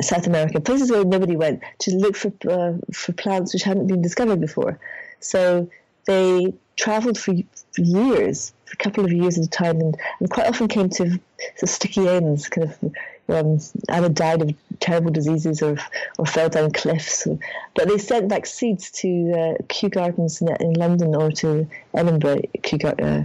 South 0.00 0.26
America, 0.26 0.60
places 0.60 0.90
where 0.90 1.04
nobody 1.04 1.36
went, 1.36 1.62
to 1.80 1.90
look 1.96 2.16
for 2.16 2.32
uh, 2.50 2.74
for 2.92 3.12
plants 3.12 3.52
which 3.52 3.62
hadn't 3.62 3.86
been 3.86 4.02
discovered 4.02 4.40
before. 4.40 4.78
So 5.20 5.70
they 6.06 6.52
travelled 6.76 7.18
for, 7.18 7.34
for 7.72 7.80
years, 7.80 8.52
for 8.66 8.74
a 8.74 8.76
couple 8.76 9.04
of 9.04 9.12
years 9.12 9.38
at 9.38 9.44
a 9.44 9.48
time, 9.48 9.80
and, 9.80 9.96
and 10.20 10.30
quite 10.30 10.46
often 10.46 10.68
came 10.68 10.90
to 10.90 11.18
sticky 11.64 12.08
ends, 12.08 12.48
kind 12.48 12.70
of 12.70 12.94
um, 13.28 13.58
either 13.88 14.08
died 14.08 14.42
of 14.42 14.54
terrible 14.80 15.10
diseases 15.10 15.62
or 15.62 15.76
or 16.18 16.26
fell 16.26 16.48
down 16.48 16.70
cliffs. 16.72 17.26
But 17.74 17.88
they 17.88 17.98
sent 17.98 18.28
back 18.28 18.46
seeds 18.46 18.90
to 19.02 19.32
uh, 19.32 19.54
Kew 19.68 19.88
Gardens 19.88 20.40
in, 20.40 20.48
in, 20.60 20.74
London 20.74 21.14
or 21.14 21.32
to 21.32 21.66
Edinburgh, 21.94 22.42
Kew 22.62 22.78
uh, 22.86 23.24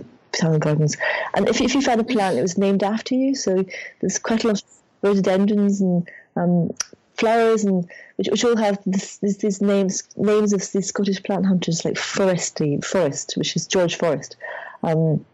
Gardens. 0.58 0.98
And 1.34 1.50
if, 1.50 1.62
if 1.62 1.76
you 1.76 1.82
found 1.82 2.02
a 2.02 2.06
plant, 2.06 2.38
it 2.38 2.42
was 2.42 2.58
named 2.58 2.84
after 2.84 3.16
you. 3.16 3.36
So 3.36 3.66
there's 4.00 4.18
quite 4.18 4.44
a 4.44 4.48
lot 4.48 4.62
of 4.62 4.81
rhododendrons 5.02 5.82
and 5.82 6.10
um, 6.36 6.72
flowers 7.16 7.64
and 7.64 7.88
which, 8.16 8.30
which 8.30 8.44
all 8.44 8.56
have 8.56 8.80
this, 8.86 9.18
this, 9.18 9.38
these 9.38 9.62
names 9.62 10.04
names 10.18 10.54
of 10.54 10.60
these 10.72 10.88
Scottish 10.88 11.22
plant 11.24 11.46
hunters 11.46 11.86
like 11.86 11.96
Forrestii 11.96 12.84
Forrest, 12.84 13.34
which 13.36 13.56
is 13.56 13.68
George 13.68 13.96
Forrest. 13.96 14.36
Um, 14.84 15.26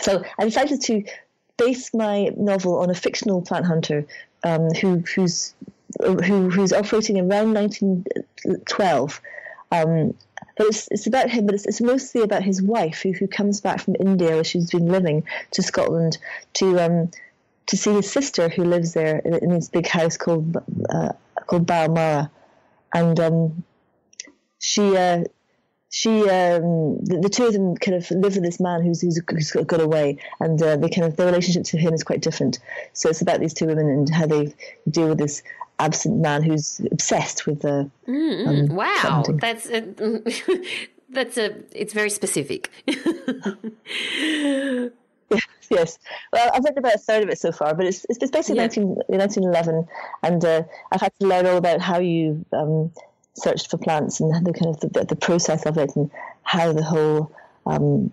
so 0.00 0.24
I 0.38 0.44
decided 0.44 0.80
to 0.82 1.04
base 1.56 1.94
my 1.94 2.30
novel 2.36 2.78
on 2.78 2.90
a 2.90 2.94
fictional 2.94 3.42
plant 3.42 3.66
hunter 3.66 4.04
um, 4.42 4.70
who 4.80 4.98
who's 5.14 5.54
who, 6.00 6.50
who's 6.50 6.72
operating 6.72 7.18
around 7.18 7.54
1912. 7.54 9.20
Um, 9.70 10.14
but 10.56 10.66
it's, 10.66 10.88
it's 10.90 11.06
about 11.06 11.30
him, 11.30 11.46
but 11.46 11.54
it's, 11.54 11.66
it's 11.66 11.80
mostly 11.80 12.22
about 12.22 12.42
his 12.42 12.60
wife 12.60 13.02
who, 13.02 13.12
who 13.12 13.26
comes 13.26 13.60
back 13.60 13.80
from 13.80 13.96
India 13.98 14.30
where 14.30 14.44
she's 14.44 14.70
been 14.70 14.88
living 14.88 15.24
to 15.52 15.62
Scotland 15.62 16.18
to 16.54 16.78
um, 16.80 17.10
to 17.66 17.76
see 17.76 17.92
his 17.92 18.10
sister 18.10 18.48
who 18.48 18.64
lives 18.64 18.94
there 18.94 19.18
in, 19.18 19.50
this 19.50 19.68
big 19.68 19.86
house 19.86 20.16
called 20.16 20.56
uh, 20.90 21.12
called 21.46 21.66
Balmara, 21.66 22.30
and 22.94 23.20
um, 23.20 23.64
she 24.58 24.96
uh, 24.96 25.24
she 25.90 26.28
um, 26.28 26.98
the, 27.04 27.20
the, 27.22 27.28
two 27.28 27.46
of 27.46 27.52
them 27.52 27.76
kind 27.76 27.96
of 27.96 28.10
live 28.10 28.34
with 28.34 28.42
this 28.42 28.58
man 28.58 28.82
who's 28.82 29.02
who's, 29.02 29.20
who's 29.28 29.50
got 29.50 29.80
away, 29.80 30.18
and 30.40 30.60
uh, 30.62 30.76
they 30.76 30.88
kind 30.88 31.06
of 31.06 31.16
their 31.16 31.26
relationship 31.26 31.64
to 31.64 31.78
him 31.78 31.92
is 31.92 32.02
quite 32.02 32.22
different. 32.22 32.58
So 32.94 33.10
it's 33.10 33.20
about 33.20 33.40
these 33.40 33.54
two 33.54 33.66
women 33.66 33.88
and 33.88 34.08
how 34.08 34.26
they 34.26 34.54
deal 34.90 35.08
with 35.08 35.18
this 35.18 35.42
absent 35.78 36.18
man 36.18 36.42
who's 36.42 36.80
obsessed 36.90 37.46
with 37.46 37.62
the. 37.62 37.90
Mm, 38.08 38.70
um, 38.70 38.76
wow, 38.76 39.24
that's 39.40 39.66
a, 39.66 39.80
that's 41.10 41.36
a 41.36 41.54
it's 41.72 41.92
very 41.92 42.10
specific. 42.10 42.70
yes, 45.32 45.46
yes. 45.70 45.98
Well, 46.32 46.50
I've 46.54 46.64
read 46.64 46.78
about 46.78 46.94
a 46.94 46.98
third 46.98 47.22
of 47.22 47.28
it 47.28 47.38
so 47.38 47.52
far, 47.52 47.74
but 47.74 47.86
it's 47.86 48.06
it's 48.08 48.18
basically 48.30 48.56
yeah. 48.56 48.62
19, 48.62 48.84
1911, 49.06 49.88
and 50.22 50.44
uh, 50.44 50.62
I've 50.90 51.00
had 51.00 51.12
to 51.20 51.26
learn 51.26 51.46
all 51.46 51.56
about 51.56 51.80
how 51.80 51.98
you 51.98 52.44
um, 52.52 52.92
searched 53.34 53.70
for 53.70 53.78
plants 53.78 54.20
and 54.20 54.46
the 54.46 54.52
kind 54.52 54.74
of 54.74 54.80
the, 54.80 55.04
the 55.04 55.16
process 55.16 55.66
of 55.66 55.78
it 55.78 55.96
and 55.96 56.10
how 56.42 56.72
the 56.72 56.82
whole 56.82 57.32
um, 57.66 58.12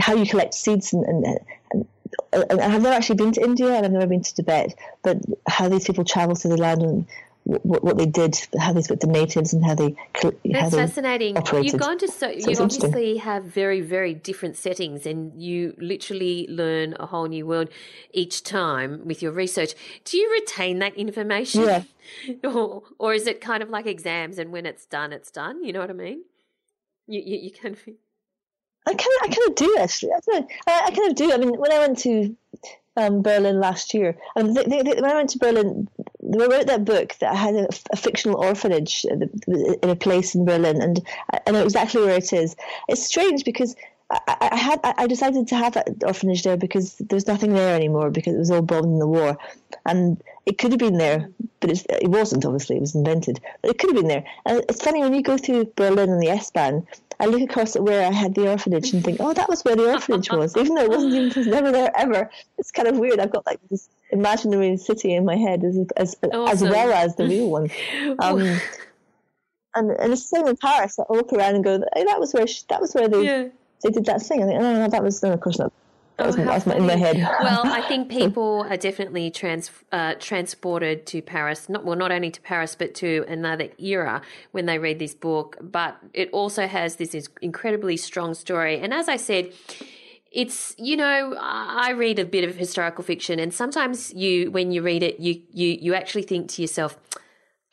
how 0.00 0.14
you 0.14 0.26
collect 0.26 0.54
seeds 0.54 0.92
and, 0.92 1.04
and, 1.04 1.26
and 1.72 1.86
I've 2.32 2.82
never 2.82 2.88
actually 2.88 3.16
been 3.16 3.32
to 3.32 3.42
India 3.42 3.74
and 3.74 3.84
I've 3.84 3.92
never 3.92 4.06
been 4.06 4.22
to 4.22 4.34
Tibet, 4.34 4.74
but 5.02 5.18
how 5.48 5.68
these 5.68 5.84
people 5.84 6.04
travel 6.04 6.34
to 6.36 6.48
the 6.48 6.56
land 6.56 6.82
and 6.82 7.06
what, 7.44 7.84
what 7.84 7.98
they 7.98 8.06
did, 8.06 8.38
how 8.58 8.72
they 8.72 8.80
spoke 8.80 9.00
to 9.00 9.06
natives, 9.06 9.52
and 9.52 9.64
how 9.64 9.74
they. 9.74 9.94
how 10.14 10.32
That's 10.44 10.74
how 10.74 10.86
fascinating. 10.86 11.36
You've 11.62 11.78
gone 11.78 11.98
to 11.98 12.08
so, 12.08 12.38
so 12.38 12.50
you 12.50 12.56
obviously 12.58 13.18
have 13.18 13.44
very 13.44 13.82
very 13.82 14.14
different 14.14 14.56
settings, 14.56 15.04
and 15.04 15.40
you 15.40 15.74
literally 15.78 16.46
learn 16.48 16.96
a 16.98 17.06
whole 17.06 17.26
new 17.26 17.46
world 17.46 17.68
each 18.12 18.42
time 18.44 19.02
with 19.04 19.22
your 19.22 19.32
research. 19.32 19.74
Do 20.04 20.16
you 20.16 20.30
retain 20.32 20.78
that 20.78 20.94
information? 20.94 21.62
Yeah. 21.62 21.82
or, 22.44 22.82
or 22.98 23.14
is 23.14 23.26
it 23.26 23.40
kind 23.40 23.62
of 23.62 23.68
like 23.68 23.86
exams, 23.86 24.38
and 24.38 24.50
when 24.50 24.64
it's 24.64 24.86
done, 24.86 25.12
it's 25.12 25.30
done? 25.30 25.62
You 25.62 25.74
know 25.74 25.80
what 25.80 25.90
I 25.90 25.94
mean? 25.94 26.24
You 27.06 27.20
you, 27.24 27.36
you 27.36 27.50
of. 27.70 27.78
I 28.86 28.92
kind 28.92 28.98
of, 28.98 29.22
I 29.22 29.26
kind 29.28 29.48
of 29.48 29.54
do 29.54 29.76
actually. 29.80 30.12
I, 30.12 30.20
kind 30.30 30.44
of, 30.44 30.50
I, 30.66 30.82
I 30.86 30.90
kind 30.90 31.10
of 31.10 31.16
do. 31.16 31.32
I 31.32 31.36
mean, 31.36 31.58
when 31.58 31.72
I 31.72 31.78
went 31.78 31.98
to 32.00 32.36
um, 32.96 33.22
Berlin 33.22 33.60
last 33.60 33.92
year, 33.94 34.16
I 34.36 34.42
mean, 34.42 34.54
they, 34.54 34.64
they, 34.64 35.00
when 35.00 35.10
I 35.10 35.14
went 35.14 35.30
to 35.30 35.38
Berlin, 35.38 35.88
I 36.42 36.46
wrote 36.46 36.66
that 36.66 36.84
book 36.84 37.14
that 37.20 37.36
had 37.36 37.54
a, 37.54 37.68
a, 37.92 37.96
fictional 37.96 38.38
orphanage 38.38 39.04
uh, 39.10 39.26
in 39.82 39.90
a 39.90 39.96
place 39.96 40.34
in 40.34 40.44
Berlin, 40.44 40.80
and 40.80 41.00
uh, 41.32 41.38
I 41.46 41.50
know 41.50 41.62
exactly 41.62 42.02
where 42.02 42.16
it 42.16 42.32
is. 42.32 42.56
It's 42.88 43.04
strange 43.04 43.44
because 43.44 43.76
I, 44.10 44.48
I 44.52 44.56
had 44.56 44.80
I 44.82 45.06
decided 45.06 45.48
to 45.48 45.56
have 45.56 45.74
that 45.74 45.88
orphanage 46.04 46.42
there 46.42 46.56
because 46.56 46.96
there's 46.96 47.26
nothing 47.26 47.52
there 47.52 47.74
anymore 47.74 48.10
because 48.10 48.34
it 48.34 48.38
was 48.38 48.50
all 48.50 48.62
bombed 48.62 48.86
in 48.86 48.98
the 48.98 49.06
war, 49.06 49.36
and 49.86 50.22
it 50.46 50.58
could 50.58 50.72
have 50.72 50.78
been 50.78 50.98
there, 50.98 51.28
but 51.60 51.70
it 51.70 52.08
wasn't. 52.08 52.44
Obviously, 52.44 52.76
it 52.76 52.80
was 52.80 52.94
invented, 52.94 53.40
but 53.62 53.70
it 53.70 53.78
could 53.78 53.90
have 53.90 53.96
been 53.96 54.08
there. 54.08 54.24
And 54.44 54.64
it's 54.68 54.82
funny 54.82 55.00
when 55.00 55.14
you 55.14 55.22
go 55.22 55.38
through 55.38 55.72
Berlin 55.76 56.10
and 56.10 56.22
the 56.22 56.28
S-Bahn, 56.28 56.86
I 57.20 57.26
look 57.26 57.42
across 57.42 57.76
at 57.76 57.82
where 57.82 58.06
I 58.06 58.12
had 58.12 58.34
the 58.34 58.50
orphanage 58.50 58.92
and 58.92 59.02
think, 59.02 59.18
oh, 59.20 59.32
that 59.32 59.48
was 59.48 59.62
where 59.62 59.76
the 59.76 59.90
orphanage 59.92 60.30
was, 60.30 60.56
even 60.56 60.74
though 60.74 60.82
it 60.82 60.90
wasn't 60.90 61.14
even 61.14 61.28
it 61.28 61.36
was 61.36 61.46
never 61.46 61.72
there 61.72 61.90
ever. 61.96 62.30
It's 62.58 62.70
kind 62.70 62.88
of 62.88 62.98
weird. 62.98 63.20
I've 63.20 63.32
got 63.32 63.46
like 63.46 63.60
this 63.70 63.88
imaginary 64.10 64.76
city 64.76 65.14
in 65.14 65.24
my 65.24 65.36
head 65.36 65.64
as 65.64 65.78
as, 65.96 66.16
awesome. 66.24 66.48
as 66.48 66.62
well 66.62 66.92
as 66.92 67.16
the 67.16 67.26
real 67.26 67.50
one. 67.50 67.70
Um, 68.18 68.60
and 69.76 69.90
and 69.90 70.12
it's 70.12 70.28
the 70.28 70.36
same 70.36 70.46
in 70.46 70.56
Paris. 70.56 70.98
I 70.98 71.04
walk 71.08 71.32
around 71.32 71.56
and 71.56 71.64
go, 71.64 71.82
hey, 71.94 72.04
that 72.04 72.20
was 72.20 72.32
where 72.32 72.46
she, 72.46 72.62
that 72.68 72.80
was 72.80 72.94
where 72.94 73.08
they 73.08 73.24
yeah. 73.24 73.48
they 73.82 73.90
did 73.90 74.04
that 74.06 74.22
thing. 74.22 74.42
I 74.42 74.46
think, 74.46 74.60
oh 74.60 74.62
no, 74.62 74.78
no 74.80 74.88
that 74.88 75.02
was 75.02 75.22
no, 75.22 75.32
of 75.32 75.40
course 75.40 75.58
not. 75.58 75.72
That 76.16 76.26
was, 76.28 76.36
oh, 76.36 76.44
that 76.44 76.64
was 76.64 76.74
in 76.76 76.86
my 76.86 76.94
head. 76.94 77.16
well, 77.16 77.62
I 77.64 77.82
think 77.82 78.08
people 78.20 78.64
are 78.68 78.76
definitely 78.76 79.30
trans, 79.32 79.70
uh, 79.90 80.14
transported 80.20 81.06
to 81.06 81.20
Paris. 81.20 81.68
Not 81.68 81.84
well, 81.84 81.96
not 81.96 82.12
only 82.12 82.30
to 82.30 82.40
Paris, 82.40 82.76
but 82.76 82.94
to 82.96 83.24
another 83.26 83.68
era 83.78 84.22
when 84.52 84.66
they 84.66 84.78
read 84.78 85.00
this 85.00 85.14
book. 85.14 85.56
But 85.60 85.96
it 86.12 86.30
also 86.30 86.68
has 86.68 86.96
this 86.96 87.28
incredibly 87.42 87.96
strong 87.96 88.34
story. 88.34 88.78
And 88.78 88.94
as 88.94 89.08
I 89.08 89.16
said, 89.16 89.52
it's 90.30 90.74
you 90.78 90.96
know 90.96 91.36
I 91.40 91.90
read 91.90 92.18
a 92.18 92.24
bit 92.24 92.44
of 92.44 92.56
historical 92.56 93.02
fiction, 93.02 93.38
and 93.38 93.54
sometimes 93.54 94.12
you 94.14 94.50
when 94.50 94.70
you 94.70 94.82
read 94.82 95.02
it, 95.02 95.20
you 95.20 95.40
you 95.52 95.68
you 95.80 95.94
actually 95.94 96.22
think 96.22 96.48
to 96.50 96.62
yourself. 96.62 96.98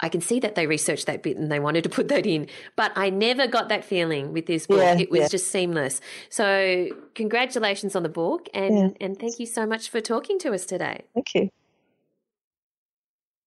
I 0.02 0.10
can 0.10 0.22
see 0.22 0.40
that 0.40 0.56
they 0.56 0.68
researched 0.68 1.06
that 1.06 1.22
bit 1.24 1.38
and 1.38 1.52
they 1.52 1.60
wanted 1.60 1.84
to 1.84 1.90
put 1.90 2.08
that 2.08 2.26
in, 2.26 2.48
but 2.76 2.92
I 2.96 3.10
never 3.10 3.48
got 3.48 3.70
that 3.70 3.86
feeling 3.86 4.34
with 4.34 4.48
this 4.48 4.68
book. 4.68 4.80
Yeah, 4.80 4.98
it 4.98 5.12
was 5.12 5.22
yeah. 5.22 5.28
just 5.28 5.52
seamless. 5.52 6.02
So, 6.30 6.90
congratulations 7.14 7.96
on 7.96 8.04
the 8.04 8.10
book, 8.10 8.50
and 8.54 8.78
yeah. 8.78 8.90
and 9.00 9.20
thank 9.20 9.40
you 9.40 9.46
so 9.46 9.66
much 9.66 9.90
for 9.90 10.02
talking 10.02 10.40
to 10.40 10.54
us 10.54 10.66
today. 10.66 11.04
Thank 11.14 11.36
you. 11.36 11.50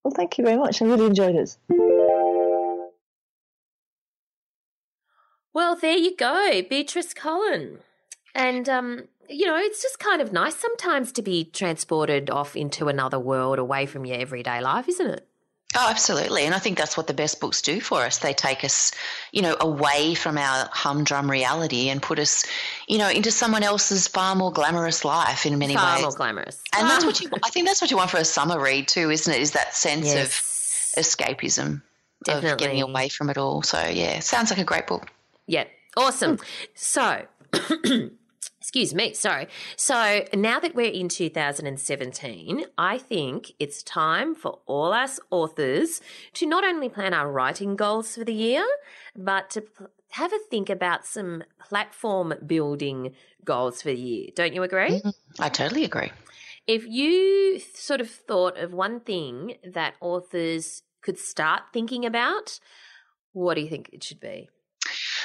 Well, 0.05 0.13
thank 0.15 0.39
you 0.39 0.45
very 0.45 0.59
much. 0.59 0.83
I 0.83 0.85
really 0.85 1.07
enjoyed 1.07 1.35
it. 1.35 1.57
Well, 5.55 5.77
there 5.77 5.97
you 5.97 6.15
go, 6.17 6.63
Beatrice 6.69 7.15
Colin. 7.15 7.79
And, 8.35 8.69
um, 8.69 9.05
you 9.29 9.47
know, 9.47 9.57
it's 9.57 9.81
just 9.81 10.01
kind 10.01 10.21
of 10.21 10.33
nice 10.33 10.57
sometimes 10.57 11.13
to 11.13 11.23
be 11.23 11.45
transported 11.45 12.29
off 12.29 12.57
into 12.57 12.89
another 12.89 13.21
world 13.21 13.61
away 13.61 13.87
from 13.87 14.05
your 14.05 14.19
everyday 14.19 14.61
life, 14.61 14.89
isn't 14.89 15.07
it? 15.07 15.29
Oh, 15.77 15.89
absolutely. 15.91 16.45
And 16.45 16.55
I 16.55 16.59
think 16.59 16.79
that's 16.79 16.97
what 16.97 17.09
the 17.09 17.15
best 17.15 17.41
books 17.41 17.61
do 17.61 17.81
for 17.81 18.03
us. 18.03 18.19
They 18.19 18.33
take 18.33 18.63
us, 18.63 18.93
you 19.33 19.43
know, 19.43 19.57
away 19.61 20.15
from 20.15 20.39
our 20.39 20.69
humdrum 20.73 21.29
reality 21.29 21.89
and 21.89 22.01
put 22.01 22.19
us, 22.21 22.45
you 22.87 22.99
know, 22.99 23.09
into 23.09 23.33
someone 23.33 23.65
else's 23.65 24.07
far 24.07 24.37
more 24.37 24.53
glamorous 24.53 25.05
life 25.05 25.47
in 25.47 25.59
many 25.59 25.75
far 25.75 25.95
ways. 25.95 26.03
more 26.03 26.13
glamorous. 26.13 26.63
And 26.77 26.89
that's 26.89 27.05
what 27.05 27.21
you, 27.21 27.29
I 27.45 27.51
think 27.51 27.67
that's 27.67 27.81
what 27.81 27.91
you 27.91 27.97
want 27.97 28.11
for 28.11 28.19
a 28.19 28.25
summer 28.25 28.61
read 28.61 28.87
too, 28.87 29.11
isn't 29.11 29.33
it? 29.33 29.41
Is 29.41 29.53
that 29.53 29.75
sense 29.75 30.07
yes. 30.07 30.95
of 30.97 31.03
escapism, 31.05 31.83
Definitely. 32.25 32.51
of 32.51 32.59
getting 32.59 32.83
away 32.83 33.09
from 33.09 33.29
it 33.31 33.37
all. 33.37 33.63
So, 33.63 33.85
yeah, 33.85 34.21
sounds 34.21 34.51
like 34.51 34.61
a 34.61 34.65
great 34.65 34.87
book. 34.87 35.09
Yeah. 35.47 35.65
Awesome. 35.97 36.39
So, 36.75 37.27
Excuse 38.65 38.95
me, 38.95 39.13
sorry. 39.13 39.47
So 39.77 40.25
now 40.33 40.59
that 40.59 40.75
we're 40.75 40.91
in 40.91 41.11
2017, 41.11 42.65
I 42.79 42.97
think 42.97 43.53
it's 43.59 43.83
time 43.83 44.35
for 44.35 44.61
all 44.65 44.95
us 44.95 45.21
authors 45.31 46.01
to 46.33 46.47
not 46.47 46.65
only 46.65 46.89
plan 46.89 47.13
our 47.13 47.31
writing 47.31 47.77
goals 47.77 48.17
for 48.17 48.25
the 48.25 48.33
year, 48.33 48.65
but 49.15 49.51
to 49.51 49.65
have 50.13 50.33
a 50.33 50.39
think 50.49 50.71
about 50.71 51.05
some 51.05 51.45
platform 51.59 52.33
building 52.47 53.15
goals 53.45 53.83
for 53.83 53.89
the 53.89 53.99
year. 54.01 54.29
Don't 54.35 54.55
you 54.55 54.63
agree? 54.63 54.93
Mm-hmm. 54.93 55.43
I 55.43 55.51
totally 55.51 55.85
agree. 55.85 56.11
If 56.67 56.87
you 56.87 57.61
sort 57.75 58.01
of 58.01 58.09
thought 58.09 58.57
of 58.57 58.73
one 58.73 59.01
thing 59.01 59.57
that 59.63 59.93
authors 60.01 60.85
could 61.03 61.19
start 61.19 61.65
thinking 61.75 62.07
about, 62.07 62.61
what 63.35 63.57
do 63.57 63.61
you 63.61 63.69
think 63.69 63.91
it 63.93 64.03
should 64.03 64.21
be? 64.21 64.49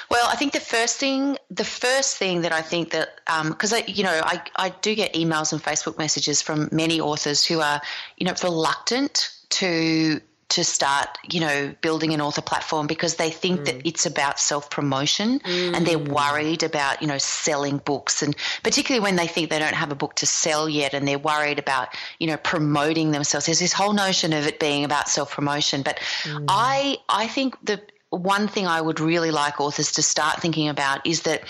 Well, 0.09 0.27
I 0.27 0.35
think 0.35 0.53
the 0.53 0.59
first 0.59 0.97
thing, 0.97 1.37
the 1.51 1.63
first 1.63 2.17
thing 2.17 2.41
that 2.41 2.51
I 2.51 2.61
think 2.61 2.91
that, 2.91 3.19
because 3.25 3.73
um, 3.73 3.79
I, 3.79 3.83
you 3.87 4.03
know, 4.03 4.21
I, 4.23 4.41
I 4.55 4.69
do 4.69 4.95
get 4.95 5.13
emails 5.13 5.53
and 5.53 5.61
Facebook 5.61 5.97
messages 5.97 6.41
from 6.41 6.67
many 6.71 6.99
authors 6.99 7.45
who 7.45 7.59
are, 7.59 7.79
you 8.17 8.25
know, 8.25 8.33
reluctant 8.43 9.31
to 9.49 10.21
to 10.49 10.63
start, 10.63 11.07
you 11.29 11.39
know, 11.39 11.73
building 11.81 12.11
an 12.11 12.21
author 12.21 12.41
platform 12.41 12.87
because 12.87 13.15
they 13.15 13.29
think 13.29 13.61
mm. 13.61 13.65
that 13.65 13.87
it's 13.87 14.07
about 14.07 14.39
self 14.39 14.69
promotion 14.71 15.39
mm. 15.39 15.75
and 15.75 15.85
they're 15.85 15.99
mm. 15.99 16.07
worried 16.07 16.63
about, 16.63 17.01
you 17.01 17.07
know, 17.07 17.19
selling 17.19 17.77
books. 17.77 18.23
And 18.23 18.35
particularly 18.63 19.01
when 19.01 19.15
they 19.15 19.27
think 19.27 19.51
they 19.51 19.59
don't 19.59 19.75
have 19.75 19.91
a 19.91 19.95
book 19.95 20.15
to 20.15 20.25
sell 20.25 20.67
yet 20.67 20.95
and 20.95 21.07
they're 21.07 21.19
worried 21.19 21.59
about, 21.59 21.89
you 22.19 22.25
know, 22.25 22.37
promoting 22.37 23.11
themselves. 23.11 23.45
There's 23.45 23.59
this 23.59 23.73
whole 23.73 23.93
notion 23.93 24.33
of 24.33 24.47
it 24.47 24.59
being 24.59 24.83
about 24.83 25.07
self 25.07 25.31
promotion. 25.31 25.83
But 25.83 25.99
mm. 26.23 26.45
I, 26.47 26.97
I 27.07 27.27
think 27.27 27.55
the 27.63 27.79
one 28.09 28.47
thing 28.47 28.67
I 28.67 28.81
would 28.81 28.99
really 28.99 29.31
like 29.31 29.59
authors 29.59 29.91
to 29.93 30.03
start 30.03 30.41
thinking 30.41 30.69
about 30.69 31.05
is 31.05 31.21
that 31.21 31.43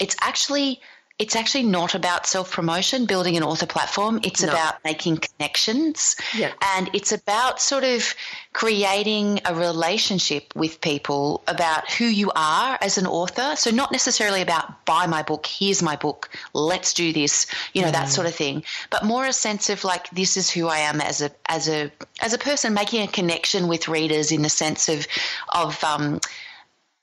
it's 0.00 0.16
actually 0.20 0.80
it's 1.22 1.36
actually 1.36 1.62
not 1.62 1.94
about 1.94 2.26
self 2.26 2.50
promotion, 2.50 3.06
building 3.06 3.36
an 3.36 3.44
author 3.44 3.64
platform. 3.64 4.18
It's 4.24 4.42
no. 4.42 4.48
about 4.48 4.82
making 4.84 5.18
connections. 5.18 6.16
Yeah. 6.36 6.52
And 6.74 6.90
it's 6.92 7.12
about 7.12 7.60
sort 7.60 7.84
of 7.84 8.12
creating 8.52 9.40
a 9.44 9.54
relationship 9.54 10.52
with 10.56 10.80
people 10.80 11.44
about 11.46 11.88
who 11.92 12.06
you 12.06 12.32
are 12.34 12.76
as 12.80 12.98
an 12.98 13.06
author. 13.06 13.54
So, 13.54 13.70
not 13.70 13.92
necessarily 13.92 14.42
about 14.42 14.84
buy 14.84 15.06
my 15.06 15.22
book, 15.22 15.46
here's 15.46 15.80
my 15.80 15.94
book, 15.94 16.28
let's 16.54 16.92
do 16.92 17.12
this, 17.12 17.46
you 17.72 17.82
know, 17.82 17.88
mm. 17.88 17.92
that 17.92 18.08
sort 18.08 18.26
of 18.26 18.34
thing, 18.34 18.64
but 18.90 19.04
more 19.04 19.24
a 19.24 19.32
sense 19.32 19.70
of 19.70 19.84
like, 19.84 20.10
this 20.10 20.36
is 20.36 20.50
who 20.50 20.66
I 20.66 20.78
am 20.78 21.00
as 21.00 21.22
a, 21.22 21.30
as 21.46 21.68
a, 21.68 21.92
as 22.20 22.32
a 22.32 22.38
person, 22.38 22.74
making 22.74 23.02
a 23.02 23.06
connection 23.06 23.68
with 23.68 23.86
readers 23.86 24.32
in 24.32 24.42
the 24.42 24.50
sense 24.50 24.88
of, 24.88 25.06
of, 25.54 25.82
um, 25.84 26.18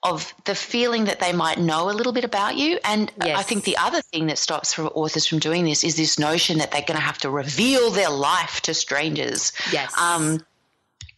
of 0.01 0.33
the 0.45 0.55
feeling 0.55 1.05
that 1.05 1.19
they 1.19 1.33
might 1.33 1.59
know 1.59 1.89
a 1.89 1.91
little 1.91 2.13
bit 2.13 2.23
about 2.23 2.55
you. 2.55 2.79
And 2.85 3.11
yes. 3.23 3.37
I 3.37 3.43
think 3.43 3.65
the 3.65 3.75
other 3.77 4.01
thing 4.01 4.27
that 4.27 4.37
stops 4.37 4.73
for 4.73 4.83
authors 4.83 5.25
from 5.25 5.39
doing 5.39 5.65
this 5.65 5.83
is 5.83 5.97
this 5.97 6.17
notion 6.17 6.59
that 6.59 6.71
they're 6.71 6.81
going 6.81 6.97
to 6.99 7.05
have 7.05 7.17
to 7.19 7.29
reveal 7.29 7.91
their 7.91 8.09
life 8.09 8.61
to 8.61 8.73
strangers. 8.73 9.51
Yes. 9.73 9.97
Um, 9.97 10.45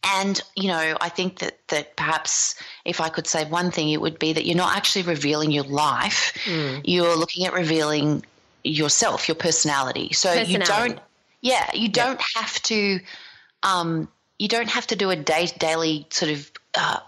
and 0.03 0.41
you 0.55 0.67
know, 0.67 0.97
I 0.99 1.09
think 1.09 1.39
that 1.39 1.59
that 1.67 1.95
perhaps 1.95 2.55
if 2.85 2.99
I 2.99 3.09
could 3.09 3.27
say 3.27 3.45
one 3.45 3.69
thing, 3.69 3.89
it 3.89 4.01
would 4.01 4.17
be 4.17 4.33
that 4.33 4.45
you're 4.47 4.57
not 4.57 4.75
actually 4.75 5.03
revealing 5.03 5.51
your 5.51 5.63
life. 5.63 6.33
Mm. 6.45 6.81
You're 6.83 7.15
looking 7.15 7.45
at 7.45 7.53
revealing 7.53 8.25
yourself, 8.63 9.27
your 9.27 9.35
personality. 9.35 10.11
So 10.13 10.29
personality. 10.29 10.51
you 10.53 10.59
don't, 10.59 10.99
yeah, 11.41 11.69
you 11.75 11.89
don't 11.89 12.21
have 12.35 12.61
to. 12.63 12.99
Um, 13.61 14.07
you 14.39 14.47
don't 14.47 14.69
have 14.69 14.87
to 14.87 14.95
do 14.95 15.11
a 15.11 15.15
day, 15.15 15.45
daily 15.59 16.07
sort 16.09 16.31
of 16.31 16.51
uh, 16.73 16.99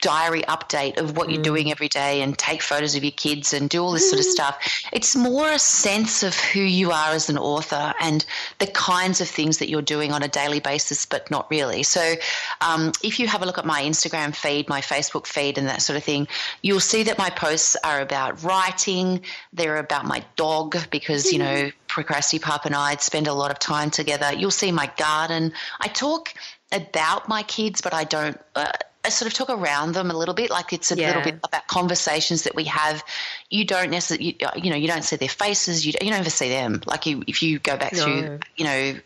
diary 0.00 0.42
update 0.42 0.98
of 0.98 1.16
what 1.16 1.28
mm. 1.28 1.34
you're 1.34 1.42
doing 1.42 1.70
every 1.70 1.88
day 1.88 2.22
and 2.22 2.38
take 2.38 2.62
photos 2.62 2.94
of 2.94 3.04
your 3.04 3.12
kids 3.12 3.52
and 3.52 3.68
do 3.68 3.82
all 3.82 3.92
this 3.92 4.08
sort 4.08 4.20
of 4.20 4.26
mm. 4.26 4.30
stuff. 4.30 4.82
It's 4.92 5.16
more 5.16 5.50
a 5.50 5.58
sense 5.58 6.22
of 6.22 6.34
who 6.36 6.60
you 6.60 6.92
are 6.92 7.10
as 7.10 7.28
an 7.28 7.38
author 7.38 7.94
and 8.00 8.24
the 8.58 8.66
kinds 8.68 9.20
of 9.20 9.28
things 9.28 9.58
that 9.58 9.68
you're 9.68 9.82
doing 9.82 10.12
on 10.12 10.22
a 10.22 10.28
daily 10.28 10.60
basis, 10.60 11.06
but 11.06 11.30
not 11.30 11.50
really. 11.50 11.82
So, 11.82 12.14
um, 12.60 12.92
if 13.02 13.18
you 13.18 13.26
have 13.28 13.42
a 13.42 13.46
look 13.46 13.58
at 13.58 13.66
my 13.66 13.82
Instagram 13.82 14.34
feed, 14.34 14.68
my 14.68 14.80
Facebook 14.80 15.26
feed, 15.26 15.58
and 15.58 15.66
that 15.66 15.82
sort 15.82 15.96
of 15.96 16.04
thing, 16.04 16.28
you'll 16.62 16.80
see 16.80 17.02
that 17.04 17.18
my 17.18 17.30
posts 17.30 17.76
are 17.84 18.00
about 18.00 18.42
writing. 18.42 19.20
They're 19.52 19.78
about 19.78 20.06
my 20.06 20.24
dog 20.36 20.76
because, 20.90 21.32
you 21.32 21.38
know, 21.38 21.54
mm. 21.54 21.72
Procrasti 21.88 22.40
Pup 22.40 22.64
and 22.64 22.74
I 22.74 22.96
spend 22.96 23.26
a 23.26 23.32
lot 23.32 23.50
of 23.50 23.58
time 23.58 23.90
together. 23.90 24.32
You'll 24.34 24.50
see 24.50 24.70
my 24.70 24.90
garden. 24.96 25.52
I 25.80 25.88
talk 25.88 26.34
about 26.70 27.28
my 27.28 27.42
kids, 27.42 27.80
but 27.80 27.94
I 27.94 28.04
don't. 28.04 28.38
Uh, 28.54 28.70
I 29.08 29.10
sort 29.10 29.26
of 29.26 29.32
talk 29.32 29.48
around 29.48 29.94
them 29.94 30.10
a 30.10 30.14
little 30.14 30.34
bit, 30.34 30.50
like 30.50 30.74
it's 30.74 30.92
a 30.92 30.94
yeah. 30.94 31.06
little 31.06 31.22
bit 31.22 31.40
about 31.42 31.66
conversations 31.66 32.42
that 32.42 32.54
we 32.54 32.64
have. 32.64 33.02
You 33.48 33.64
don't 33.64 33.90
necessarily, 33.90 34.36
you, 34.38 34.48
you 34.62 34.68
know, 34.68 34.76
you 34.76 34.86
don't 34.86 35.02
see 35.02 35.16
their 35.16 35.30
faces. 35.30 35.86
You 35.86 35.92
don't, 35.92 36.02
you 36.04 36.10
don't 36.10 36.20
ever 36.20 36.28
see 36.28 36.50
them. 36.50 36.82
Like 36.84 37.06
you, 37.06 37.24
if 37.26 37.42
you 37.42 37.58
go 37.58 37.78
back 37.78 37.94
no. 37.94 38.04
through, 38.04 38.40
you 38.58 38.64
know, 38.66 38.98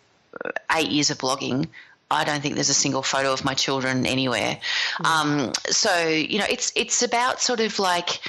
eight 0.73 0.91
years 0.91 1.11
of 1.11 1.19
blogging, 1.19 1.69
I 2.11 2.25
don't 2.25 2.41
think 2.41 2.57
there's 2.57 2.69
a 2.69 2.75
single 2.75 3.03
photo 3.03 3.33
of 3.33 3.45
my 3.45 3.55
children 3.55 4.05
anywhere. 4.05 4.59
Mm. 4.99 5.07
Um, 5.07 5.53
so 5.71 6.09
you 6.09 6.41
know, 6.41 6.47
it's 6.51 6.73
it's 6.75 7.01
about 7.03 7.41
sort 7.41 7.61
of 7.61 7.79
like 7.79 8.21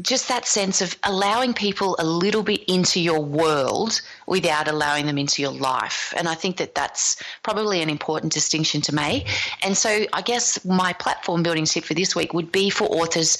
just 0.00 0.28
that 0.28 0.46
sense 0.46 0.80
of 0.80 0.96
allowing 1.04 1.52
people 1.52 1.96
a 1.98 2.04
little 2.04 2.42
bit 2.42 2.64
into 2.64 2.98
your 2.98 3.20
world 3.20 4.00
without 4.26 4.66
allowing 4.66 5.06
them 5.06 5.18
into 5.18 5.42
your 5.42 5.52
life. 5.52 6.14
And 6.16 6.28
I 6.28 6.34
think 6.34 6.56
that 6.56 6.74
that's 6.74 7.22
probably 7.42 7.82
an 7.82 7.90
important 7.90 8.32
distinction 8.32 8.80
to 8.82 8.94
make. 8.94 9.28
And 9.62 9.76
so 9.76 10.06
I 10.12 10.22
guess 10.22 10.64
my 10.64 10.94
platform 10.94 11.42
building 11.42 11.66
tip 11.66 11.84
for 11.84 11.94
this 11.94 12.16
week 12.16 12.32
would 12.32 12.50
be 12.50 12.70
for 12.70 12.84
authors 12.84 13.38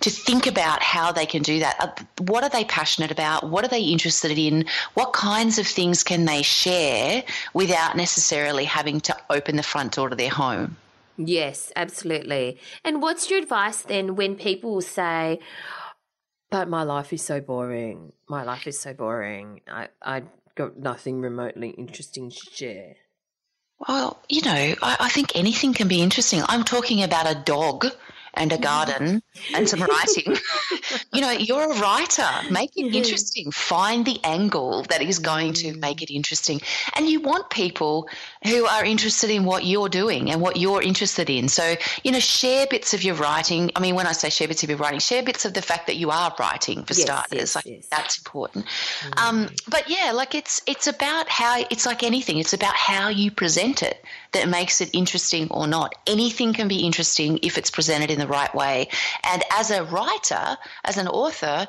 to 0.00 0.10
think 0.10 0.46
about 0.46 0.82
how 0.82 1.10
they 1.10 1.24
can 1.24 1.42
do 1.42 1.60
that. 1.60 1.76
Uh, 1.80 2.22
what 2.24 2.44
are 2.44 2.50
they 2.50 2.64
passionate 2.64 3.10
about? 3.10 3.48
What 3.48 3.64
are 3.64 3.68
they 3.68 3.80
interested 3.80 4.38
in? 4.38 4.66
What 4.92 5.14
kinds 5.14 5.58
of 5.58 5.66
things 5.66 6.02
can 6.02 6.26
they 6.26 6.42
share 6.42 7.24
without 7.54 7.96
necessarily 7.96 8.64
having 8.64 9.00
to 9.00 9.16
open 9.30 9.56
the 9.56 9.62
front 9.62 9.94
door 9.94 10.10
to 10.10 10.16
their 10.16 10.28
home? 10.30 10.76
Yes, 11.16 11.72
absolutely. 11.76 12.58
And 12.84 13.00
what's 13.00 13.30
your 13.30 13.38
advice 13.38 13.80
then 13.80 14.16
when 14.16 14.36
people 14.36 14.82
say, 14.82 15.40
but 16.50 16.68
my 16.68 16.82
life 16.82 17.12
is 17.12 17.22
so 17.22 17.40
boring. 17.40 18.12
My 18.28 18.44
life 18.44 18.66
is 18.66 18.78
so 18.80 18.94
boring. 18.94 19.60
I 19.68 19.88
I 20.02 20.22
got 20.54 20.78
nothing 20.78 21.20
remotely 21.20 21.70
interesting 21.70 22.30
to 22.30 22.36
share. 22.52 22.94
Well, 23.86 24.22
you 24.28 24.42
know, 24.42 24.74
I, 24.82 24.96
I 25.00 25.08
think 25.10 25.32
anything 25.34 25.74
can 25.74 25.88
be 25.88 26.00
interesting. 26.02 26.42
I'm 26.48 26.64
talking 26.64 27.02
about 27.02 27.30
a 27.30 27.34
dog 27.34 27.86
and 28.36 28.52
a 28.52 28.58
garden 28.58 29.22
and 29.54 29.68
some 29.68 29.80
writing. 29.90 30.36
you 31.12 31.20
know, 31.20 31.30
you're 31.30 31.72
a 31.72 31.80
writer. 31.80 32.28
Make 32.50 32.76
it 32.76 32.94
interesting. 32.94 33.50
Find 33.50 34.04
the 34.04 34.18
angle 34.24 34.82
that 34.84 35.02
is 35.02 35.18
going 35.18 35.54
to 35.54 35.76
make 35.76 36.02
it 36.02 36.12
interesting. 36.12 36.60
And 36.94 37.08
you 37.08 37.20
want 37.20 37.50
people 37.50 38.08
who 38.44 38.66
are 38.66 38.84
interested 38.84 39.30
in 39.30 39.44
what 39.44 39.64
you're 39.64 39.88
doing 39.88 40.30
and 40.30 40.40
what 40.40 40.56
you're 40.56 40.82
interested 40.82 41.30
in. 41.30 41.48
So, 41.48 41.76
you 42.04 42.12
know, 42.12 42.20
share 42.20 42.66
bits 42.66 42.94
of 42.94 43.02
your 43.02 43.14
writing. 43.14 43.70
I 43.74 43.80
mean, 43.80 43.94
when 43.94 44.06
I 44.06 44.12
say 44.12 44.30
share 44.30 44.48
bits 44.48 44.62
of 44.62 44.68
your 44.68 44.78
writing, 44.78 45.00
share 45.00 45.22
bits 45.22 45.44
of 45.44 45.54
the 45.54 45.62
fact 45.62 45.86
that 45.86 45.96
you 45.96 46.10
are 46.10 46.34
writing 46.38 46.84
for 46.84 46.94
yes, 46.94 47.02
starters. 47.02 47.38
Yes, 47.38 47.54
like 47.56 47.66
yes. 47.66 47.86
that's 47.90 48.18
important. 48.18 48.66
Mm. 48.66 49.22
Um, 49.22 49.48
but 49.68 49.88
yeah, 49.88 50.12
like 50.12 50.34
it's 50.34 50.60
it's 50.66 50.86
about 50.86 51.28
how 51.28 51.64
it's 51.70 51.86
like 51.86 52.02
anything. 52.02 52.38
It's 52.38 52.52
about 52.52 52.74
how 52.74 53.08
you 53.08 53.30
present 53.30 53.82
it 53.82 54.04
that 54.32 54.48
makes 54.48 54.80
it 54.80 54.90
interesting 54.92 55.48
or 55.50 55.66
not. 55.66 55.94
Anything 56.06 56.52
can 56.52 56.68
be 56.68 56.80
interesting 56.80 57.38
if 57.42 57.58
it's 57.58 57.70
presented 57.70 58.10
in 58.10 58.18
the 58.18 58.25
right 58.26 58.54
way. 58.54 58.88
And 59.24 59.42
as 59.52 59.70
a 59.70 59.84
writer, 59.84 60.56
as 60.84 60.96
an 60.96 61.08
author, 61.08 61.68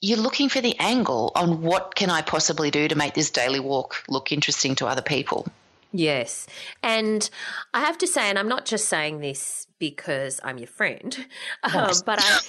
you're 0.00 0.18
looking 0.18 0.48
for 0.48 0.60
the 0.60 0.76
angle 0.78 1.32
on 1.34 1.62
what 1.62 1.94
can 1.94 2.10
I 2.10 2.22
possibly 2.22 2.70
do 2.70 2.88
to 2.88 2.96
make 2.96 3.14
this 3.14 3.30
daily 3.30 3.60
walk 3.60 4.02
look 4.08 4.32
interesting 4.32 4.74
to 4.76 4.86
other 4.86 5.02
people. 5.02 5.46
Yes. 5.92 6.46
And 6.82 7.28
I 7.72 7.80
have 7.80 7.98
to 7.98 8.06
say, 8.06 8.22
and 8.28 8.38
I'm 8.38 8.48
not 8.48 8.64
just 8.64 8.88
saying 8.88 9.20
this 9.20 9.66
because 9.78 10.40
I'm 10.42 10.58
your 10.58 10.66
friend, 10.66 11.14
um, 11.62 11.90
but, 12.06 12.18
I, 12.20 12.36
okay. 12.36 12.48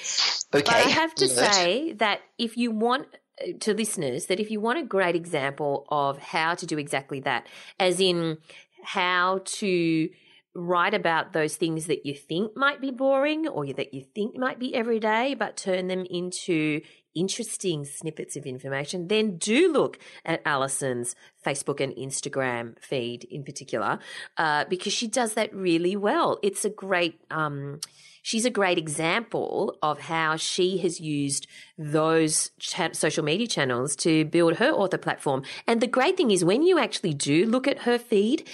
but 0.51 0.69
I 0.69 0.79
have 0.79 1.13
to 1.15 1.27
say 1.27 1.93
that 1.93 2.21
if 2.37 2.57
you 2.57 2.71
want 2.71 3.07
uh, 3.41 3.53
to 3.59 3.73
listeners 3.73 4.27
that 4.27 4.39
if 4.39 4.49
you 4.49 4.59
want 4.59 4.79
a 4.79 4.83
great 4.83 5.15
example 5.15 5.85
of 5.89 6.19
how 6.19 6.55
to 6.55 6.65
do 6.65 6.77
exactly 6.77 7.19
that, 7.21 7.47
as 7.79 7.99
in 7.99 8.37
how 8.83 9.41
to 9.45 10.09
write 10.55 10.93
about 10.93 11.33
those 11.33 11.55
things 11.55 11.87
that 11.87 12.05
you 12.05 12.13
think 12.15 12.55
might 12.55 12.79
be 12.79 12.91
boring 12.91 13.47
or 13.47 13.65
that 13.73 13.93
you 13.93 14.03
think 14.13 14.37
might 14.37 14.59
be 14.59 14.75
everyday, 14.75 15.33
but 15.33 15.57
turn 15.57 15.87
them 15.87 16.05
into 16.09 16.81
interesting 17.15 17.85
snippets 17.85 18.35
of 18.35 18.45
information, 18.45 19.07
then 19.07 19.37
do 19.37 19.71
look 19.71 19.99
at 20.25 20.43
Allison's 20.45 21.15
Facebook 21.45 21.79
and 21.79 21.93
Instagram 21.95 22.79
feed 22.79 23.23
in 23.25 23.43
particular, 23.43 23.99
uh, 24.37 24.65
because 24.65 24.93
she 24.93 25.07
does 25.07 25.33
that 25.35 25.53
really 25.53 25.95
well. 25.95 26.39
It's 26.41 26.65
a 26.65 26.69
great, 26.69 27.19
um, 27.29 27.79
she's 28.21 28.45
a 28.45 28.49
great 28.49 28.77
example 28.77 29.77
of 29.81 29.99
how 29.99 30.37
she 30.37 30.79
has 30.79 30.99
used 30.99 31.47
those 31.77 32.51
cha- 32.59 32.93
social 32.93 33.23
media 33.23 33.47
channels 33.47 33.95
to 33.97 34.25
build 34.25 34.55
her 34.55 34.71
author 34.71 34.97
platform. 34.97 35.43
And 35.67 35.81
the 35.81 35.87
great 35.87 36.17
thing 36.17 36.31
is 36.31 36.43
when 36.43 36.63
you 36.63 36.79
actually 36.79 37.13
do 37.13 37.45
look 37.45 37.67
at 37.67 37.79
her 37.79 37.99
feed, 37.99 38.47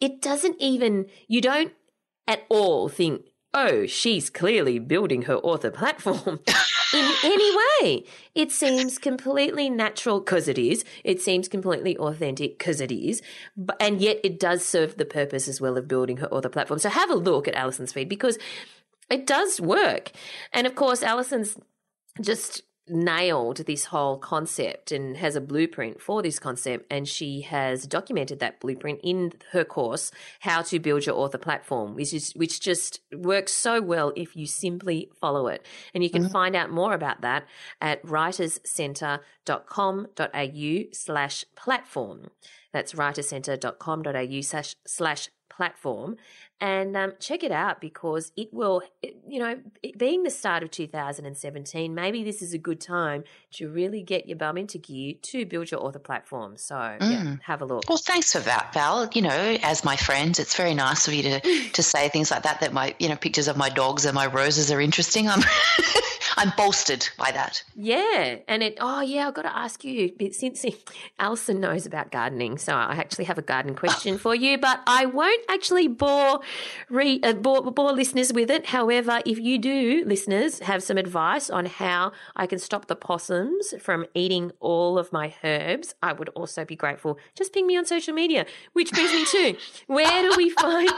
it 0.00 0.20
doesn't 0.20 0.56
even, 0.60 1.06
you 1.28 1.40
don't 1.40 1.72
at 2.26 2.44
all 2.48 2.88
think, 2.88 3.26
oh, 3.52 3.86
she's 3.86 4.30
clearly 4.30 4.78
building 4.78 5.22
her 5.22 5.36
author 5.36 5.70
platform 5.70 6.40
in 6.92 7.14
any 7.22 7.56
way. 7.56 8.04
It 8.34 8.50
seems 8.50 8.98
completely 8.98 9.70
natural 9.70 10.20
because 10.20 10.48
it 10.48 10.58
is. 10.58 10.84
It 11.04 11.20
seems 11.20 11.48
completely 11.48 11.96
authentic 11.96 12.58
because 12.58 12.80
it 12.80 12.90
is. 12.90 13.22
But, 13.56 13.76
and 13.80 14.00
yet 14.00 14.18
it 14.24 14.40
does 14.40 14.64
serve 14.64 14.96
the 14.96 15.04
purpose 15.04 15.46
as 15.46 15.60
well 15.60 15.76
of 15.76 15.88
building 15.88 16.18
her 16.18 16.28
author 16.28 16.48
platform. 16.48 16.80
So 16.80 16.88
have 16.88 17.10
a 17.10 17.14
look 17.14 17.46
at 17.46 17.54
Allison's 17.54 17.92
feed 17.92 18.08
because 18.08 18.38
it 19.08 19.26
does 19.26 19.60
work. 19.60 20.10
And 20.52 20.66
of 20.66 20.74
course, 20.74 21.02
Allison's 21.02 21.56
just 22.20 22.62
nailed 22.88 23.58
this 23.58 23.84
whole 23.86 24.18
concept 24.18 24.90
and 24.92 25.16
has 25.16 25.34
a 25.36 25.40
blueprint 25.40 26.02
for 26.02 26.20
this 26.20 26.38
concept 26.38 26.84
and 26.90 27.08
she 27.08 27.40
has 27.40 27.86
documented 27.86 28.40
that 28.40 28.60
blueprint 28.60 29.00
in 29.02 29.32
her 29.52 29.64
course 29.64 30.10
how 30.40 30.60
to 30.60 30.78
build 30.78 31.06
your 31.06 31.16
author 31.16 31.38
platform 31.38 31.94
which 31.94 32.12
is 32.12 32.32
which 32.32 32.60
just 32.60 33.00
works 33.16 33.52
so 33.52 33.80
well 33.80 34.12
if 34.16 34.36
you 34.36 34.46
simply 34.46 35.08
follow 35.18 35.46
it 35.46 35.64
and 35.94 36.04
you 36.04 36.10
can 36.10 36.24
mm-hmm. 36.24 36.32
find 36.32 36.54
out 36.54 36.70
more 36.70 36.92
about 36.92 37.22
that 37.22 37.46
at 37.80 38.04
writerscentre.com.au 38.04 40.82
slash 40.92 41.44
platform 41.56 42.28
that's 42.70 42.92
writerscentre.com.au 42.92 44.40
slash 44.42 44.76
slash 44.86 45.30
platform 45.56 46.16
and 46.60 46.96
um, 46.96 47.12
check 47.18 47.42
it 47.42 47.52
out 47.52 47.80
because 47.80 48.32
it 48.36 48.52
will, 48.52 48.82
you 49.28 49.38
know, 49.38 49.58
it 49.82 49.98
being 49.98 50.22
the 50.22 50.30
start 50.30 50.62
of 50.62 50.70
2017, 50.70 51.94
maybe 51.94 52.24
this 52.24 52.42
is 52.42 52.54
a 52.54 52.58
good 52.58 52.80
time 52.80 53.24
to 53.52 53.68
really 53.68 54.02
get 54.02 54.26
your 54.26 54.36
bum 54.36 54.56
into 54.56 54.78
gear 54.78 55.14
to 55.22 55.44
build 55.46 55.70
your 55.70 55.82
author 55.82 55.98
platform. 55.98 56.56
So, 56.56 56.74
mm. 56.74 56.98
yeah, 57.00 57.36
have 57.42 57.62
a 57.62 57.64
look. 57.64 57.84
Well, 57.88 57.98
thanks 57.98 58.32
for 58.32 58.40
that, 58.40 58.72
Val. 58.72 59.08
You 59.12 59.22
know, 59.22 59.58
as 59.62 59.84
my 59.84 59.96
friend, 59.96 60.38
it's 60.38 60.56
very 60.56 60.74
nice 60.74 61.08
of 61.08 61.14
you 61.14 61.22
to, 61.24 61.40
to 61.72 61.82
say 61.82 62.08
things 62.08 62.30
like 62.30 62.44
that, 62.44 62.60
that 62.60 62.72
my, 62.72 62.94
you 62.98 63.08
know, 63.08 63.16
pictures 63.16 63.48
of 63.48 63.56
my 63.56 63.68
dogs 63.68 64.04
and 64.04 64.14
my 64.14 64.26
roses 64.26 64.70
are 64.70 64.80
interesting. 64.80 65.28
I'm 65.28 65.42
I'm 66.36 66.52
bolstered 66.56 67.08
by 67.16 67.30
that. 67.32 67.62
Yeah, 67.74 68.36
and 68.48 68.62
it. 68.62 68.78
Oh 68.80 69.00
yeah, 69.00 69.28
I've 69.28 69.34
got 69.34 69.42
to 69.42 69.56
ask 69.56 69.84
you 69.84 70.12
since 70.32 70.64
Allison 71.18 71.60
knows 71.60 71.86
about 71.86 72.10
gardening, 72.10 72.58
so 72.58 72.74
I 72.74 72.94
actually 72.94 73.24
have 73.26 73.38
a 73.38 73.42
garden 73.42 73.74
question 73.74 74.18
for 74.18 74.34
you, 74.34 74.58
but 74.58 74.80
I 74.86 75.06
won't 75.06 75.42
actually 75.48 75.88
bore, 75.88 76.40
re, 76.90 77.20
uh, 77.22 77.34
bore 77.34 77.62
bore 77.70 77.92
listeners 77.92 78.32
with 78.32 78.50
it. 78.50 78.66
However, 78.66 79.20
if 79.24 79.38
you 79.38 79.58
do, 79.58 80.04
listeners, 80.06 80.60
have 80.60 80.82
some 80.82 80.98
advice 80.98 81.50
on 81.50 81.66
how 81.66 82.12
I 82.36 82.46
can 82.46 82.58
stop 82.58 82.86
the 82.86 82.96
possums 82.96 83.74
from 83.80 84.06
eating 84.14 84.52
all 84.60 84.98
of 84.98 85.12
my 85.12 85.34
herbs, 85.44 85.94
I 86.02 86.12
would 86.12 86.30
also 86.30 86.64
be 86.64 86.76
grateful. 86.76 87.18
Just 87.34 87.52
ping 87.52 87.66
me 87.66 87.76
on 87.76 87.84
social 87.84 88.14
media. 88.14 88.46
Which 88.72 88.90
brings 88.90 89.12
me 89.12 89.24
to 89.24 89.56
where 89.86 90.22
do 90.22 90.34
we 90.36 90.50
find 90.50 90.90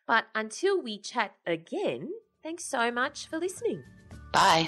But 0.07 0.25
until 0.33 0.81
we 0.81 0.97
chat 0.97 1.35
again, 1.45 2.09
thanks 2.43 2.65
so 2.65 2.91
much 2.91 3.27
for 3.27 3.37
listening. 3.37 3.83
Bye. 4.33 4.67